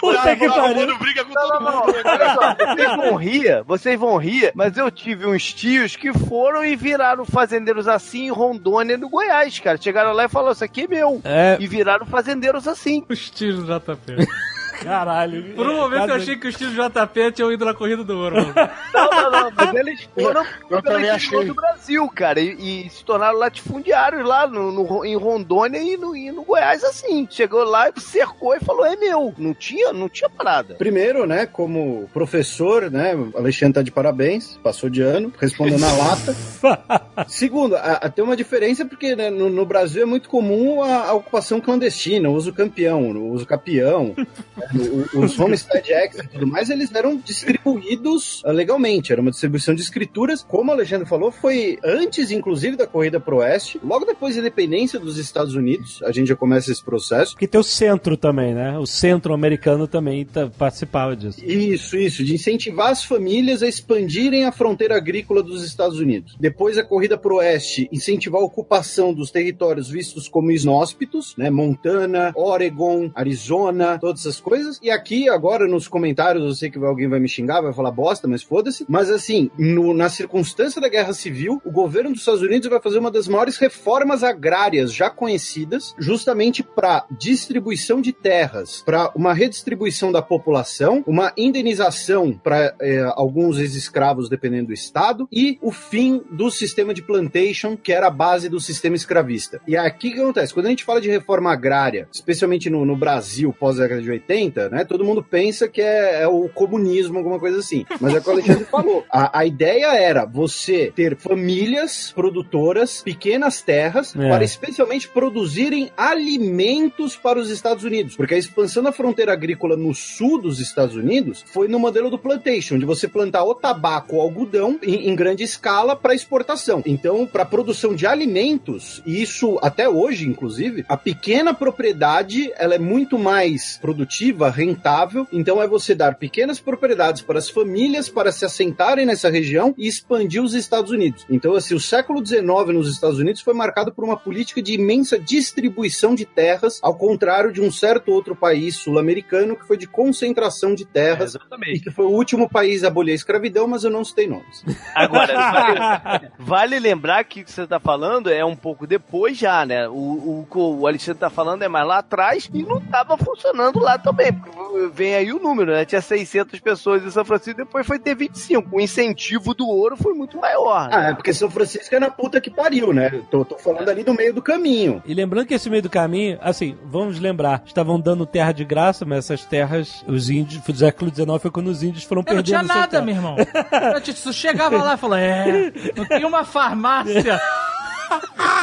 Puta 0.00 0.36
que 0.36 0.48
pariu. 0.48 0.98
Briga 0.98 1.24
com 1.24 1.32
Não, 1.34 1.42
todo 1.48 1.64
não, 1.64 1.72
não. 1.72 1.86
mundo. 1.86 1.94
Olha 2.04 2.34
só, 2.34 2.54
vocês 2.54 2.96
vão 2.96 3.16
rir, 3.16 3.62
vocês 3.64 3.98
vão 4.00 4.16
rir, 4.16 4.52
mas 4.54 4.76
eu 4.76 4.90
tive 4.90 5.26
uns 5.26 5.52
tios 5.52 5.96
que 5.96 6.12
foram 6.12 6.64
e 6.64 6.76
viraram 6.76 7.24
fazendeiros 7.24 7.88
assim 7.88 8.11
em 8.18 8.30
Rondônia, 8.30 8.96
no 8.96 9.08
Goiás, 9.08 9.58
cara. 9.58 9.80
Chegaram 9.80 10.12
lá 10.12 10.24
e 10.24 10.28
falaram: 10.28 10.52
Isso 10.52 10.64
aqui 10.64 10.82
é 10.82 10.88
meu. 10.88 11.20
É. 11.24 11.56
E 11.60 11.66
viraram 11.66 12.06
fazendeiros 12.06 12.68
assim. 12.68 13.04
Os 13.08 13.30
tiros 13.30 13.64
do 13.64 13.78
JP. 13.78 14.26
Caralho. 14.84 15.54
Por 15.54 15.66
um 15.68 15.76
momento 15.76 16.08
eu 16.08 16.14
achei 16.16 16.36
que 16.36 16.48
os 16.48 16.56
tiros 16.56 16.74
do 16.74 16.82
JP 16.82 17.32
tinham 17.32 17.52
ido 17.52 17.64
na 17.64 17.74
corrida 17.74 18.02
do 18.04 18.16
ouro. 18.16 18.36
mano. 18.36 18.52
Não, 18.92 19.10
não, 19.10 19.30
não, 19.30 19.50
mas 19.56 19.74
eles 19.74 20.08
foram 20.18 20.44
Eu 20.70 20.82
também 20.82 21.08
achei. 21.10 21.44
do 21.46 21.54
Brasil, 21.54 22.06
cara, 22.14 22.40
e, 22.40 22.86
e 22.86 22.90
se 22.90 23.04
tornaram 23.04 23.38
latifundiários 23.38 24.26
lá 24.26 24.46
no, 24.46 24.70
no- 24.70 25.04
em 25.04 25.16
Rondônia 25.16 25.78
e 25.82 25.96
no, 25.96 26.14
e 26.14 26.30
no 26.30 26.44
Goiás 26.44 26.84
assim. 26.84 27.26
Chegou 27.30 27.64
lá 27.64 27.88
e 27.88 28.00
cercou 28.00 28.54
e 28.54 28.60
falou: 28.60 28.84
É 28.84 28.96
meu. 28.96 29.34
Não 29.38 29.54
tinha, 29.54 29.92
não 29.92 30.08
tinha 30.08 30.28
parada. 30.28 30.74
Primeiro, 30.74 31.26
né, 31.26 31.46
como 31.46 32.08
professor, 32.12 32.90
né, 32.90 33.14
o 33.14 33.32
Alexandre 33.36 33.74
tá 33.74 33.82
de 33.82 33.90
parabéns, 33.90 34.58
passou 34.62 34.90
de 34.90 35.00
ano, 35.02 35.32
respondeu 35.38 35.78
na 35.78 35.92
lata. 35.92 36.36
Segundo, 37.28 37.76
a, 37.76 37.92
a- 37.94 38.08
tem 38.10 38.24
uma 38.24 38.36
diferença 38.36 38.84
porque 38.84 39.14
né, 39.16 39.30
no, 39.30 39.48
no 39.48 39.64
Brasil 39.64 40.02
é 40.02 40.06
muito 40.06 40.28
comum 40.28 40.82
a, 40.82 41.08
a 41.08 41.12
ocupação 41.14 41.60
clandestina, 41.60 42.28
o 42.28 42.34
uso 42.34 42.52
campeão, 42.52 43.10
o 43.10 43.32
uso 43.32 43.46
capião, 43.46 44.14
o- 44.16 44.71
os 45.14 45.38
homestead 45.38 45.92
acts 45.92 46.18
e 46.18 46.28
tudo 46.28 46.46
mais, 46.46 46.70
eles 46.70 46.92
eram 46.94 47.16
distribuídos 47.16 48.42
ah, 48.44 48.52
legalmente, 48.52 49.12
era 49.12 49.20
uma 49.20 49.30
distribuição 49.30 49.74
de 49.74 49.82
escrituras, 49.82 50.42
como 50.42 50.70
o 50.70 50.74
Alexandre 50.74 51.08
falou, 51.08 51.30
foi 51.30 51.78
antes, 51.84 52.30
inclusive, 52.30 52.76
da 52.76 52.86
corrida 52.86 53.20
pro 53.20 53.38
oeste, 53.38 53.80
logo 53.84 54.04
depois 54.04 54.34
da 54.34 54.40
independência 54.40 54.98
dos 54.98 55.18
Estados 55.18 55.54
Unidos, 55.54 56.00
a 56.04 56.12
gente 56.12 56.28
já 56.28 56.36
começa 56.36 56.70
esse 56.70 56.84
processo, 56.84 57.32
Porque 57.32 57.46
tem 57.46 57.60
o 57.60 57.64
centro 57.64 58.16
também, 58.16 58.54
né? 58.54 58.78
O 58.78 58.86
centro 58.86 59.32
americano 59.32 59.86
também 59.86 60.24
tá- 60.24 60.50
participava 60.56 61.16
disso. 61.16 61.44
Isso, 61.44 61.96
isso, 61.96 62.24
de 62.24 62.34
incentivar 62.34 62.90
as 62.90 63.04
famílias 63.04 63.62
a 63.62 63.68
expandirem 63.68 64.44
a 64.44 64.52
fronteira 64.52 64.96
agrícola 64.96 65.42
dos 65.42 65.64
Estados 65.64 65.98
Unidos. 65.98 66.36
Depois 66.38 66.78
a 66.78 66.84
corrida 66.84 67.16
para 67.18 67.32
o 67.32 67.36
oeste, 67.36 67.88
incentivar 67.92 68.40
a 68.40 68.44
ocupação 68.44 69.12
dos 69.12 69.30
territórios 69.30 69.88
vistos 69.90 70.28
como 70.28 70.50
inóspitos, 70.50 71.34
né? 71.36 71.50
Montana, 71.50 72.32
Oregon, 72.34 73.10
Arizona, 73.14 73.98
todas 73.98 74.20
essas 74.20 74.40
coisas. 74.40 74.51
E 74.82 74.90
aqui, 74.90 75.28
agora 75.28 75.66
nos 75.66 75.88
comentários, 75.88 76.44
eu 76.44 76.54
sei 76.54 76.70
que 76.70 76.78
alguém 76.78 77.08
vai 77.08 77.18
me 77.20 77.28
xingar, 77.28 77.60
vai 77.60 77.72
falar 77.72 77.90
bosta, 77.90 78.28
mas 78.28 78.42
foda-se. 78.42 78.84
Mas 78.88 79.10
assim, 79.10 79.50
no- 79.58 79.94
na 79.94 80.08
circunstância 80.08 80.80
da 80.80 80.88
guerra 80.88 81.12
civil, 81.12 81.60
o 81.64 81.70
governo 81.70 82.10
dos 82.10 82.20
Estados 82.20 82.42
Unidos 82.42 82.68
vai 82.68 82.80
fazer 82.80 82.98
uma 82.98 83.10
das 83.10 83.26
maiores 83.28 83.56
reformas 83.56 84.22
agrárias 84.22 84.92
já 84.92 85.08
conhecidas, 85.10 85.94
justamente 85.98 86.62
para 86.62 87.06
distribuição 87.10 88.00
de 88.00 88.12
terras, 88.12 88.82
para 88.84 89.10
uma 89.14 89.32
redistribuição 89.32 90.12
da 90.12 90.20
população, 90.22 91.02
uma 91.06 91.32
indenização 91.36 92.32
para 92.32 92.74
alguns 93.14 93.58
ex-escravos, 93.58 94.28
dependendo 94.28 94.68
do 94.68 94.72
estado, 94.72 95.26
e 95.32 95.58
o 95.62 95.70
fim 95.70 96.22
do 96.30 96.50
sistema 96.50 96.92
de 96.92 97.02
plantation, 97.02 97.76
que 97.76 97.92
era 97.92 98.06
a 98.08 98.10
base 98.10 98.48
do 98.48 98.60
sistema 98.60 98.96
escravista. 98.96 99.60
E 99.66 99.76
aqui 99.76 100.08
o 100.08 100.12
que 100.12 100.20
acontece? 100.20 100.52
Quando 100.52 100.66
a 100.66 100.70
gente 100.70 100.84
fala 100.84 101.00
de 101.00 101.08
reforma 101.10 101.52
agrária, 101.52 102.08
especialmente 102.12 102.68
no, 102.68 102.84
no 102.84 102.96
Brasil 102.96 103.54
pós-década 103.58 104.02
de 104.02 104.10
80, 104.10 104.41
né, 104.70 104.84
todo 104.84 105.04
mundo 105.04 105.22
pensa 105.22 105.68
que 105.68 105.80
é, 105.80 106.22
é 106.22 106.28
o 106.28 106.48
comunismo, 106.48 107.18
alguma 107.18 107.38
coisa 107.38 107.58
assim. 107.58 107.84
Mas 108.00 108.14
é 108.14 108.18
o 108.18 108.22
que 108.22 108.28
o 108.28 108.32
Alexandre 108.32 108.64
falou. 108.70 109.04
A, 109.10 109.40
a 109.40 109.46
ideia 109.46 109.94
era 109.96 110.24
você 110.24 110.92
ter 110.94 111.16
famílias 111.16 112.12
produtoras, 112.14 113.02
pequenas 113.02 113.60
terras, 113.62 114.14
É. 114.16 114.28
para 114.28 114.44
especialmente 114.44 115.08
produzirem 115.08 115.90
alimentos 115.96 117.16
para 117.16 117.38
os 117.38 117.50
Estados 117.50 117.84
Unidos. 117.84 118.16
Porque 118.16 118.34
a 118.34 118.38
expansão 118.38 118.82
da 118.82 118.92
fronteira 118.92 119.32
agrícola 119.32 119.76
no 119.76 119.94
sul 119.94 120.40
dos 120.40 120.60
Estados 120.60 120.96
Unidos 120.96 121.44
foi 121.52 121.68
no 121.68 121.78
modelo 121.78 122.10
do 122.10 122.18
plantation, 122.18 122.78
de 122.78 122.84
você 122.84 123.06
plantar 123.08 123.44
o 123.44 123.54
tabaco 123.54 124.16
ou 124.16 124.22
algodão 124.22 124.78
em, 124.82 125.08
em 125.08 125.14
grande 125.14 125.42
escala 125.44 125.94
para 125.96 126.14
exportação. 126.14 126.82
Então, 126.86 127.26
para 127.26 127.44
produção 127.44 127.94
de 127.94 128.06
alimentos, 128.06 129.02
e 129.06 129.22
isso 129.22 129.58
até 129.62 129.88
hoje, 129.88 130.26
inclusive, 130.28 130.84
a 130.88 130.96
pequena 130.96 131.52
propriedade 131.54 132.52
ela 132.56 132.74
é 132.74 132.78
muito 132.78 133.18
mais 133.18 133.78
produtiva, 133.80 134.31
rentável. 134.50 135.26
Então, 135.32 135.62
é 135.62 135.66
você 135.66 135.94
dar 135.94 136.14
pequenas 136.16 136.60
propriedades 136.60 137.22
para 137.22 137.38
as 137.38 137.48
famílias 137.48 138.08
para 138.08 138.32
se 138.32 138.44
assentarem 138.44 139.06
nessa 139.06 139.30
região 139.30 139.74
e 139.76 139.86
expandir 139.86 140.42
os 140.42 140.54
Estados 140.54 140.90
Unidos. 140.90 141.26
Então, 141.28 141.54
assim, 141.54 141.74
o 141.74 141.80
século 141.80 142.24
XIX 142.24 142.42
nos 142.72 142.88
Estados 142.88 143.18
Unidos 143.18 143.40
foi 143.40 143.54
marcado 143.54 143.92
por 143.92 144.04
uma 144.04 144.16
política 144.16 144.62
de 144.62 144.74
imensa 144.74 145.18
distribuição 145.18 146.14
de 146.14 146.24
terras, 146.24 146.78
ao 146.82 146.94
contrário 146.94 147.52
de 147.52 147.60
um 147.60 147.70
certo 147.70 148.10
outro 148.12 148.36
país 148.36 148.76
sul-americano 148.76 149.56
que 149.56 149.66
foi 149.66 149.76
de 149.76 149.86
concentração 149.86 150.74
de 150.74 150.84
terras. 150.84 151.34
e 151.34 151.36
exatamente. 151.36 151.80
que 151.80 151.90
foi 151.90 152.06
o 152.06 152.10
último 152.10 152.48
país 152.48 152.84
a 152.84 152.88
abolir 152.88 153.12
a 153.12 153.16
escravidão, 153.16 153.66
mas 153.66 153.84
eu 153.84 153.90
não 153.90 154.04
citei 154.04 154.26
nomes. 154.26 154.64
Agora, 154.94 155.34
vale, 155.52 156.30
vale 156.38 156.78
lembrar 156.78 157.24
que 157.24 157.40
o 157.40 157.44
que 157.44 157.50
você 157.50 157.66
tá 157.66 157.80
falando 157.80 158.30
é 158.30 158.44
um 158.44 158.56
pouco 158.56 158.86
depois 158.86 159.36
já, 159.36 159.64
né? 159.64 159.88
O, 159.88 159.92
o 160.40 160.46
que 160.50 160.58
o 160.58 160.86
Alexandre 160.86 161.20
tá 161.20 161.30
falando 161.30 161.62
é 161.62 161.68
mais 161.68 161.86
lá 161.86 161.98
atrás 161.98 162.50
e 162.52 162.62
não 162.62 162.80
tava 162.80 163.16
funcionando 163.16 163.80
lá 163.80 163.98
também. 163.98 164.21
Porque 164.30 164.90
vem 164.92 165.14
aí 165.14 165.32
o 165.32 165.38
número, 165.38 165.72
né? 165.72 165.84
Tinha 165.84 166.00
600 166.00 166.60
pessoas 166.60 167.02
em 167.02 167.10
São 167.10 167.24
Francisco, 167.24 167.56
depois 167.56 167.86
foi 167.86 167.98
ter 167.98 168.14
25. 168.14 168.68
O 168.76 168.80
incentivo 168.80 169.54
do 169.54 169.66
ouro 169.66 169.96
foi 169.96 170.12
muito 170.14 170.38
maior. 170.38 170.88
né? 170.88 170.96
Ah, 170.96 171.10
é 171.10 171.14
porque 171.14 171.32
São 171.32 171.50
Francisco 171.50 171.94
é 171.94 171.98
na 171.98 172.10
puta 172.10 172.40
que 172.40 172.50
pariu, 172.50 172.92
né? 172.92 173.22
Tô, 173.30 173.44
tô 173.44 173.56
falando 173.56 173.88
ali 173.88 174.04
do 174.04 174.14
meio 174.14 174.34
do 174.34 174.42
caminho. 174.42 175.02
E 175.06 175.14
lembrando 175.14 175.46
que 175.46 175.54
esse 175.54 175.70
meio 175.70 175.82
do 175.82 175.90
caminho, 175.90 176.38
assim, 176.40 176.76
vamos 176.84 177.18
lembrar, 177.18 177.62
estavam 177.64 177.98
dando 177.98 178.26
terra 178.26 178.52
de 178.52 178.64
graça, 178.64 179.04
mas 179.04 179.18
essas 179.18 179.44
terras, 179.44 180.04
os 180.06 180.28
índios, 180.30 180.62
do 180.62 180.76
século 180.76 181.12
XIX 181.14 181.40
foi 181.40 181.50
quando 181.50 181.68
os 181.68 181.82
índios 181.82 182.04
foram 182.04 182.22
Eu 182.26 182.36
não 182.36 182.42
tinha 182.42 182.62
nada, 182.62 182.88
terra. 182.88 183.04
meu 183.04 183.14
irmão. 183.14 183.36
Eu 183.38 184.32
chegava 184.32 184.82
lá 184.82 184.94
e 184.94 184.98
falava, 184.98 185.22
é, 185.22 185.72
não 185.96 186.04
tem 186.04 186.24
uma 186.24 186.44
farmácia. 186.44 187.40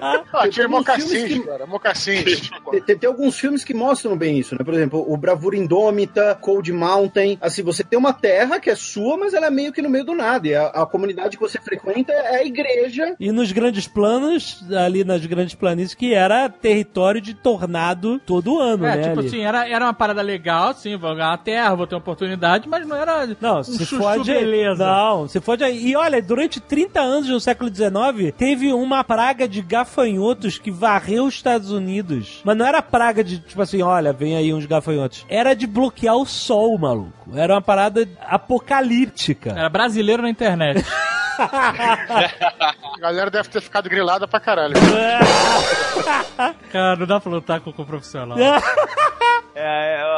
Ah, 0.00 0.48
tinha 0.48 0.68
filmes 0.68 1.24
que- 1.24 1.40
cara, 1.40 1.66
mocassins. 1.66 2.50
Tem, 2.70 2.80
tem- 2.82 2.98
tem 2.98 3.08
alguns 3.08 3.38
filmes 3.38 3.64
que 3.64 3.72
mostram 3.74 4.16
bem 4.16 4.38
isso, 4.38 4.54
né? 4.54 4.64
Por 4.64 4.74
exemplo, 4.74 5.04
o 5.06 5.16
Bravura 5.16 5.56
Indômita, 5.56 6.36
Cold 6.40 6.72
Mountain. 6.72 7.38
Assim, 7.40 7.62
você 7.62 7.82
tem 7.84 7.98
uma 7.98 8.12
terra 8.12 8.58
que 8.60 8.70
é 8.70 8.74
sua, 8.74 9.16
mas 9.16 9.34
ela 9.34 9.46
é 9.46 9.50
meio 9.50 9.72
que 9.72 9.82
no 9.82 9.88
meio 9.88 10.04
do 10.04 10.14
nada. 10.14 10.46
E 10.48 10.54
a, 10.54 10.66
a 10.66 10.86
comunidade 10.86 11.36
que 11.36 11.42
você 11.42 11.58
frequenta 11.60 12.12
é 12.12 12.36
a 12.36 12.44
igreja. 12.44 13.14
E 13.18 13.30
nos 13.32 13.52
grandes 13.52 13.86
planos, 13.86 14.64
ali 14.72 15.04
nas 15.04 15.24
grandes 15.26 15.54
planícies, 15.54 15.94
que 15.94 16.12
era 16.14 16.48
território 16.48 17.20
de 17.20 17.34
tornado 17.34 18.18
todo 18.20 18.58
ano, 18.58 18.86
É, 18.86 18.96
né? 18.96 19.02
tipo 19.08 19.18
ali. 19.20 19.28
assim, 19.28 19.40
era, 19.44 19.68
era 19.68 19.84
uma 19.86 19.94
parada 19.94 20.22
legal, 20.22 20.74
sim, 20.74 20.96
vou 20.96 21.14
ganhar 21.14 21.32
a 21.32 21.38
terra, 21.38 21.74
vou 21.74 21.86
ter 21.86 21.94
uma 21.94 22.00
oportunidade, 22.00 22.68
mas 22.68 22.86
não 22.86 22.96
era 22.96 23.28
Não, 23.40 23.60
um 23.60 23.64
se 23.64 23.78
chuchu 23.84 23.98
fode. 24.02 24.32
beleza. 24.32 24.84
Não, 24.84 25.28
se 25.28 25.40
fode. 25.40 25.64
E 25.64 25.94
olha, 25.96 26.20
durante 26.20 26.60
30 26.60 27.00
anos 27.00 27.28
no 27.28 27.40
século 27.40 27.70
XIX, 27.74 28.32
teve 28.36 28.72
uma 28.72 29.02
praga 29.04 29.46
de 29.48 29.53
gafanhotos 29.60 30.58
que 30.58 30.70
varreu 30.70 31.24
os 31.26 31.34
Estados 31.34 31.70
Unidos. 31.70 32.40
Mas 32.44 32.56
não 32.56 32.66
era 32.66 32.82
praga 32.82 33.22
de, 33.22 33.38
tipo 33.38 33.60
assim, 33.60 33.82
olha, 33.82 34.12
vem 34.12 34.36
aí 34.36 34.52
uns 34.52 34.66
gafanhotos. 34.66 35.24
Era 35.28 35.54
de 35.54 35.66
bloquear 35.66 36.16
o 36.16 36.26
sol, 36.26 36.76
maluco. 36.78 37.12
Era 37.34 37.54
uma 37.54 37.62
parada 37.62 38.08
apocalíptica. 38.26 39.50
Era 39.50 39.68
brasileiro 39.68 40.22
na 40.22 40.30
internet. 40.30 40.84
A 42.94 43.00
galera 43.00 43.30
deve 43.30 43.48
ter 43.48 43.60
ficado 43.60 43.88
grilada 43.88 44.26
pra 44.26 44.40
caralho. 44.40 44.74
Cara, 46.72 46.96
não 46.96 47.06
dá 47.06 47.20
pra 47.20 47.30
lutar 47.30 47.60
com 47.60 47.70
o 47.70 47.86
profissional. 47.86 48.36
É, 49.56 50.00
a, 50.02 50.04
a- 50.04 50.08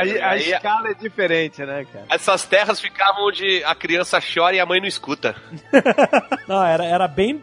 a- 0.00 0.26
a 0.26 0.30
Aí- 0.30 0.50
escala 0.52 0.88
é 0.88 0.94
diferente, 0.94 1.62
né, 1.66 1.84
cara? 1.92 2.06
Essas 2.08 2.46
terras 2.46 2.80
ficavam 2.80 3.26
onde 3.26 3.62
a 3.62 3.74
criança 3.74 4.18
chora 4.22 4.56
e 4.56 4.58
a 4.60 4.64
mãe 4.64 4.80
não 4.80 4.88
escuta. 4.88 5.36
Não, 6.48 6.64
era, 6.64 6.82
era 6.82 7.06
bem. 7.06 7.38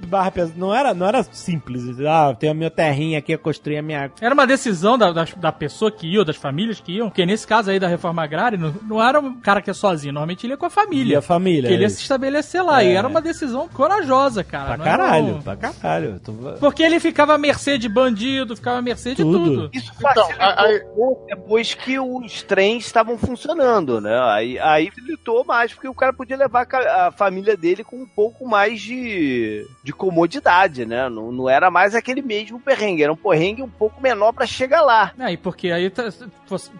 Não 0.55 0.73
era, 0.73 0.95
não 0.95 1.05
era 1.07 1.21
simples. 1.21 1.83
Ah, 2.07 2.35
tenho 2.37 2.53
a 2.53 2.55
minha 2.55 2.71
terrinha 2.71 3.19
aqui, 3.19 3.33
eu 3.33 3.37
construí 3.37 3.77
a 3.77 3.83
minha. 3.83 4.11
Era 4.19 4.33
uma 4.33 4.47
decisão 4.47 4.97
da, 4.97 5.11
da, 5.11 5.25
da 5.37 5.51
pessoa 5.51 5.91
que 5.91 6.07
ia, 6.11 6.25
das 6.25 6.37
famílias 6.37 6.79
que 6.79 6.93
iam, 6.93 7.09
porque 7.09 7.23
nesse 7.23 7.45
caso 7.45 7.69
aí 7.69 7.79
da 7.79 7.87
reforma 7.87 8.23
agrária, 8.23 8.57
não, 8.57 8.73
não 8.81 9.03
era 9.07 9.19
um 9.19 9.39
cara 9.39 9.61
que 9.61 9.69
é 9.69 9.73
sozinho, 9.75 10.11
normalmente 10.11 10.47
ele 10.47 10.53
ia 10.53 10.57
com 10.57 10.65
a 10.65 10.69
E 10.69 10.71
família. 10.71 11.19
a 11.19 11.21
família. 11.21 11.67
Que 11.69 11.73
ele 11.75 11.83
ia 11.83 11.87
isso. 11.87 11.97
se 11.97 12.01
estabelecer 12.01 12.63
lá. 12.63 12.81
É. 12.83 12.87
E 12.87 12.95
era 12.95 13.07
uma 13.07 13.21
decisão 13.23 13.67
corajosa, 13.69 14.43
cara. 14.43 14.65
Pra 14.65 14.77
Não 14.77 14.85
era 14.85 14.97
caralho, 14.97 15.41
pra 15.43 15.55
caralho. 15.55 16.19
Tô- 16.19 16.33
Porque 16.59 16.83
ele 16.83 16.99
ficava 16.99 17.33
à 17.33 17.37
mercê 17.37 17.77
de 17.77 17.89
bandido, 17.89 18.55
ficava 18.55 18.77
à 18.77 18.81
mercê 18.81 19.11
de 19.15 19.23
Tudo. 19.23 19.43
tudo. 19.43 19.69
Isso 19.73 19.91
Então, 19.97 20.27
facilitou 20.29 21.23
a- 21.23 21.35
depois 21.35 21.73
que 21.73 21.99
os 21.99 22.43
trens 22.43 22.85
estavam 22.85 23.17
funcionando, 23.17 23.99
né? 24.01 24.19
Aí, 24.31 24.59
aí 24.59 24.89
facilitou 24.91 25.43
mais, 25.45 25.73
porque 25.73 25.87
o 25.87 25.93
cara 25.95 26.13
podia 26.13 26.37
levar 26.37 26.67
a 26.71 27.11
família 27.11 27.55
dele 27.57 27.83
com 27.83 27.95
um 28.01 28.05
pouco 28.07 28.47
mais 28.47 28.81
de, 28.81 29.65
de 29.83 29.91
comodidade, 29.93 30.85
né? 30.85 31.09
Não, 31.09 31.31
não 31.31 31.49
era 31.49 31.71
mais 31.71 31.95
aquele 31.95 32.21
mesmo 32.21 32.59
perrengue, 32.59 33.03
era 33.03 33.13
um 33.13 33.15
perrengue 33.15 33.61
um 33.63 33.69
pouco 33.69 34.01
menor 34.01 34.31
pra 34.33 34.45
chegar 34.45 34.81
lá. 34.81 35.11
É, 35.17 35.31
e 35.31 35.37
porque 35.37 35.71
aí 35.71 35.89
tá- 35.89 36.09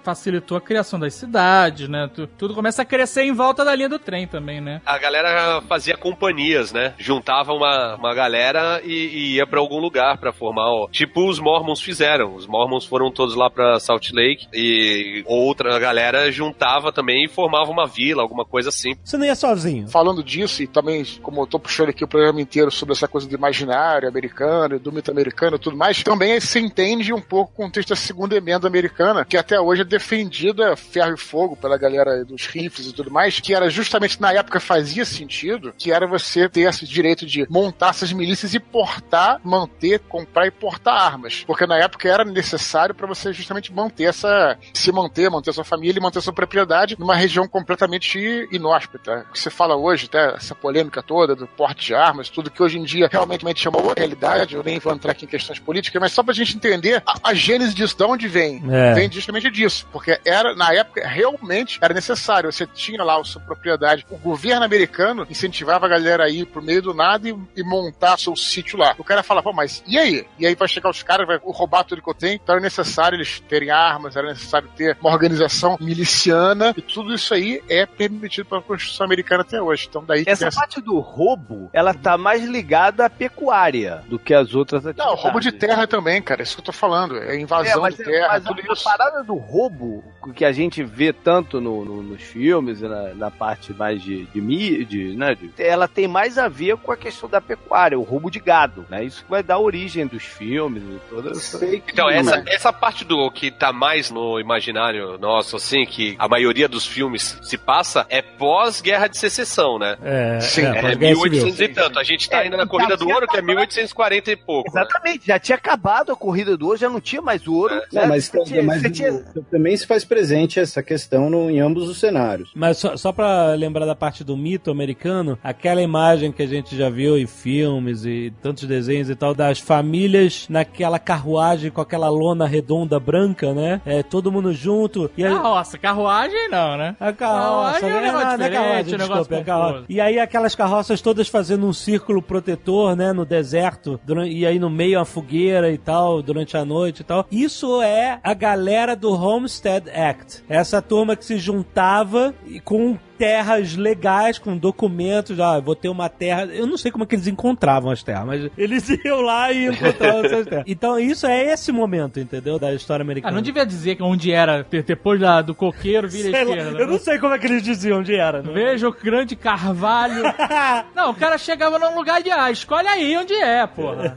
facilitou 0.04 0.58
a 0.58 0.62
criação 0.62 1.00
das 1.00 1.14
cidades, 1.14 1.88
né? 1.90 2.10
Tu- 2.14 2.28
tudo 2.28 2.54
começa 2.54 2.82
a 2.82 2.86
crescer 2.86 3.24
em 3.24 3.32
volta 3.34 3.64
da 3.66 3.74
linha 3.76 3.90
do 3.90 4.00
trem 4.00 4.28
também, 4.28 4.62
né? 4.62 4.82
A 4.86 4.98
galera 4.98 5.62
fazia 5.68 5.98
companhias, 6.34 6.74
né? 6.74 6.94
Juntava 6.98 7.54
uma, 7.54 7.96
uma 7.96 8.14
galera 8.14 8.82
e, 8.84 8.94
e 8.94 9.36
ia 9.36 9.46
pra 9.46 9.60
algum 9.60 9.80
lugar 9.80 10.18
pra 10.18 10.34
formar, 10.34 10.70
ó, 10.70 10.88
tipo 10.90 11.30
os 11.30 11.40
Mormons 11.40 11.82
fizeram. 11.82 12.36
Os 12.36 12.48
Mormons 12.48 12.86
foram 12.86 13.12
todos 13.12 13.36
lá 13.36 13.50
pra 13.50 13.80
Salt 13.80 14.12
Lake 14.12 14.48
e 14.54 15.24
outra 15.26 15.78
galera 15.80 16.32
juntava 16.32 16.92
também 16.92 17.26
e 17.26 17.30
formava 17.30 17.72
uma 17.72 17.86
vila, 17.86 18.22
alguma 18.22 18.46
coisa 18.46 18.70
assim. 18.70 18.96
Você 19.04 19.18
não 19.18 19.26
ia 19.26 19.36
sozinho. 19.36 19.88
Falando 19.88 20.24
disso, 20.24 20.64
e 20.64 20.68
também, 20.68 21.04
como 21.22 21.42
eu 21.42 21.48
tô 21.48 21.60
puxando 21.60 21.90
aqui 21.90 22.04
o 22.04 22.08
programa 22.08 22.42
inteiro 22.42 22.72
sobre 22.72 22.94
essa 22.94 23.08
coisa 23.08 23.28
do 23.28 23.36
imaginário 23.36 24.08
americano, 24.08 24.80
do 24.80 24.92
mito 24.92 25.12
americano 25.12 25.58
e 25.58 25.60
tudo 25.60 25.78
mais, 25.78 26.02
também 26.04 26.40
se 26.40 26.60
entende 26.60 27.14
um 27.14 27.22
pouco 27.22 27.52
o 27.54 27.56
contexto 27.56 27.90
da 27.90 27.96
segunda 27.96 28.36
emenda 28.36 28.68
americana, 28.68 29.26
que 29.26 29.38
até 29.38 29.60
hoje 29.60 29.82
é 29.82 29.86
defendida 29.86 30.76
ferro 30.76 31.14
e 31.14 31.20
fogo 31.20 31.56
pela 31.56 31.78
galera 31.78 32.26
dos 32.26 32.48
rifles 32.48 32.88
e 32.88 32.94
tudo 32.94 33.12
mais, 33.12 33.40
que 33.40 33.54
era 33.54 33.70
justamente 33.70 34.20
na 34.20 34.34
época 34.34 34.60
fazia 34.60 35.06
sentido, 35.06 35.74
que 35.78 35.92
era 35.92 36.08
você 36.08 36.23
ter 36.50 36.62
esse 36.62 36.86
direito 36.88 37.26
de 37.26 37.46
montar 37.50 37.90
essas 37.90 38.12
milícias 38.12 38.54
e 38.54 38.60
portar, 38.60 39.40
manter, 39.44 40.00
comprar 40.00 40.48
e 40.48 40.52
portar 40.52 40.96
armas. 40.96 41.44
Porque 41.46 41.68
na 41.68 41.78
época 41.78 42.10
era 42.10 42.24
necessário 42.24 42.96
para 42.96 43.08
você 43.08 43.34
justamente 43.34 43.74
manter 43.74 44.06
essa. 44.06 44.58
se 44.74 44.92
manter, 44.92 45.30
manter 45.30 45.54
sua 45.54 45.64
família 45.64 46.00
e 46.00 46.02
manter 46.02 46.22
sua 46.22 46.34
propriedade 46.34 46.96
numa 47.00 47.16
região 47.16 47.48
completamente 47.48 48.48
inóspita. 48.52 49.26
O 49.30 49.34
que 49.34 49.40
você 49.40 49.50
fala 49.50 49.76
hoje, 49.76 50.06
até 50.06 50.36
essa 50.36 50.56
polêmica 50.56 51.02
toda 51.02 51.36
do 51.36 51.48
porte 51.48 51.88
de 51.88 51.96
armas, 51.96 52.30
tudo 52.30 52.52
que 52.52 52.62
hoje 52.62 52.78
em 52.78 52.84
dia 52.84 53.10
realmente 53.12 53.44
chama 53.60 53.78
outra 53.78 54.00
realidade, 54.00 54.56
eu 54.56 54.64
nem 54.64 54.80
vou 54.80 54.94
entrar 54.94 55.12
aqui 55.12 55.26
em 55.26 55.28
questões 55.28 55.60
políticas, 55.60 56.00
mas 56.02 56.12
só 56.12 56.24
pra 56.24 56.34
gente 56.34 56.56
entender 56.56 57.02
a, 57.06 57.30
a 57.30 57.34
gênese 57.34 57.74
disso, 57.74 57.96
de 57.98 58.04
onde 58.04 58.28
vem. 58.28 58.64
É. 58.70 58.94
Vem 58.94 59.12
justamente 59.12 59.50
disso. 59.50 59.88
Porque 59.92 60.20
era, 60.26 60.56
na 60.56 60.74
época, 60.74 61.08
realmente 61.08 61.80
era 61.82 61.94
necessário. 61.94 62.52
Você 62.52 62.66
tinha 62.66 63.04
lá 63.04 63.20
a 63.20 63.24
sua 63.24 63.42
propriedade. 63.42 64.06
O 64.10 64.18
governo 64.18 64.64
americano 64.64 65.26
incentivava 65.30 65.86
a 65.86 65.90
galera 65.90 66.13
a 66.22 66.30
ir 66.30 66.46
pro 66.46 66.62
meio 66.62 66.82
do 66.82 66.94
nada 66.94 67.28
e, 67.30 67.36
e 67.56 67.64
montar 67.64 68.18
seu 68.18 68.36
sítio 68.36 68.78
lá. 68.78 68.96
O 68.98 69.04
cara 69.04 69.24
fala, 69.24 69.42
pô, 69.44 69.52
mas 69.54 69.84
e 69.88 69.98
aí? 69.98 70.26
E 70.40 70.46
aí 70.46 70.56
vai 70.56 70.68
chegar 70.68 70.90
os 70.90 71.02
caras, 71.04 71.26
vai 71.28 71.40
roubar 71.44 71.84
tudo 71.84 72.02
que 72.02 72.10
eu 72.10 72.14
tenho. 72.14 72.36
Então 72.36 72.56
era 72.56 72.62
necessário 72.64 73.16
eles 73.16 73.40
terem 73.42 73.70
armas, 73.70 74.16
era 74.16 74.28
necessário 74.28 74.70
ter 74.76 74.98
uma 75.02 75.12
organização 75.12 75.78
miliciana. 75.80 76.74
E 76.78 76.82
tudo 76.82 77.14
isso 77.14 77.34
aí 77.34 77.62
é 77.70 77.86
permitido 77.86 78.46
pela 78.46 78.62
Constituição 78.62 79.06
Americana 79.06 79.42
até 79.42 79.62
hoje. 79.62 79.88
Então 79.90 80.04
daí 80.04 80.24
que 80.24 80.30
Essa 80.30 80.48
essa- 80.48 80.60
parte 80.60 80.82
do 80.82 81.00
roubo, 81.00 81.70
ela 81.74 81.94
tá 81.94 82.18
mais 82.18 82.44
ligada 82.44 83.06
à 83.06 83.10
pecuária 83.10 84.04
do 84.08 84.20
que 84.20 84.34
as 84.34 84.54
outras 84.54 84.86
atividades. 84.86 85.14
Não, 85.16 85.20
roubo 85.22 85.40
de 85.40 85.52
terra 85.52 85.88
também, 85.88 86.22
cara. 86.22 86.42
É 86.42 86.44
isso 86.44 86.56
que 86.56 86.62
eu 86.62 86.66
tô 86.66 86.72
falando. 86.72 87.18
É 87.18 87.36
É, 87.36 87.40
invasão 87.40 87.82
mas, 87.82 87.96
de 87.96 88.04
terra, 88.04 88.28
mas 88.30 88.44
tudo 88.44 88.62
a, 88.62 88.70
a 88.70 88.74
isso. 88.74 88.84
parada 88.84 89.24
do 89.24 89.36
roubo, 89.36 90.04
que 90.36 90.46
a 90.46 90.52
gente 90.52 90.84
vê 90.84 91.12
tanto 91.12 91.60
no- 91.60 91.84
no- 91.86 92.04
nos 92.04 92.22
filmes 92.22 92.82
e 92.82 92.88
na, 92.88 93.14
na 93.14 93.32
parte 93.32 93.74
mais 93.74 94.02
de, 94.02 94.26
de, 94.26 94.86
de, 94.86 95.16
né, 95.16 95.36
de- 95.36 95.52
ela 95.58 95.88
tem 95.88 96.03
mais 96.08 96.38
a 96.38 96.48
ver 96.48 96.78
com 96.78 96.92
a 96.92 96.98
questão 96.98 97.30
da 97.30 97.40
pecuária, 97.42 97.98
o 97.98 98.04
roubo 98.04 98.30
de 98.30 98.40
gado, 98.40 98.86
né? 98.90 99.04
Isso 99.04 99.24
que 99.24 99.30
vai 99.30 99.44
dar 99.44 99.60
origem 99.60 100.06
dos 100.08 100.24
filmes 100.24 100.84
e 100.84 101.00
toda 101.10 101.32
essa... 101.32 101.58
Sei 101.58 101.80
que 101.80 101.92
Então, 101.92 102.06
não 102.06 102.12
essa, 102.12 102.38
é. 102.38 102.44
essa 102.56 102.74
parte 102.74 103.04
do 103.06 103.30
que 103.32 103.52
tá 103.52 103.72
mais 103.74 104.10
no 104.12 104.40
imaginário 104.40 105.18
nosso, 105.18 105.56
assim, 105.56 105.86
que 105.86 106.16
a 106.20 106.28
maioria 106.28 106.68
dos 106.68 106.86
filmes 106.86 107.38
se 107.42 107.58
passa, 107.58 108.06
é 108.10 108.22
pós-guerra 108.22 109.08
de 109.08 109.18
secessão, 109.18 109.78
né? 109.80 109.98
É, 110.04 110.40
Sim, 110.40 110.62
é, 110.62 110.66
É 110.70 110.82
pós-guerra 110.82 111.16
civil. 111.16 111.32
1800 111.32 111.60
e 111.60 111.68
tanto. 111.70 112.00
A 112.00 112.04
gente 112.04 112.30
tá 112.30 112.38
É, 112.38 112.42
ainda 112.44 112.58
na 112.58 112.68
Corrida 112.68 112.96
do 112.98 113.06
Ouro, 113.08 113.28
que 113.28 113.36
é 113.36 113.40
acabado. 113.40 113.46
1840 113.48 114.32
e 114.32 114.36
pouco. 114.36 114.74
né? 114.74 114.82
Exatamente, 114.82 115.28
já 115.28 115.40
tinha 115.40 115.56
acabado 115.58 116.12
a 116.12 116.16
corrida 116.16 116.56
do 116.58 116.66
ouro, 116.68 116.78
já 116.78 116.90
não 116.90 117.00
tinha 117.02 117.22
mais 117.22 117.48
ouro. 117.48 117.74
Não, 117.92 118.02
né? 118.04 118.08
mas, 118.08 118.30
tinha- 118.46 118.64
mas 118.64 118.82
tinha- 118.92 119.24
também 119.52 119.76
se 119.78 119.86
faz 119.88 120.04
presente 120.06 120.60
essa 120.60 120.82
questão 120.84 121.30
no- 121.30 121.50
em 121.50 121.60
ambos 121.60 121.88
os 121.90 122.00
cenários. 122.00 122.52
Mas 122.56 122.78
só, 122.78 122.96
só 122.98 123.12
pra 123.12 123.54
lembrar 123.54 123.86
da 123.86 123.96
parte 123.96 124.24
do 124.24 124.36
mito 124.38 124.72
americano, 124.72 125.38
aquela 125.44 125.82
imagem 125.82 125.93
que 126.36 126.42
a 126.44 126.48
gente 126.48 126.76
já 126.76 126.90
viu 126.90 127.18
em 127.18 127.28
filmes 127.28 128.06
e 128.06 128.34
tantos 128.42 128.64
desenhos 128.66 129.10
e 129.10 129.16
tal, 129.16 129.34
das 129.34 129.60
famílias 129.60 130.48
naquela 130.50 130.98
carruagem 131.00 131.70
com 131.72 131.82
aquela 131.82 132.10
lona 132.10 132.48
redonda 132.48 133.00
branca, 133.00 133.54
né? 133.54 133.82
É, 133.86 134.02
todo 134.04 134.32
mundo 134.32 134.54
junto. 134.54 135.10
E 135.18 135.24
aí, 135.26 135.34
Carroça, 135.34 135.78
carruagem 135.78 136.50
não, 136.50 136.78
né? 136.78 136.96
a 137.00 137.12
carroça, 137.14 137.80
Carruagem 137.82 137.90
é 137.90 137.94
um 137.94 137.96
né? 137.96 138.02
negócio 138.08 138.28
Não, 138.30 138.38
não 138.38 138.46
é 138.46 138.50
carroça, 138.50 138.70
um 138.74 138.98
negócio 138.98 138.98
desculpa, 139.16 139.36
é 139.36 139.44
carroça. 139.44 139.72
confuso. 139.74 139.86
E 139.90 140.02
aí 140.02 140.20
aquelas 140.20 140.56
carroças 140.56 141.02
todas 141.02 141.28
fazendo 141.28 141.66
um 141.68 141.74
círculo 141.74 142.22
protetor, 142.22 142.96
né, 142.96 143.12
no 143.14 143.26
deserto, 143.26 144.00
durante- 144.06 144.32
e 144.36 144.46
aí 144.46 144.58
no 144.60 144.70
meio 144.70 145.00
a 145.00 145.06
fogueira 145.06 145.72
e 145.72 145.78
tal, 145.78 146.22
durante 146.22 146.58
a 146.58 146.66
noite 146.66 147.02
e 147.02 147.04
tal. 147.04 147.26
Isso 147.32 147.82
é 147.82 148.20
a 148.24 148.34
galera 148.34 148.96
do 148.96 149.12
Homestead 149.12 149.90
Act. 149.90 150.44
Essa 150.50 150.82
turma 150.82 151.16
que 151.16 151.26
se 151.26 151.38
juntava 151.38 152.34
e 152.48 152.60
com 152.60 152.98
terras 153.18 153.76
legais, 153.76 154.38
com 154.38 154.58
documentos, 154.58 155.40
ah, 155.40 155.60
vou 155.60 155.76
ter 155.76 155.90
uma 155.90 156.10
terra. 156.10 156.46
Eu 156.46 156.66
não 156.68 156.78
sei 156.78 156.92
como 156.92 157.04
é 157.04 157.08
que 157.08 157.16
eles 157.16 157.28
encontravam 157.28 157.92
as 157.92 158.04
terras, 158.04 158.26
mas 158.26 158.52
eles 158.58 158.88
iam 158.90 159.22
lá 159.22 159.52
e 159.52 159.68
encontravam 159.68 160.24
essas 160.26 160.46
terras. 160.48 160.64
Então 160.68 161.00
isso 161.00 161.26
é 161.28 161.54
esse 161.54 161.72
momento, 161.72 162.20
entendeu? 162.20 162.58
Da 162.60 162.74
história 162.74 163.02
Ah, 163.04 163.06
americana. 163.06 163.34
não 163.36 163.42
devia 163.42 163.66
dizer 163.66 163.96
que 163.96 164.04
onde 164.04 164.32
era, 164.32 164.64
de- 164.70 164.82
depois 164.84 165.20
da- 165.20 165.42
do 165.42 165.54
coqueiro, 165.56 166.08
vira 166.10 166.30
Sei 166.32 166.42
à 166.42 166.44
lá, 166.44 166.50
esquerda. 166.56 166.80
eu 166.80 166.88
não 166.88 166.98
sei 167.00 167.18
como 167.20 167.34
é 167.34 167.40
que 167.40 167.46
eles 167.48 167.64
diziam 167.64 168.00
onde 168.00 168.16
era. 168.16 168.42
Não. 168.42 168.54
Veja 168.54 168.88
o 168.88 168.92
grande 168.94 169.36
carvalho. 169.36 170.24
Não, 170.96 171.12
o 171.12 171.16
cara 171.16 171.38
chegava 171.38 171.78
num 171.80 171.96
lugar 171.96 172.22
de, 172.22 172.30
ah, 172.32 172.50
escolhe 172.52 172.88
aí 172.88 173.16
onde 173.18 173.34
é, 173.34 173.66
porra. 173.68 174.16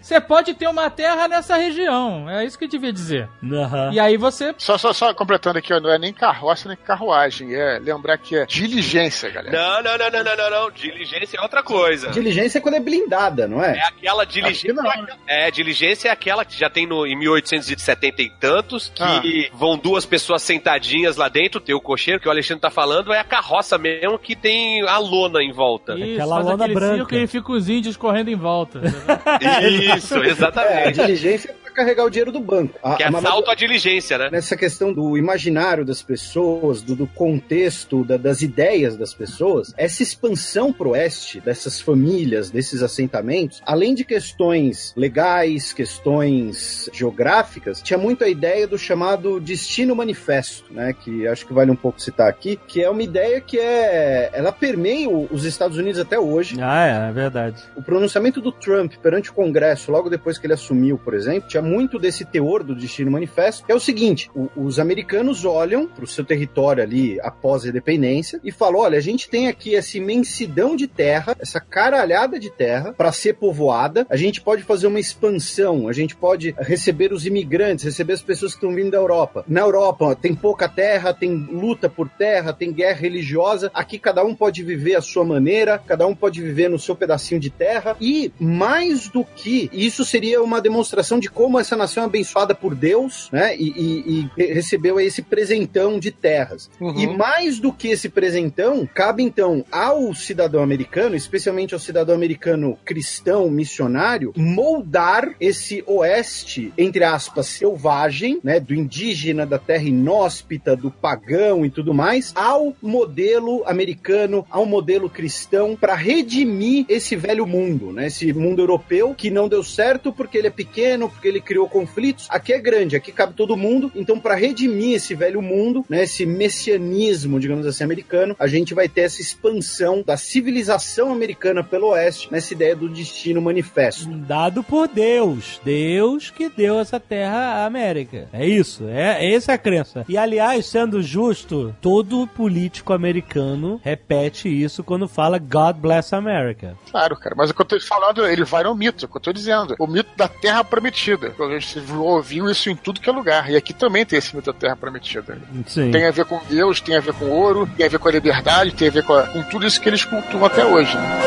Você 0.00 0.20
pode 0.20 0.54
ter 0.54 0.68
uma 0.68 0.88
terra 0.90 1.28
nessa 1.28 1.56
região. 1.56 2.28
É 2.28 2.44
isso 2.44 2.58
que 2.58 2.66
devia 2.68 2.92
dizer. 2.92 3.28
Aham. 3.44 3.90
E 3.92 4.00
aí 4.00 4.16
você. 4.16 4.54
Só, 4.58 4.76
só, 4.78 4.92
só 4.92 5.12
completando 5.14 5.58
aqui, 5.58 5.72
ó, 5.72 5.80
não 5.80 5.90
é 5.90 5.98
nem 5.98 6.12
carroça 6.12 6.68
nem 6.68 6.76
carruagem. 6.76 7.54
É, 7.54 7.78
lembrando 7.78 8.05
lembrar 8.06 8.18
que 8.18 8.36
é 8.36 8.46
diligência, 8.46 9.28
galera. 9.30 9.56
Não, 9.56 9.82
não, 9.82 9.98
não, 9.98 10.10
não, 10.10 10.24
não, 10.24 10.36
não, 10.36 10.50
não. 10.64 10.70
Diligência 10.70 11.36
é 11.38 11.40
outra 11.42 11.62
coisa. 11.62 12.10
Diligência 12.10 12.58
é 12.58 12.60
quando 12.60 12.74
é 12.74 12.80
blindada, 12.80 13.46
não 13.48 13.62
é? 13.62 13.76
É 13.78 13.82
aquela 13.82 14.24
diligência. 14.24 14.72
Que 14.72 14.72
não. 14.72 15.06
É, 15.26 15.50
diligência 15.50 16.08
é 16.08 16.12
aquela 16.12 16.44
que 16.44 16.58
já 16.58 16.70
tem 16.70 16.86
no, 16.86 17.06
em 17.06 17.16
1870 17.18 18.22
e 18.22 18.30
tantos, 18.30 18.92
que 18.94 19.02
Ah. 19.02 19.50
vão 19.52 19.76
duas 19.76 20.06
pessoas 20.06 20.42
sentadinhas 20.42 21.16
lá 21.16 21.28
dentro, 21.28 21.60
tem 21.60 21.74
o 21.74 21.80
cocheiro, 21.80 22.20
que 22.20 22.28
o 22.28 22.30
Alexandre 22.30 22.60
tá 22.62 22.70
falando, 22.70 23.12
é 23.12 23.18
a 23.18 23.24
carroça 23.24 23.76
mesmo 23.76 24.18
que 24.18 24.36
tem 24.36 24.82
a 24.86 24.98
lona 24.98 25.42
em 25.42 25.52
volta. 25.52 25.94
Isso, 25.98 26.12
Aquela 26.14 26.38
lona 26.38 26.64
aquele 26.64 26.74
branca. 26.74 26.96
circo 26.96 27.14
e 27.14 27.26
fica 27.26 27.52
os 27.52 27.68
índios 27.68 27.96
correndo 27.96 28.28
em 28.30 28.36
volta. 28.36 28.80
Isso, 29.96 30.14
É, 30.16 30.20
a 30.20 30.26
exatamente. 30.26 30.92
diligência 31.00 31.50
é 31.50 31.52
pra 31.52 31.55
carregar 31.76 32.04
o 32.04 32.10
dinheiro 32.10 32.32
do 32.32 32.40
banco. 32.40 32.78
A, 32.82 32.96
Que 32.96 33.02
é 33.04 33.08
assalto 33.08 33.50
à 33.50 33.54
diligência, 33.54 34.16
né? 34.18 34.28
nessa 34.32 34.56
questão 34.56 34.92
do 34.92 35.16
imaginário 35.16 35.84
das 35.84 36.02
pessoas, 36.02 36.82
do, 36.82 36.96
do 36.96 37.06
contexto, 37.06 38.02
da- 38.04 38.16
das 38.16 38.42
ideias 38.42 38.96
das 38.96 39.12
pessoas, 39.14 39.72
essa 39.76 40.02
expansão 40.02 40.72
pro 40.72 40.90
oeste, 40.90 41.40
dessas 41.40 41.80
famílias, 41.80 42.50
desses 42.50 42.82
assentamentos, 42.82 43.62
além 43.64 43.94
de 43.94 44.04
questões 44.04 44.92
legais, 44.96 45.72
questões 45.72 46.88
geográficas, 46.92 47.82
tinha 47.82 47.98
muito 47.98 48.24
a 48.24 48.28
ideia 48.28 48.66
do 48.66 48.78
chamado 48.78 49.38
destino 49.40 49.94
manifesto, 49.94 50.64
né, 50.72 50.94
que 50.98 51.26
acho 51.26 51.46
que 51.46 51.52
vale 51.52 51.70
um 51.70 51.76
pouco 51.76 52.00
citar 52.00 52.28
aqui, 52.28 52.58
que 52.66 52.82
é 52.82 52.88
uma 52.88 53.02
ideia 53.02 53.40
que 53.40 53.58
é, 53.58 54.30
ela 54.32 54.52
permeia 54.52 55.08
os 55.08 55.44
Estados 55.44 55.76
Unidos 55.76 56.00
até 56.00 56.18
hoje, 56.18 56.56
Ah, 56.60 57.06
é, 57.06 57.10
é 57.10 57.12
verdade. 57.12 57.62
o 57.76 57.82
pronunciamento 57.82 58.40
do 58.40 58.50
Trump 58.52 58.94
perante 59.02 59.30
o 59.30 59.34
Congresso, 59.34 59.90
logo 59.92 60.08
depois 60.08 60.38
que 60.38 60.46
ele 60.46 60.54
assumiu, 60.54 60.96
por 60.98 61.12
exemplo, 61.14 61.48
tinha 61.48 61.62
muito 61.66 61.98
desse 61.98 62.24
teor 62.24 62.62
do 62.62 62.74
Destino 62.74 63.10
Manifesto, 63.10 63.64
que 63.66 63.72
é 63.72 63.74
o 63.74 63.80
seguinte: 63.80 64.30
o- 64.34 64.48
os 64.56 64.78
americanos 64.78 65.44
olham 65.44 65.86
para 65.86 66.04
o 66.04 66.06
seu 66.06 66.24
território 66.24 66.82
ali 66.82 67.18
após 67.20 67.64
a 67.64 67.68
independência 67.68 68.40
e 68.44 68.50
falam: 68.52 68.80
olha, 68.80 68.98
a 68.98 69.02
gente 69.02 69.28
tem 69.28 69.48
aqui 69.48 69.74
essa 69.74 69.98
imensidão 69.98 70.76
de 70.76 70.86
terra, 70.86 71.36
essa 71.38 71.60
caralhada 71.60 72.38
de 72.38 72.50
terra 72.50 72.92
para 72.92 73.12
ser 73.12 73.34
povoada, 73.34 74.06
a 74.08 74.16
gente 74.16 74.40
pode 74.40 74.62
fazer 74.62 74.86
uma 74.86 75.00
expansão, 75.00 75.88
a 75.88 75.92
gente 75.92 76.14
pode 76.16 76.54
receber 76.58 77.12
os 77.12 77.26
imigrantes, 77.26 77.84
receber 77.84 78.12
as 78.14 78.22
pessoas 78.22 78.52
que 78.52 78.58
estão 78.58 78.74
vindo 78.74 78.90
da 78.90 78.98
Europa. 78.98 79.44
Na 79.48 79.60
Europa 79.60 80.14
tem 80.16 80.34
pouca 80.34 80.68
terra, 80.68 81.12
tem 81.12 81.30
luta 81.34 81.88
por 81.88 82.08
terra, 82.08 82.52
tem 82.52 82.72
guerra 82.72 82.98
religiosa, 83.00 83.70
aqui 83.74 83.98
cada 83.98 84.24
um 84.24 84.34
pode 84.34 84.62
viver 84.62 84.94
a 84.94 85.00
sua 85.02 85.24
maneira, 85.24 85.78
cada 85.86 86.06
um 86.06 86.14
pode 86.14 86.40
viver 86.40 86.68
no 86.68 86.78
seu 86.78 86.94
pedacinho 86.94 87.40
de 87.40 87.50
terra 87.50 87.96
e 88.00 88.32
mais 88.38 89.08
do 89.08 89.24
que 89.24 89.68
isso 89.72 90.04
seria 90.04 90.42
uma 90.42 90.60
demonstração 90.60 91.18
de 91.18 91.28
como 91.30 91.55
essa 91.58 91.76
nação 91.76 92.02
é 92.02 92.06
abençoada 92.06 92.54
por 92.54 92.74
Deus, 92.74 93.28
né? 93.32 93.56
E, 93.56 93.68
e- 93.68 94.30
e 94.36 94.52
recebeu 94.52 94.98
esse 95.00 95.22
presentão 95.22 95.98
de 95.98 96.10
terras. 96.10 96.70
Uhum. 96.80 96.98
E 96.98 97.06
mais 97.06 97.58
do 97.58 97.72
que 97.72 97.88
esse 97.88 98.08
presentão, 98.08 98.88
cabe 98.92 99.22
então 99.22 99.64
ao 99.70 100.14
cidadão 100.14 100.62
americano, 100.62 101.14
especialmente 101.16 101.74
ao 101.74 101.80
cidadão 101.80 102.14
americano 102.14 102.78
cristão 102.84 103.50
missionário, 103.50 104.32
moldar 104.36 105.34
esse 105.40 105.82
oeste, 105.86 106.72
entre 106.76 107.04
aspas, 107.04 107.46
selvagem, 107.46 108.40
né, 108.42 108.58
do 108.60 108.74
indígena, 108.74 109.46
da 109.46 109.58
terra 109.58 109.84
inóspita, 109.84 110.76
do 110.76 110.90
pagão 110.90 111.64
e 111.64 111.70
tudo 111.70 111.92
mais, 111.94 112.32
ao 112.34 112.74
modelo 112.82 113.62
americano, 113.66 114.46
ao 114.50 114.66
modelo 114.66 115.08
cristão, 115.08 115.76
para 115.76 115.94
redimir 115.94 116.84
esse 116.88 117.14
velho 117.16 117.46
mundo, 117.46 117.92
né, 117.92 118.06
esse 118.06 118.32
mundo 118.32 118.60
europeu 118.62 119.14
que 119.16 119.30
não 119.30 119.48
deu 119.48 119.62
certo 119.62 120.12
porque 120.12 120.38
ele 120.38 120.48
é 120.48 120.50
pequeno, 120.50 121.08
porque 121.08 121.28
ele 121.28 121.40
criou 121.46 121.68
conflitos. 121.68 122.26
Aqui 122.28 122.52
é 122.52 122.58
grande, 122.58 122.96
aqui 122.96 123.12
cabe 123.12 123.32
todo 123.34 123.56
mundo. 123.56 123.90
Então, 123.94 124.18
para 124.18 124.34
redimir 124.34 124.96
esse 124.96 125.14
velho 125.14 125.40
mundo, 125.40 125.84
né, 125.88 126.02
esse 126.02 126.26
messianismo, 126.26 127.38
digamos 127.38 127.66
assim, 127.66 127.84
americano, 127.84 128.34
a 128.38 128.46
gente 128.46 128.74
vai 128.74 128.88
ter 128.88 129.02
essa 129.02 129.22
expansão 129.22 130.02
da 130.04 130.16
civilização 130.16 131.12
americana 131.12 131.62
pelo 131.62 131.88
oeste, 131.88 132.28
nessa 132.30 132.52
ideia 132.52 132.74
do 132.74 132.88
destino 132.88 133.40
manifesto. 133.40 134.08
Dado 134.08 134.62
por 134.62 134.88
Deus. 134.88 135.60
Deus 135.64 136.30
que 136.30 136.48
deu 136.48 136.80
essa 136.80 136.98
terra 136.98 137.62
à 137.62 137.66
América. 137.66 138.28
É 138.32 138.46
isso. 138.46 138.84
É, 138.88 139.32
essa 139.32 139.52
é 139.52 139.54
a 139.54 139.58
crença. 139.58 140.04
E, 140.08 140.18
aliás, 140.18 140.66
sendo 140.66 141.02
justo, 141.02 141.74
todo 141.80 142.26
político 142.26 142.92
americano 142.92 143.80
repete 143.84 144.48
isso 144.48 144.82
quando 144.82 145.06
fala 145.06 145.38
God 145.38 145.76
bless 145.76 146.14
America. 146.14 146.76
Claro, 146.90 147.16
cara, 147.16 147.34
mas 147.36 147.50
o 147.50 147.54
que 147.54 147.62
eu 147.62 147.66
tô 147.66 147.80
falando, 147.80 148.26
ele 148.26 148.44
vai 148.44 148.64
no 148.64 148.74
mito, 148.74 149.04
é 149.04 149.06
o 149.06 149.10
que 149.10 149.16
eu 149.16 149.22
tô 149.22 149.32
dizendo. 149.32 149.74
O 149.78 149.86
mito 149.86 150.10
da 150.16 150.28
Terra 150.28 150.64
Prometida. 150.64 151.25
A 151.38 151.58
gente 151.58 151.92
ouviu 151.92 152.48
isso 152.50 152.68
em 152.70 152.76
tudo 152.76 153.00
que 153.00 153.08
é 153.08 153.12
lugar. 153.12 153.50
E 153.50 153.56
aqui 153.56 153.72
também 153.72 154.04
tem 154.04 154.18
esse 154.18 154.34
mito 154.34 154.52
da 154.52 154.58
Terra 154.58 154.76
Prometida. 154.76 155.38
Sim. 155.66 155.90
Tem 155.90 156.06
a 156.06 156.10
ver 156.10 156.24
com 156.24 156.40
Deus, 156.48 156.80
tem 156.80 156.96
a 156.96 157.00
ver 157.00 157.14
com 157.14 157.26
ouro, 157.30 157.68
tem 157.76 157.86
a 157.86 157.88
ver 157.88 157.98
com 157.98 158.08
a 158.08 158.12
liberdade, 158.12 158.72
tem 158.72 158.88
a 158.88 158.90
ver 158.90 159.02
com, 159.04 159.12
a- 159.14 159.24
com 159.26 159.42
tudo 159.44 159.66
isso 159.66 159.80
que 159.80 159.88
eles 159.88 160.04
cultuam 160.04 160.44
até 160.44 160.64
hoje. 160.64 160.94
Né? 160.96 161.22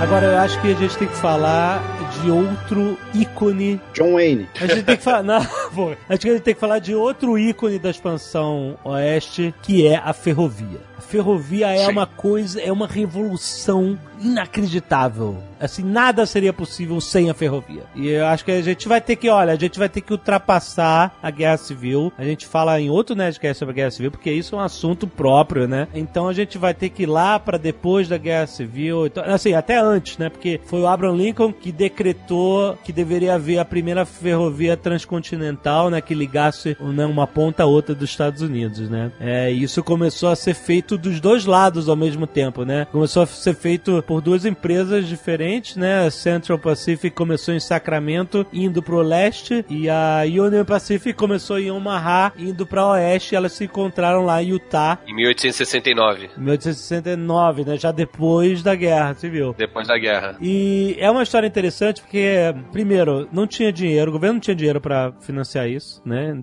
Agora, 0.00 0.26
eu 0.26 0.38
acho 0.38 0.60
que 0.60 0.72
a 0.72 0.74
gente 0.74 0.96
tem 0.96 1.06
que 1.08 1.16
falar 1.16 1.78
de 2.22 2.30
outro 2.30 2.98
ícone 3.14 3.80
John 3.94 4.14
Wayne. 4.14 4.48
A 4.60 4.66
gente 4.66 4.82
tem 4.84 4.96
que 4.96 5.02
falar. 5.02 5.22
Não, 5.22 5.40
pô. 5.74 5.94
A 6.08 6.12
gente 6.14 6.40
tem 6.40 6.54
que 6.54 6.60
falar 6.60 6.78
de 6.78 6.94
outro 6.94 7.38
ícone 7.38 7.78
da 7.78 7.90
expansão 7.90 8.78
oeste, 8.84 9.54
que 9.62 9.86
é 9.86 9.96
a 9.96 10.12
ferrovia. 10.12 10.89
A 11.00 11.02
ferrovia 11.02 11.68
é 11.68 11.86
Sim. 11.86 11.92
uma 11.92 12.06
coisa, 12.06 12.60
é 12.60 12.70
uma 12.70 12.86
revolução 12.86 13.98
inacreditável. 14.20 15.38
Assim, 15.58 15.82
nada 15.82 16.24
seria 16.26 16.52
possível 16.52 17.00
sem 17.00 17.30
a 17.30 17.34
ferrovia. 17.34 17.84
E 17.94 18.08
eu 18.08 18.26
acho 18.26 18.44
que 18.44 18.50
a 18.50 18.62
gente 18.62 18.86
vai 18.86 19.00
ter 19.00 19.16
que, 19.16 19.28
olha, 19.28 19.52
a 19.52 19.56
gente 19.56 19.78
vai 19.78 19.88
ter 19.88 20.00
que 20.00 20.12
ultrapassar 20.12 21.18
a 21.22 21.30
guerra 21.30 21.56
civil. 21.56 22.12
A 22.16 22.24
gente 22.24 22.46
fala 22.46 22.80
em 22.80 22.90
outro 22.90 23.14
Nerdcast 23.14 23.58
sobre 23.58 23.72
a 23.72 23.76
guerra 23.76 23.90
civil, 23.90 24.10
porque 24.10 24.30
isso 24.30 24.54
é 24.54 24.58
um 24.58 24.62
assunto 24.62 25.06
próprio, 25.06 25.66
né? 25.66 25.88
Então 25.94 26.28
a 26.28 26.32
gente 26.32 26.58
vai 26.58 26.74
ter 26.74 26.90
que 26.90 27.02
ir 27.04 27.06
lá 27.06 27.38
pra 27.38 27.58
depois 27.58 28.08
da 28.08 28.18
guerra 28.18 28.46
civil. 28.46 29.06
Então, 29.06 29.24
assim, 29.26 29.54
até 29.54 29.78
antes, 29.78 30.18
né? 30.18 30.28
Porque 30.28 30.60
foi 30.64 30.80
o 30.80 30.86
Abraham 30.86 31.16
Lincoln 31.16 31.52
que 31.52 31.72
decretou 31.72 32.78
que 32.84 32.92
deveria 32.92 33.34
haver 33.34 33.58
a 33.58 33.64
primeira 33.64 34.04
ferrovia 34.04 34.76
transcontinental, 34.76 35.90
né? 35.90 36.00
Que 36.00 36.14
ligasse 36.14 36.76
né, 36.80 37.06
uma 37.06 37.26
ponta 37.26 37.62
a 37.62 37.66
outra 37.66 37.94
dos 37.94 38.10
Estados 38.10 38.42
Unidos, 38.42 38.88
né? 38.88 39.12
É, 39.20 39.50
isso 39.50 39.82
começou 39.82 40.30
a 40.30 40.36
ser 40.36 40.54
feito 40.54 40.89
dos 40.98 41.20
dois 41.20 41.44
lados 41.46 41.88
ao 41.88 41.96
mesmo 41.96 42.26
tempo, 42.26 42.64
né? 42.64 42.86
Começou 42.90 43.22
a 43.22 43.26
ser 43.26 43.54
feito 43.54 44.02
por 44.06 44.20
duas 44.20 44.44
empresas 44.44 45.06
diferentes, 45.06 45.76
né? 45.76 46.06
A 46.06 46.10
Central 46.10 46.58
Pacific 46.58 47.14
começou 47.14 47.54
em 47.54 47.60
Sacramento, 47.60 48.46
indo 48.52 48.82
pro 48.82 49.00
leste, 49.02 49.64
e 49.68 49.88
a 49.88 50.22
Union 50.26 50.64
Pacific 50.64 51.12
começou 51.14 51.58
em 51.58 51.70
Omaha, 51.70 52.32
indo 52.38 52.66
pra 52.66 52.86
oeste, 52.88 53.34
e 53.34 53.36
elas 53.36 53.52
se 53.52 53.64
encontraram 53.64 54.24
lá 54.24 54.42
em 54.42 54.48
Utah 54.50 54.98
Em 55.06 55.14
1869, 55.14 56.30
em 56.36 56.40
1869, 56.40 57.64
né? 57.64 57.76
Já 57.76 57.90
depois 57.92 58.62
da 58.62 58.74
Guerra 58.74 59.14
Civil. 59.14 59.54
depois 59.56 59.86
da 59.88 59.98
guerra. 59.98 60.36
E 60.40 60.96
é 60.98 61.10
uma 61.10 61.22
história 61.22 61.46
interessante 61.46 62.00
porque, 62.00 62.54
primeiro, 62.72 63.28
não 63.32 63.46
tinha 63.46 63.72
dinheiro, 63.72 64.10
o 64.10 64.12
governo 64.12 64.34
não 64.34 64.40
tinha 64.40 64.54
dinheiro 64.54 64.80
pra 64.80 65.12
financiar 65.20 65.68
isso, 65.68 66.00
né? 66.04 66.36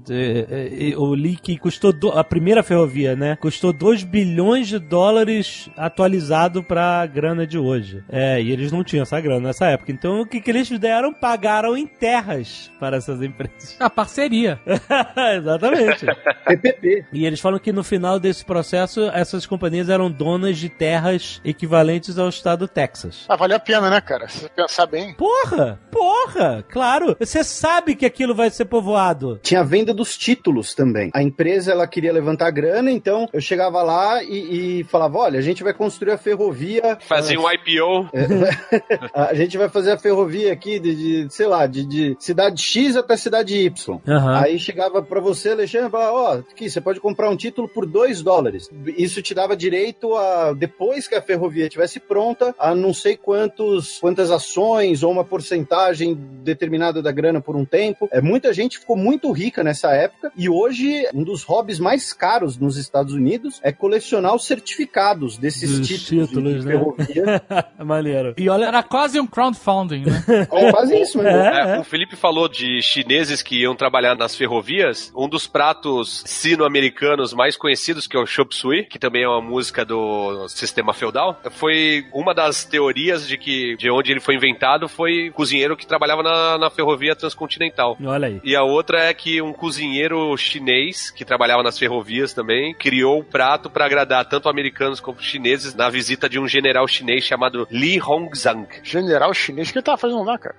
O 0.98 1.14
leak 1.14 1.58
custou, 1.58 1.92
do- 1.94 2.10
a 2.12 2.24
primeira 2.24 2.64
ferrovia, 2.64 3.16
né? 3.16 3.36
Custou 3.42 3.72
2 3.74 4.04
bilhões 4.04 4.37
de 4.38 4.80
dólares 4.80 5.70
atualizado 5.76 6.64
pra 6.64 7.06
grana 7.06 7.46
de 7.46 7.58
hoje. 7.58 8.04
É, 8.10 8.42
e 8.42 8.52
eles 8.52 8.72
não 8.72 8.84
tinham 8.84 9.04
essa 9.04 9.20
grana 9.20 9.48
nessa 9.48 9.66
época. 9.68 9.92
Então, 9.92 10.22
o 10.22 10.26
que, 10.26 10.40
que 10.40 10.52
eles 10.52 10.68
fizeram? 10.68 11.12
Pagaram 11.12 11.76
em 11.76 11.88
terras 11.88 12.72
para 12.80 12.98
essas 12.98 13.22
empresas. 13.22 13.76
A 13.80 13.90
parceria. 13.90 14.60
Exatamente. 15.36 16.06
PPP. 16.46 17.06
E 17.12 17.26
eles 17.26 17.40
falam 17.40 17.60
que 17.60 17.72
no 17.72 17.84
final 17.84 18.20
desse 18.20 18.46
processo, 18.46 19.10
essas 19.14 19.46
companhias 19.46 19.90
eram 19.90 20.10
donas 20.10 20.58
de 20.58 20.70
terras 20.70 21.42
equivalentes 21.44 22.18
ao 22.18 22.30
estado 22.30 22.58
do 22.58 22.68
Texas. 22.68 23.26
Ah, 23.28 23.36
vale 23.36 23.54
a 23.54 23.60
pena, 23.60 23.90
né, 23.90 24.02
cara? 24.02 24.28
Se 24.28 24.42
você 24.42 24.50
pensar 24.50 24.86
bem. 24.86 25.14
Porra! 25.14 25.80
Porra! 25.92 26.64
Claro! 26.70 27.16
Você 27.20 27.44
sabe 27.44 27.96
que 27.96 28.06
aquilo 28.06 28.34
vai 28.34 28.50
ser 28.50 28.66
povoado. 28.66 29.40
Tinha 29.44 29.62
a 29.62 29.64
venda 29.64 29.94
dos 29.94 30.18
títulos 30.18 30.74
também. 30.74 31.12
A 31.14 31.22
empresa 31.22 31.72
ela 31.72 31.88
queria 31.88 32.12
levantar 32.12 32.50
grana, 32.52 32.92
então 32.92 33.28
eu 33.32 33.42
chegava 33.42 33.82
lá 33.84 34.24
e, 34.28 34.80
e 34.80 34.84
falava: 34.84 35.18
olha, 35.18 35.40
a 35.40 35.42
gente 35.42 35.64
vai 35.64 35.74
construir 35.74 36.12
a 36.12 36.18
ferrovia. 36.18 36.98
Fazia 37.02 37.40
um 37.40 37.46
IPO. 37.50 38.10
A 39.14 39.34
gente 39.34 39.58
vai 39.58 39.70
fazer 39.70 39.92
a 39.92 39.98
ferrovia 39.98 40.54
aqui 40.54 40.80
de, 40.80 40.96
de, 40.96 41.34
sei 41.34 41.48
lá, 41.48 41.66
de, 41.66 41.86
de 41.86 42.16
cidade 42.20 42.62
X 42.62 42.96
até 42.96 43.18
cidade 43.18 43.56
Y. 43.56 44.00
Aham. 44.08 44.40
Aí 44.40 44.60
chegava 44.60 45.02
pra 45.02 45.20
você, 45.20 45.50
Alexandre, 45.50 45.88
e 45.88 45.92
falava, 45.92 46.14
ó, 46.14 46.34
aqui, 46.40 46.70
você 46.70 46.80
pode 46.80 47.00
comprar 47.00 47.30
um 47.30 47.36
título 47.36 47.68
por 47.68 47.86
2 47.86 48.22
dólares. 48.22 48.70
Isso 48.98 49.22
te 49.22 49.34
dava 49.34 49.56
direito 49.56 50.16
a, 50.16 50.54
depois 50.54 51.08
que 51.08 51.16
a 51.16 51.22
ferrovia 51.22 51.66
estivesse 51.66 52.00
pronta, 52.00 52.54
a 52.58 52.76
não 52.76 52.94
sei 52.94 53.18
quantos, 53.18 54.00
quantas 54.00 54.32
ações 54.32 55.04
ou 55.04 55.12
uma 55.12 55.24
porcentagem 55.24 56.16
determinada 56.44 57.02
da 57.02 57.12
grana 57.12 57.42
por 57.42 57.56
um 57.56 57.66
tempo. 57.66 58.08
É, 58.12 58.22
muita 58.22 58.54
gente 58.54 58.80
ficou 58.80 58.96
muito 58.96 59.32
rica 59.32 59.64
nessa 59.64 59.92
época 59.92 60.32
e 60.36 60.50
hoje 60.50 61.08
um 61.14 61.24
dos 61.24 61.44
hobbies 61.44 61.80
mais 61.80 62.14
caros 62.14 62.58
nos 62.58 62.78
Estados 62.78 63.14
Unidos 63.14 63.60
é 63.64 63.72
colecionar 63.72 64.07
os 64.16 64.46
certificados 64.46 65.38
desses 65.38 65.80
Dos 65.80 65.88
títulos, 65.88 66.30
títulos, 66.30 66.62
de 66.62 66.66
né? 66.66 66.72
ferrovia. 66.72 67.42
Maneiro. 67.84 68.34
E 68.38 68.50
olha. 68.50 68.66
Era 68.66 68.84
quase 68.84 69.20
um 69.20 69.28
crowdfunding, 69.28 70.06
né? 70.06 70.24
é 70.52 70.72
quase 70.72 71.00
isso 71.00 71.18
mesmo. 71.18 71.38
É, 71.38 71.80
o 71.80 71.84
Felipe 71.84 72.16
falou 72.16 72.48
de 72.48 72.82
chineses 72.82 73.42
que 73.42 73.62
iam 73.62 73.76
trabalhar 73.76 74.16
nas 74.16 74.36
ferrovias. 74.36 75.12
Um 75.16 75.28
dos 75.28 75.48
pratos 75.48 76.24
sino-americanos 76.26 77.34
mais 77.34 77.56
conhecidos, 77.56 78.08
que 78.08 78.18
é 78.18 78.20
o 78.20 78.26
chop 78.26 78.56
suey, 78.56 78.84
que 78.84 79.00
também 79.00 79.24
é 79.24 79.28
uma 79.28 79.42
música 79.42 79.86
do 79.86 80.48
sistema 80.50 80.94
feudal, 80.94 81.40
foi 81.52 82.06
uma 82.14 82.34
das 82.34 82.66
teorias 82.66 83.28
de 83.28 83.38
que 83.38 83.76
de 83.78 83.90
onde 83.90 84.12
ele 84.12 84.20
foi 84.20 84.36
inventado 84.36 84.88
foi 84.88 85.30
um 85.30 85.32
cozinheiro 85.32 85.78
que 85.78 85.86
trabalhava 85.86 86.24
na, 86.24 86.58
na 86.58 86.70
ferrovia 86.70 87.16
transcontinental. 87.16 87.98
Olha 88.04 88.28
aí. 88.28 88.42
E 88.44 88.56
a 88.56 88.64
outra 88.64 89.00
é 89.06 89.14
que 89.14 89.42
um 89.42 89.54
cozinheiro 89.54 90.36
chinês 90.38 91.12
que 91.12 91.26
trabalhava 91.26 91.64
nas 91.64 91.78
ferrovias 91.78 92.34
também 92.34 92.74
criou 92.74 93.20
o 93.20 93.24
prato 93.24 93.70
para 93.70 93.86
agradar 93.98 94.26
tanto 94.26 94.48
americanos 94.48 95.00
como 95.00 95.20
chineses 95.22 95.74
na 95.74 95.90
visita 95.90 96.30
de 96.30 96.40
um 96.40 96.48
general 96.48 96.88
chinês 96.88 97.24
chamado 97.24 97.68
Li 97.72 98.00
Hongzhang. 98.00 98.68
General 98.84 99.34
chinês, 99.34 99.70
o 99.70 99.72
que 99.72 99.80
ele 99.80 99.86
tava 99.86 99.98
fazendo 99.98 100.24
lá, 100.24 100.38
cara? 100.38 100.56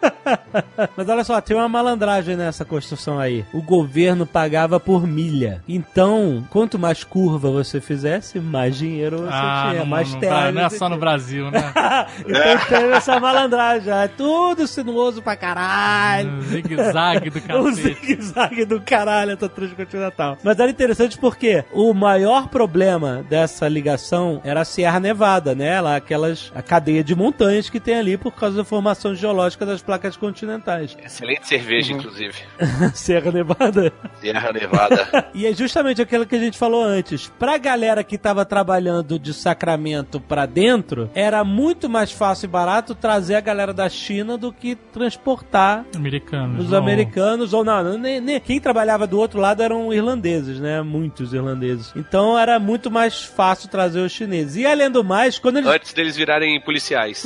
Mas 0.96 1.08
olha 1.08 1.24
só, 1.24 1.40
tem 1.40 1.56
uma 1.56 1.68
malandragem 1.68 2.36
nessa 2.36 2.64
construção 2.64 3.18
aí. 3.18 3.44
O 3.52 3.62
governo 3.62 4.26
pagava 4.26 4.78
por 4.80 5.06
milha. 5.06 5.62
Então, 5.68 6.46
quanto 6.50 6.78
mais 6.78 7.04
curva 7.04 7.50
você 7.50 7.80
fizesse, 7.80 8.38
mais 8.40 8.76
dinheiro 8.76 9.18
você 9.18 9.30
tinha, 9.30 9.74
não, 9.74 9.86
mais 9.86 10.12
não, 10.12 10.20
terra. 10.20 10.52
não 10.52 10.62
é 10.62 10.68
você 10.68 10.78
só 10.78 10.88
no. 10.88 11.00
Brasil, 11.00 11.50
né? 11.50 11.72
então 12.20 12.66
teve 12.68 12.92
essa 12.92 13.18
malandragem. 13.18 13.92
É 13.92 14.08
tudo 14.08 14.66
sinuoso 14.66 15.22
pra 15.22 15.34
caralho. 15.34 16.30
Um 16.30 16.42
Zigue-zague 16.42 17.30
do 17.30 17.38
O 17.38 17.42
cacete. 17.64 17.74
zigue-zague 17.74 18.64
do 18.66 18.80
caralho, 18.80 19.32
essa 19.32 19.48
transcontinental. 19.48 20.36
Mas 20.42 20.58
era 20.58 20.70
interessante 20.70 21.16
porque 21.16 21.64
o 21.72 21.94
maior 21.94 22.48
problema 22.48 23.24
dessa 23.28 23.66
ligação 23.66 24.40
era 24.44 24.60
a 24.60 24.64
Sierra 24.64 25.00
Nevada, 25.00 25.54
né? 25.54 25.80
Lá, 25.80 25.96
aquelas, 25.96 26.52
a 26.54 26.60
cadeia 26.62 27.02
de 27.02 27.14
montanhas 27.14 27.70
que 27.70 27.80
tem 27.80 27.98
ali 27.98 28.16
por 28.18 28.32
causa 28.32 28.58
da 28.58 28.64
formação 28.64 29.14
geológica 29.14 29.64
das 29.64 29.80
placas 29.90 30.16
continentais. 30.16 30.96
Excelente 31.04 31.48
cerveja, 31.48 31.92
inclusive. 31.92 32.34
Sierra 32.94 33.32
Nevada. 33.32 33.92
Sierra 34.20 34.52
Nevada. 34.52 35.30
E 35.34 35.46
é 35.46 35.52
justamente 35.52 36.00
aquilo 36.02 36.26
que 36.26 36.34
a 36.36 36.38
gente 36.38 36.56
falou 36.58 36.82
antes. 36.84 37.28
Pra 37.38 37.56
galera 37.58 38.04
que 38.04 38.16
tava 38.18 38.44
trabalhando 38.44 39.18
de 39.18 39.32
Sacramento 39.34 40.20
pra 40.20 40.44
dentro, 40.46 41.10
era 41.14 41.42
muito 41.44 41.88
mais 41.88 42.12
fácil 42.12 42.46
e 42.46 42.48
barato 42.48 42.94
trazer 42.94 43.34
a 43.36 43.40
galera 43.40 43.72
da 43.72 43.88
China 43.88 44.36
do 44.36 44.52
que 44.52 44.74
transportar 44.74 45.84
Americanos. 45.96 46.64
os 46.66 46.70
não. 46.70 46.78
americanos, 46.78 47.52
ou 47.52 47.64
não, 47.64 47.96
nem, 47.98 48.20
nem- 48.20 48.40
quem 48.40 48.60
trabalhava 48.60 49.06
do 49.06 49.18
outro 49.18 49.40
lado 49.40 49.62
eram 49.62 49.92
irlandeses, 49.92 50.60
né? 50.60 50.82
Muitos 50.82 51.32
irlandeses. 51.32 51.92
Então 51.96 52.38
era 52.38 52.58
muito 52.58 52.90
mais 52.90 53.22
fácil 53.22 53.68
trazer 53.68 54.00
os 54.00 54.12
chineses. 54.12 54.56
E 54.56 54.66
além 54.66 54.90
do 54.90 55.02
mais, 55.02 55.38
quando 55.38 55.58
eles. 55.58 55.68
Antes 55.70 55.92
deles 55.92 56.16
virarem 56.16 56.60
policiais. 56.60 57.24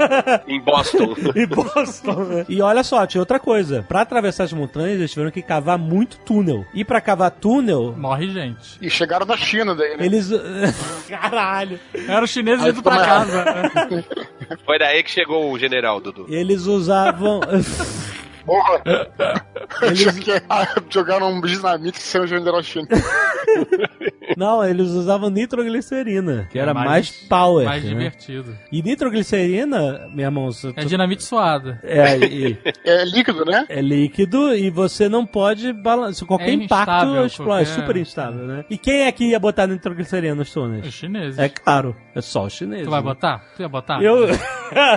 em 0.46 0.60
Boston. 0.60 1.14
em 1.34 1.46
Boston? 1.46 2.05
E 2.48 2.60
olha 2.62 2.82
só, 2.84 3.06
tinha 3.06 3.20
outra 3.20 3.38
coisa. 3.38 3.84
Pra 3.88 4.02
atravessar 4.02 4.44
as 4.44 4.52
montanhas, 4.52 4.98
eles 4.98 5.10
tiveram 5.12 5.30
que 5.30 5.42
cavar 5.42 5.78
muito 5.78 6.18
túnel. 6.18 6.64
E 6.74 6.84
pra 6.84 7.00
cavar 7.00 7.30
túnel, 7.30 7.94
Morre 7.96 8.28
gente. 8.30 8.78
E 8.80 8.88
chegaram 8.90 9.26
da 9.26 9.36
China 9.36 9.74
daí, 9.74 9.96
né? 9.96 10.06
eles. 10.06 10.30
Caralho! 11.08 11.78
Era 12.08 12.24
os 12.24 12.30
chineses 12.30 12.66
indo 12.66 12.82
pra 12.82 12.96
casa. 13.04 13.44
né? 13.44 14.04
Foi 14.64 14.78
daí 14.78 15.02
que 15.02 15.10
chegou 15.10 15.50
o 15.50 15.58
general, 15.58 16.00
Dudu. 16.00 16.26
Eles 16.28 16.66
usavam. 16.66 17.40
Porra! 18.46 18.82
Eles- 19.82 20.06
Jogaram 20.88 21.32
um 21.32 21.40
dinamite 21.40 22.00
sem 22.00 22.20
o 22.20 22.26
general 22.26 22.62
chinês. 22.62 22.88
Não, 24.36 24.62
eles 24.64 24.88
usavam 24.90 25.30
nitroglicerina, 25.30 26.48
que 26.50 26.58
era 26.58 26.72
É 26.72 26.74
mais, 26.74 27.10
power. 27.28 27.64
Mais 27.64 27.82
né? 27.82 27.88
divertido. 27.88 28.56
E 28.72 28.82
nitroglicerina, 28.82 30.08
meu 30.12 30.24
irmão, 30.26 30.46
você- 30.52 30.72
É 30.76 30.84
dinamite 30.84 31.22
suada. 31.24 31.80
é, 31.82 32.18
e- 32.18 32.58
É 32.84 33.04
líquido, 33.04 33.44
né? 33.44 33.64
é 33.68 33.80
líquido 33.80 34.54
e 34.54 34.68
você 34.68 35.08
não 35.08 35.24
pode 35.24 35.72
balançar. 35.72 36.26
Qualquer 36.26 36.48
É 36.50 36.52
impacto 36.52 36.90
explode, 37.24 37.34
é 37.34 37.44
qualquer- 37.44 37.64
super 37.66 37.96
instável, 37.96 38.46
né? 38.46 38.64
E 38.68 38.76
quem 38.76 39.02
é 39.04 39.12
que 39.12 39.24
ia 39.30 39.38
botar 39.38 39.66
nitroglicerina 39.66 40.34
nos 40.34 40.48
Os 40.48 40.54
túneis? 40.54 40.92
chineses. 40.92 41.38
É 41.38 41.48
claro, 41.48 41.96
é 42.14 42.20
só 42.20 42.44
os 42.44 42.52
chineses. 42.52 42.84
Tu 42.84 42.90
vai 42.90 43.00
né? 43.00 43.04
botar? 43.06 43.44
Tu 43.56 43.62
ia 43.62 43.68
botar? 43.68 44.02
Eu. 44.02 44.26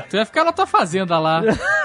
Tu 0.09 0.17
ia 0.17 0.25
ficar 0.25 0.43
na 0.43 0.51
tua 0.51 0.65
fazenda 0.67 1.17
lá. 1.19 1.41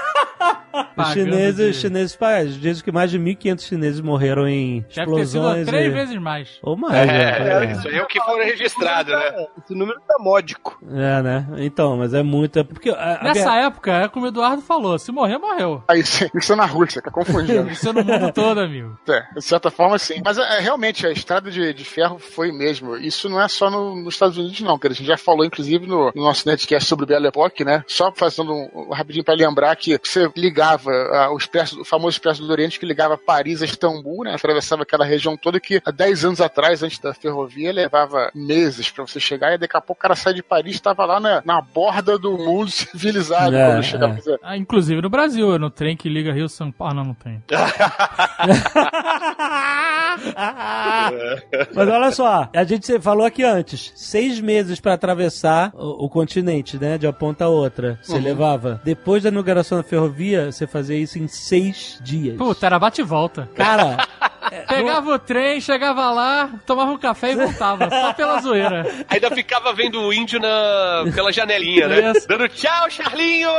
Os 0.97 1.07
chineses, 1.13 1.75
de- 1.75 1.81
chineses 1.81 2.15
pagam. 2.15 2.51
Dizem 2.51 2.83
que 2.83 2.91
mais 2.91 3.11
de 3.11 3.19
1.500 3.19 3.61
chineses 3.67 4.01
morreram 4.01 4.47
em 4.47 4.81
Deve 4.81 4.87
ter 4.93 5.03
sido 5.05 5.19
explosões. 5.21 5.67
três 5.67 5.87
e- 5.87 5.89
vezes 5.89 6.17
mais. 6.17 6.59
Ou 6.61 6.75
mais, 6.77 6.95
É, 7.09 7.65
né? 7.65 7.71
isso 7.71 7.87
aí 7.87 7.95
é 7.95 8.03
o 8.03 8.07
que 8.07 8.19
foi 8.21 8.43
registrado, 8.45 9.11
né? 9.11 9.45
Esse 9.63 9.73
número 9.75 9.99
tá 10.07 10.15
módico. 10.19 10.77
É, 10.91 11.21
né? 11.21 11.45
Então, 11.57 11.97
mas 11.97 12.13
é 12.13 12.23
muito. 12.23 12.59
é 12.59 12.63
Porque 12.63 12.89
a- 12.89 13.19
a 13.21 13.23
Nessa 13.23 13.55
época, 13.55 13.91
é 13.91 14.07
como 14.07 14.25
o 14.25 14.29
Eduardo 14.29 14.61
falou: 14.61 14.97
se 14.99 15.11
morrer, 15.11 15.37
morreu. 15.37 15.83
Aí, 15.87 15.99
isso 16.01 16.29
isso 16.33 16.53
é 16.53 16.55
na 16.55 16.65
Rússia, 16.65 17.01
tá 17.01 17.11
confundindo. 17.11 17.69
Isso 17.69 17.89
é 17.89 17.93
no 17.93 18.03
mundo 18.03 18.31
todo, 18.33 18.59
amigo. 18.59 18.97
É, 19.09 19.23
de 19.35 19.41
certa 19.41 19.69
forma, 19.71 19.97
sim. 19.97 20.21
Mas 20.23 20.37
é, 20.37 20.59
realmente, 20.59 21.05
a 21.05 21.11
estrada 21.11 21.49
de, 21.51 21.73
de 21.73 21.85
ferro 21.85 22.17
foi 22.19 22.51
mesmo. 22.51 22.95
Isso 22.97 23.27
não 23.29 23.41
é 23.41 23.47
só 23.47 23.69
no- 23.69 23.95
nos 23.95 24.13
Estados 24.15 24.37
Unidos, 24.37 24.59
não, 24.61 24.77
cara. 24.77 24.93
A 24.93 24.95
gente 24.95 25.07
já 25.07 25.17
falou, 25.17 25.45
inclusive, 25.45 25.85
no, 25.87 26.11
no 26.15 26.23
nosso 26.23 26.47
netcast 26.47 26.87
sobre 26.87 27.05
Belle 27.05 27.27
Époque, 27.27 27.63
né? 27.63 27.83
Só 27.87 28.11
fazendo 28.15 28.53
um, 28.53 28.69
um 28.89 28.93
rapidinho 28.93 29.23
pra 29.23 29.33
lembrar 29.33 29.75
que 29.75 29.99
você 30.03 30.29
ligava 30.65 30.91
ah, 30.91 31.29
o, 31.31 31.37
expresso, 31.37 31.81
o 31.81 31.85
famoso 31.85 32.15
Expresso 32.15 32.43
do 32.45 32.51
Oriente, 32.51 32.79
que 32.79 32.85
ligava 32.85 33.17
Paris 33.17 33.61
a 33.61 33.65
Istambul, 33.65 34.23
né? 34.23 34.33
Atravessava 34.33 34.83
aquela 34.83 35.05
região 35.05 35.37
toda 35.37 35.59
que 35.59 35.81
há 35.85 35.91
10 35.91 36.25
anos 36.25 36.41
atrás, 36.41 36.81
antes 36.81 36.97
da 36.99 37.13
ferrovia, 37.13 37.71
levava 37.71 38.31
meses 38.33 38.89
pra 38.89 39.05
você 39.05 39.19
chegar 39.19 39.53
e 39.53 39.57
daqui 39.57 39.77
a 39.77 39.81
pouco 39.81 39.99
o 39.99 40.01
cara 40.01 40.15
sai 40.15 40.33
de 40.33 40.41
Paris 40.43 40.73
e 40.73 40.77
estava 40.77 41.05
lá 41.05 41.19
na, 41.19 41.41
na 41.45 41.61
borda 41.61 42.17
do 42.17 42.37
mundo 42.37 42.69
civilizado 42.71 43.55
É, 43.55 43.67
quando 43.71 43.83
chegava. 43.83 44.13
é. 44.13 44.15
a 44.15 44.17
fazer- 44.17 44.39
Ah, 44.43 44.57
inclusive 44.57 45.01
no 45.01 45.09
Brasil, 45.09 45.57
no 45.59 45.69
trem 45.69 45.95
que 45.95 46.09
liga 46.09 46.33
Rio 46.33 46.49
São 46.49 46.71
Paulo. 46.71 46.85
Ah, 46.85 46.93
não, 46.95 47.03
não 47.05 47.13
tem. 47.13 47.43
Mas 51.73 51.87
olha 51.87 52.11
só, 52.11 52.49
a 52.53 52.63
gente 52.63 52.99
falou 52.99 53.25
aqui 53.25 53.43
antes, 53.43 53.91
seis 53.95 54.39
meses 54.39 54.79
pra 54.79 54.93
atravessar 54.93 55.71
o, 55.73 56.05
o 56.05 56.09
continente, 56.09 56.77
né, 56.77 56.97
de 56.97 57.05
uma 57.05 57.13
ponta 57.13 57.45
a 57.45 57.49
outra, 57.49 57.99
você 58.01 58.19
levava. 58.19 58.81
Depois 58.83 59.23
da 59.23 59.29
inauguração 59.29 59.77
da 59.77 59.83
ferrovia, 59.83 60.51
você 60.51 60.67
fazia 60.67 60.97
isso 60.97 61.19
em 61.19 61.27
seis 61.27 61.99
dias. 62.01 62.37
Puta, 62.37 62.65
era 62.65 62.79
bate 62.79 63.01
e 63.01 63.03
volta. 63.03 63.49
Cara, 63.55 63.97
Pegava 64.67 65.11
o 65.11 65.19
trem, 65.19 65.59
chegava 65.61 66.11
lá, 66.11 66.49
tomava 66.65 66.91
um 66.91 66.97
café 66.97 67.31
e 67.31 67.35
voltava. 67.35 67.89
Só 67.89 68.13
pela 68.13 68.39
zoeira. 68.41 68.85
Ainda 69.09 69.29
ficava 69.31 69.73
vendo 69.73 69.99
o 70.01 70.13
índio 70.13 70.39
na, 70.39 71.05
pela 71.13 71.31
janelinha, 71.31 71.87
né? 71.87 72.11
Isso. 72.11 72.27
Dando 72.27 72.47
tchau, 72.49 72.89
Charlinho! 72.89 73.49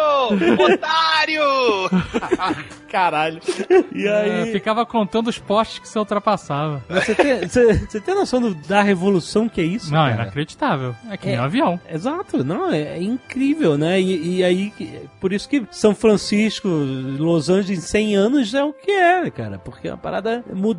Otário! 0.60 1.42
caralho. 2.90 3.40
E 3.94 4.06
É, 4.06 4.42
aí, 4.42 4.52
ficava 4.52 4.86
contando 4.86 5.28
os 5.28 5.38
postes 5.38 5.78
que 5.80 5.88
você 5.88 5.98
ultrapassava. 5.98 6.82
você 6.88 7.14
tem, 7.14 7.46
você, 7.48 7.74
você 7.86 8.00
tem 8.00 8.14
noção 8.14 8.40
do- 8.40 8.54
da 8.54 8.82
revolução 8.82 9.48
que 9.48 9.60
é 9.60 9.64
isso? 9.64 9.92
Não, 9.92 10.06
é 10.06 10.10
cara? 10.10 10.22
inacreditável. 10.22 10.94
É 11.10 11.16
que 11.16 11.26
nem 11.26 11.36
É. 11.36 11.40
um 11.40 11.44
avião. 11.44 11.80
Exato, 11.90 12.44
não, 12.44 12.70
é, 12.72 12.80
é 12.96 13.02
incrível, 13.02 13.76
né? 13.76 14.00
E, 14.00 14.38
e 14.38 14.44
aí, 14.44 14.72
por 15.20 15.32
isso 15.32 15.48
que 15.48 15.64
São 15.70 15.94
Francisco, 15.94 16.68
Los 16.68 17.48
Angeles, 17.50 17.78
em 17.78 17.82
100 17.86 18.16
anos 18.16 18.54
é 18.54 18.64
o 18.64 18.72
que 18.72 18.90
é, 18.90 19.30
cara, 19.30 19.58
porque 19.58 19.88
a 19.88 19.96
parada 19.96 20.44
mudou 20.52 20.75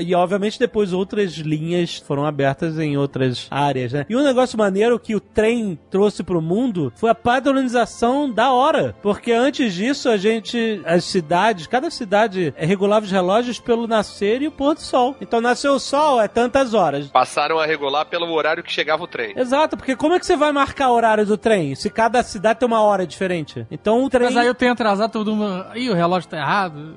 e, 0.00 0.14
obviamente, 0.14 0.58
depois 0.58 0.92
outras 0.92 1.32
linhas 1.32 1.98
foram 1.98 2.24
abertas 2.24 2.78
em 2.78 2.96
outras 2.96 3.46
áreas, 3.50 3.92
né? 3.92 4.06
E 4.08 4.16
um 4.16 4.22
negócio 4.22 4.58
maneiro 4.58 4.98
que 4.98 5.14
o 5.14 5.20
trem 5.20 5.78
trouxe 5.90 6.22
pro 6.22 6.40
mundo 6.40 6.92
foi 6.96 7.10
a 7.10 7.14
padronização 7.14 8.30
da 8.30 8.52
hora, 8.52 8.94
porque 9.02 9.32
antes 9.32 9.74
disso 9.74 10.08
a 10.08 10.16
gente, 10.16 10.80
as 10.84 11.04
cidades, 11.04 11.66
cada 11.66 11.90
cidade 11.90 12.52
eh, 12.56 12.66
regulava 12.66 13.04
os 13.04 13.12
relógios 13.12 13.58
pelo 13.58 13.86
nascer 13.86 14.42
e 14.42 14.48
o 14.48 14.52
pôr 14.52 14.74
do 14.74 14.80
sol. 14.80 15.16
Então, 15.20 15.40
nasceu 15.40 15.74
o 15.74 15.80
sol 15.80 16.20
é 16.20 16.28
tantas 16.28 16.74
horas. 16.74 17.08
Passaram 17.08 17.58
a 17.58 17.66
regular 17.66 18.06
pelo 18.06 18.32
horário 18.32 18.62
que 18.62 18.72
chegava 18.72 19.02
o 19.02 19.06
trem. 19.06 19.34
Exato, 19.36 19.76
porque 19.76 19.96
como 19.96 20.14
é 20.14 20.18
que 20.18 20.26
você 20.26 20.36
vai 20.36 20.52
marcar 20.52 20.90
o 20.90 20.94
horário 20.94 21.26
do 21.26 21.36
trem? 21.36 21.74
Se 21.74 21.90
cada 21.90 22.22
cidade 22.22 22.58
tem 22.58 22.66
uma 22.66 22.80
hora 22.80 23.06
diferente. 23.06 23.66
Então 23.70 24.04
o 24.04 24.10
trem. 24.10 24.26
Mas 24.26 24.36
aí 24.36 24.46
eu 24.46 24.54
tenho 24.54 24.72
atrasado 24.72 25.12
todo 25.12 25.34
mundo. 25.34 25.66
Ih, 25.74 25.90
o 25.90 25.94
relógio 25.94 26.28
tá 26.28 26.38
errado. 26.38 26.96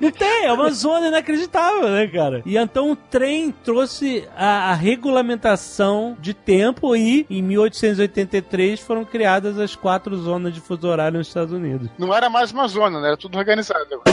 Não 0.00 0.10
tem, 0.12 0.46
é 0.46 0.52
uma 0.52 0.70
zona 0.70 0.99
inacreditável, 1.06 1.88
né, 1.88 2.06
cara? 2.06 2.42
E 2.44 2.56
então 2.56 2.92
o 2.92 2.96
trem 2.96 3.52
trouxe 3.64 4.28
a, 4.36 4.70
a 4.70 4.74
regulamentação 4.74 6.16
de 6.20 6.34
tempo 6.34 6.94
e 6.96 7.26
em 7.28 7.42
1883 7.42 8.80
foram 8.80 9.04
criadas 9.04 9.58
as 9.58 9.74
quatro 9.74 10.16
zonas 10.16 10.54
de 10.54 10.60
fuso 10.60 10.86
horário 10.86 11.18
nos 11.18 11.28
Estados 11.28 11.52
Unidos. 11.52 11.88
Não 11.98 12.14
era 12.14 12.28
mais 12.28 12.52
uma 12.52 12.68
zona, 12.68 13.00
né? 13.00 13.08
Era 13.08 13.16
tudo 13.16 13.38
organizado. 13.38 14.00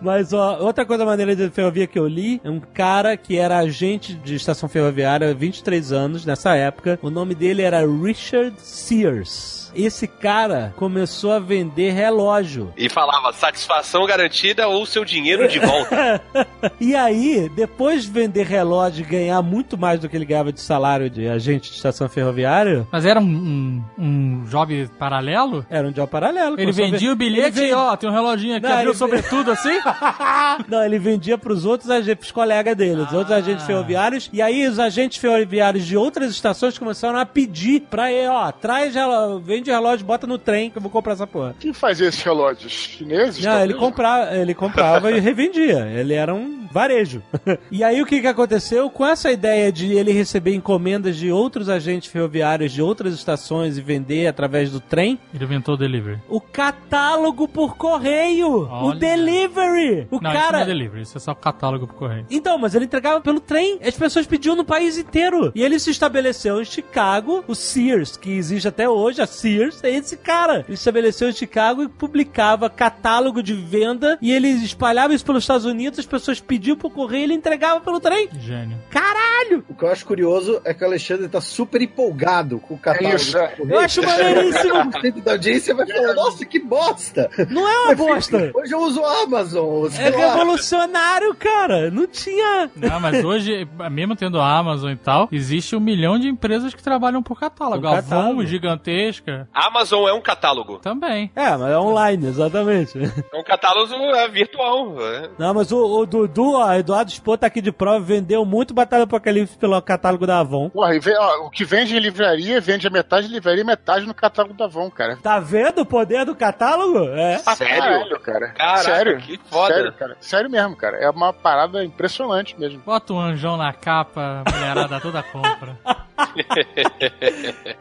Mas 0.00 0.32
ó, 0.32 0.58
outra 0.60 0.84
coisa 0.84 1.04
maneira 1.04 1.34
de 1.34 1.48
ferrovia 1.50 1.86
que 1.86 1.98
eu 1.98 2.06
li 2.06 2.40
é 2.44 2.50
um 2.50 2.60
cara 2.60 3.16
que 3.16 3.38
era 3.38 3.58
agente 3.58 4.14
de 4.14 4.34
estação 4.34 4.68
ferroviária 4.68 5.30
há 5.30 5.34
23 5.34 5.92
anos 5.92 6.26
nessa 6.26 6.54
época. 6.54 6.98
O 7.02 7.10
nome 7.10 7.34
dele 7.34 7.62
era 7.62 7.86
Richard 7.86 8.54
Sears. 8.58 9.53
Esse 9.74 10.06
cara 10.06 10.72
começou 10.76 11.32
a 11.32 11.38
vender 11.38 11.92
relógio. 11.92 12.72
E 12.76 12.88
falava, 12.88 13.32
satisfação 13.32 14.06
garantida 14.06 14.68
ou 14.68 14.84
seu 14.86 15.04
dinheiro 15.04 15.46
de 15.48 15.58
volta. 15.58 16.20
E 16.80 16.94
aí, 16.96 17.48
depois 17.54 18.04
de 18.04 18.10
vender 18.10 18.46
relógio 18.46 19.04
e 19.04 19.08
ganhar 19.08 19.42
muito 19.42 19.76
mais 19.76 20.00
do 20.00 20.08
que 20.08 20.16
ele 20.16 20.24
ganhava 20.24 20.50
de 20.52 20.60
salário 20.60 21.10
de 21.10 21.28
agente 21.28 21.68
de 21.70 21.76
estação 21.76 22.08
ferroviária, 22.08 22.86
Mas 22.90 23.04
era 23.04 23.20
um, 23.20 23.82
um, 23.98 24.02
um 24.02 24.44
job 24.48 24.88
paralelo? 24.98 25.64
era 25.68 25.86
um 25.86 25.92
job 25.92 26.10
paralelo. 26.10 26.58
Ele 26.58 26.72
vendia 26.72 27.12
o 27.12 27.16
bilhete 27.16 27.60
e, 27.60 27.72
ó, 27.74 27.94
tem 27.96 28.08
um 28.08 28.12
reloginho 28.12 28.56
aqui, 28.56 28.66
Não, 28.66 28.72
abriu 28.72 28.90
ele- 28.90 28.98
sobretudo 28.98 29.50
assim? 29.52 29.78
Não, 30.68 30.82
ele 30.84 30.98
vendia 30.98 31.36
pros 31.36 31.64
outros 31.66 31.90
agentes, 31.90 32.30
colegas 32.30 32.74
dele, 32.76 33.02
os 33.02 33.12
outros 33.12 33.32
Ah. 33.32 33.36
agentes 33.36 33.64
ferroviários. 33.66 34.30
E 34.32 34.40
aí 34.40 34.66
os 34.66 34.78
agentes 34.78 35.18
ferroviários 35.18 35.84
de 35.84 35.96
outras 35.96 36.30
estações 36.30 36.78
começaram 36.78 37.18
a 37.18 37.26
pedir 37.26 37.82
pra 37.82 38.10
ele, 38.10 38.28
ó, 38.28 38.50
traz 38.52 38.94
relógio, 38.94 39.40
vende 39.64 39.70
relógio, 39.70 40.04
bota 40.06 40.26
no 40.26 40.38
trem 40.38 40.70
que 40.70 40.76
eu 40.76 40.82
vou 40.82 40.90
comprar 40.90 41.14
essa 41.14 41.26
porra. 41.26 41.54
Quem 41.58 41.72
fazia 41.72 42.08
esses 42.08 42.22
relógios? 42.22 42.72
Chineses? 42.72 43.42
Não, 43.42 43.50
talvez? 43.50 43.70
ele 43.70 43.78
comprava, 43.78 44.36
ele 44.36 44.54
comprava 44.54 45.10
e 45.12 45.18
revendia. 45.20 45.86
Ele 45.86 46.12
era 46.14 46.34
um 46.34 46.66
varejo. 46.70 47.22
E 47.70 47.82
aí 47.82 48.00
o 48.00 48.06
que 48.06 48.20
que 48.20 48.26
aconteceu? 48.26 48.88
Com 48.90 49.04
essa 49.06 49.30
ideia 49.32 49.72
de 49.72 49.92
ele 49.92 50.12
receber 50.12 50.54
encomendas 50.54 51.16
de 51.16 51.30
outros 51.32 51.68
agentes 51.68 52.10
ferroviários 52.10 52.70
de 52.72 52.80
outras 52.82 53.14
estações 53.14 53.76
e 53.78 53.80
vender 53.80 54.26
através 54.26 54.70
do 54.70 54.80
trem, 54.80 55.18
Ele 55.32 55.44
inventou 55.44 55.74
o 55.74 55.76
delivery. 55.76 56.18
o 56.28 56.40
catálogo 56.40 57.48
por 57.48 57.76
correio, 57.76 58.48
o 58.48 58.68
Olha. 58.88 58.98
delivery. 58.98 60.06
O 60.10 60.20
não, 60.20 60.30
isso 60.30 60.32
não 60.32 60.32
cara 60.32 60.60
é 60.60 60.64
delivery, 60.64 61.02
isso 61.02 61.16
é 61.16 61.20
só 61.20 61.34
catálogo 61.34 61.86
pro 61.86 61.96
correio. 61.96 62.26
Então, 62.30 62.58
mas 62.58 62.74
ele 62.74 62.84
entregava 62.84 63.20
pelo 63.20 63.40
trem. 63.40 63.78
As 63.84 63.96
pessoas 63.96 64.26
pediam 64.26 64.54
no 64.56 64.64
país 64.64 64.96
inteiro. 64.98 65.52
E 65.54 65.62
ele 65.62 65.78
se 65.78 65.90
estabeleceu 65.90 66.60
em 66.60 66.64
Chicago, 66.64 67.44
o 67.48 67.54
Sears, 67.54 68.16
que 68.16 68.30
existe 68.30 68.68
até 68.68 68.88
hoje, 68.88 69.20
a 69.20 69.26
Sears, 69.26 69.44
é 69.82 69.90
esse 69.90 70.16
cara. 70.16 70.58
Ele 70.66 70.76
se 70.76 70.80
estabeleceu 70.82 71.28
em 71.28 71.32
Chicago 71.32 71.82
e 71.82 71.88
publicava 71.88 72.68
catálogo 72.70 73.42
de 73.42 73.54
venda 73.54 74.18
e 74.20 74.32
ele 74.32 74.48
espalhava 74.48 75.14
isso 75.14 75.24
pelos 75.24 75.42
Estados 75.44 75.64
Unidos, 75.66 75.98
as 75.98 76.06
pessoas 76.06 76.40
pediam 76.40 76.76
pro 76.76 76.90
correio 76.90 77.20
e 77.22 77.24
ele 77.24 77.34
entregava 77.34 77.80
pelo 77.80 78.00
trem. 78.00 78.28
Gênio. 78.40 78.78
Caralho! 78.90 79.64
O 79.68 79.74
que 79.74 79.84
eu 79.84 79.90
acho 79.90 80.04
curioso 80.06 80.60
é 80.64 80.72
que 80.74 80.82
o 80.82 80.86
Alexandre 80.86 81.28
tá 81.28 81.40
super 81.40 81.80
empolgado 81.82 82.58
com 82.58 82.74
o 82.74 82.78
catálogo. 82.78 83.12
É 83.12 83.16
isso, 83.16 83.38
é. 83.38 83.54
Eu 83.68 83.78
acho 83.78 84.02
maneiríssimo. 84.02 84.74
O 85.14 85.20
da 85.20 85.32
audiência 85.32 85.74
vai 85.74 85.86
falar, 85.86 86.14
nossa, 86.14 86.44
que 86.44 86.58
bosta! 86.58 87.30
Não 87.50 87.68
é 87.68 87.78
uma 87.86 87.94
bosta. 87.94 88.50
Hoje 88.54 88.72
eu 88.74 88.78
uso 88.80 89.02
a 89.04 89.22
Amazon, 89.22 89.86
É 89.98 90.10
lá. 90.10 90.32
revolucionário, 90.34 91.34
cara. 91.34 91.90
Não 91.90 92.06
tinha. 92.06 92.70
Não, 92.76 92.98
mas 93.00 93.24
hoje, 93.24 93.66
mesmo 93.90 94.16
tendo 94.16 94.40
a 94.40 94.58
Amazon 94.58 94.90
e 94.92 94.96
tal, 94.96 95.28
existe 95.30 95.76
um 95.76 95.80
milhão 95.80 96.18
de 96.18 96.28
empresas 96.28 96.74
que 96.74 96.82
trabalham 96.82 97.22
por 97.22 97.38
catálogo. 97.38 97.80
Por 97.82 97.88
A 97.88 98.02
catálogo. 98.02 98.40
Avon, 98.40 98.46
gigantesca, 98.46 99.43
Amazon 99.52 100.08
é 100.08 100.12
um 100.12 100.20
catálogo. 100.20 100.78
também. 100.78 101.30
É, 101.34 101.56
mas 101.56 101.70
é 101.70 101.78
online, 101.78 102.26
exatamente. 102.26 102.98
É 103.32 103.36
um 103.36 103.42
catálogo 103.42 103.94
é, 103.94 104.28
virtual. 104.28 104.94
é. 105.00 105.30
Não, 105.38 105.54
mas 105.54 105.70
o, 105.72 106.00
o 106.00 106.06
Dudu, 106.06 106.54
ó, 106.54 106.72
Eduardo 106.74 107.10
Spor 107.10 107.38
tá 107.38 107.46
aqui 107.46 107.60
de 107.60 107.72
prova, 107.72 108.00
vendeu 108.00 108.44
muito 108.44 108.74
Batalha 108.74 109.04
do 109.04 109.08
Apocalipse 109.08 109.56
pelo 109.56 109.80
catálogo 109.82 110.26
da 110.26 110.40
Avon. 110.40 110.70
Porra, 110.70 110.94
e 110.94 111.00
ó, 111.18 111.46
o 111.46 111.50
que 111.50 111.64
vende 111.64 111.96
em 111.96 112.00
livraria, 112.00 112.60
vende 112.60 112.86
a 112.86 112.90
metade 112.90 113.28
de 113.28 113.34
livraria 113.34 113.62
e 113.62 113.66
metade 113.66 114.06
no 114.06 114.14
catálogo 114.14 114.54
da 114.54 114.64
Avon, 114.66 114.90
cara. 114.90 115.18
Tá 115.22 115.38
vendo 115.40 115.80
o 115.82 115.86
poder 115.86 116.24
do 116.24 116.34
catálogo? 116.34 117.08
É. 117.10 117.38
Sério? 117.38 117.82
Caralho, 117.82 118.20
cara. 118.20 118.48
Caraca, 118.48 118.82
Sério? 118.82 119.18
que 119.18 119.40
foda. 119.50 119.74
Sério, 119.74 119.92
cara. 119.92 120.16
Sério 120.20 120.50
mesmo, 120.50 120.76
cara. 120.76 120.96
É 120.98 121.10
uma 121.10 121.32
parada 121.32 121.84
impressionante 121.84 122.58
mesmo. 122.58 122.80
Bota 122.84 123.12
um 123.12 123.20
anjão 123.20 123.56
na 123.56 123.72
capa, 123.72 124.44
mulherada 124.52 125.00
toda 125.00 125.22
compra. 125.22 125.78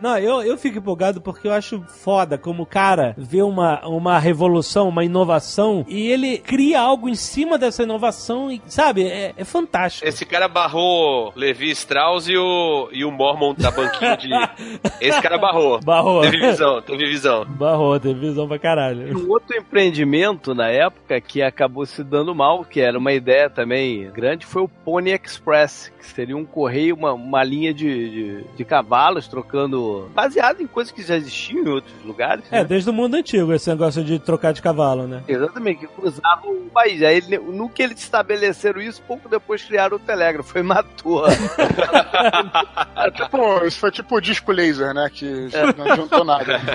Não, 0.02 0.18
eu, 0.18 0.41
eu 0.44 0.57
fico 0.57 0.80
empolgado 0.80 1.22
porque 1.22 1.43
eu 1.48 1.53
acho 1.53 1.84
foda 1.88 2.38
como 2.38 2.64
o 2.64 2.65
cara 2.65 3.14
vê 3.18 3.41
uma, 3.41 3.86
uma 3.88 4.20
revolução, 4.20 4.90
uma 4.90 5.03
inovação 5.03 5.86
e 5.88 6.07
ele 6.07 6.38
cria 6.38 6.80
algo 6.82 7.10
em 7.10 7.15
cima 7.15 7.57
dessa 7.57 7.84
inovação 7.84 8.52
e, 8.52 8.61
sabe, 8.68 9.03
é, 9.03 9.34
é 9.36 9.44
fantástico. 9.44 10.07
Esse 10.07 10.26
cara 10.26 10.48
barrou 10.48 11.34
Levi 11.36 11.72
Strauss 11.72 12.28
e 12.28 12.38
o, 12.38 12.90
e 12.91 13.03
o 13.03 13.11
Mormon 13.11 13.53
da 13.53 13.72
banquinha 13.72 14.15
de. 14.18 14.30
Esse 15.02 15.22
cara 15.22 15.38
barrou. 15.38 15.80
Barrou. 15.82 16.22
Teve 16.22 16.40
visão, 16.40 16.82
teve 16.82 17.06
visão. 17.06 17.45
Barrou, 17.45 17.99
teve 17.99 18.20
visão 18.20 18.48
pra 18.48 18.57
caralho. 18.60 19.18
Um 19.18 19.30
outro 19.30 19.57
empreendimento 19.57 20.56
na 20.56 20.70
época 20.70 21.20
que 21.20 21.41
acabou 21.41 21.86
se 21.86 22.03
dando 22.03 22.34
mal, 22.34 22.64
que 22.64 22.80
era 22.80 22.98
uma 22.98 23.11
ideia 23.11 23.49
também 23.49 24.10
grande, 24.11 24.45
foi 24.45 24.61
o 24.61 24.68
Pony 24.68 25.11
Express, 25.11 25.91
que 25.99 26.06
seria 26.06 26.38
um 26.38 26.45
correio, 26.45 26.95
uma, 26.95 27.14
uma 27.14 27.44
linha 27.44 27.74
de, 27.74 28.10
de, 28.10 28.44
de 28.56 28.65
cavalos 28.65 29.28
trocando. 29.28 30.10
baseado 30.14 30.61
em 30.61 30.68
coisas 30.68 30.91
que 30.91 31.03
já 31.03 31.15
existiam 31.15 31.33
em 31.52 31.68
outros 31.68 31.94
lugares. 32.04 32.46
É, 32.52 32.60
né? 32.60 32.64
desde 32.64 32.90
o 32.90 32.94
mundo 32.94 33.16
antigo 33.16 33.54
esse 33.54 33.70
negócio 33.70 34.04
de 34.04 34.20
trocar 34.20 34.54
de 34.54 34.62
cavalo, 34.62 35.08
né? 35.08 35.24
Exatamente, 35.28 35.82
que 35.82 35.88
cruzava 35.88 36.48
o 36.48 36.70
país. 36.74 37.02
Aí, 37.02 37.22
no 37.40 37.70
que 37.70 37.84
eles 37.84 38.00
estabeleceram 38.00 38.82
isso, 38.82 39.02
pouco 39.02 39.28
depois 39.28 39.64
criaram 39.64 39.98
o 39.98 40.00
telégrafo 40.00 40.58
e 40.58 40.64
matou. 40.64 41.26
É 41.28 43.12
tipo, 43.12 43.66
isso 43.66 43.80
foi 43.80 43.92
tipo 43.92 44.16
o 44.16 44.22
disco 44.22 44.52
laser, 44.52 44.94
né? 44.94 45.10
Que 45.12 45.50
não 45.78 45.92
adiantou 45.92 46.24
nada. 46.24 46.62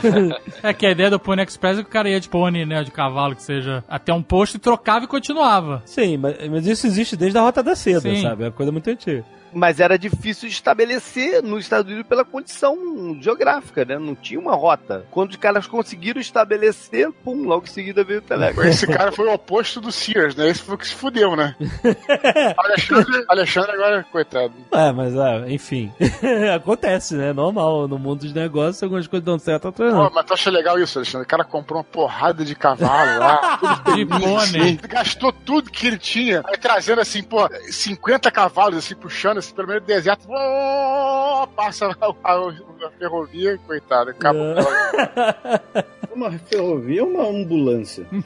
É 0.63 0.73
que 0.73 0.87
a 0.87 0.91
ideia 0.91 1.11
do 1.11 1.19
Pony 1.19 1.43
Express 1.43 1.79
é 1.79 1.83
que 1.83 1.89
o 1.89 1.93
cara 1.93 2.09
ia 2.09 2.21
de 2.21 2.29
pônei, 2.29 2.65
né, 2.67 2.83
de 2.83 2.91
cavalo, 2.91 3.35
que 3.35 3.43
seja 3.43 3.85
até 3.89 4.13
um 4.13 4.23
posto 4.23 4.57
e 4.57 4.59
trocava 4.59 5.05
e 5.05 5.09
continuava. 5.09 5.83
Sim, 5.85 6.17
mas, 6.17 6.37
mas 6.49 6.67
isso 6.67 6.87
existe 6.87 7.17
desde 7.17 7.39
a 7.39 7.43
Rota 7.43 7.63
da 7.63 7.77
Seda, 7.77 8.01
Sim. 8.01 8.23
sabe? 8.23 8.45
É 8.45 8.47
uma 8.47 8.53
coisa 8.53 8.73
muito 8.73 8.89
antiga. 8.91 9.25
Mas 9.53 9.81
era 9.81 9.99
difícil 9.99 10.49
de 10.49 10.55
estabelecer 10.55 11.43
nos 11.43 11.65
Estados 11.65 11.91
Unidos 11.91 12.09
pela 12.09 12.25
condição 12.25 13.17
geográfica, 13.21 13.85
né? 13.85 13.99
Não 13.99 14.15
tinha 14.15 14.39
uma 14.39 14.55
rota. 14.55 15.05
Quando 15.11 15.31
os 15.31 15.37
caras 15.37 15.67
conseguiram 15.67 16.21
estabelecer, 16.21 17.11
pum, 17.25 17.45
logo 17.45 17.65
em 17.65 17.71
seguida 17.71 18.05
veio 18.05 18.21
o 18.21 18.23
telégrafo. 18.23 18.69
Esse 18.69 18.87
cara 18.87 19.13
foi 19.13 19.27
o 19.27 19.33
oposto 19.33 19.81
do 19.81 19.91
Sears, 19.91 20.35
né? 20.35 20.49
Esse 20.49 20.63
foi 20.63 20.75
o 20.75 20.79
que 20.79 20.87
se 20.87 20.95
fudeu, 20.95 21.35
né? 21.37 21.55
Alexandre, 22.57 23.25
Alexandre 23.29 23.73
agora, 23.73 24.05
coitado. 24.11 24.53
É, 24.73 24.93
mas 24.93 25.15
é, 25.15 25.51
enfim. 25.51 25.93
Acontece, 26.55 27.15
né? 27.15 27.33
Normal. 27.33 27.89
No 27.89 27.99
mundo 27.99 28.21
dos 28.21 28.33
negócios, 28.33 28.83
algumas 28.83 29.07
coisas 29.07 29.25
dão 29.25 29.39
certo, 29.39 29.67
outras 29.67 29.93
Pô, 29.93 30.05
não. 30.05 30.11
mas 30.13 30.25
tu 30.27 30.35
acha 30.35 30.51
legal 30.51 30.79
isso, 30.79 30.99
Alexandre? 30.99 31.25
O 31.27 31.29
cara 31.29 31.45
comprou 31.45 31.79
uma 31.79 31.85
porrada 31.85 32.45
de 32.45 32.55
cavalo 32.55 33.19
lá. 33.19 33.59
De 33.95 34.05
pônei. 34.05 34.77
Gastou 34.89 35.33
tudo 35.33 35.71
que 35.71 35.87
ele 35.87 35.99
tinha. 35.99 36.43
Aí 36.47 36.57
trazendo 36.57 37.01
assim, 37.01 37.23
pô, 37.23 37.49
50 37.71 38.31
cavalos, 38.31 38.79
assim, 38.79 38.95
puxando 38.95 39.38
assim, 39.39 39.55
pelo 39.55 39.69
meio 39.69 39.81
do 39.81 39.87
deserto. 39.87 40.27
Oh, 40.29 41.47
passa 41.49 41.87
a, 41.87 42.07
a- 42.07 42.49
a 42.87 42.91
ferrovia, 42.99 43.59
coitado. 43.67 44.11
Acabou. 44.11 44.55
É. 44.55 45.85
Uma 46.15 46.33
ferrovia 46.33 47.05
ou 47.05 47.11
uma 47.11 47.29
ambulância? 47.29 48.05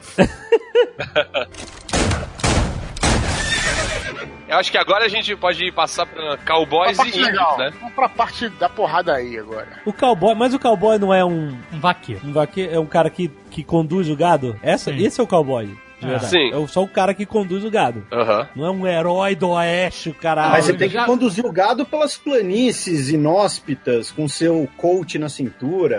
Eu 4.47 4.57
acho 4.59 4.71
que 4.71 4.77
agora 4.77 5.05
a 5.05 5.07
gente 5.07 5.35
pode 5.35 5.71
passar 5.71 6.05
pra 6.05 6.37
cowboys 6.37 6.91
e 6.93 6.95
parte 6.97 7.09
índios, 7.17 7.27
legal. 7.27 7.57
né? 7.57 7.71
Vamos 7.79 7.95
pra 7.95 8.07
parte 8.09 8.49
da 8.49 8.69
porrada 8.69 9.13
aí 9.15 9.37
agora. 9.37 9.67
O 9.85 9.91
cowboy, 9.91 10.35
mas 10.35 10.53
o 10.53 10.59
cowboy 10.59 10.99
não 10.99 11.11
é 11.13 11.25
um, 11.25 11.57
Um 11.71 11.79
vaqueiro. 11.79 12.21
um 12.23 12.31
vaqueiro, 12.33 12.75
é 12.75 12.79
um 12.79 12.85
cara 12.85 13.09
que, 13.09 13.29
que 13.49 13.63
conduz 13.63 14.09
o 14.09 14.15
gado? 14.15 14.55
Essa, 14.61 14.91
Sim. 14.91 15.03
esse 15.03 15.19
é 15.19 15.23
o 15.23 15.27
cowboy. 15.27 15.75
De 16.03 16.07
É. 16.07 16.09
verdade. 16.11 16.29
Sim. 16.31 16.63
É 16.63 16.67
só 16.67 16.83
o 16.83 16.87
cara 16.87 17.13
que 17.13 17.25
conduz 17.25 17.63
o 17.63 17.71
gado. 17.71 18.05
Aham. 18.11 18.47
Não 18.55 18.65
é 18.65 18.71
um 18.71 18.87
herói 18.87 19.35
do 19.35 19.49
oeste, 19.49 20.09
o 20.09 20.13
caralho. 20.13 20.51
Mas 20.51 20.65
você 20.65 20.73
tem 20.73 20.89
já- 20.89 21.01
que 21.01 21.05
conduzir 21.07 21.45
o 21.45 21.51
gado 21.51 21.85
pelas 21.85 22.17
planícies 22.17 23.09
inóspitas, 23.09 24.11
com 24.11 24.27
seu 24.27 24.67
coach 24.77 25.17
na 25.17 25.29
cintura. 25.29 25.95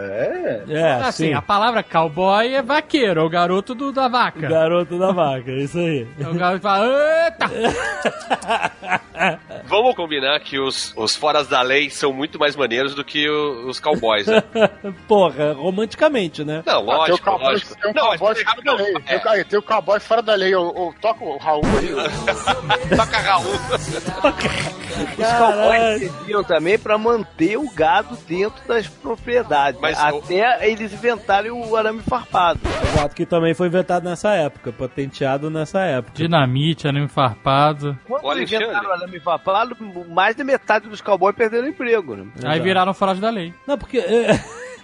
É. 0.69 0.69
É, 0.69 0.93
Assim, 0.95 1.29
sim. 1.29 1.33
a 1.35 1.43
palavra 1.43 1.83
cowboy 1.83 2.55
é 2.55 2.63
vaqueiro, 2.63 3.21
é 3.21 3.25
o 3.25 3.29
garoto 3.29 3.75
do, 3.75 3.93
da 3.93 4.07
O 4.07 4.11
vaca. 4.11 4.49
garoto 4.49 4.99
da 4.99 5.13
vaca, 5.13 5.51
é 5.51 5.59
isso 5.63 5.79
aí. 5.79 6.07
É 6.21 6.29
o 6.29 6.35
garoto 6.35 6.59
que 6.59 6.63
fala, 6.63 6.87
eita! 7.25 7.51
Vamos 9.67 9.95
combinar 9.95 10.39
que 10.41 10.59
os, 10.59 10.93
os 10.97 11.17
foras 11.17 11.49
da 11.49 11.63
lei 11.63 11.89
são 11.91 12.13
muito 12.13 12.39
mais 12.39 12.55
maneiros 12.57 12.95
do 12.95 13.05
que 13.05 13.29
o- 13.29 13.67
os 13.69 13.81
cowboys, 13.81 14.27
né? 14.27 14.43
Porra, 15.09 15.53
romanticamente, 15.53 16.45
né? 16.45 16.63
Não, 16.67 16.75
Ah, 16.75 16.83
tem 16.83 16.83
o 16.83 16.87
lógico, 16.99 17.25
cowboy, 17.25 17.53
lógico. 17.53 17.75
tem 17.81 17.91
um 17.91 17.95
Não, 17.95 18.03
cowboy 18.09 18.35
não. 18.65 18.77
Tem, 19.03 19.19
o- 19.19 19.29
aí, 19.29 19.45
tem 19.45 19.59
o 19.59 19.63
cowboy 19.63 19.94
fora 20.03 20.23
da 20.23 20.35
lei. 20.35 20.55
Ou, 20.55 20.75
ou 20.75 20.93
toca 20.95 21.25
o 21.25 21.37
Raul 21.37 21.63
aí. 21.79 21.95
Toca 22.97 23.19
Raul. 23.19 23.55
Os 24.95 25.33
cowboys 25.39 25.99
serviam 25.99 26.45
também 26.45 26.79
para 26.79 26.97
manter 26.97 27.57
o 27.57 27.71
gado 27.71 28.17
dentro 28.29 28.67
das 28.67 28.87
propriedades. 28.87 29.81
Mas 29.81 29.99
até 29.99 30.71
eles 30.71 30.93
inventarem 30.93 31.51
o 31.51 31.77
arame 31.77 32.01
farpado. 32.01 32.61
Exato, 32.83 33.15
que 33.15 33.27
também 33.27 33.55
foi 33.55 33.67
inventado 33.69 34.05
nessa 34.09 34.35
época, 34.35 34.73
patenteado 34.73 35.51
nessa 35.51 35.81
época. 35.81 36.13
Dinamite, 36.17 36.87
anime 36.87 37.09
farpado. 37.09 37.99
Quando 38.07 38.31
Alexandre. 38.31 38.65
inventaram 38.67 38.91
o 38.91 38.93
arame 38.93 39.21
farpado, 39.21 39.77
mais 40.09 40.37
da 40.37 40.45
metade 40.45 40.89
dos 40.89 41.01
cowboys 41.01 41.35
perderam 41.35 41.67
o 41.67 41.71
emprego. 41.71 42.17
Né? 42.17 42.27
Aí 42.45 42.61
viraram 42.61 42.95
fora 42.95 43.15
da 43.15 43.31
lei. 43.31 43.53
Não, 43.67 43.77
porque. 43.77 44.03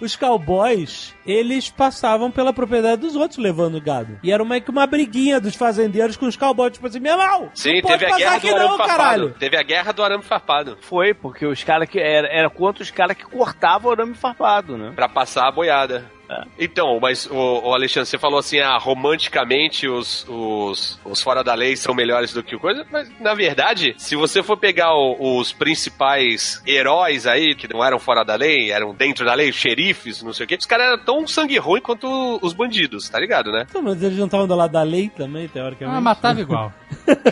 Os 0.05 0.15
cowboys, 0.15 1.15
eles 1.25 1.69
passavam 1.69 2.31
pela 2.31 2.53
propriedade 2.53 3.01
dos 3.01 3.15
outros 3.15 3.37
levando 3.37 3.81
gado. 3.81 4.19
E 4.23 4.31
era 4.31 4.41
que 4.61 4.69
uma 4.69 4.85
briguinha 4.85 5.39
dos 5.39 5.55
fazendeiros 5.55 6.17
com 6.17 6.25
os 6.25 6.35
cowboys, 6.35 6.73
tipo 6.73 6.87
assim, 6.87 6.99
meu 6.99 7.13
irmão, 7.13 7.49
Sim, 7.53 7.75
não 7.75 7.81
pode 7.81 7.99
teve 7.99 8.11
a 8.11 8.17
guerra 8.17 8.35
aqui 8.35 8.47
do 8.49 8.55
arame 8.55 8.69
não, 8.69 8.77
farpado. 8.77 8.97
caralho. 8.97 9.35
Teve 9.39 9.57
a 9.57 9.63
guerra 9.63 9.91
do 9.91 10.03
arame 10.03 10.23
farpado. 10.23 10.77
Foi, 10.81 11.13
porque 11.13 11.45
os 11.45 11.63
caras 11.63 11.89
que. 11.89 11.99
Era, 11.99 12.27
era 12.27 12.49
contra 12.49 12.83
os 12.83 12.91
caras 12.91 13.15
que 13.15 13.23
cortavam 13.23 13.89
o 13.89 13.93
arame 13.93 14.13
farpado, 14.13 14.77
né? 14.77 14.91
Pra 14.95 15.07
passar 15.07 15.47
a 15.47 15.51
boiada. 15.51 16.05
É. 16.31 16.43
Então, 16.59 16.97
mas 17.01 17.25
o, 17.25 17.35
o 17.35 17.73
Alexandre, 17.73 18.07
você 18.09 18.17
falou 18.17 18.39
assim, 18.39 18.59
ah, 18.59 18.77
romanticamente 18.77 19.87
os, 19.87 20.25
os, 20.29 20.97
os 21.03 21.21
fora 21.21 21.43
da 21.43 21.53
lei 21.53 21.75
são 21.75 21.93
melhores 21.93 22.31
do 22.33 22.41
que 22.41 22.55
o 22.55 22.59
coisa, 22.59 22.85
mas 22.89 23.09
na 23.19 23.33
verdade, 23.33 23.93
se 23.97 24.15
você 24.15 24.41
for 24.41 24.55
pegar 24.55 24.93
o- 24.95 25.37
os 25.39 25.51
principais 25.51 26.61
heróis 26.65 27.27
aí, 27.27 27.53
que 27.53 27.67
não 27.71 27.83
eram 27.83 27.99
fora 27.99 28.23
da 28.23 28.35
lei, 28.35 28.71
eram 28.71 28.93
dentro 28.93 29.25
da 29.25 29.33
lei, 29.33 29.49
os 29.49 29.55
xerifes, 29.57 30.23
não 30.23 30.31
sei 30.31 30.45
o 30.45 30.47
quê, 30.47 30.55
os 30.59 30.65
caras 30.65 30.87
eram 30.87 30.99
tão 31.03 31.27
sangue 31.27 31.57
ruim 31.57 31.81
quanto 31.81 32.39
os 32.41 32.53
bandidos, 32.53 33.09
tá 33.09 33.19
ligado, 33.19 33.51
né? 33.51 33.65
Então, 33.69 33.81
mas 33.81 34.01
eles 34.01 34.17
não 34.17 34.25
estavam 34.25 34.47
do 34.47 34.55
lado 34.55 34.71
da 34.71 34.83
lei 34.83 35.09
também, 35.09 35.47
teoricamente. 35.49 35.97
Ah, 35.97 36.01
matava 36.01 36.39
igual. 36.39 36.71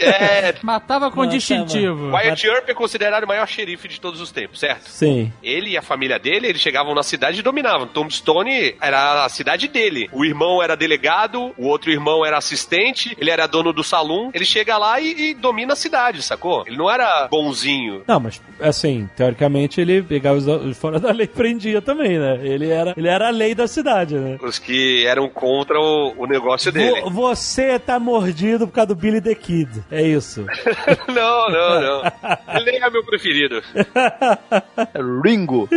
É, 0.01 0.55
Matava 0.63 1.11
com 1.11 1.23
tá, 1.23 1.31
distintivo. 1.31 2.11
Wyatt 2.11 2.47
Earp 2.47 2.69
é 2.69 2.73
considerado 2.73 3.23
o 3.23 3.27
maior 3.27 3.47
xerife 3.47 3.87
de 3.87 3.99
todos 3.99 4.19
os 4.21 4.31
tempos, 4.31 4.59
certo? 4.59 4.89
Sim. 4.89 5.31
Ele 5.43 5.71
e 5.71 5.77
a 5.77 5.81
família 5.81 6.17
dele, 6.17 6.47
eles 6.47 6.61
chegavam 6.61 6.95
na 6.95 7.03
cidade 7.03 7.39
e 7.39 7.43
dominavam. 7.43 7.85
Tombstone 7.87 8.75
era 8.89 9.23
a 9.25 9.29
cidade 9.29 9.67
dele. 9.67 10.09
O 10.11 10.25
irmão 10.25 10.61
era 10.61 10.75
delegado, 10.75 11.53
o 11.57 11.65
outro 11.67 11.91
irmão 11.91 12.25
era 12.25 12.37
assistente, 12.37 13.15
ele 13.19 13.29
era 13.29 13.47
dono 13.47 13.71
do 13.71 13.83
salão. 13.83 14.31
Ele 14.33 14.45
chega 14.45 14.77
lá 14.77 14.99
e, 14.99 15.29
e 15.29 15.33
domina 15.33 15.73
a 15.73 15.75
cidade, 15.75 16.21
sacou? 16.21 16.63
Ele 16.67 16.77
não 16.77 16.89
era 16.89 17.27
bonzinho. 17.29 18.03
Não, 18.07 18.19
mas 18.19 18.41
assim, 18.59 19.09
teoricamente 19.15 19.79
ele 19.79 20.01
pegava 20.01 20.37
os, 20.37 20.47
os 20.47 20.77
fora 20.77 20.99
da 20.99 21.11
lei 21.11 21.25
e 21.25 21.27
prendia 21.27 21.81
também, 21.81 22.17
né? 22.19 22.39
Ele 22.43 22.69
era, 22.69 22.93
ele 22.97 23.07
era 23.07 23.27
a 23.27 23.31
lei 23.31 23.53
da 23.55 23.67
cidade, 23.67 24.15
né? 24.15 24.37
Os 24.41 24.57
que 24.59 25.05
eram 25.05 25.29
contra 25.29 25.79
o, 25.79 26.13
o 26.17 26.25
negócio 26.25 26.71
dele. 26.71 27.01
Vo- 27.01 27.09
você 27.39 27.77
tá 27.79 27.99
mordido 27.99 28.67
por 28.67 28.73
causa 28.73 28.87
do 28.87 28.95
Billy 28.95 29.21
the 29.21 29.35
Kid. 29.35 29.69
É 29.91 30.01
isso. 30.01 30.45
não, 31.07 31.49
não, 31.49 31.81
não. 31.81 32.11
Ele 32.59 32.77
é 32.77 32.89
meu 32.89 33.03
preferido. 33.05 33.61
Ringo. 35.23 35.69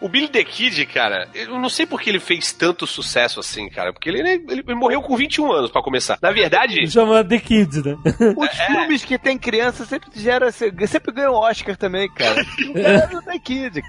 O 0.00 0.08
Billy 0.08 0.28
the 0.28 0.44
Kid, 0.44 0.84
cara, 0.86 1.28
eu 1.34 1.58
não 1.58 1.68
sei 1.68 1.77
por 1.86 2.00
que 2.00 2.10
ele 2.10 2.20
fez 2.20 2.52
tanto 2.52 2.86
sucesso 2.86 3.40
assim, 3.40 3.68
cara. 3.68 3.92
Porque 3.92 4.08
ele, 4.08 4.20
ele, 4.20 4.44
ele 4.48 4.74
morreu 4.74 5.02
com 5.02 5.16
21 5.16 5.52
anos, 5.52 5.70
pra 5.70 5.82
começar. 5.82 6.18
Na 6.20 6.30
verdade, 6.30 6.86
Chama 6.90 7.24
The 7.24 7.38
Kid, 7.38 7.82
né? 7.84 7.96
Os 8.36 8.50
filmes 8.50 9.04
que 9.04 9.18
tem 9.18 9.38
criança 9.38 9.84
sempre 9.84 10.10
gera, 10.14 10.50
sempre 10.50 11.12
ganham 11.12 11.34
Oscar 11.34 11.76
também, 11.76 12.08
cara. 12.08 12.44
O 12.70 12.74
cara 12.82 13.10
não 13.12 13.22
tem 13.22 13.40
kid. 13.40 13.82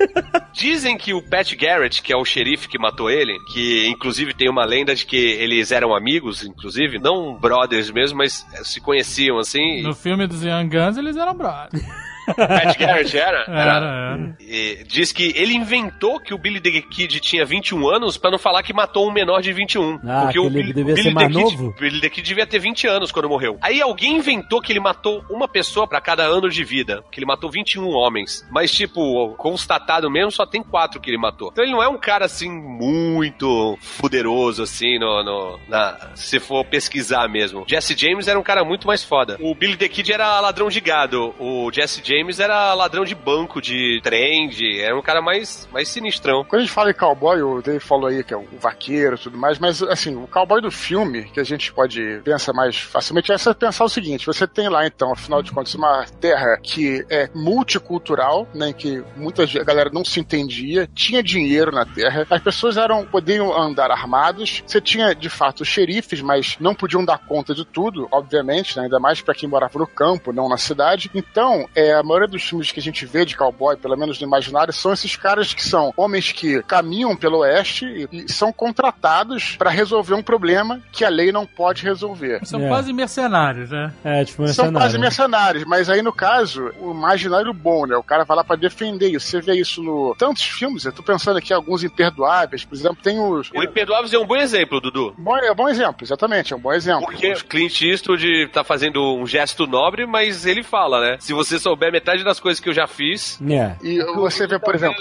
Dizem 0.54 0.98
que 0.98 1.14
o 1.14 1.22
Pat 1.22 1.54
Garrett, 1.56 2.02
que 2.02 2.14
é 2.14 2.18
o 2.18 2.26
xerife 2.26 2.68
que 2.68 2.80
matou 2.80 3.10
ele, 3.10 3.38
que 3.54 3.88
inclusive 3.88 4.34
tem 4.34 4.50
uma 4.50 4.66
lenda 4.66 4.96
de 4.96 5.06
que 5.06 5.18
eles 5.18 5.72
eram 5.72 5.96
amigos, 5.96 6.44
inclusive, 6.44 7.00
não 7.00 7.36
brothers 7.36 7.92
mesmo, 7.92 8.18
mas 8.18 8.46
se 8.64 8.80
conheciam 8.82 9.38
assim. 9.38 9.82
No 9.82 9.94
filme 9.94 10.28
dos 10.28 10.44
Young 10.44 10.70
Guns, 10.70 10.98
eles 10.98 11.16
eram 11.16 11.36
brothers. 11.36 11.84
Pat 12.36 12.78
Garrett 12.78 13.16
era? 13.18 13.44
Era, 13.48 13.62
era. 13.76 14.36
E 14.40 14.84
diz 14.88 15.12
que 15.12 15.34
ele 15.36 15.54
inventou 15.54 16.20
que 16.20 16.34
o 16.34 16.38
Billy 16.38 16.60
the 16.60 16.82
Kid 16.82 17.20
tinha 17.20 17.46
21 17.46 17.88
anos 17.90 18.18
pra 18.18 18.32
não 18.32 18.40
falar 18.40 18.64
que 18.64 18.74
matou 18.74 19.08
um 19.08 19.12
menor 19.12 19.42
de 19.42 19.52
21. 19.54 20.00
Ah, 20.08 20.22
porque 20.22 20.34
que 20.34 20.40
o 20.40 20.46
ele 20.46 20.56
Billy, 20.62 20.74
devia 20.74 20.94
o 20.94 20.96
Billy 20.96 21.04
ser 21.10 21.14
mais 21.14 21.28
the 21.28 21.34
Kid, 21.44 21.58
novo? 21.58 21.76
Billy 21.80 22.02
the 22.02 22.10
Kid 22.10 22.28
devia 22.28 22.46
ter 22.48 22.60
20 22.60 22.88
anos 22.88 23.12
quando 23.12 23.30
morreu. 23.30 23.58
Aí 23.62 23.82
alguém 23.82 24.16
inventou 24.18 24.62
que 24.62 24.72
ele 24.72 24.80
matou 24.80 25.24
uma 25.30 25.48
pessoa 25.48 25.88
pra 25.88 26.02
cada 26.02 26.24
ano 26.24 26.50
de 26.50 26.64
vida. 26.64 27.04
Que 27.12 27.20
ele 27.20 27.26
matou 27.26 27.50
21 27.50 27.88
homens. 27.90 28.46
Mas, 28.52 28.72
tipo, 28.72 29.30
constatado 29.36 30.10
mesmo, 30.10 30.32
só 30.32 30.46
tem 30.46 30.62
quatro 30.64 31.00
que 31.00 31.10
ele 31.10 31.18
matou. 31.18 31.50
Então 31.52 31.64
ele 31.64 31.74
não 31.74 31.84
é 31.84 31.88
um 31.88 31.98
cara 31.98 32.26
assim 32.26 32.50
muito 32.50 33.78
poderoso, 34.00 34.64
assim, 34.64 34.98
no, 35.00 35.24
no- 35.24 35.60
na, 35.68 36.12
se 36.16 36.40
for 36.40 36.66
pesquisar 36.66 37.28
mesmo. 37.28 37.64
Jesse 37.68 37.96
James 37.98 38.28
era 38.28 38.40
um 38.40 38.44
cara 38.44 38.64
muito 38.64 38.88
mais 38.88 39.04
foda. 39.04 39.38
O 39.40 39.54
Billy 39.54 39.78
the 39.78 39.88
Kid 39.88 40.12
era 40.12 40.40
ladrão 40.40 40.70
de 40.70 40.80
gado. 40.82 41.34
O 41.40 41.70
Jesse 41.72 42.02
James 42.04 42.19
era 42.40 42.74
ladrão 42.74 43.04
de 43.04 43.16
banco, 43.16 43.62
de 43.62 44.00
trem, 44.04 44.50
de, 44.50 44.82
era 44.82 44.98
um 44.98 45.02
cara 45.02 45.22
mais, 45.22 45.68
mais 45.72 45.88
sinistrão. 45.88 46.44
Quando 46.44 46.62
a 46.62 46.66
gente 46.66 46.74
fala 46.74 46.92
em 46.92 46.94
cowboy, 46.94 47.42
o 47.42 47.62
Dave 47.62 47.80
falou 47.80 48.08
aí 48.08 48.24
que 48.24 48.34
é 48.34 48.38
o 48.38 48.46
vaqueiro 48.60 49.16
e 49.16 49.20
tudo 49.20 49.38
mais, 49.38 49.60
mas 49.60 49.82
assim, 49.84 50.16
o 50.16 50.28
cowboy 50.28 50.62
do 50.62 50.72
filme, 50.72 51.26
que 51.26 51.40
a 51.40 51.44
gente 51.44 51.72
pode 51.72 52.22
pensar 52.24 52.54
mais 52.54 52.78
facilmente, 52.78 53.32
é 53.32 53.36
pensar 53.54 53.84
o 53.84 53.90
seguinte: 53.90 54.26
você 54.26 54.48
tem 54.48 54.70
lá 54.70 54.86
então, 54.86 55.12
afinal 55.12 55.42
de 55.42 55.52
contas, 55.52 55.74
uma 55.76 56.06
terra 56.20 56.58
que 56.62 57.06
é 57.10 57.30
multicultural, 57.34 58.48
né? 58.54 58.74
Que 58.74 59.04
muita 59.16 59.46
galera 59.64 59.90
não 59.92 60.04
se 60.04 60.20
entendia, 60.20 60.90
tinha 60.94 61.24
dinheiro 61.24 61.72
na 61.72 61.86
terra, 61.86 62.26
as 62.30 62.42
pessoas 62.42 62.78
eram, 62.78 63.06
podiam 63.06 63.56
andar 63.56 63.92
armados, 63.92 64.64
você 64.66 64.82
tinha 64.82 65.14
de 65.14 65.30
fato 65.30 65.66
xerifes, 65.66 66.22
mas 66.22 66.58
não 66.60 66.76
podiam 66.76 67.04
dar 67.04 67.18
conta 67.20 67.54
de 67.54 67.66
tudo, 67.66 68.08
obviamente, 68.12 68.78
né, 68.78 68.84
ainda 68.84 69.00
mais 69.00 69.22
para 69.22 69.34
quem 69.34 69.48
morava 69.48 69.78
no 69.78 69.88
campo, 69.88 70.34
não 70.34 70.50
na 70.50 70.58
cidade. 70.58 71.10
Então, 71.14 71.68
é, 71.76 72.02
maioria 72.10 72.28
dos 72.28 72.44
filmes 72.44 72.72
que 72.72 72.80
a 72.80 72.84
gente 72.84 73.06
vê 73.06 73.24
de 73.26 73.38
cowboy, 73.38 73.78
pelo 73.78 73.96
menos 73.98 74.20
no 74.20 74.28
imaginário, 74.28 74.74
são 74.74 74.92
esses 74.92 75.16
caras 75.16 75.54
que 75.54 75.64
são 75.64 75.94
homens 75.96 76.32
que 76.32 76.62
caminham 76.64 77.16
pelo 77.16 77.40
oeste 77.40 77.86
e, 78.12 78.26
e 78.26 78.32
são 78.32 78.52
contratados 78.52 79.56
para 79.58 79.70
resolver 79.70 80.14
um 80.16 80.24
problema 80.24 80.82
que 80.92 81.06
a 81.06 81.10
lei 81.10 81.32
não 81.32 81.46
pode 81.46 81.84
resolver. 81.84 82.40
São 82.46 82.62
É. 82.64 82.68
quase 82.68 82.92
mercenários, 82.94 83.70
né? 83.70 83.94
É, 84.04 84.26
tipo, 84.26 84.38
São 84.48 84.66
mercenário. 84.66 84.78
quase 84.78 84.98
mercenários, 84.98 85.64
mas 85.66 85.90
aí 85.90 86.02
no 86.02 86.12
caso, 86.14 86.72
o 86.80 86.92
imaginário 86.92 87.54
bom, 87.54 87.86
né? 87.86 87.96
O 87.96 88.04
cara 88.04 88.24
vai 88.24 88.38
lá 88.38 88.44
pra 88.44 88.56
defender 88.56 89.10
isso. 89.10 89.28
Você 89.28 89.42
vê 89.42 89.56
isso 89.56 89.82
no 89.84 90.16
tantos 90.18 90.44
filmes, 90.44 90.86
eu 90.86 90.92
tô 90.92 91.04
pensando 91.04 91.38
aqui 91.38 91.54
alguns 91.54 91.84
imperdoáveis, 91.84 92.66
por 92.66 92.76
exemplo, 92.76 92.98
tem 93.04 93.20
os. 93.20 93.50
O 93.54 93.64
Imperdoáveis 93.64 94.14
é 94.14 94.18
um 94.20 94.26
bom 94.26 94.36
exemplo, 94.36 94.80
Dudu. 94.82 95.14
Bom, 95.18 95.38
é 95.38 95.52
um 95.52 95.56
bom 95.56 95.70
exemplo, 95.70 95.98
exatamente, 96.04 96.54
é 96.54 96.56
um 96.56 96.60
bom 96.60 96.74
exemplo. 96.74 97.06
Porque 97.06 97.32
o 97.34 97.46
Clint 97.46 97.82
Eastwood 97.82 98.48
tá 98.52 98.64
fazendo 98.64 99.02
um 99.16 99.26
gesto 99.28 99.68
nobre, 99.68 100.06
mas 100.06 100.46
ele 100.46 100.64
fala, 100.64 101.00
né? 101.02 101.18
Se 101.20 101.34
você 101.34 101.60
souber 101.60 101.89
metade 101.92 102.24
das 102.24 102.40
coisas 102.40 102.60
que 102.60 102.70
eu 102.70 102.74
já 102.74 102.88
fiz, 102.88 103.40
É. 103.60 103.76
E 103.82 104.00
você 104.16 104.48
vê, 104.48 104.60
por 104.60 104.76
exemplo, 104.76 104.96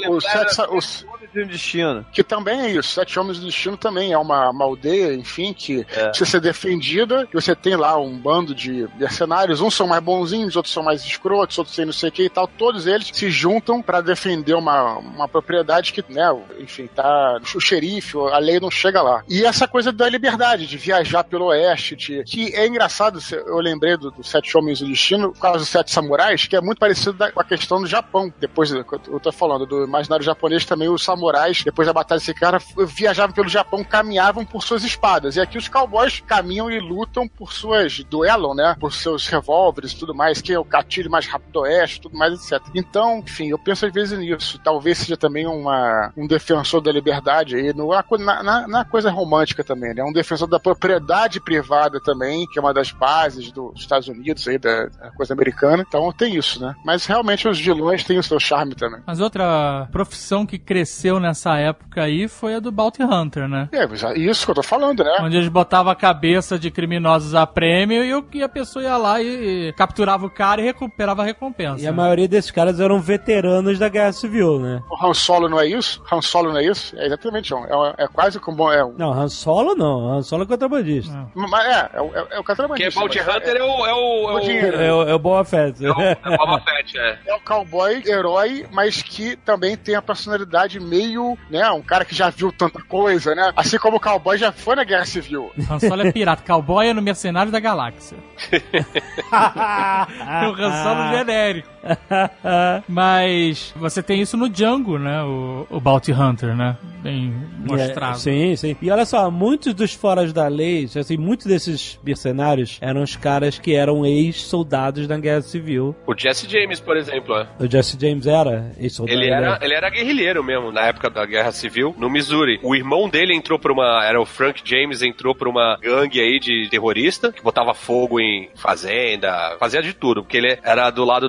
os 0.71 1.07
os, 1.29 1.33
de 1.33 1.43
um 1.43 1.47
destino. 1.47 2.07
que 2.13 2.23
também 2.23 2.61
é 2.61 2.71
isso, 2.73 2.91
Sete 2.91 3.19
Homens 3.19 3.39
do 3.39 3.47
Destino 3.47 3.77
também 3.77 4.13
é 4.13 4.19
uma, 4.19 4.51
uma 4.51 4.65
aldeia, 4.65 5.15
enfim, 5.15 5.53
que 5.53 5.85
precisa 5.85 6.25
ser 6.31 6.41
defendida, 6.41 7.27
e 7.33 7.35
você 7.35 7.55
tem 7.55 7.77
lá 7.77 7.97
um 7.99 8.17
bando 8.19 8.55
de 8.55 8.89
mercenários, 8.99 9.61
uns 9.61 9.75
são 9.75 9.87
mais 9.87 10.03
bonzinhos, 10.03 10.57
outros 10.57 10.73
são 10.73 10.83
mais 10.83 11.05
escrotos, 11.05 11.59
outros 11.59 11.75
têm 11.77 11.85
não 11.87 11.93
sei 11.93 12.09
o 12.09 12.13
que 12.13 12.25
e 12.25 12.31
tal, 12.31 12.47
todos 12.47 12.87
eles 12.87 13.11
se 13.13 13.31
juntam 13.31 13.81
pra 13.83 14.01
defender 14.01 14.55
uma, 14.55 14.99
uma 14.99 15.29
propriedade 15.29 15.93
que, 15.93 16.05
né, 16.09 16.25
enfim, 16.59 16.87
tá, 16.87 17.39
o 17.55 17.61
xerife, 17.61 18.17
a 18.33 18.39
lei 18.39 18.61
não 18.61 18.71
chega 18.71 19.01
lá. 19.03 19.23
E 19.29 19.45
essa 19.45 19.67
coisa 19.69 19.93
da 19.93 20.09
liberdade, 20.09 20.67
de 20.67 20.77
viajar 20.77 21.25
pelo 21.25 21.47
oeste, 21.47 21.95
de, 21.97 22.25
que 22.25 22.55
é 22.55 22.67
engraçado, 22.67 23.19
eu 23.33 23.59
lembrei 23.59 23.97
do, 23.97 24.11
do 24.11 24.25
Sete 24.25 24.57
Homens 24.57 24.81
do 24.81 24.87
Destino, 24.89 25.33
por 25.33 25.41
causa 25.41 25.59
dos 25.61 25.69
Sete 25.69 25.91
Samurais, 25.93 26.47
que 26.47 26.57
é 26.57 26.61
muito 26.61 26.79
parecido 26.79 27.13
da- 27.15 27.31
com 27.33 27.41
a 27.41 27.45
questão 27.45 27.81
do 27.81 27.87
Japão, 27.87 28.33
depois, 28.39 28.71
eu 28.71 28.85
tô 29.21 29.33
falando 29.33 29.67
do 29.67 29.85
imaginário 29.85 30.25
japonês 30.25 30.65
também, 30.65 30.89
os 30.89 31.03
samurais, 31.19 31.63
depois 31.65 31.87
da 31.87 31.93
batalha 31.93 32.21
desse 32.21 32.33
cara, 32.33 32.59
viajavam 32.87 33.35
pelo 33.35 33.49
Japão, 33.49 33.83
caminhavam 33.83 34.45
por 34.45 34.63
suas 34.63 34.85
espadas. 34.85 35.37
E 35.37 35.41
aqui 35.41 35.59
os 35.59 35.69
cowboys 35.69 36.23
caminham 36.27 36.71
e 36.71 36.79
lutam 36.79 37.27
por 37.27 37.53
suas 37.53 38.05
duelam, 38.05 38.55
né? 38.55 38.77
Por 38.79 38.93
seus 38.93 39.27
revólveres 39.27 39.93
e 39.93 39.99
tudo 39.99 40.15
mais, 40.15 40.41
que 40.41 40.53
é 40.53 40.59
o 40.59 40.65
gatilho 40.65 41.11
mais 41.11 41.27
rápido 41.27 41.53
do 41.53 41.61
oeste, 41.61 42.01
tudo 42.01 42.17
mais, 42.17 42.35
etc. 42.35 42.65
Então, 42.75 43.19
enfim, 43.19 43.49
eu 43.49 43.59
penso 43.59 43.85
às 43.85 43.93
vezes 43.93 44.19
nisso. 44.19 44.59
Talvez 44.63 44.99
seja 44.99 45.17
também 45.17 45.47
uma, 45.47 46.13
um 46.17 46.27
defensor 46.27 46.81
da 46.81 46.93
liberdade 46.93 47.57
aí, 47.57 47.73
no, 47.73 47.91
na, 48.19 48.43
na, 48.43 48.69
na 48.69 48.85
coisa 48.85 49.11
romântica 49.11 49.65
também, 49.65 49.95
né? 49.95 50.03
Um 50.05 50.13
defensor 50.13 50.49
da 50.49 50.61
propriedade 50.61 51.41
privada 51.41 52.01
também, 52.01 52.47
que 52.47 52.59
é 52.59 52.63
uma 52.63 52.73
das 52.73 52.93
bases 52.93 53.51
dos 53.51 53.81
Estados 53.81 54.09
Unidos 54.09 54.47
aí, 54.47 54.59
da, 54.59 54.87
da 54.87 55.11
coisa 55.11 55.35
americana. 55.35 55.85
Então 55.87 56.13
tem 56.13 56.37
isso, 56.37 56.61
né? 56.61 56.75
Mas 56.85 57.07
realmente 57.07 57.49
os 57.49 57.59
vilões 57.59 58.05
têm 58.05 58.19
o 58.19 58.23
seu 58.23 58.39
charme 58.39 58.75
também. 58.75 59.01
Mas 59.07 59.21
outra 59.21 59.89
profissão 59.91 60.47
que 60.47 60.59
cresceu 60.59 61.08
nessa 61.19 61.57
época 61.59 62.03
aí 62.03 62.29
foi 62.29 62.55
a 62.55 62.61
do 62.61 62.71
Bounty 62.73 63.03
Hunter, 63.03 63.49
né? 63.49 63.69
É, 63.73 63.87
mas 63.87 64.03
é 64.03 64.19
isso 64.19 64.45
que 64.45 64.51
eu 64.51 64.55
tô 64.57 64.63
falando, 64.63 65.03
né? 65.05 65.17
Onde 65.21 65.37
eles 65.37 65.49
botavam 65.49 65.91
a 65.93 65.97
cabeça 65.97 66.59
de 66.59 66.71
criminosos 66.71 67.35
a 67.35 67.47
prêmio 67.47 68.05
e, 68.05 68.15
o- 68.15 68.25
e 68.35 68.43
a 68.43 68.49
pessoa 68.49 68.83
ia 68.85 68.97
lá 68.97 69.23
e, 69.23 69.69
e 69.69 69.73
capturava 69.73 70.27
o 70.27 70.31
cara 70.31 70.61
e 70.61 70.65
recuperava 70.65 71.23
a 71.23 71.25
recompensa. 71.25 71.83
E 71.83 71.87
a 71.87 71.93
maioria 71.93 72.29
desses 72.29 72.51
caras 72.51 72.81
eram 72.81 73.01
veteranos 73.01 73.79
da 73.79 73.89
Guerra 73.89 74.13
Civil, 74.13 74.59
né? 74.61 74.83
O 74.91 75.07
Han 75.07 75.15
Solo 75.15 75.49
não 75.49 75.61
é 75.61 75.67
isso? 75.67 76.03
Han 76.13 76.21
Solo 76.23 76.51
não 76.53 76.59
é 76.59 76.65
isso? 76.67 76.97
É 76.99 77.07
exatamente, 77.07 77.53
é, 77.53 77.57
um- 77.57 77.95
é 77.97 78.09
quase 78.13 78.39
como 78.41 78.71
é, 78.71 78.85
um- 78.85 78.95
Não, 78.99 79.13
Han 79.13 79.29
Solo 79.29 79.75
não. 79.75 80.13
Han 80.13 80.23
Solo 80.23 80.43
é 80.43 80.47
contrabandista. 80.47 81.29
Mas 81.35 81.65
é, 81.67 81.91
é, 81.95 82.01
o- 82.01 82.15
é, 82.15 82.19
é 82.19 82.23
o 82.23 82.27
porque 82.29 82.43
contrabandista. 82.45 83.01
Bounty 83.01 83.19
mas 83.25 83.37
Hunter 83.37 83.57
é 83.57 83.63
o. 83.63 83.87
É 83.87 83.95
o, 83.95 84.31
é 84.31 84.33
o, 84.35 84.41
dinheiro. 84.41 84.77
É, 84.81 84.93
o- 84.93 85.03
é 85.09 85.15
o 85.15 85.19
Boa 85.19 85.45
Fett. 85.45 85.85
é 85.85 85.91
o, 85.91 86.01
é 86.01 86.17
o 86.25 86.37
Boba 86.37 86.61
Fett, 86.61 86.99
é. 86.99 87.19
É 87.27 87.35
o 87.35 87.41
cowboy 87.47 88.03
herói, 88.07 88.67
mas 88.73 89.03
que 89.03 89.37
também 89.37 89.77
tem 89.77 89.95
a 89.95 90.03
personalidade 90.03 90.81
meio, 90.99 91.39
né, 91.49 91.71
um 91.71 91.83
cara 91.83 92.05
que 92.05 92.15
já 92.15 92.29
viu 92.31 92.53
tanta 92.53 92.83
coisa, 92.83 93.35
né? 93.35 93.53
Assim 93.57 93.79
como 93.79 93.97
o 93.97 94.01
cowboy 94.01 94.37
já 94.37 94.51
foi 94.51 94.75
na 94.75 94.85
Guerra 94.85 95.05
Civil. 95.05 95.53
Han 95.71 95.79
Solo 95.79 96.03
é 96.03 96.13
pirata, 96.13 96.43
cowboy 96.45 96.89
é 96.89 96.95
no 96.95 97.01
Mercenário 97.03 97.53
da 97.53 97.61
Galáxia. 97.61 98.19
o 99.31 100.63
Han 100.63 100.83
Solo 100.83 101.17
genérico. 101.17 101.78
Mas 102.89 103.73
você 103.77 104.03
tem 104.03 104.21
isso 104.21 104.37
no 104.37 104.49
Django, 104.49 104.99
né? 104.99 105.23
O, 105.23 105.67
o 105.71 105.81
Bounty 105.81 106.13
Hunter, 106.13 106.55
né? 106.55 106.77
Bem 107.03 107.33
mostrado. 107.59 108.17
É, 108.17 108.19
sim, 108.19 108.57
sim. 108.57 108.77
E 108.81 108.91
olha 108.91 109.05
só, 109.05 109.31
muitos 109.31 109.73
dos 109.75 109.95
foras 109.95 110.33
da 110.33 110.49
lei, 110.49 110.89
assim, 110.99 111.17
muitos 111.17 111.47
desses 111.47 111.99
mercenários 112.05 112.79
eram 112.81 113.03
os 113.03 113.17
caras 113.17 113.59
que 113.59 113.75
eram 113.75 114.05
ex-soldados 114.05 115.07
da 115.07 115.17
Guerra 115.19 115.43
Civil. 115.43 115.95
O 116.07 116.15
Jesse 116.17 116.49
James, 116.49 116.81
por 116.81 116.97
exemplo, 116.97 117.37
é. 117.37 117.47
O 117.59 117.71
Jesse 117.71 117.97
James 118.01 118.27
era 118.27 118.73
ex-soldado. 118.79 119.19
Ele 119.19 119.31
né? 119.31 119.37
era, 119.37 119.59
ele 119.63 119.75
era 119.75 119.91
guerrilheiro 119.91 120.43
mesmo, 120.43 120.73
na 120.73 120.83
época 120.83 121.09
da 121.09 121.25
Guerra 121.25 121.53
Civil, 121.53 121.95
no 121.99 122.11
Missouri. 122.11 122.59
O 122.63 122.75
irmão 122.75 123.09
dele 123.09 123.35
entrou 123.35 123.59
pra 123.59 123.73
uma. 123.73 124.05
Era 124.05 124.21
o 124.21 124.27
Frank 124.27 124.61
James, 124.65 125.03
entrou 125.03 125.35
pra 125.35 125.49
uma 125.49 125.79
gangue 125.81 126.21
aí 126.21 126.39
de 126.41 126.69
terrorista, 126.71 127.33
que 127.33 127.43
botava 127.43 127.75
fogo 127.75 128.21
em 128.21 128.49
fazenda, 128.57 129.57
fazia 129.59 129.83
de 129.83 129.93
tudo, 129.93 130.23
porque 130.23 130.37
ele 130.37 130.59
era 130.63 130.91
do 130.91 131.05
lado 131.05 131.29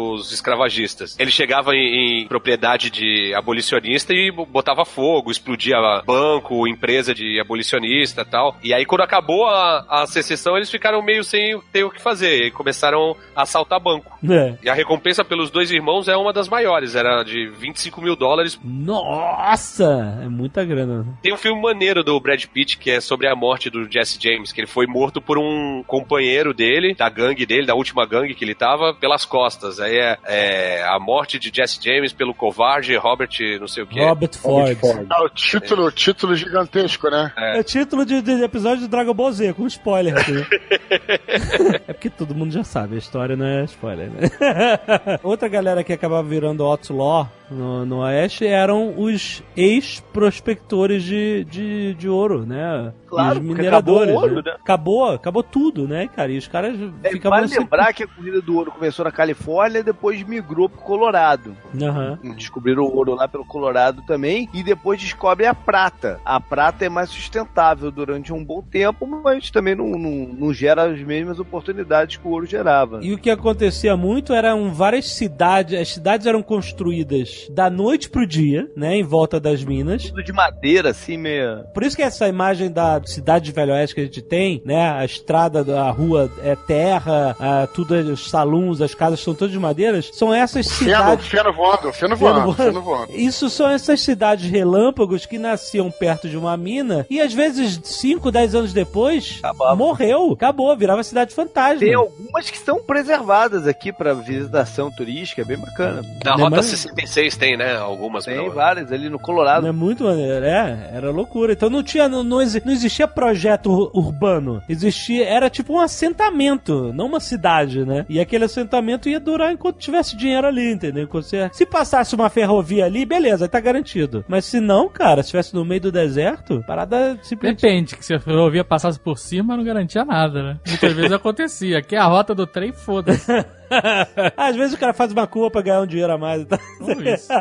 dos 0.00 0.32
escravagistas. 0.32 1.16
Ele 1.18 1.30
chegava 1.30 1.74
em, 1.74 2.22
em 2.22 2.26
propriedade 2.26 2.90
de 2.90 3.34
abolicionista 3.34 4.12
e 4.12 4.30
botava 4.30 4.84
fogo, 4.84 5.30
explodia 5.30 5.76
banco, 6.04 6.66
empresa 6.66 7.14
de 7.14 7.40
abolicionista 7.40 8.22
e 8.22 8.24
tal. 8.24 8.56
E 8.62 8.74
aí, 8.74 8.84
quando 8.84 9.02
acabou 9.02 9.46
a, 9.46 9.84
a 9.88 10.06
secessão, 10.06 10.56
eles 10.56 10.70
ficaram 10.70 11.02
meio 11.02 11.22
sem 11.22 11.60
ter 11.72 11.84
o 11.84 11.90
que 11.90 12.00
fazer 12.00 12.46
e 12.46 12.50
começaram 12.50 13.16
a 13.34 13.42
assaltar 13.42 13.80
banco. 13.80 14.18
É. 14.28 14.56
E 14.62 14.68
a 14.68 14.74
recompensa 14.74 15.24
pelos 15.24 15.50
dois 15.50 15.70
irmãos 15.70 16.08
é 16.08 16.16
uma 16.16 16.32
das 16.32 16.48
maiores, 16.48 16.94
era 16.94 17.22
de 17.22 17.48
25 17.48 18.00
mil 18.00 18.16
dólares. 18.16 18.58
Nossa! 18.62 20.18
É 20.22 20.28
muita 20.28 20.64
grana. 20.64 21.06
Tem 21.22 21.32
um 21.32 21.36
filme 21.36 21.60
maneiro 21.60 22.02
do 22.02 22.18
Brad 22.20 22.44
Pitt 22.46 22.78
que 22.78 22.90
é 22.90 23.00
sobre 23.00 23.26
a 23.26 23.34
morte 23.34 23.70
do 23.70 23.90
Jesse 23.90 24.18
James, 24.20 24.52
que 24.52 24.60
ele 24.60 24.66
foi 24.66 24.86
morto 24.86 25.20
por 25.20 25.38
um 25.38 25.82
companheiro 25.86 26.52
dele, 26.52 26.94
da 26.94 27.08
gangue 27.08 27.46
dele, 27.46 27.66
da 27.66 27.74
última 27.74 28.06
gangue 28.06 28.34
que 28.34 28.44
ele 28.44 28.54
tava, 28.54 28.94
pelas 28.94 29.24
costas. 29.24 29.79
Aí 29.80 29.96
é, 29.96 30.18
é 30.24 30.84
a 30.84 30.98
morte 30.98 31.38
de 31.38 31.50
Jesse 31.54 31.78
James 31.82 32.12
pelo 32.12 32.34
covarde 32.34 32.94
Robert 32.96 33.30
não 33.58 33.68
sei 33.68 33.82
o 33.82 33.86
que. 33.86 34.00
Robert 34.00 34.34
Ford. 34.36 34.78
Ah, 35.10 35.24
o 35.24 35.28
título, 35.28 35.86
o 35.86 35.90
título 35.90 36.34
gigantesco, 36.34 37.08
né? 37.10 37.32
É, 37.36 37.62
título 37.62 38.04
de, 38.04 38.20
de 38.20 38.42
episódio 38.42 38.82
do 38.82 38.88
Dragon 38.88 39.14
Ball 39.14 39.32
Z, 39.32 39.52
com 39.54 39.66
spoiler. 39.66 40.16
aqui. 40.16 40.34
é 41.88 41.92
porque 41.92 42.10
todo 42.10 42.34
mundo 42.34 42.52
já 42.52 42.64
sabe, 42.64 42.96
a 42.96 42.98
história 42.98 43.36
não 43.36 43.46
é 43.46 43.64
spoiler, 43.64 44.10
né? 44.10 44.28
Outra 45.22 45.48
galera 45.48 45.84
que 45.84 45.92
acabava 45.92 46.26
virando 46.26 46.64
outlaw 46.64 47.28
no, 47.50 47.84
no 47.84 47.98
Oeste 48.00 48.46
eram 48.46 48.94
os 48.98 49.42
ex-prospectores 49.56 51.02
de, 51.02 51.44
de, 51.44 51.94
de 51.94 52.08
ouro, 52.08 52.44
né? 52.46 52.92
Claro, 53.06 53.40
os 53.40 53.44
mineradores. 53.44 54.10
acabou 54.10 54.22
ouro, 54.22 54.34
né? 54.36 54.42
né? 54.44 54.56
Acabou, 54.60 55.04
acabou 55.10 55.42
tudo, 55.42 55.88
né, 55.88 56.08
cara? 56.14 56.30
E 56.30 56.38
os 56.38 56.46
caras 56.46 56.78
É, 57.02 57.10
ficavam 57.10 57.38
vale 57.38 57.48
sempre- 57.48 57.64
lembrar 57.64 57.92
que 57.92 58.04
a 58.04 58.06
corrida 58.06 58.40
do 58.40 58.56
ouro 58.56 58.70
começou 58.70 59.04
na 59.04 59.10
Califórnia 59.10 59.80
e 59.80 59.82
depois 59.82 60.22
migrou 60.22 60.68
pro 60.68 60.80
Colorado. 60.80 61.56
Aham. 61.80 62.18
Descobriram 62.36 62.84
o 62.84 62.96
ouro 62.96 63.14
lá 63.14 63.26
pelo 63.26 63.44
Colorado 63.44 64.02
também 64.06 64.48
e 64.54 64.62
depois 64.62 65.00
descobrem 65.00 65.48
a 65.48 65.54
prata. 65.54 66.20
A 66.24 66.40
prata 66.40 66.84
é 66.84 66.88
mais 66.88 67.10
sustentável 67.10 67.90
durante 67.90 68.32
um 68.32 68.44
bom 68.44 68.62
tempo, 68.62 69.06
mas 69.06 69.50
também 69.50 69.74
não, 69.74 69.90
não, 69.90 70.10
não 70.32 70.52
gera 70.54 70.84
as 70.84 71.00
mesmas 71.00 71.40
oportunidades 71.40 72.16
que 72.16 72.26
o 72.26 72.30
ouro 72.30 72.46
gerava. 72.46 73.00
E 73.02 73.12
o 73.12 73.18
que 73.18 73.30
acontecia 73.30 73.96
muito 73.96 74.32
eram 74.32 74.72
várias 74.72 75.08
cidades, 75.10 75.78
as 75.80 75.88
cidades 75.88 76.26
eram 76.26 76.42
construídas 76.42 77.39
da 77.50 77.70
noite 77.70 78.10
pro 78.10 78.26
dia, 78.26 78.70
né? 78.76 78.96
Em 78.96 79.02
volta 79.02 79.38
das 79.40 79.62
minas. 79.64 80.08
Tudo 80.08 80.22
de 80.22 80.32
madeira, 80.32 80.90
assim, 80.90 81.16
meio. 81.16 81.64
Por 81.72 81.82
isso 81.82 81.96
que 81.96 82.02
essa 82.02 82.28
imagem 82.28 82.70
da 82.70 83.00
cidade 83.04 83.46
de 83.46 83.52
Velho 83.52 83.72
Oeste 83.72 83.94
que 83.94 84.00
a 84.00 84.04
gente 84.04 84.22
tem, 84.22 84.62
né? 84.64 84.90
A 84.90 85.04
estrada, 85.04 85.60
a 85.80 85.90
rua 85.90 86.30
é 86.42 86.56
terra, 86.56 87.36
a, 87.38 87.66
tudo, 87.66 87.94
os 87.94 88.30
saluns, 88.30 88.80
as 88.80 88.94
casas 88.94 89.20
são 89.20 89.34
todas 89.34 89.52
de 89.52 89.58
madeiras. 89.58 90.10
São 90.12 90.32
essas 90.32 90.66
cidades. 90.66 91.26
Feno, 91.26 91.44
feno 91.44 91.52
voando, 91.52 91.92
feno 91.92 92.16
voando, 92.16 92.52
feno 92.52 92.82
voando. 92.82 93.12
Isso 93.14 93.48
são 93.48 93.68
essas 93.68 94.00
cidades 94.00 94.50
relâmpagos 94.50 95.26
que 95.26 95.38
nasciam 95.38 95.90
perto 95.90 96.28
de 96.28 96.36
uma 96.36 96.56
mina 96.56 97.06
e 97.08 97.20
às 97.20 97.32
vezes 97.32 97.80
5, 97.82 98.30
10 98.30 98.54
anos 98.54 98.72
depois 98.72 99.38
Acabava. 99.42 99.76
morreu, 99.76 100.32
acabou, 100.32 100.76
virava 100.76 101.02
cidade 101.02 101.34
fantasma. 101.34 101.80
Tem 101.80 101.94
algumas 101.94 102.50
que 102.50 102.58
são 102.58 102.82
preservadas 102.82 103.66
aqui 103.66 103.92
para 103.92 104.14
visitação 104.14 104.90
turística, 104.90 105.42
é 105.42 105.44
bem 105.44 105.58
bacana. 105.58 106.02
Da 106.22 106.32
é 106.32 106.34
Rota 106.34 106.62
66 106.62 107.29
tem 107.36 107.56
né? 107.56 107.76
Algumas. 107.76 108.24
Tem 108.24 108.36
não. 108.36 108.50
várias 108.50 108.90
ali 108.92 109.08
no 109.08 109.18
Colorado. 109.18 109.66
É 109.66 109.72
muito 109.72 110.04
maneiro, 110.04 110.44
é. 110.44 110.90
Era 110.92 111.10
loucura. 111.10 111.52
Então 111.52 111.68
não 111.68 111.82
tinha, 111.82 112.08
não, 112.08 112.24
não 112.24 112.40
existia 112.40 113.06
projeto 113.06 113.90
urbano. 113.94 114.62
Existia, 114.68 115.26
era 115.26 115.50
tipo 115.50 115.74
um 115.74 115.80
assentamento, 115.80 116.92
não 116.92 117.06
uma 117.06 117.20
cidade, 117.20 117.84
né? 117.84 118.06
E 118.08 118.20
aquele 118.20 118.44
assentamento 118.44 119.08
ia 119.08 119.20
durar 119.20 119.52
enquanto 119.52 119.78
tivesse 119.78 120.16
dinheiro 120.16 120.46
ali, 120.46 120.72
entendeu? 120.72 121.08
Você, 121.10 121.50
se 121.52 121.66
passasse 121.66 122.14
uma 122.14 122.28
ferrovia 122.30 122.84
ali, 122.84 123.04
beleza, 123.04 123.48
tá 123.48 123.60
garantido. 123.60 124.24
Mas 124.28 124.44
se 124.44 124.60
não, 124.60 124.88
cara, 124.88 125.22
se 125.22 125.28
estivesse 125.28 125.54
no 125.54 125.64
meio 125.64 125.80
do 125.80 125.92
deserto, 125.92 126.64
parada 126.66 127.18
simplesmente... 127.22 127.62
Depende, 127.62 127.96
que 127.96 128.04
se 128.04 128.14
a 128.14 128.20
ferrovia 128.20 128.64
passasse 128.64 128.98
por 128.98 129.18
cima, 129.18 129.56
não 129.56 129.64
garantia 129.64 130.04
nada, 130.04 130.42
né? 130.42 130.60
Muitas 130.66 130.92
vezes 130.92 131.12
acontecia. 131.12 131.78
Aqui 131.78 131.96
é 131.96 131.98
a 131.98 132.06
rota 132.06 132.34
do 132.34 132.46
trem, 132.46 132.72
foda-se. 132.72 133.30
Às 134.36 134.56
vezes 134.56 134.74
o 134.74 134.78
cara 134.78 134.92
faz 134.92 135.12
uma 135.12 135.26
curva 135.26 135.50
pra 135.50 135.62
ganhar 135.62 135.80
um 135.80 135.86
dinheiro 135.86 136.12
a 136.12 136.18
mais. 136.18 136.44
Tudo 136.78 137.08
isso. 137.08 137.32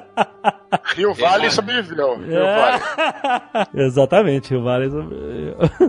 Rio 0.96 1.14
Vale 1.14 1.50
sobreviveu. 1.50 2.18
Rio 2.18 2.38
É. 2.38 2.56
Vale. 2.56 3.68
Exatamente, 3.74 4.56
o 4.56 4.64
Vale. 4.64 4.90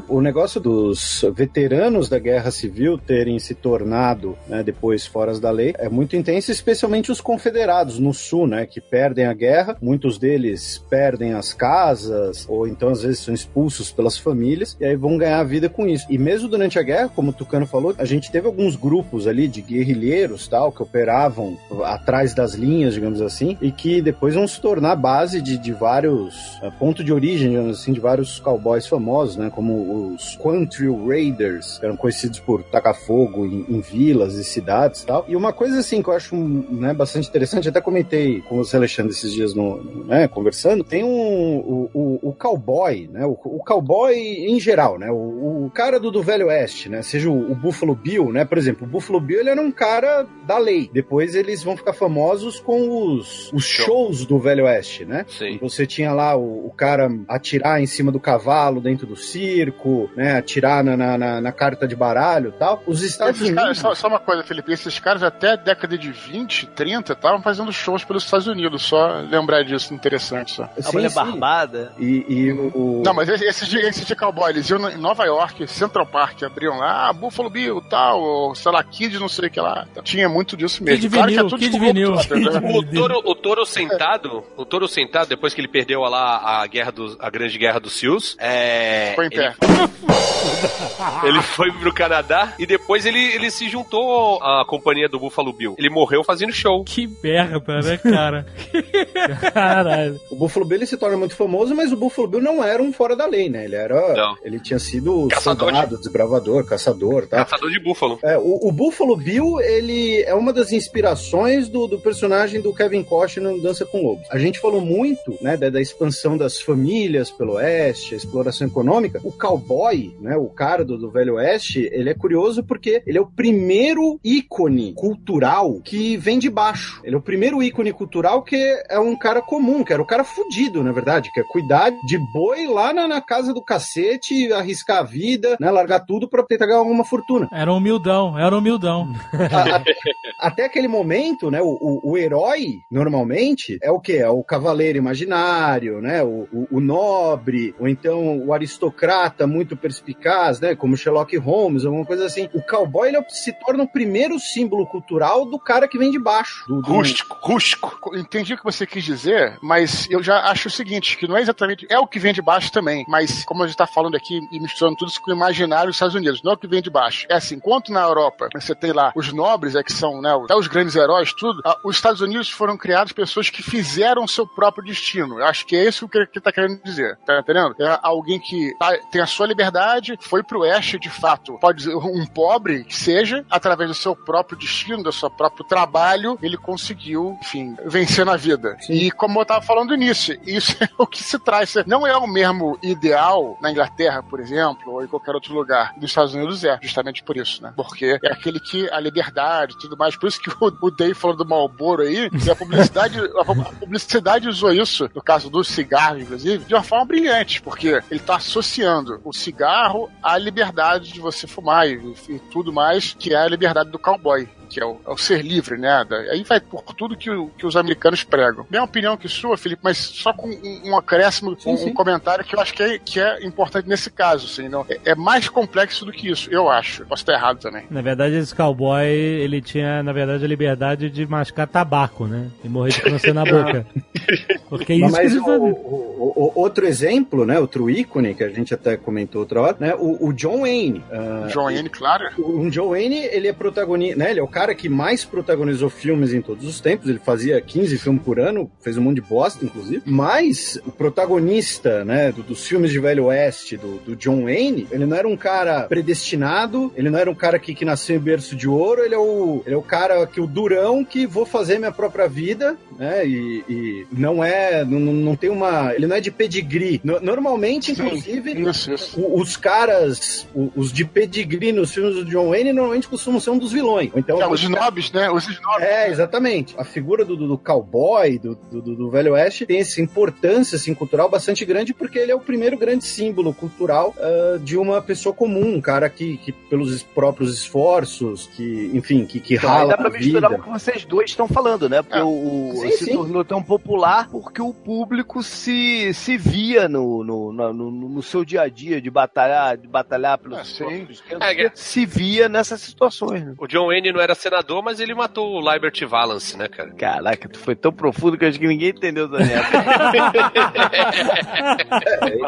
O 0.08 0.20
negócio 0.20 0.60
dos 0.60 1.24
veteranos 1.34 2.08
da 2.08 2.18
Guerra 2.18 2.50
Civil 2.50 2.98
terem 2.98 3.38
se 3.38 3.54
tornado, 3.54 4.36
né, 4.48 4.62
depois 4.62 5.06
foras 5.06 5.38
da 5.38 5.50
lei, 5.50 5.74
é 5.78 5.88
muito 5.88 6.16
intenso, 6.16 6.50
especialmente 6.50 7.12
os 7.12 7.20
confederados 7.20 7.98
no 7.98 8.12
sul, 8.14 8.46
né, 8.46 8.66
que 8.66 8.80
perdem 8.80 9.26
a 9.26 9.34
guerra. 9.34 9.76
Muitos 9.80 10.18
deles 10.18 10.84
perdem 10.88 11.34
as 11.34 11.52
casas, 11.52 12.46
ou 12.48 12.66
então 12.66 12.90
às 12.90 13.02
vezes 13.02 13.20
são 13.20 13.34
expulsos 13.34 13.90
pelas 13.90 14.16
famílias, 14.16 14.76
e 14.80 14.84
aí 14.84 14.96
vão 14.96 15.18
ganhar 15.18 15.40
a 15.40 15.44
vida 15.44 15.68
com 15.68 15.86
isso. 15.86 16.06
E 16.08 16.18
mesmo 16.18 16.48
durante 16.48 16.78
a 16.78 16.82
guerra, 16.82 17.10
como 17.14 17.30
o 17.30 17.34
Tucano 17.34 17.66
falou, 17.66 17.94
a 17.98 18.04
gente 18.04 18.30
teve 18.30 18.46
alguns 18.46 18.76
grupos 18.76 19.26
ali 19.26 19.46
de 19.48 19.60
guerrilheiros, 19.60 20.29
tal, 20.48 20.72
que 20.72 20.82
operavam 20.82 21.56
atrás 21.84 22.34
das 22.34 22.54
linhas, 22.54 22.94
digamos 22.94 23.20
assim, 23.20 23.56
e 23.60 23.70
que 23.70 24.00
depois 24.02 24.34
vão 24.34 24.46
se 24.46 24.60
tornar 24.60 24.96
base 24.96 25.40
de, 25.40 25.56
de 25.56 25.72
vários 25.72 26.58
eh, 26.62 26.70
ponto 26.78 27.02
de 27.02 27.12
origem, 27.12 27.50
digamos 27.50 27.80
assim, 27.80 27.92
de 27.92 28.00
vários 28.00 28.38
cowboys 28.40 28.86
famosos, 28.86 29.36
né, 29.36 29.50
como 29.54 30.14
os 30.14 30.36
Quantrill 30.36 31.06
Raiders, 31.06 31.78
que 31.78 31.86
eram 31.86 31.96
conhecidos 31.96 32.40
por 32.40 32.62
tacar 32.62 32.94
fogo 32.94 33.46
em, 33.46 33.64
em 33.68 33.80
vilas 33.80 34.34
e 34.34 34.44
cidades, 34.44 35.04
tal. 35.04 35.24
E 35.28 35.36
uma 35.36 35.52
coisa 35.52 35.78
assim 35.78 36.02
que 36.02 36.08
eu 36.08 36.14
acho 36.14 36.36
né, 36.36 36.92
bastante 36.92 37.28
interessante, 37.28 37.68
até 37.68 37.80
comentei 37.80 38.40
com 38.42 38.56
você 38.56 38.76
Alexandre 38.76 39.12
esses 39.12 39.32
dias 39.32 39.54
no, 39.54 40.04
né, 40.04 40.28
conversando, 40.28 40.84
tem 40.84 41.04
um 41.04 41.10
o, 41.10 41.90
o, 41.92 42.28
o 42.30 42.32
cowboy, 42.32 43.08
né, 43.12 43.24
o, 43.24 43.32
o 43.32 43.62
cowboy 43.64 44.14
em 44.14 44.58
geral, 44.58 44.98
né, 44.98 45.10
o, 45.10 45.66
o 45.66 45.70
cara 45.70 45.98
do, 45.98 46.10
do 46.10 46.22
Velho 46.22 46.46
Oeste, 46.46 46.88
né, 46.88 47.02
seja 47.02 47.30
o, 47.30 47.52
o 47.52 47.54
Buffalo 47.54 47.94
Bill, 47.94 48.32
né, 48.32 48.44
por 48.44 48.58
exemplo, 48.58 48.86
o 48.86 48.90
Buffalo 48.90 49.20
Bill 49.20 49.40
ele 49.40 49.50
era 49.50 49.60
um 49.60 49.70
cara 49.70 50.19
da 50.46 50.58
lei. 50.58 50.90
Depois 50.92 51.34
eles 51.34 51.62
vão 51.62 51.76
ficar 51.76 51.92
famosos 51.92 52.58
com 52.60 52.88
os, 53.14 53.50
os 53.52 53.64
shows 53.64 54.24
do 54.26 54.38
Velho 54.38 54.64
Oeste, 54.64 55.04
né? 55.04 55.24
Sim. 55.28 55.58
Você 55.60 55.86
tinha 55.86 56.12
lá 56.12 56.36
o, 56.36 56.66
o 56.66 56.70
cara 56.76 57.08
atirar 57.28 57.80
em 57.80 57.86
cima 57.86 58.10
do 58.12 58.20
cavalo 58.20 58.80
dentro 58.80 59.06
do 59.06 59.16
circo, 59.16 60.10
né? 60.16 60.36
Atirar 60.38 60.82
na, 60.84 60.96
na, 60.96 61.18
na- 61.18 61.40
na 61.40 61.52
carta 61.52 61.86
de 61.86 61.96
baralho 61.96 62.50
e 62.50 62.58
tal. 62.58 62.82
Os 62.86 63.02
Estados 63.02 63.40
Esses 63.40 63.54
caras, 63.54 63.78
Unidos. 63.78 63.80
só, 63.80 63.94
só 63.94 64.08
uma 64.08 64.18
coisa, 64.18 64.42
Felipe, 64.42 64.72
esses 64.72 64.98
caras 64.98 65.22
até 65.22 65.52
a 65.52 65.56
década 65.56 65.96
de 65.96 66.10
20, 66.10 66.66
30 66.68 67.12
estavam 67.12 67.40
fazendo 67.42 67.72
shows 67.72 68.04
pelos 68.04 68.24
Estados 68.24 68.46
Unidos, 68.46 68.82
só 68.82 69.20
lembrar 69.30 69.62
disso, 69.62 69.94
interessante 69.94 70.52
só. 70.52 70.64
A 70.78 70.82
Sim, 70.82 70.92
mulher 70.96 71.08
sim. 71.10 71.14
barbada. 71.14 71.92
E, 71.98 72.24
e 72.28 72.52
o. 72.52 73.02
Não, 73.04 73.14
mas 73.14 73.28
esses 73.28 73.68
de, 73.68 73.78
esses 73.78 74.06
de 74.06 74.14
cowboy, 74.16 74.50
eles 74.50 74.68
iam 74.68 74.88
em 74.90 74.96
Nova 74.96 75.24
York, 75.24 75.66
Central 75.68 76.06
Park, 76.06 76.42
abriam 76.42 76.78
lá, 76.78 77.08
ah, 77.08 77.12
Buffalo 77.12 77.50
Bill, 77.50 77.80
tal, 77.82 78.20
ou, 78.20 78.54
sei 78.54 78.72
lá, 78.72 78.82
Kid, 78.82 79.18
não 79.18 79.28
sei 79.28 79.48
o 79.48 79.50
que 79.50 79.60
lá. 79.60 79.86
Tinha 80.02 80.28
muito 80.28 80.56
disso 80.56 80.82
mesmo. 80.82 81.00
Kid 81.02 81.14
claro 81.14 81.30
que 81.30 81.34
é 81.38 81.42
vinil, 81.42 81.50
tudo 81.58 81.78
vinil. 81.78 82.14
entendeu? 82.14 82.76
O 82.76 82.82
touro, 82.84 83.22
o 83.24 83.34
touro 83.34 83.66
sentado, 83.66 84.44
o 84.56 84.64
touro 84.64 84.88
sentado, 84.88 85.28
depois 85.28 85.54
que 85.54 85.60
ele 85.60 85.68
perdeu 85.68 86.00
lá 86.02 86.60
a 86.62 86.66
guerra 86.66 86.90
dos, 86.92 87.16
a 87.20 87.28
grande 87.30 87.56
guerra 87.58 87.78
dos 87.80 87.92
Seals, 87.98 88.36
é, 88.38 89.12
Foi 89.14 89.26
em 89.26 89.30
ele, 89.32 89.36
pé. 89.36 89.54
ele 91.24 91.42
foi 91.42 91.70
pro 91.72 91.92
Canadá 91.92 92.54
e 92.58 92.66
depois 92.66 93.06
ele, 93.06 93.18
ele 93.18 93.50
se 93.50 93.68
juntou 93.68 94.42
à 94.42 94.64
companhia 94.66 95.08
do 95.08 95.18
Buffalo 95.18 95.52
Bill. 95.52 95.74
Ele 95.78 95.90
morreu 95.90 96.22
fazendo 96.24 96.52
show. 96.52 96.84
Que 96.84 97.08
merda, 97.22 97.80
né, 97.80 97.96
cara? 97.98 98.46
Caralho. 99.52 100.20
O 100.30 100.36
Buffalo 100.36 100.64
Bill 100.66 100.78
ele 100.78 100.86
se 100.86 100.96
torna 100.96 101.16
muito 101.16 101.34
famoso, 101.36 101.74
mas 101.74 101.92
o 101.92 101.96
Buffalo 101.96 102.28
Bill 102.28 102.40
não 102.40 102.62
era 102.62 102.82
um 102.82 102.92
fora 102.92 103.14
da 103.16 103.26
lei, 103.26 103.48
né? 103.48 103.64
Ele 103.64 103.76
era. 103.76 104.14
Não. 104.14 104.36
Ele 104.42 104.60
tinha 104.60 104.78
sido 104.78 105.28
Caçador 105.28 105.68
de- 105.70 105.74
soldado, 105.76 105.98
desbravador, 105.98 106.64
caçador, 106.64 107.26
tá? 107.26 107.38
Caçador 107.44 107.70
de 107.70 107.78
búfalo. 107.80 108.18
É, 108.22 108.36
o, 108.38 108.68
o 108.68 108.72
Buffalo 108.72 109.16
Bill, 109.16 109.60
ele 109.60 109.89
é 110.26 110.34
uma 110.34 110.52
das 110.52 110.72
inspirações 110.72 111.68
do, 111.68 111.86
do 111.86 111.98
personagem 111.98 112.60
do 112.60 112.74
Kevin 112.74 113.02
Costner 113.02 113.52
no 113.52 113.60
Dança 113.62 113.84
com 113.84 114.02
Lobos. 114.02 114.26
A 114.30 114.38
gente 114.38 114.58
falou 114.60 114.80
muito, 114.80 115.36
né, 115.40 115.56
da, 115.56 115.70
da 115.70 115.80
expansão 115.80 116.36
das 116.36 116.60
famílias 116.60 117.30
pelo 117.30 117.54
oeste, 117.54 118.14
a 118.14 118.16
exploração 118.16 118.66
econômica. 118.66 119.20
O 119.24 119.32
cowboy, 119.32 120.14
né, 120.20 120.36
o 120.36 120.48
cara 120.48 120.84
do, 120.84 120.96
do 120.98 121.10
Velho 121.10 121.34
Oeste, 121.34 121.88
ele 121.92 122.10
é 122.10 122.14
curioso 122.14 122.62
porque 122.62 123.02
ele 123.06 123.18
é 123.18 123.20
o 123.20 123.26
primeiro 123.26 124.18
ícone 124.24 124.92
cultural 124.94 125.80
que 125.84 126.16
vem 126.16 126.38
de 126.38 126.50
baixo. 126.50 127.00
Ele 127.04 127.14
é 127.14 127.18
o 127.18 127.22
primeiro 127.22 127.62
ícone 127.62 127.92
cultural 127.92 128.42
que 128.42 128.56
é 128.88 128.98
um 128.98 129.16
cara 129.16 129.40
comum, 129.42 129.82
que 129.84 129.92
era 129.92 130.02
o 130.02 130.06
cara 130.06 130.24
fudido, 130.24 130.82
na 130.82 130.92
verdade, 130.92 131.30
que 131.32 131.40
é 131.40 131.44
cuidar 131.44 131.90
de 132.06 132.18
boi 132.32 132.66
lá 132.66 132.92
na, 132.92 133.06
na 133.08 133.20
casa 133.20 133.52
do 133.52 133.62
cacete, 133.62 134.52
arriscar 134.52 134.98
a 134.98 135.02
vida, 135.02 135.56
né, 135.60 135.70
largar 135.70 136.00
tudo 136.00 136.28
pra 136.28 136.42
tentar 136.44 136.66
ganhar 136.66 136.78
alguma 136.78 137.04
fortuna. 137.04 137.48
Era 137.52 137.72
um 137.72 137.76
humildão, 137.76 138.38
era 138.38 138.54
um 138.54 138.58
humildão. 138.58 139.12
A- 139.50 139.79
até 140.38 140.64
aquele 140.64 140.88
momento, 140.88 141.50
né, 141.50 141.60
o, 141.62 141.76
o, 141.80 142.12
o 142.12 142.18
herói, 142.18 142.80
normalmente, 142.90 143.78
é 143.82 143.90
o 143.90 144.00
quê? 144.00 144.14
É 144.14 144.28
o 144.28 144.42
cavaleiro 144.42 144.98
imaginário, 144.98 146.00
né, 146.00 146.22
o, 146.22 146.48
o, 146.70 146.80
nobre, 146.80 147.74
ou 147.78 147.88
então 147.88 148.38
o 148.46 148.52
aristocrata 148.52 149.46
muito 149.46 149.76
perspicaz, 149.76 150.60
né, 150.60 150.74
como 150.74 150.96
Sherlock 150.96 151.36
Holmes, 151.36 151.84
alguma 151.84 152.04
coisa 152.04 152.26
assim. 152.26 152.48
O 152.54 152.62
cowboy, 152.62 153.08
ele 153.08 153.22
se 153.28 153.52
torna 153.52 153.84
o 153.84 153.88
primeiro 153.88 154.38
símbolo 154.38 154.86
cultural 154.86 155.44
do 155.44 155.58
cara 155.58 155.86
que 155.88 155.98
vem 155.98 156.10
de 156.10 156.18
baixo. 156.18 156.64
Do, 156.68 156.80
do- 156.82 156.92
Rústico, 156.92 157.36
rústico. 157.40 158.16
Entendi 158.16 158.54
o 158.54 158.58
que 158.58 158.64
você 158.64 158.86
quis 158.86 159.04
dizer, 159.04 159.58
mas 159.62 160.08
eu 160.10 160.22
já 160.22 160.40
acho 160.50 160.68
o 160.68 160.70
seguinte, 160.70 161.16
que 161.16 161.26
não 161.26 161.36
é 161.36 161.40
exatamente... 161.40 161.86
É 161.88 161.98
o 161.98 162.06
que 162.06 162.18
vem 162.18 162.32
de 162.32 162.42
baixo 162.42 162.70
também, 162.72 163.04
mas 163.08 163.44
como 163.44 163.62
a 163.62 163.66
gente 163.66 163.76
tá 163.76 163.86
falando 163.86 164.16
aqui 164.16 164.40
e 164.52 164.60
misturando 164.60 164.96
tudo 164.96 165.08
isso 165.08 165.20
com 165.20 165.30
o 165.30 165.34
imaginário 165.34 165.86
dos 165.88 165.96
Estados 165.96 166.14
Unidos, 166.14 166.42
não 166.42 166.52
é 166.52 166.54
o 166.54 166.58
que 166.58 166.66
vem 166.66 166.82
de 166.82 166.90
baixo. 166.90 167.26
É 167.28 167.34
assim, 167.34 167.56
enquanto 167.56 167.92
na 167.92 168.02
Europa 168.02 168.48
você 168.54 168.74
tem 168.74 168.92
lá 168.92 169.12
os 169.14 169.32
nobres, 169.32 169.69
é 169.74 169.82
que 169.82 169.92
são, 169.92 170.20
né, 170.20 170.32
até 170.44 170.54
os 170.56 170.66
grandes 170.66 170.94
heróis, 170.96 171.32
tudo, 171.32 171.60
ah, 171.64 171.76
os 171.84 171.96
Estados 171.96 172.20
Unidos 172.20 172.50
foram 172.50 172.76
criados 172.76 173.12
pessoas 173.12 173.50
que 173.50 173.62
fizeram 173.62 174.26
seu 174.26 174.46
próprio 174.46 174.84
destino. 174.84 175.38
Eu 175.38 175.46
acho 175.46 175.66
que 175.66 175.76
é 175.76 175.86
isso 175.88 176.08
que 176.08 176.20
que 176.26 176.40
tá 176.40 176.52
querendo 176.52 176.82
dizer, 176.82 177.16
tá 177.26 177.38
entendendo? 177.40 177.74
É 177.80 177.98
alguém 178.02 178.38
que 178.38 178.74
tá- 178.78 178.96
tem 179.10 179.20
a 179.20 179.26
sua 179.26 179.46
liberdade, 179.46 180.16
foi 180.20 180.42
pro 180.42 180.60
oeste 180.60 180.98
de 180.98 181.08
fato, 181.08 181.58
pode 181.58 181.78
dizer, 181.78 181.94
um 181.96 182.26
pobre 182.26 182.84
que 182.84 182.94
seja, 182.96 183.44
através 183.50 183.88
do 183.88 183.94
seu 183.94 184.14
próprio 184.14 184.58
destino, 184.58 185.02
do 185.02 185.12
seu 185.12 185.30
próprio 185.30 185.64
trabalho, 185.64 186.38
ele 186.42 186.56
conseguiu, 186.56 187.36
enfim, 187.40 187.76
vencer 187.86 188.24
na 188.24 188.36
vida. 188.36 188.76
E 188.88 189.10
como 189.10 189.40
eu 189.40 189.46
tava 189.46 189.62
falando 189.62 189.88
no 189.88 189.94
início, 189.94 190.38
isso 190.46 190.76
é 190.82 190.88
o 190.98 191.06
que 191.06 191.22
se 191.22 191.38
traz. 191.38 191.74
Não 191.86 192.06
é 192.06 192.16
o 192.16 192.26
mesmo 192.26 192.78
ideal 192.82 193.58
na 193.60 193.70
Inglaterra, 193.70 194.22
por 194.22 194.40
exemplo, 194.40 194.92
ou 194.92 195.02
em 195.04 195.06
qualquer 195.06 195.34
outro 195.34 195.54
lugar. 195.54 195.92
Dos 195.96 196.10
Estados 196.10 196.34
Unidos 196.34 196.64
é, 196.64 196.78
justamente 196.82 197.22
por 197.22 197.36
isso, 197.36 197.62
né? 197.62 197.72
Porque 197.76 198.18
é 198.22 198.32
aquele 198.32 198.60
que 198.60 198.88
a 198.90 199.00
liberdade 199.00 199.59
e 199.68 199.78
tudo 199.78 199.96
mais. 199.96 200.16
Por 200.16 200.28
isso 200.28 200.40
que 200.40 200.48
o, 200.62 200.72
o 200.80 200.90
Dave 200.90 201.14
falou 201.14 201.36
do 201.36 201.46
Marlboro 201.46 202.02
aí, 202.02 202.30
a 202.50 202.54
publicidade, 202.56 203.18
a, 203.18 203.44
pu- 203.44 203.52
a 203.60 203.72
publicidade 203.72 204.48
usou 204.48 204.72
isso, 204.72 205.10
no 205.14 205.22
caso 205.22 205.50
do 205.50 205.62
cigarro, 205.64 206.18
inclusive, 206.20 206.64
de 206.64 206.74
uma 206.74 206.82
forma 206.82 207.04
brilhante, 207.04 207.60
porque 207.62 208.00
ele 208.10 208.20
tá 208.20 208.36
associando 208.36 209.20
o 209.24 209.32
cigarro 209.32 210.08
à 210.22 210.38
liberdade 210.38 211.12
de 211.12 211.20
você 211.20 211.46
fumar 211.46 211.88
e, 211.88 211.94
e 212.28 212.38
tudo 212.50 212.72
mais, 212.72 213.14
que 213.18 213.34
é 213.34 213.36
a 213.36 213.48
liberdade 213.48 213.90
do 213.90 213.98
cowboy 213.98 214.48
que 214.70 214.80
é 214.80 214.84
o, 214.86 214.96
é 215.06 215.10
o 215.10 215.16
ser 215.18 215.42
livre, 215.42 215.76
né? 215.76 216.06
Aí 216.30 216.42
vai 216.44 216.60
por 216.60 216.82
tudo 216.94 217.16
que, 217.16 217.28
o- 217.30 217.48
que 217.58 217.66
os 217.66 217.76
americanos 217.76 218.22
pregam. 218.24 218.64
Minha 218.70 218.84
opinião 218.84 219.16
que 219.16 219.28
sua, 219.28 219.56
Felipe, 219.58 219.82
mas 219.84 219.98
só 219.98 220.32
com 220.32 220.48
um, 220.48 220.90
um 220.90 220.96
acréscimo, 220.96 221.56
um, 221.66 221.72
um 221.88 221.92
comentário 221.92 222.44
que 222.44 222.54
eu 222.54 222.60
acho 222.60 222.72
que 222.72 222.82
é, 222.82 222.98
que 222.98 223.20
é 223.20 223.44
importante 223.44 223.88
nesse 223.88 224.10
caso, 224.10 224.46
assim, 224.46 224.68
não? 224.68 224.86
É, 224.88 225.10
é 225.10 225.14
mais 225.14 225.48
complexo 225.48 226.04
do 226.04 226.12
que 226.12 226.30
isso, 226.30 226.48
eu 226.50 226.70
acho. 226.70 227.04
Posso 227.06 227.22
estar 227.22 227.32
errado 227.34 227.58
também. 227.58 227.84
Na 227.90 228.00
verdade, 228.00 228.36
esse 228.36 228.54
cowboy, 228.54 229.04
ele 229.06 229.60
tinha, 229.60 230.02
na 230.02 230.12
verdade, 230.12 230.44
a 230.44 230.48
liberdade 230.48 231.10
de 231.10 231.26
mascar 231.26 231.66
tabaco, 231.66 232.26
né? 232.26 232.48
E 232.62 232.68
morrer 232.68 232.90
de 232.92 233.02
câncer 233.02 233.34
na 233.34 233.44
boca. 233.44 233.84
Porque 234.70 234.92
é 234.92 234.96
isso 234.96 235.10
Mas 235.12 235.32
que 235.32 235.38
ele 235.38 235.40
o, 235.40 235.64
o- 235.64 236.32
o- 236.36 236.52
outro 236.60 236.86
exemplo, 236.86 237.44
né, 237.44 237.58
outro 237.58 237.90
ícone 237.90 238.34
que 238.34 238.44
a 238.44 238.48
gente 238.48 238.72
até 238.72 238.96
comentou 238.96 239.40
outra 239.40 239.60
hora, 239.60 239.76
né, 239.80 239.94
o, 239.98 240.28
o 240.28 240.32
John 240.32 240.60
Wayne. 240.60 241.02
Ah, 241.10 241.46
John 241.48 241.64
Wayne, 241.64 241.88
claro. 241.88 242.28
O 242.38 242.70
John 242.70 242.90
Wayne, 242.90 243.16
ele 243.26 243.48
é 243.48 243.52
protagonista, 243.52 244.16
né, 244.16 244.30
ele 244.30 244.40
é 244.40 244.42
o 244.42 244.48
cara 244.48 244.59
que 244.74 244.88
mais 244.88 245.24
protagonizou 245.24 245.88
filmes 245.90 246.32
em 246.32 246.40
todos 246.40 246.64
os 246.66 246.80
tempos, 246.80 247.08
ele 247.08 247.18
fazia 247.18 247.60
15 247.60 247.98
filmes 247.98 248.22
por 248.22 248.38
ano, 248.38 248.70
fez 248.80 248.96
um 248.96 249.02
monte 249.02 249.16
de 249.16 249.20
bosta, 249.22 249.64
inclusive, 249.64 250.02
mas 250.06 250.80
o 250.86 250.90
protagonista, 250.90 252.04
né, 252.04 252.32
do- 252.32 252.42
dos 252.42 252.66
filmes 252.66 252.90
de 252.90 252.98
Velho 252.98 253.24
Oeste, 253.26 253.76
do, 253.76 253.98
do 253.98 254.16
John 254.16 254.44
Wayne, 254.44 254.86
ele 254.90 255.06
não 255.06 255.16
era 255.16 255.26
um 255.28 255.36
cara 255.36 255.82
predestinado, 255.84 256.92
ele 256.96 257.08
não 257.10 257.18
era 257.18 257.30
um 257.30 257.34
cara 257.34 257.58
que, 257.58 257.74
que 257.74 257.84
nasceu 257.84 258.16
em 258.16 258.18
berço 258.18 258.54
de 258.54 258.68
ouro, 258.68 259.02
ele 259.04 259.14
é 259.14 259.18
o, 259.18 259.62
ele 259.64 259.74
é 259.74 259.78
o 259.78 259.82
cara 259.82 260.26
que, 260.26 260.40
o 260.40 260.46
durão, 260.46 261.04
que 261.04 261.26
vou 261.26 261.46
fazer 261.46 261.78
minha 261.78 261.92
própria 261.92 262.28
vida, 262.28 262.76
né, 262.98 263.26
e, 263.26 263.64
e 263.68 264.06
não 264.12 264.42
é, 264.44 264.84
não, 264.84 264.98
não 265.00 265.36
tem 265.36 265.50
uma, 265.50 265.94
ele 265.94 266.06
não 266.06 266.16
é 266.16 266.20
de 266.20 266.30
pedigree. 266.30 267.00
No- 267.02 267.20
normalmente, 267.20 267.92
inclusive, 267.92 268.52
Isso, 268.68 268.92
isso. 268.92 269.20
o- 269.20 269.40
os 269.40 269.56
caras, 269.56 270.46
os 270.76 270.92
de 270.92 271.04
pedigree 271.04 271.72
nos 271.72 271.92
filmes 271.92 272.16
do 272.16 272.24
John 272.24 272.50
Wayne 272.50 272.72
normalmente 272.72 273.08
costumam 273.08 273.40
ser 273.40 273.50
um 273.50 273.58
dos 273.58 273.72
vilões. 273.72 274.10
Então, 274.14 274.36
É, 274.36 274.40
os 274.52 274.62
snobs, 274.62 275.12
né? 275.12 275.30
Os 275.30 275.48
snobs. 275.48 275.82
é, 275.82 276.08
exatamente. 276.10 276.74
A 276.78 276.84
figura 276.84 277.24
do, 277.24 277.36
do, 277.36 277.48
do 277.48 277.58
cowboy, 277.58 278.38
do, 278.38 278.54
do, 278.54 278.80
do- 278.96 279.10
Velho 279.10 279.32
Oeste, 279.32 279.66
tem 279.66 279.80
essa 279.80 280.00
importância 280.00 280.76
assim, 280.76 280.94
cultural 280.94 281.28
bastante 281.28 281.64
grande, 281.64 281.92
porque 281.92 282.18
ele 282.18 282.30
é 282.32 282.34
o 282.34 282.40
primeiro 282.40 282.76
grande 282.78 283.04
símbolo 283.04 283.52
cultural 283.52 284.14
ah, 284.18 284.58
de 284.62 284.76
uma 284.76 285.00
pessoa 285.02 285.34
comum, 285.34 285.74
um 285.76 285.80
cara 285.80 286.08
que, 286.08 286.36
que 286.38 286.52
pelos 286.52 287.02
próprios 287.02 287.52
esforços, 287.54 288.46
que, 288.54 288.90
enfim, 288.94 289.24
que, 289.26 289.40
que 289.40 289.54
Então, 289.54 289.68
rala 289.70 289.90
dá 289.90 289.96
pra 289.96 290.08
a 290.08 290.10
misturar 290.12 290.50
vida. 290.50 290.60
o 290.62 290.64
que 290.64 290.70
vocês 290.70 291.04
dois 291.04 291.30
estão 291.30 291.48
falando, 291.48 291.88
né? 291.88 292.02
Porque 292.02 292.18
É. 292.18 292.22
o, 292.22 292.28
o- 292.28 292.76
Sim, 292.76 292.90
se 292.92 293.04
sim. 293.06 293.12
tornou 293.12 293.44
tão 293.44 293.62
popular 293.62 294.28
porque 294.30 294.62
o 294.62 294.72
público 294.72 295.42
se, 295.42 296.12
se 296.14 296.36
via 296.36 296.88
no, 296.88 297.24
no, 297.24 297.52
no, 297.52 297.72
no 297.90 298.22
seu 298.22 298.44
dia 298.44 298.62
a 298.62 298.68
dia 298.68 299.00
de 299.00 299.10
batalhar, 299.10 299.76
de 299.76 299.88
batalhar 299.88 300.38
pelos 300.38 300.58
Ah, 300.58 300.64
sim. 300.64 300.84
próprios 300.84 301.10
esquerdos, 301.18 301.46
É, 301.48 301.70
se 301.74 302.06
via 302.06 302.48
nessas 302.48 302.80
situações, 302.80 303.44
né? 303.44 303.54
O 303.58 303.66
John 303.66 303.86
Wayne 303.86 304.12
não 304.12 304.20
era 304.20 304.34
senador, 304.40 304.82
mas 304.82 305.00
ele 305.00 305.14
matou 305.14 305.54
o 305.60 305.72
Liberty 305.72 306.04
Valance, 306.04 306.56
né, 306.56 306.68
cara? 306.68 306.90
Caraca, 306.92 307.48
tu 307.48 307.58
foi 307.58 307.74
tão 307.74 307.92
profundo 307.92 308.36
que 308.38 308.44
acho 308.44 308.58
que 308.58 308.66
ninguém 308.66 308.90
entendeu 308.90 309.26
essa 309.26 309.38
merda. 309.38 310.90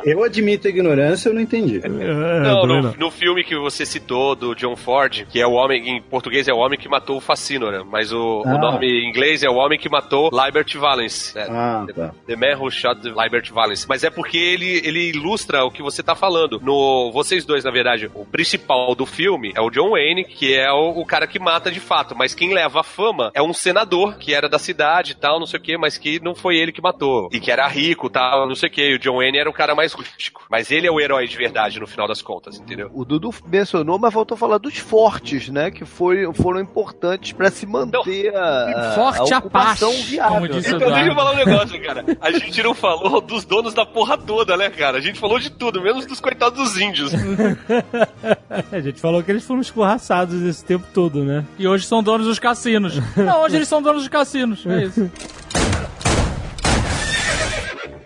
É, 0.04 0.12
eu 0.12 0.22
admito 0.24 0.66
a 0.66 0.70
ignorância, 0.70 1.28
eu 1.28 1.34
não 1.34 1.40
entendi. 1.40 1.80
É, 1.82 1.88
Não, 1.88 2.62
Bruno. 2.62 2.82
no, 2.92 2.96
no 3.06 3.10
filme 3.10 3.44
que 3.44 3.56
você 3.56 3.84
citou 3.84 4.34
do 4.34 4.54
John 4.54 4.76
Ford, 4.76 5.24
que 5.28 5.40
é 5.40 5.46
o 5.46 5.52
homem, 5.52 5.96
em 5.96 6.02
português 6.02 6.48
é 6.48 6.52
o 6.52 6.58
homem 6.58 6.78
que 6.78 6.88
matou 6.88 7.16
o 7.16 7.20
Facínora, 7.20 7.84
mas 7.84 8.12
o, 8.12 8.42
o 8.42 8.48
Ah. 8.48 8.58
nome 8.58 8.86
em 8.86 9.08
inglês 9.08 9.42
é 9.42 9.48
o 9.50 9.54
homem 9.54 9.78
que 9.78 9.88
matou 9.88 10.30
Liberty 10.32 10.78
Valance. 10.78 11.34
né? 11.36 11.46
Ah, 11.50 11.86
tá. 11.94 12.14
The 12.26 12.36
Man 12.36 12.58
Who 12.58 12.70
Shot 12.70 13.00
the 13.02 13.08
Liberty 13.10 13.52
Valance. 13.52 13.86
Mas 13.88 14.04
é 14.04 14.10
porque 14.10 14.36
ele, 14.38 14.80
ele 14.84 15.10
ilustra 15.10 15.64
o 15.64 15.70
que 15.70 15.82
você 15.82 16.02
tá 16.02 16.14
falando. 16.14 16.60
No, 16.62 17.10
vocês 17.12 17.44
dois, 17.44 17.64
na 17.64 17.70
verdade, 17.70 18.10
o 18.14 18.24
principal 18.24 18.94
do 18.94 19.06
filme 19.06 19.52
é 19.54 19.60
o 19.60 19.70
John 19.70 19.90
Wayne, 19.90 20.24
que 20.24 20.54
é 20.54 20.70
o, 20.72 20.90
o 21.00 21.04
cara 21.06 21.26
que 21.26 21.38
mata 21.38 21.70
de 21.70 21.80
fato. 21.82 22.16
Mas 22.16 22.34
quem 22.34 22.54
leva 22.54 22.80
a 22.80 22.84
fama 22.84 23.30
é 23.34 23.42
um 23.42 23.52
senador 23.52 24.16
que 24.16 24.34
era 24.34 24.48
da 24.48 24.58
cidade 24.58 25.12
e 25.12 25.14
tal, 25.14 25.38
não 25.38 25.46
sei 25.46 25.58
o 25.58 25.62
que, 25.62 25.76
mas 25.76 25.98
que 25.98 26.20
não 26.20 26.34
foi 26.34 26.56
ele 26.56 26.72
que 26.72 26.80
matou. 26.80 27.28
E 27.32 27.40
que 27.40 27.50
era 27.50 27.66
rico 27.66 28.08
tal, 28.08 28.46
não 28.46 28.54
sei 28.54 28.68
o 28.68 28.72
que. 28.72 28.82
E 28.82 28.94
o 28.94 28.98
John 28.98 29.16
Wayne 29.16 29.38
era 29.38 29.50
o 29.50 29.52
cara 29.52 29.74
mais 29.74 29.92
rústico. 29.92 30.46
Mas 30.50 30.70
ele 30.70 30.86
é 30.86 30.90
o 30.90 31.00
herói 31.00 31.26
de 31.26 31.36
verdade 31.36 31.80
no 31.80 31.86
final 31.86 32.06
das 32.06 32.22
contas, 32.22 32.58
entendeu? 32.58 32.90
O 32.94 33.04
Dudu 33.04 33.30
mencionou, 33.46 33.98
mas 33.98 34.12
voltou 34.12 34.34
a 34.34 34.38
falar 34.38 34.58
dos 34.58 34.78
fortes, 34.78 35.48
né? 35.48 35.70
Que 35.70 35.84
foi, 35.84 36.32
foram 36.34 36.60
importantes 36.60 37.32
pra 37.32 37.50
se 37.50 37.66
manter 37.66 38.34
a, 38.34 38.90
a, 38.90 38.92
Forte 38.92 39.34
a 39.34 39.38
a 39.38 39.40
paz, 39.40 39.80
viável. 40.04 40.34
como 40.34 40.48
disse 40.48 40.74
Então, 40.74 40.92
deixa 40.92 41.10
eu 41.10 41.14
falar 41.14 41.32
um 41.32 41.36
negócio, 41.36 41.82
cara. 41.82 42.04
A 42.20 42.30
gente 42.32 42.62
não 42.62 42.74
falou 42.74 43.20
dos 43.20 43.44
donos 43.44 43.74
da 43.74 43.84
porra 43.84 44.16
toda, 44.16 44.56
né, 44.56 44.70
cara? 44.70 44.98
A 44.98 45.00
gente 45.00 45.18
falou 45.18 45.38
de 45.38 45.50
tudo, 45.50 45.80
menos 45.82 46.06
dos 46.06 46.20
coitados 46.20 46.58
dos 46.58 46.78
índios. 46.80 47.12
A 48.70 48.80
gente 48.80 49.00
falou 49.00 49.22
que 49.22 49.30
eles 49.30 49.44
foram 49.44 49.60
escorraçados 49.60 50.42
esse 50.42 50.64
tempo 50.64 50.86
todo, 50.92 51.24
né? 51.24 51.44
E 51.62 51.68
hoje 51.68 51.86
são 51.86 52.02
donos 52.02 52.26
dos 52.26 52.40
cassinos. 52.40 52.94
Não, 53.16 53.42
hoje 53.42 53.54
eles 53.54 53.68
são 53.68 53.80
donos 53.80 54.02
dos 54.02 54.08
cassinos. 54.08 54.66
É 54.66 54.86
isso. 54.86 55.08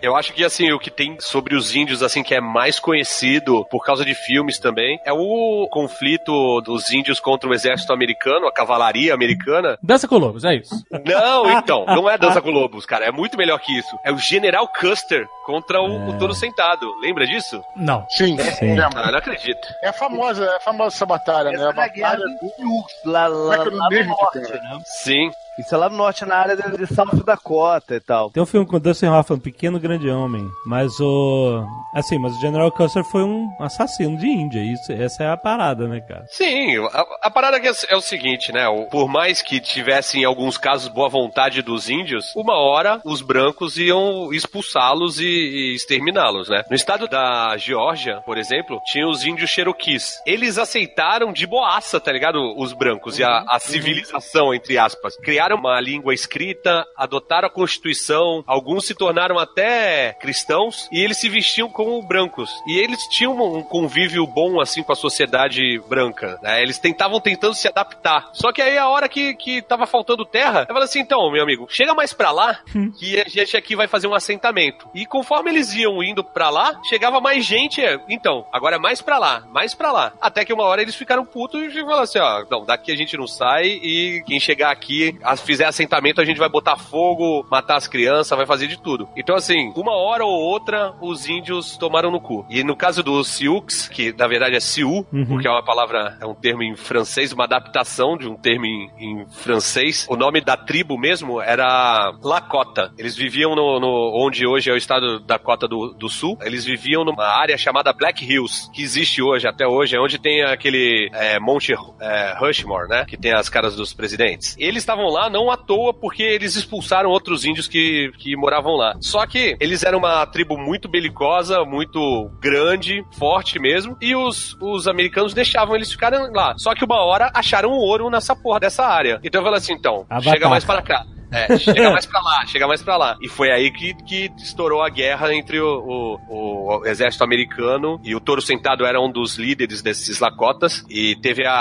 Eu 0.01 0.15
acho 0.15 0.33
que, 0.33 0.43
assim, 0.43 0.71
o 0.71 0.79
que 0.79 0.89
tem 0.91 1.17
sobre 1.19 1.55
os 1.55 1.75
índios, 1.75 2.03
assim, 2.03 2.23
que 2.23 2.35
é 2.35 2.41
mais 2.41 2.79
conhecido 2.79 3.65
por 3.69 3.83
causa 3.83 4.03
de 4.05 4.13
filmes 4.13 4.59
também, 4.59 4.99
é 5.05 5.11
o 5.13 5.67
conflito 5.71 6.61
dos 6.61 6.91
índios 6.91 7.19
contra 7.19 7.49
o 7.49 7.53
exército 7.53 7.93
americano, 7.93 8.47
a 8.47 8.51
cavalaria 8.51 9.13
americana. 9.13 9.77
Dança 9.81 10.07
com 10.07 10.17
lobos, 10.17 10.43
é 10.43 10.55
isso. 10.55 10.75
Não, 11.05 11.49
então, 11.57 11.85
não 11.85 12.09
é 12.09 12.17
Dança 12.17 12.41
com 12.41 12.51
Lobos, 12.51 12.85
cara, 12.85 13.05
é 13.05 13.11
muito 13.11 13.37
melhor 13.37 13.59
que 13.59 13.77
isso. 13.77 13.97
É 14.03 14.11
o 14.11 14.17
General 14.17 14.67
Custer 14.67 15.27
contra 15.45 15.81
o, 15.81 16.09
o 16.09 16.17
Touro 16.17 16.33
Sentado. 16.33 16.91
Lembra 17.01 17.25
disso? 17.25 17.63
Não. 17.75 18.05
Sim, 18.09 18.35
lembra? 18.61 18.89
Ah, 18.95 19.11
não 19.11 19.19
acredito. 19.19 19.67
É 19.83 19.91
famosa, 19.91 20.45
é 20.45 20.59
famosa 20.59 20.95
essa 20.95 21.05
batalha, 21.05 21.51
né? 21.51 21.57
Essa 21.57 21.69
A 21.69 21.73
na 21.73 21.87
guerra 21.87 22.11
batalha 22.17 22.37
Sioux, 22.55 22.85
lá, 23.05 23.27
lá, 23.27 23.55
é 23.55 23.57
é 23.57 23.59
lá 23.59 23.65
no 23.65 23.77
nome, 23.77 24.03
norte, 24.03 24.41
cara? 24.41 24.61
né? 24.61 24.79
Sim. 24.85 25.31
Isso 25.59 25.73
é 25.73 25.77
lá 25.77 25.89
no 25.89 25.97
norte, 25.97 26.25
na 26.25 26.35
área 26.35 26.55
de 26.55 26.77
de 26.77 26.85
South 26.93 27.23
Dakota 27.25 27.95
e 27.95 27.99
tal. 27.99 28.29
Tem 28.29 28.43
um 28.43 28.45
filme 28.45 28.65
com 28.67 28.79
Dustin 28.79 29.07
Hoffman, 29.07 29.39
Pequeno 29.39 29.79
Grande 29.79 30.09
Homem, 30.09 30.47
mas 30.65 30.91
o... 30.99 31.63
Assim, 31.95 32.19
mas 32.19 32.35
o 32.37 32.41
General 32.41 32.71
Custer 32.71 33.03
foi 33.03 33.23
um 33.23 33.49
assassino 33.59 34.17
de 34.17 34.27
Índia, 34.27 34.59
isso, 34.59 34.91
essa 34.91 35.23
é 35.23 35.31
a 35.31 35.37
parada, 35.37 35.87
né, 35.87 35.99
cara? 36.01 36.25
Sim, 36.29 36.77
a, 36.93 37.05
a 37.23 37.31
parada 37.31 37.57
é, 37.57 37.71
é 37.89 37.95
o 37.95 38.01
seguinte, 38.01 38.51
né? 38.51 38.67
o- 38.67 38.85
Por 38.89 39.07
mais 39.07 39.41
que 39.41 39.59
tivesse 39.59 40.19
em 40.19 40.25
alguns 40.25 40.57
casos 40.57 40.87
boa 40.89 41.09
vontade 41.09 41.61
dos 41.61 41.89
índios, 41.89 42.33
uma 42.35 42.55
hora 42.57 43.01
os 43.05 43.21
brancos 43.21 43.77
iam 43.77 44.31
expulsá-los 44.33 45.19
e, 45.19 45.25
e 45.25 45.75
exterminá-los, 45.75 46.49
né? 46.49 46.63
No 46.69 46.75
estado 46.75 47.07
da 47.07 47.55
Geórgia, 47.57 48.21
por 48.25 48.37
exemplo, 48.37 48.79
tinha 48.85 49.07
os 49.07 49.25
índios 49.25 49.49
Cherokees. 49.49 50.21
Eles 50.25 50.57
aceitaram 50.57 51.31
de 51.33 51.47
boaça, 51.47 51.99
tá 51.99 52.11
ligado? 52.11 52.37
Os 52.57 52.73
brancos 52.73 53.17
e 53.17 53.23
a, 53.23 53.43
a 53.47 53.59
civilização, 53.59 54.53
entre 54.53 54.77
aspas. 54.77 55.15
Criaram 55.17 55.46
uma 55.55 55.79
língua 55.79 56.13
escrita, 56.13 56.85
adotaram 56.95 57.47
a 57.47 57.51
Constituição, 57.51 58.43
alguns 58.47 58.85
se 58.85 58.93
tornaram 58.95 59.37
até 59.39 60.13
cristãos 60.19 60.87
e 60.91 60.99
eles 61.01 61.17
se 61.17 61.29
vestiam 61.29 61.69
como 61.69 62.01
brancos. 62.01 62.49
E 62.67 62.77
eles 62.77 62.99
tinham 63.09 63.33
um 63.39 63.63
convívio 63.63 64.25
bom, 64.27 64.59
assim, 64.59 64.83
com 64.83 64.91
a 64.91 64.95
sociedade 64.95 65.79
branca. 65.87 66.39
né? 66.41 66.61
Eles 66.61 66.77
tentavam 66.79 67.19
tentando 67.19 67.53
se 67.55 67.67
adaptar. 67.67 68.29
Só 68.33 68.51
que 68.51 68.61
aí 68.61 68.77
a 68.77 68.87
hora 68.89 69.07
que, 69.09 69.33
que 69.35 69.61
tava 69.61 69.85
faltando 69.85 70.25
terra, 70.25 70.61
eu 70.61 70.67
falei 70.73 70.83
assim, 70.83 70.99
então, 70.99 71.31
meu 71.31 71.43
amigo, 71.43 71.67
chega 71.69 71.93
mais 71.93 72.13
pra 72.13 72.31
lá 72.31 72.59
que 72.99 73.19
a 73.19 73.27
gente 73.29 73.55
aqui 73.57 73.75
vai 73.75 73.87
fazer 73.87 74.07
um 74.07 74.13
assentamento. 74.13 74.87
E 74.93 75.05
conforme 75.05 75.49
eles 75.51 75.73
iam 75.73 76.03
indo 76.03 76.23
pra 76.23 76.49
lá, 76.49 76.79
chegava 76.87 77.19
mais 77.21 77.45
gente. 77.45 77.83
é, 77.83 77.99
Então, 78.09 78.45
agora 78.51 78.75
é 78.75 78.79
mais 78.79 79.01
pra 79.01 79.17
lá, 79.17 79.43
mais 79.51 79.73
pra 79.73 79.91
lá. 79.91 80.13
Até 80.21 80.43
que 80.45 80.53
uma 80.53 80.63
hora 80.63 80.81
eles 80.81 80.95
ficaram 80.95 81.25
putos 81.25 81.61
e 81.75 81.81
falaram 81.81 82.03
assim, 82.03 82.19
ó, 82.19 82.45
não, 82.49 82.65
daqui 82.65 82.91
a 82.91 82.95
gente 82.95 83.17
não 83.17 83.27
sai 83.27 83.65
e 83.67 84.23
quem 84.25 84.39
chegar 84.39 84.71
aqui, 84.71 85.17
as- 85.23 85.36
fizer 85.41 85.65
assentamento, 85.65 86.21
a 86.21 86.25
gente 86.25 86.37
vai 86.37 86.49
botar 86.49 86.75
fogo, 86.77 87.45
matar 87.49 87.77
as 87.77 87.87
crianças, 87.87 88.35
vai 88.37 88.45
fazer 88.45 88.67
de 88.67 88.81
tudo. 88.81 89.07
Então, 89.15 89.35
assim, 89.35 89.71
uma 89.75 89.95
hora 89.95 90.25
ou 90.25 90.31
outra, 90.31 90.93
os 91.01 91.27
índios 91.27 91.77
tomaram 91.77 92.11
no 92.11 92.19
cu. 92.19 92.45
E 92.49 92.63
no 92.63 92.75
caso 92.75 93.01
dos 93.03 93.27
Sioux, 93.27 93.87
que 93.89 94.13
na 94.13 94.27
verdade 94.27 94.55
é 94.55 94.59
Sioux, 94.59 95.05
porque 95.27 95.47
é 95.47 95.51
uma 95.51 95.63
palavra, 95.63 96.17
é 96.21 96.25
um 96.25 96.35
termo 96.35 96.63
em 96.63 96.75
francês, 96.75 97.31
uma 97.31 97.45
adaptação 97.45 98.17
de 98.17 98.27
um 98.27 98.35
termo 98.35 98.65
em, 98.65 98.89
em 98.99 99.25
francês, 99.29 100.05
o 100.09 100.15
nome 100.15 100.41
da 100.41 100.57
tribo 100.57 100.97
mesmo 100.97 101.41
era 101.41 102.11
Lakota. 102.21 102.91
Eles 102.97 103.15
viviam 103.15 103.55
no, 103.55 103.79
no- 103.79 104.13
onde 104.25 104.45
hoje 104.45 104.69
é 104.69 104.73
o 104.73 104.77
estado 104.77 105.19
da 105.21 105.37
Dakota 105.37 105.67
do, 105.67 105.93
do 105.93 106.09
Sul. 106.09 106.37
Eles 106.41 106.65
viviam 106.65 107.05
numa 107.05 107.23
área 107.25 107.55
chamada 107.57 107.93
Black 107.93 108.25
Hills, 108.25 108.69
que 108.73 108.81
existe 108.81 109.21
hoje, 109.21 109.47
até 109.47 109.67
hoje, 109.67 109.95
é 109.95 109.99
onde 109.99 110.17
tem 110.17 110.43
aquele 110.43 111.09
é, 111.13 111.39
Monte 111.39 111.73
é, 112.01 112.35
Rushmore, 112.39 112.89
né? 112.89 113.05
Que 113.07 113.15
tem 113.15 113.33
as 113.33 113.47
caras 113.49 113.75
dos 113.75 113.93
presidentes. 113.93 114.55
Eles 114.57 114.81
estavam 114.81 115.05
lá 115.09 115.26
não 115.29 115.51
à 115.51 115.57
toa 115.57 115.93
porque 115.93 116.23
eles 116.23 116.55
expulsaram 116.55 117.09
outros 117.09 117.45
índios 117.45 117.67
que, 117.67 118.11
que 118.17 118.35
moravam 118.35 118.75
lá. 118.75 118.95
Só 118.99 119.25
que 119.25 119.57
eles 119.59 119.83
eram 119.83 119.99
uma 119.99 120.25
tribo 120.25 120.57
muito 120.57 120.87
belicosa, 120.87 121.63
muito 121.63 122.29
grande, 122.39 123.03
forte 123.17 123.59
mesmo, 123.59 123.97
e 124.01 124.15
os, 124.15 124.57
os 124.61 124.87
americanos 124.87 125.33
deixavam 125.33 125.75
eles 125.75 125.91
ficarem 125.91 126.31
lá. 126.31 126.55
Só 126.57 126.73
que 126.73 126.85
uma 126.85 127.03
hora 127.03 127.31
acharam 127.33 127.71
ouro 127.71 128.09
nessa 128.09 128.35
porra 128.35 128.59
dessa 128.59 128.85
área. 128.85 129.19
Então 129.23 129.41
eu 129.41 129.45
falei 129.45 129.57
assim, 129.57 129.73
então, 129.73 130.05
Avatar. 130.09 130.33
chega 130.33 130.49
mais 130.49 130.63
para 130.63 130.81
cá. 130.81 131.05
É, 131.31 131.57
chega 131.57 131.89
mais 131.91 132.05
pra 132.05 132.21
lá, 132.21 132.45
chega 132.45 132.67
mais 132.67 132.81
pra 132.83 132.97
lá. 132.97 133.17
E 133.21 133.27
foi 133.27 133.51
aí 133.51 133.71
que, 133.71 133.93
que 134.05 134.31
estourou 134.37 134.81
a 134.81 134.89
guerra 134.89 135.33
entre 135.33 135.59
o, 135.59 135.67
o- 135.67 136.77
o 136.79 136.85
exército 136.85 137.23
americano 137.23 137.99
e 138.03 138.15
o 138.15 138.19
Toro 138.19 138.41
Sentado 138.41 138.85
era 138.85 138.99
um 139.01 139.11
dos 139.11 139.37
líderes 139.37 139.81
desses 139.81 140.19
Lakotas. 140.19 140.85
E 140.89 141.15
teve 141.21 141.45
a, 141.45 141.53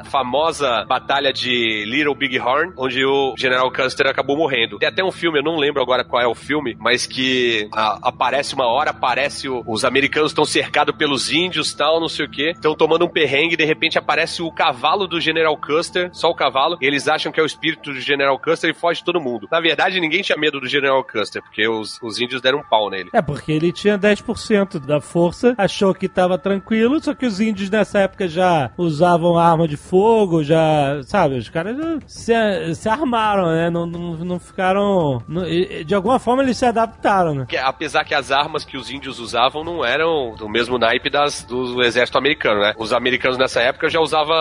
a 0.00 0.02
famosa 0.06 0.84
batalha 0.88 1.32
de 1.32 1.84
Little 1.86 2.14
Big 2.14 2.38
Horn, 2.38 2.72
onde 2.76 3.04
o 3.04 3.34
General 3.38 3.70
Custer 3.72 4.06
acabou 4.08 4.36
morrendo. 4.36 4.78
Tem 4.78 4.88
até 4.88 5.04
um 5.04 5.12
filme, 5.12 5.38
eu 5.38 5.42
não 5.44 5.56
lembro 5.56 5.80
agora 5.82 6.04
qual 6.04 6.20
é 6.22 6.26
o 6.26 6.34
filme, 6.34 6.76
mas 6.80 7.06
que 7.06 7.68
a- 7.72 7.98
aparece 8.02 8.54
uma 8.54 8.66
hora, 8.66 8.90
aparece 8.90 9.48
o- 9.48 9.62
os 9.66 9.84
americanos 9.84 10.30
estão 10.32 10.44
cercados 10.44 10.94
pelos 10.96 11.30
índios 11.30 11.72
tal, 11.74 12.00
não 12.00 12.08
sei 12.08 12.26
o 12.26 12.30
que, 12.30 12.50
estão 12.50 12.74
tomando 12.74 13.04
um 13.04 13.08
perrengue 13.08 13.54
e 13.54 13.56
de 13.56 13.64
repente 13.64 13.98
aparece 13.98 14.42
o 14.42 14.50
cavalo 14.50 15.06
do 15.06 15.20
General 15.20 15.56
Custer, 15.56 16.10
só 16.12 16.28
o 16.28 16.34
cavalo, 16.34 16.76
eles 16.80 17.08
acham 17.08 17.30
que 17.32 17.38
é 17.40 17.42
o 17.42 17.46
espírito 17.46 17.92
do 17.92 18.00
General 18.00 18.38
Custer 18.38 18.70
e 18.70 18.74
foge 18.74 18.95
todo 19.04 19.20
mundo. 19.20 19.48
Na 19.50 19.60
verdade, 19.60 20.00
ninguém 20.00 20.22
tinha 20.22 20.38
medo 20.38 20.60
do 20.60 20.66
General 20.68 21.02
Custer, 21.04 21.42
porque 21.42 21.66
os, 21.68 22.00
os 22.02 22.20
índios 22.20 22.40
deram 22.40 22.58
um 22.58 22.62
pau 22.62 22.90
nele. 22.90 23.10
É, 23.12 23.22
porque 23.22 23.52
ele 23.52 23.72
tinha 23.72 23.98
10% 23.98 24.78
da 24.78 25.00
força, 25.00 25.54
achou 25.58 25.94
que 25.94 26.08
tava 26.08 26.38
tranquilo, 26.38 27.00
só 27.02 27.14
que 27.14 27.26
os 27.26 27.40
índios 27.40 27.70
nessa 27.70 28.00
época 28.00 28.28
já 28.28 28.70
usavam 28.76 29.38
arma 29.38 29.66
de 29.68 29.76
fogo, 29.76 30.42
já, 30.42 31.00
sabe, 31.04 31.36
os 31.36 31.48
caras 31.48 31.76
já 31.76 31.98
se, 32.06 32.74
se 32.74 32.88
armaram, 32.88 33.46
né? 33.48 33.70
Não, 33.70 33.86
não, 33.86 34.12
não 34.16 34.38
ficaram. 34.38 35.22
não- 35.28 35.44
de 35.84 35.94
alguma 35.94 36.18
forma 36.18 36.42
eles 36.42 36.56
se 36.56 36.64
adaptaram, 36.66 37.34
né? 37.34 37.46
Que, 37.48 37.56
apesar 37.56 38.04
que 38.04 38.14
as 38.14 38.30
armas 38.30 38.64
que 38.64 38.76
os 38.76 38.90
índios 38.90 39.18
usavam 39.18 39.62
não 39.64 39.84
eram 39.84 40.34
do 40.36 40.48
mesmo 40.48 40.78
naipe 40.78 41.10
das, 41.10 41.44
do 41.44 41.82
exército 41.82 42.18
americano, 42.18 42.60
né? 42.60 42.74
Os 42.78 42.92
americanos 42.92 43.38
nessa 43.38 43.60
época 43.60 43.88
já 43.88 44.00
usavam 44.00 44.36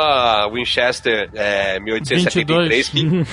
Winchester 0.53 1.29
é, 1.33 1.79
1873, 1.79 2.89
que 2.89 3.25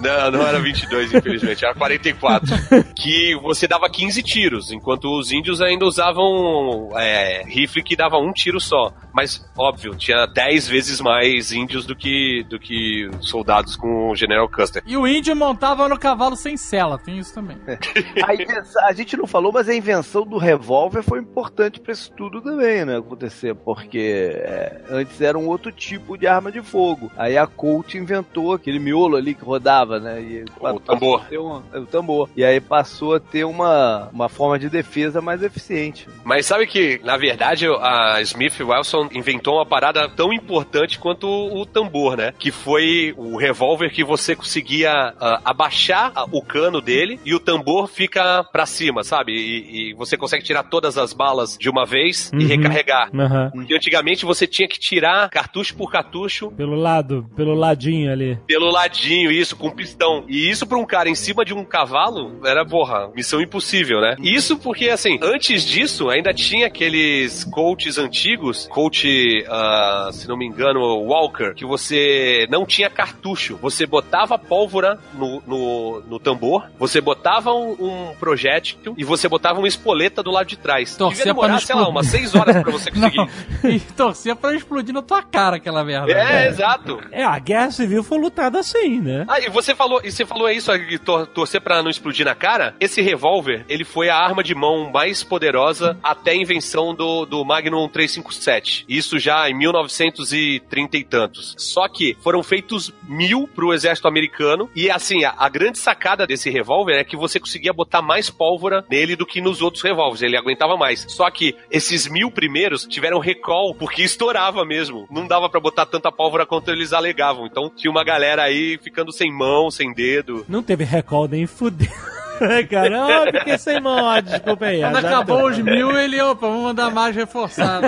Não, 0.00 0.30
não 0.30 0.46
era 0.46 0.58
22, 0.60 1.12
infelizmente, 1.14 1.64
era 1.64 1.74
44. 1.74 2.46
que 2.94 3.34
você 3.36 3.66
dava 3.66 3.88
15 3.88 4.22
tiros, 4.22 4.70
enquanto 4.72 5.06
os 5.18 5.30
índios 5.32 5.60
ainda 5.60 5.84
usavam 5.84 6.90
é, 6.96 7.42
rifle 7.46 7.82
que 7.82 7.96
dava 7.96 8.16
um 8.18 8.32
tiro 8.32 8.60
só. 8.60 8.92
Mas, 9.12 9.44
óbvio, 9.56 9.96
tinha 9.96 10.26
10 10.26 10.68
vezes 10.68 11.00
mais 11.00 11.50
índios 11.50 11.84
do 11.84 11.96
que, 11.96 12.44
do 12.48 12.58
que 12.58 13.10
soldados 13.20 13.74
com 13.74 14.10
o 14.10 14.16
General 14.16 14.48
Custer. 14.48 14.82
E 14.86 14.96
o 14.96 15.06
índio 15.06 15.34
montava 15.34 15.88
no 15.88 15.98
cavalo 15.98 16.36
sem 16.36 16.56
sela, 16.56 16.98
tem 16.98 17.18
isso 17.18 17.34
também. 17.34 17.56
A, 18.24 18.34
invenção- 18.34 18.84
a 18.84 18.92
gente 18.92 19.16
não 19.16 19.26
falou, 19.26 19.52
mas 19.52 19.68
a 19.68 19.74
invenção 19.74 20.24
do 20.24 20.38
revólver 20.38 21.02
foi 21.02 21.18
importante 21.20 21.80
pra 21.80 21.92
isso 21.92 22.12
tudo 22.16 22.40
também, 22.40 22.84
né? 22.84 22.98
Acontecer, 22.98 23.54
porque 23.54 24.32
é, 24.34 24.80
antes 24.90 25.20
era 25.20 25.36
um 25.38 25.46
outro 25.48 25.72
tipo 25.72 26.16
de 26.16 26.26
arma 26.26 26.52
de 26.52 26.60
fogo. 26.62 27.10
Aí 27.16 27.36
a 27.36 27.46
Colt 27.46 27.94
inventou 27.94 28.52
aquele 28.52 28.78
miolo 28.78 29.16
ali 29.16 29.34
que 29.34 29.44
rodava, 29.44 29.87
né? 30.00 30.20
E 30.20 30.44
O 30.60 30.80
tambor. 30.80 31.24
uma- 31.30 31.62
é, 31.72 31.78
o 31.78 31.86
tambor. 31.86 32.28
E 32.36 32.44
aí 32.44 32.60
passou 32.60 33.14
a 33.14 33.20
ter 33.20 33.44
uma, 33.44 34.08
uma 34.12 34.28
forma 34.28 34.58
de 34.58 34.68
defesa 34.68 35.20
mais 35.20 35.42
eficiente. 35.42 36.08
Mas 36.24 36.46
sabe 36.46 36.66
que, 36.66 37.00
na 37.04 37.16
verdade, 37.16 37.66
a 37.80 38.20
Smith 38.22 38.60
Wesson 38.60 39.08
inventou 39.12 39.54
uma 39.56 39.66
parada 39.66 40.08
tão 40.08 40.32
importante 40.32 40.98
quanto 40.98 41.26
o, 41.28 41.60
o 41.60 41.66
tambor, 41.66 42.16
né? 42.16 42.32
Que 42.38 42.50
foi 42.50 43.14
o 43.16 43.36
revólver 43.36 43.90
que 43.90 44.02
você 44.02 44.34
conseguia 44.34 44.90
ah, 45.20 45.40
abaixar 45.44 46.12
o 46.32 46.42
cano 46.42 46.80
dele 46.80 47.20
e 47.24 47.34
o 47.34 47.40
tambor 47.40 47.86
fica 47.88 48.42
pra 48.44 48.66
cima, 48.66 49.04
sabe? 49.04 49.32
E, 49.32 49.90
e 49.90 49.94
você 49.94 50.16
consegue 50.16 50.42
tirar 50.44 50.64
todas 50.64 50.98
as 50.98 51.12
balas 51.12 51.56
de 51.58 51.68
uma 51.70 51.84
vez 51.86 52.30
e 52.32 52.36
Uhum. 52.38 52.46
recarregar. 52.48 53.10
Aham. 53.14 53.50
Porque 53.52 53.74
antigamente 53.74 54.24
você 54.24 54.46
tinha 54.46 54.66
que 54.66 54.78
tirar 54.78 55.28
cartucho 55.28 55.74
por 55.76 55.90
cartucho 55.90 56.50
Pelo 56.52 56.74
lado, 56.74 57.28
pelo 57.36 57.54
ladinho 57.54 58.10
ali. 58.10 58.38
pelo 58.46 58.70
ladinho, 58.70 59.30
isso, 59.30 59.54
com 59.56 59.70
pistão. 59.78 60.24
E 60.28 60.50
isso 60.50 60.66
pra 60.66 60.76
um 60.76 60.84
cara 60.84 61.08
em 61.08 61.14
cima 61.14 61.44
de 61.44 61.54
um 61.54 61.64
cavalo 61.64 62.40
era, 62.44 62.66
porra, 62.66 63.08
missão 63.14 63.40
impossível, 63.40 64.00
né? 64.00 64.16
Isso 64.20 64.56
porque, 64.56 64.88
assim, 64.90 65.18
antes 65.22 65.64
disso, 65.64 66.10
ainda 66.10 66.34
tinha 66.34 66.66
aqueles 66.66 67.44
coaches 67.44 67.96
antigos, 67.96 68.66
coach, 68.68 69.44
ah, 69.48 70.10
se 70.12 70.28
não 70.28 70.36
me 70.36 70.46
engano, 70.46 70.80
Walker, 70.80 71.54
que 71.54 71.64
você 71.64 72.46
não 72.50 72.66
tinha 72.66 72.90
cartucho. 72.90 73.56
Você 73.62 73.86
botava 73.86 74.36
pólvora 74.36 74.98
no, 75.14 75.40
no, 75.46 76.00
no 76.00 76.18
tambor, 76.18 76.68
você 76.78 77.00
botava 77.00 77.52
um, 77.52 77.70
um 77.78 78.14
projétil 78.18 78.94
e 78.96 79.04
você 79.04 79.28
botava 79.28 79.58
uma 79.58 79.68
espoleta 79.68 80.22
do 80.22 80.30
lado 80.30 80.46
de 80.46 80.56
trás. 80.56 80.96
Torcia 80.96 81.18
Devia 81.18 81.32
demorar, 81.32 81.60
sei 81.60 81.76
lá, 81.76 81.88
umas 81.88 82.06
seis 82.06 82.34
horas 82.34 82.60
pra 82.60 82.72
você 82.72 82.90
conseguir. 82.92 83.16
Não, 83.16 83.70
e 83.70 83.80
torcia 83.80 84.34
pra 84.34 84.54
explodir 84.54 84.92
na 84.92 85.02
tua 85.02 85.22
cara 85.22 85.56
aquela 85.56 85.84
merda. 85.84 86.12
É, 86.12 86.48
exato. 86.48 87.00
É, 87.12 87.22
a 87.22 87.38
guerra 87.38 87.70
civil 87.70 88.02
foi 88.02 88.18
lutada 88.18 88.58
assim, 88.58 89.00
né? 89.00 89.24
Ah, 89.28 89.38
e 89.40 89.48
você 89.48 89.67
falou, 89.74 90.00
e 90.04 90.10
você 90.10 90.24
falou 90.26 90.48
isso, 90.50 90.76
de 90.78 90.98
tor- 90.98 91.26
torcer 91.26 91.60
pra 91.60 91.82
não 91.82 91.90
explodir 91.90 92.24
na 92.24 92.34
cara? 92.34 92.74
Esse 92.80 93.00
revólver, 93.02 93.64
ele 93.68 93.84
foi 93.84 94.08
a 94.08 94.16
arma 94.16 94.42
de 94.42 94.54
mão 94.54 94.90
mais 94.90 95.22
poderosa 95.22 95.98
até 96.02 96.32
a 96.32 96.36
invenção 96.36 96.94
do, 96.94 97.24
do 97.26 97.44
Magnum 97.44 97.88
357. 97.88 98.84
Isso 98.88 99.18
já 99.18 99.48
em 99.48 99.54
1930 99.54 100.96
e 100.96 101.04
tantos. 101.04 101.54
Só 101.58 101.88
que 101.88 102.16
foram 102.20 102.42
feitos 102.42 102.92
mil 103.08 103.48
pro 103.48 103.72
exército 103.72 104.08
americano 104.08 104.68
e 104.74 104.90
assim, 104.90 105.24
a, 105.24 105.34
a 105.38 105.48
grande 105.48 105.78
sacada 105.78 106.26
desse 106.26 106.50
revólver 106.50 106.94
é 106.98 107.04
que 107.04 107.16
você 107.16 107.38
conseguia 107.40 107.72
botar 107.72 108.02
mais 108.02 108.30
pólvora 108.30 108.84
nele 108.90 109.16
do 109.16 109.26
que 109.26 109.40
nos 109.40 109.62
outros 109.62 109.82
revólveres, 109.82 110.22
ele 110.22 110.36
aguentava 110.36 110.76
mais. 110.76 111.04
Só 111.08 111.30
que 111.30 111.54
esses 111.70 112.06
mil 112.06 112.30
primeiros 112.30 112.84
tiveram 112.86 113.18
recall 113.18 113.74
porque 113.74 114.02
estourava 114.02 114.64
mesmo. 114.64 115.06
Não 115.10 115.26
dava 115.26 115.48
pra 115.48 115.60
botar 115.60 115.86
tanta 115.86 116.10
pólvora 116.12 116.46
quanto 116.46 116.70
eles 116.70 116.92
alegavam. 116.92 117.46
Então 117.46 117.70
tinha 117.74 117.90
uma 117.90 118.04
galera 118.04 118.42
aí 118.42 118.78
ficando 118.82 119.12
sem 119.12 119.32
mão, 119.32 119.57
sem 119.70 119.92
dedo. 119.92 120.44
Não 120.48 120.62
teve 120.62 120.84
recall 120.84 121.26
nem 121.28 121.46
fuder. 121.46 121.90
É, 122.40 122.62
cara, 122.62 123.04
ó, 123.04 123.24
fiquei 123.32 123.58
sem 123.58 123.80
mão, 123.80 124.04
ó, 124.04 124.20
desculpa 124.20 124.66
aí. 124.66 124.80
Quando 124.80 124.96
acabou 124.96 125.48
os 125.48 125.58
mil, 125.58 125.98
ele, 125.98 126.20
opa, 126.22 126.46
vamos 126.46 126.62
mandar 126.62 126.88
mais 126.88 127.16
reforçado. 127.16 127.84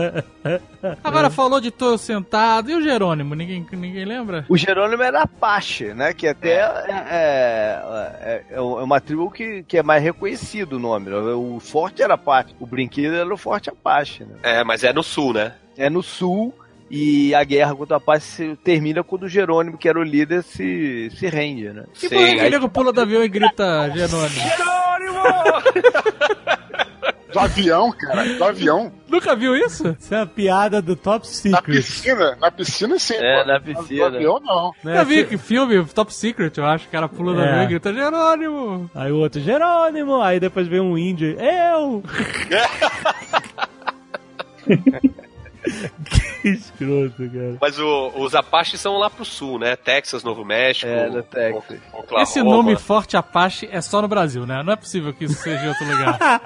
Agora 1.04 1.28
falou 1.28 1.60
de 1.60 1.70
Tô 1.70 1.98
Sentado. 1.98 2.70
E 2.70 2.74
o 2.74 2.82
Jerônimo? 2.82 3.34
Ninguém, 3.34 3.66
ninguém 3.72 4.06
lembra? 4.06 4.46
O 4.48 4.56
Jerônimo 4.56 5.02
era 5.02 5.22
Apache, 5.22 5.92
né? 5.92 6.14
Que 6.14 6.26
até 6.28 6.60
é, 6.60 7.82
é, 8.20 8.44
é 8.52 8.60
uma 8.60 9.00
tribo 9.00 9.30
que, 9.30 9.62
que 9.64 9.76
é 9.76 9.82
mais 9.82 10.02
reconhecido 10.02 10.74
o 10.74 10.78
nome. 10.78 11.10
né? 11.10 11.16
O 11.16 11.60
forte 11.60 12.02
era 12.02 12.14
Apache. 12.14 12.54
O 12.58 12.66
brinquedo 12.66 13.14
era 13.14 13.34
o 13.34 13.36
forte 13.36 13.68
Apache, 13.68 14.24
né? 14.24 14.36
É, 14.42 14.64
mas 14.64 14.82
é 14.82 14.94
no 14.94 15.02
sul, 15.02 15.34
né? 15.34 15.52
É 15.76 15.90
no 15.90 16.02
sul 16.02 16.54
e 16.90 17.34
a 17.34 17.42
guerra 17.44 17.74
contra 17.74 17.94
o 17.94 17.96
Apache 17.98 18.26
se- 18.26 18.56
termina 18.62 19.02
quando 19.02 19.24
o 19.24 19.28
Jerônimo, 19.28 19.76
que 19.78 19.88
era 19.88 19.98
o 19.98 20.02
líder, 20.02 20.42
se, 20.42 21.10
se 21.16 21.26
rende, 21.28 21.70
né? 21.70 21.84
E 22.02 22.08
por 22.08 22.18
que 22.18 22.34
que 22.36 22.46
o 22.46 22.50
nego 22.50 22.68
pula 22.68 22.92
do 22.92 23.00
avião 23.00 23.22
e 23.24 23.28
grita 23.28 23.90
Jerônimo? 23.94 24.42
Do 27.32 27.40
avião, 27.40 27.90
cara. 27.90 28.24
Do 28.36 28.44
avião. 28.44 28.92
Nunca 29.08 29.34
viu 29.34 29.56
isso? 29.56 29.96
Isso 29.98 30.14
é 30.14 30.18
uma 30.18 30.26
piada 30.26 30.80
do 30.80 30.94
Top 30.94 31.26
Na 31.26 31.32
Secret. 31.32 31.62
piscina. 31.78 32.36
Na 32.40 32.48
piscina, 32.50 32.96
sim. 32.96 33.14
É, 33.14 33.42
pô. 33.42 33.48
na 33.48 33.58
Do 33.58 33.64
piscina. 33.64 34.06
avião, 34.06 34.38
não. 34.40 34.72
né? 34.84 35.00
Eu 35.00 35.04
vi 35.04 35.24
que 35.24 35.36
filme, 35.36 35.84
Top 35.86 36.14
Secret, 36.14 36.52
eu 36.56 36.64
acho, 36.64 36.84
que 36.84 36.90
o 36.90 36.92
cara 36.92 37.08
pula 37.08 37.34
do 37.34 37.40
É. 37.40 37.48
avião 37.48 37.64
e 37.64 37.66
grita 37.66 37.92
Jerônimo. 37.92 38.88
Aí 38.94 39.10
o 39.10 39.16
outro, 39.16 39.40
Jerônimo. 39.40 40.20
Aí 40.22 40.38
depois 40.38 40.68
vem 40.68 40.78
um 40.80 40.96
índio, 40.96 41.36
eu! 41.40 42.04
escroto, 46.84 47.30
cara. 47.32 47.56
Mas 47.60 47.78
o- 47.78 48.12
os 48.16 48.34
Apaches 48.34 48.80
são 48.80 48.96
lá 48.98 49.08
pro 49.10 49.24
sul, 49.24 49.58
né? 49.58 49.76
Texas, 49.76 50.22
Novo 50.24 50.44
México. 50.44 50.86
É, 50.90 51.08
no 51.08 51.22
Texas. 51.22 51.80
Oklahoma. 51.92 52.22
Esse 52.22 52.42
nome 52.42 52.76
Forte 52.76 53.16
Apache 53.16 53.68
é 53.70 53.80
só 53.80 54.00
no 54.02 54.08
Brasil, 54.08 54.46
né? 54.46 54.62
Não 54.62 54.72
é 54.72 54.76
possível 54.76 55.12
que 55.12 55.24
isso 55.24 55.34
seja 55.42 55.64
em 55.64 55.68
outro 55.68 55.84
lugar. 55.86 56.18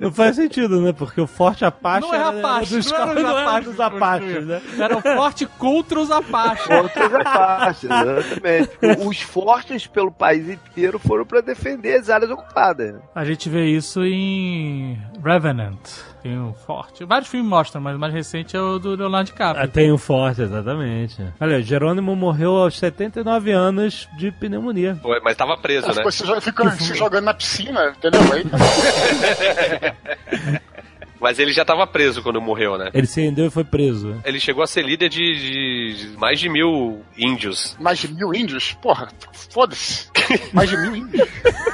Não 0.00 0.10
faz 0.10 0.36
sentido, 0.36 0.80
né? 0.80 0.92
Porque 0.94 1.20
o 1.20 1.26
Forte 1.26 1.62
Apache 1.64 2.06
Não 2.06 2.14
é 2.14 2.16
era- 2.16 2.38
Apache, 2.38 2.74
dos, 2.76 2.90
não 2.90 2.96
era- 2.98 3.14
não 3.14 3.22
não 3.22 3.38
era 3.38 3.60
dos 3.60 3.80
Apaches, 3.80 4.46
né? 4.46 4.62
Era 4.78 4.96
o 4.96 5.00
Forte 5.02 5.44
contra 5.46 6.00
os 6.00 6.10
Apaches. 6.10 6.70
Outros 6.70 7.14
Apaches, 7.14 7.84
exatamente. 7.84 8.70
Os 9.06 9.20
fortes 9.20 9.86
pelo 9.86 10.10
país 10.10 10.48
inteiro 10.48 10.98
foram 10.98 11.26
para 11.26 11.40
defender 11.42 11.98
as 12.00 12.08
áreas 12.08 12.30
ocupadas. 12.30 12.94
A 13.14 13.24
gente 13.24 13.48
vê 13.50 13.66
isso 13.66 14.02
em 14.02 14.98
Revenant. 15.22 15.78
Tem 16.22 16.38
um 16.38 16.52
forte. 16.52 17.04
Vários 17.04 17.30
filmes 17.30 17.48
mostram, 17.48 17.80
mas 17.80 17.96
o 17.96 17.98
mais 17.98 18.12
recente 18.12 18.54
é 18.56 18.60
o 18.60 18.78
do 18.78 18.94
Leonardo 18.94 19.26
DiCaprio. 19.30 19.64
Ah, 19.64 19.66
tem 19.68 19.90
um 19.90 19.96
forte, 19.98 20.42
exatamente. 20.42 21.16
Olha, 21.40 21.62
Jerônimo 21.62 22.14
morreu 22.14 22.56
aos 22.56 22.78
79 22.78 23.50
anos 23.52 24.06
de 24.18 24.30
pneumonia. 24.30 24.98
Foi, 25.02 25.18
mas 25.20 25.36
tava 25.36 25.56
preso, 25.56 25.86
né? 25.88 25.94
Ficou 25.94 26.12
se, 26.12 26.26
jo- 26.26 26.40
fica 26.40 26.70
se 26.72 26.94
jogando 26.94 27.24
na 27.24 27.34
piscina, 27.34 27.94
entendeu? 27.96 28.20
Aí, 28.32 28.44
Mas 31.20 31.38
ele 31.38 31.52
já 31.52 31.64
tava 31.64 31.86
preso 31.86 32.22
quando 32.22 32.40
morreu, 32.40 32.78
né? 32.78 32.90
Ele 32.94 33.06
se 33.06 33.20
rendeu 33.20 33.46
e 33.46 33.50
foi 33.50 33.64
preso. 33.64 34.20
Ele 34.24 34.40
chegou 34.40 34.62
a 34.62 34.66
ser 34.66 34.82
líder 34.82 35.08
de, 35.08 35.18
de- 36.06 36.16
mais 36.16 36.40
de 36.40 36.48
mil 36.48 37.02
índios. 37.16 37.76
mais 37.78 37.98
de 37.98 38.08
mil 38.12 38.34
índios? 38.34 38.72
Porra, 38.80 39.08
foda-se. 39.50 40.08
Mais 40.52 40.68
de 40.70 40.76
mil 40.76 40.96
índios. 40.96 41.28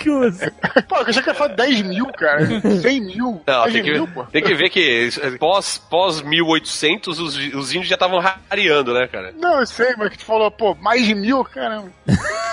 Que 0.00 0.10
você- 0.10 0.50
Pô, 0.88 0.96
eu 1.06 1.12
já 1.12 1.22
quero 1.22 1.36
falar 1.36 1.54
10 1.54 1.82
mil, 1.82 2.06
cara. 2.06 2.44
100 2.80 3.00
mil. 3.00 3.40
Não, 3.46 3.64
tem 3.70 3.82
que, 3.82 3.92
mil, 3.92 4.08
pô. 4.08 4.24
tem 4.24 4.42
que 4.42 4.54
ver 4.54 4.70
que 4.70 5.08
pós, 5.38 5.78
pós 5.78 6.20
1800 6.20 7.20
os, 7.20 7.36
os 7.36 7.70
índios 7.72 7.86
já 7.88 7.94
estavam 7.94 8.18
rareando, 8.18 8.92
né, 8.92 9.06
cara? 9.06 9.32
Não, 9.38 9.60
eu 9.60 9.66
sei, 9.66 9.94
mas 9.96 10.08
que 10.10 10.18
tu 10.18 10.24
falou, 10.24 10.50
pô, 10.50 10.74
mais 10.74 11.06
de 11.06 11.14
mil, 11.14 11.44
caramba. 11.44 11.90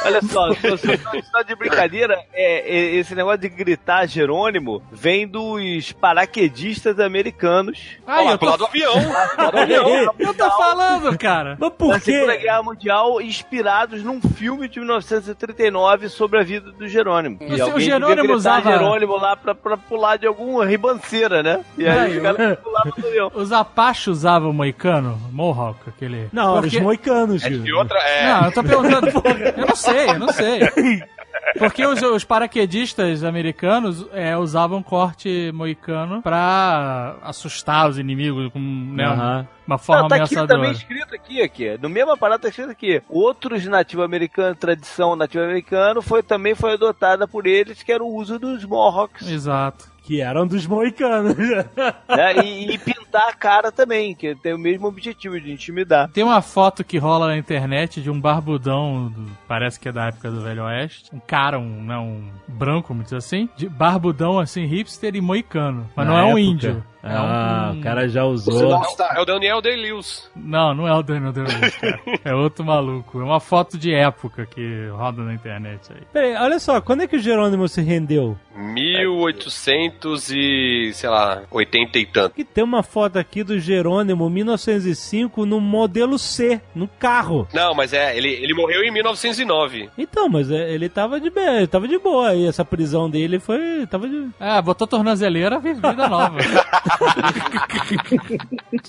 Olha 0.05 0.21
só, 0.21 0.53
se 0.53 0.69
você 0.69 0.93
está 1.15 1.41
de 1.47 1.55
brincadeira, 1.55 2.15
é, 2.31 2.59
é, 2.77 2.95
esse 2.97 3.15
negócio 3.15 3.39
de 3.39 3.49
gritar 3.49 4.05
Jerônimo 4.07 4.81
vem 4.91 5.27
dos 5.27 5.91
paraquedistas 6.19 6.99
americanos. 6.99 7.79
Ó, 8.05 8.31
eu 8.31 8.37
tô, 8.37 8.57
do 8.57 8.65
avião. 8.65 8.93
Do 9.51 9.57
avião, 9.57 10.13
eu 10.19 10.33
tô 10.33 10.49
falando, 10.51 11.17
cara. 11.17 11.51
Mas 11.59 11.59
na 11.59 11.71
por 11.71 11.99
Segunda 12.01 12.33
quê? 12.35 12.43
Guerra 12.43 12.63
Mundial, 12.63 13.21
inspirados 13.21 14.03
num 14.03 14.19
filme 14.21 14.67
de 14.67 14.79
1939 14.79 16.09
sobre 16.09 16.39
a 16.39 16.43
vida 16.43 16.71
do 16.71 16.87
Jerônimo. 16.87 17.37
O 17.41 17.43
E 17.45 17.55
seu 17.55 17.67
alguém 17.67 17.85
Jerônimo 17.85 18.33
usava- 18.33 18.69
Jerônimo 18.71 19.15
lá 19.17 19.35
pra, 19.35 19.55
pra 19.55 19.77
pular 19.77 20.17
de 20.17 20.27
alguma 20.27 20.65
ribanceira, 20.65 21.41
né? 21.41 21.63
E 21.77 21.87
aí 21.87 21.99
Ai, 21.99 22.17
os 22.17 22.21
caras 22.23 22.59
pulavam 22.59 22.91
do 22.97 23.07
avião. 23.07 23.31
Os 23.33 23.51
Apaches 23.51 24.07
usavam 24.07 24.51
moicano? 24.53 25.17
Mohawk, 25.31 25.79
aquele. 25.87 26.27
Não, 26.33 26.59
Porque- 26.61 26.77
os 26.77 26.83
moicanos. 26.83 27.43
É 27.43 27.49
Gil. 27.49 27.63
de 27.63 27.73
outra. 27.73 27.97
É, 27.99 28.27
Não, 28.27 28.45
eu 28.45 28.51
tô 28.51 28.63
perguntando. 28.63 29.07
eu 29.07 29.67
não 29.67 29.75
sei, 29.75 30.09
eu 30.09 30.19
não 30.19 30.29
sei. 30.29 30.59
Porque 31.57 31.85
os, 31.85 32.01
os 32.01 32.23
paraquedistas 32.23 33.23
americanos 33.23 34.05
é, 34.13 34.37
usavam 34.37 34.81
corte 34.83 35.51
moicano 35.53 36.21
pra 36.21 37.17
assustar 37.21 37.89
os 37.89 37.97
inimigos 37.97 38.51
com 38.51 38.59
né, 38.59 39.47
uma 39.65 39.77
forma 39.77 40.03
Não, 40.03 40.07
tá 40.09 40.15
aqui 40.15 40.35
ameaçadora. 40.35 40.59
também 40.59 40.71
escrito 40.71 41.15
aqui, 41.15 41.41
aqui. 41.41 41.77
No 41.81 41.89
mesmo 41.89 42.11
aparato 42.11 42.43
tá 42.43 42.49
escrito 42.49 42.71
aqui. 42.71 43.01
Outros 43.09 43.65
nativo-americanos, 43.65 44.57
tradição 44.57 45.15
nativo-americano, 45.15 46.01
foi, 46.01 46.23
também 46.23 46.55
foi 46.55 46.73
adotada 46.73 47.27
por 47.27 47.45
eles, 47.45 47.83
que 47.83 47.91
era 47.91 48.03
o 48.03 48.13
uso 48.13 48.39
dos 48.39 48.63
Mohawks. 48.65 49.27
Exato. 49.29 49.85
Que 50.09 50.21
eram 50.21 50.47
dos 50.47 50.65
moicanos. 50.65 51.35
né? 51.37 51.65
E, 52.43 52.73
e 52.73 52.77
pintar 52.79 53.29
a 53.29 53.33
cara 53.33 53.71
também, 53.71 54.15
que 54.15 54.33
tem 54.35 54.53
o 54.53 54.57
mesmo 54.57 54.87
objetivo 54.87 55.39
de 55.39 55.51
intimidar. 55.51 56.09
Tem 56.09 56.23
uma 56.23 56.41
foto 56.41 56.83
que 56.83 56.97
rola 56.97 57.27
na 57.27 57.37
internet 57.37 58.01
de 58.01 58.09
um 58.09 58.19
barbudão, 58.19 59.07
do- 59.09 59.31
parece 59.47 59.79
que 59.79 59.87
é 59.87 59.91
da 59.91 60.07
época 60.07 60.31
do 60.31 60.41
Velho 60.41 60.63
Oeste. 60.63 61.11
Um 61.15 61.19
cara, 61.19 61.59
um, 61.59 61.83
né, 61.83 61.95
um 61.97 62.27
branco, 62.47 62.87
vamos 62.89 63.03
dizer 63.03 63.17
assim, 63.17 63.47
de 63.55 63.69
barbudão 63.69 64.39
assim, 64.39 64.65
hipster 64.65 65.15
e 65.15 65.21
moicano. 65.21 65.87
Mas 65.95 66.07
Na 66.07 66.13
não 66.13 66.19
é 66.19 66.23
um 66.23 66.27
época. 66.29 66.41
índio. 66.41 66.83
É 67.01 67.07
Ah, 67.13 67.71
um- 67.73 67.79
o 67.79 67.81
cara 67.81 68.09
já 68.09 68.25
usou. 68.25 68.73
é 69.15 69.21
o 69.21 69.25
Daniel 69.25 69.61
Day-Lewis. 69.61 70.29
Não, 70.35 70.73
não 70.73 70.85
é 70.87 70.93
o 70.93 71.01
Daniel 71.01 71.31
Day-Lewis, 71.31 71.75
cara. 71.77 71.99
É 72.25 72.33
outro 72.33 72.65
maluco. 72.65 73.21
É 73.21 73.23
uma 73.23 73.39
foto 73.39 73.77
de 73.77 73.93
época 73.93 74.45
que 74.45 74.87
roda 74.89 75.21
na 75.23 75.33
internet 75.33 75.79
aí. 75.93 76.01
Peraí, 76.11 76.35
olha 76.35 76.59
só, 76.59 76.81
quando 76.81 77.03
é 77.03 77.07
que 77.07 77.15
o 77.15 77.19
Jerônimo 77.19 77.67
se 77.69 77.81
rendeu? 77.81 78.37
1800 78.55 80.29
e, 80.31 80.91
sei 80.93 81.09
lá, 81.09 81.43
80 81.49 81.99
e 81.99 82.05
tanto. 82.05 82.35
Que 82.35 82.43
tem 82.43 82.63
uma 82.63 82.83
foto 82.83 83.17
aqui 83.17 83.43
do 83.43 83.57
Jerônimo 83.59 84.29
1905 84.29 85.45
no 85.45 85.61
modelo 85.61 86.17
C, 86.19 86.59
no 86.75 86.87
carro. 86.87 87.47
Não, 87.53 87.73
mas 87.73 87.93
é, 87.93 88.17
ele, 88.17 88.29
ele 88.29 88.53
morreu 88.53 88.83
em 88.83 88.91
1909. 88.91 89.89
Então, 89.97 90.27
mas 90.27 90.51
é, 90.51 90.71
ele 90.73 90.89
tava 90.89 91.19
de 91.21 91.29
bem, 91.29 91.57
ele 91.57 91.67
tava 91.67 91.87
de 91.87 91.97
boa 91.97 92.29
aí, 92.31 92.45
essa 92.45 92.65
prisão 92.65 93.09
dele 93.09 93.39
foi, 93.39 93.87
tava 93.89 94.07
de... 94.09 94.27
É, 94.39 94.61
botou 94.61 94.85
tornozeleira, 94.87 95.59
vida 95.59 95.93
nova. 95.93 96.37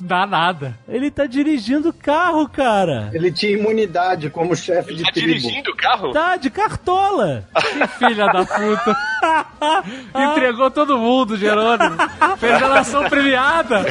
Dá 0.02 0.26
nada. 0.26 0.78
Ele 0.88 1.10
tá 1.10 1.26
dirigindo 1.26 1.92
carro, 1.92 2.48
cara. 2.48 3.10
Ele 3.12 3.30
tinha 3.32 3.52
imunidade 3.52 4.30
como 4.30 4.54
chefe 4.56 4.94
de 4.94 5.02
Tá 5.04 5.12
tribo. 5.12 5.26
dirigindo 5.28 5.70
o 5.70 5.76
carro? 5.76 6.12
Tá 6.12 6.36
de 6.36 6.50
cartola. 6.50 7.44
Que 7.54 7.86
filha 7.98 8.26
da 8.26 8.44
puta. 8.44 8.96
Entregou 10.14 10.70
todo 10.70 10.98
mundo, 10.98 11.36
Jerônimo. 11.36 11.96
Fez 12.38 12.62
a 12.62 12.68
nação 12.68 13.08
premiada. 13.08 13.84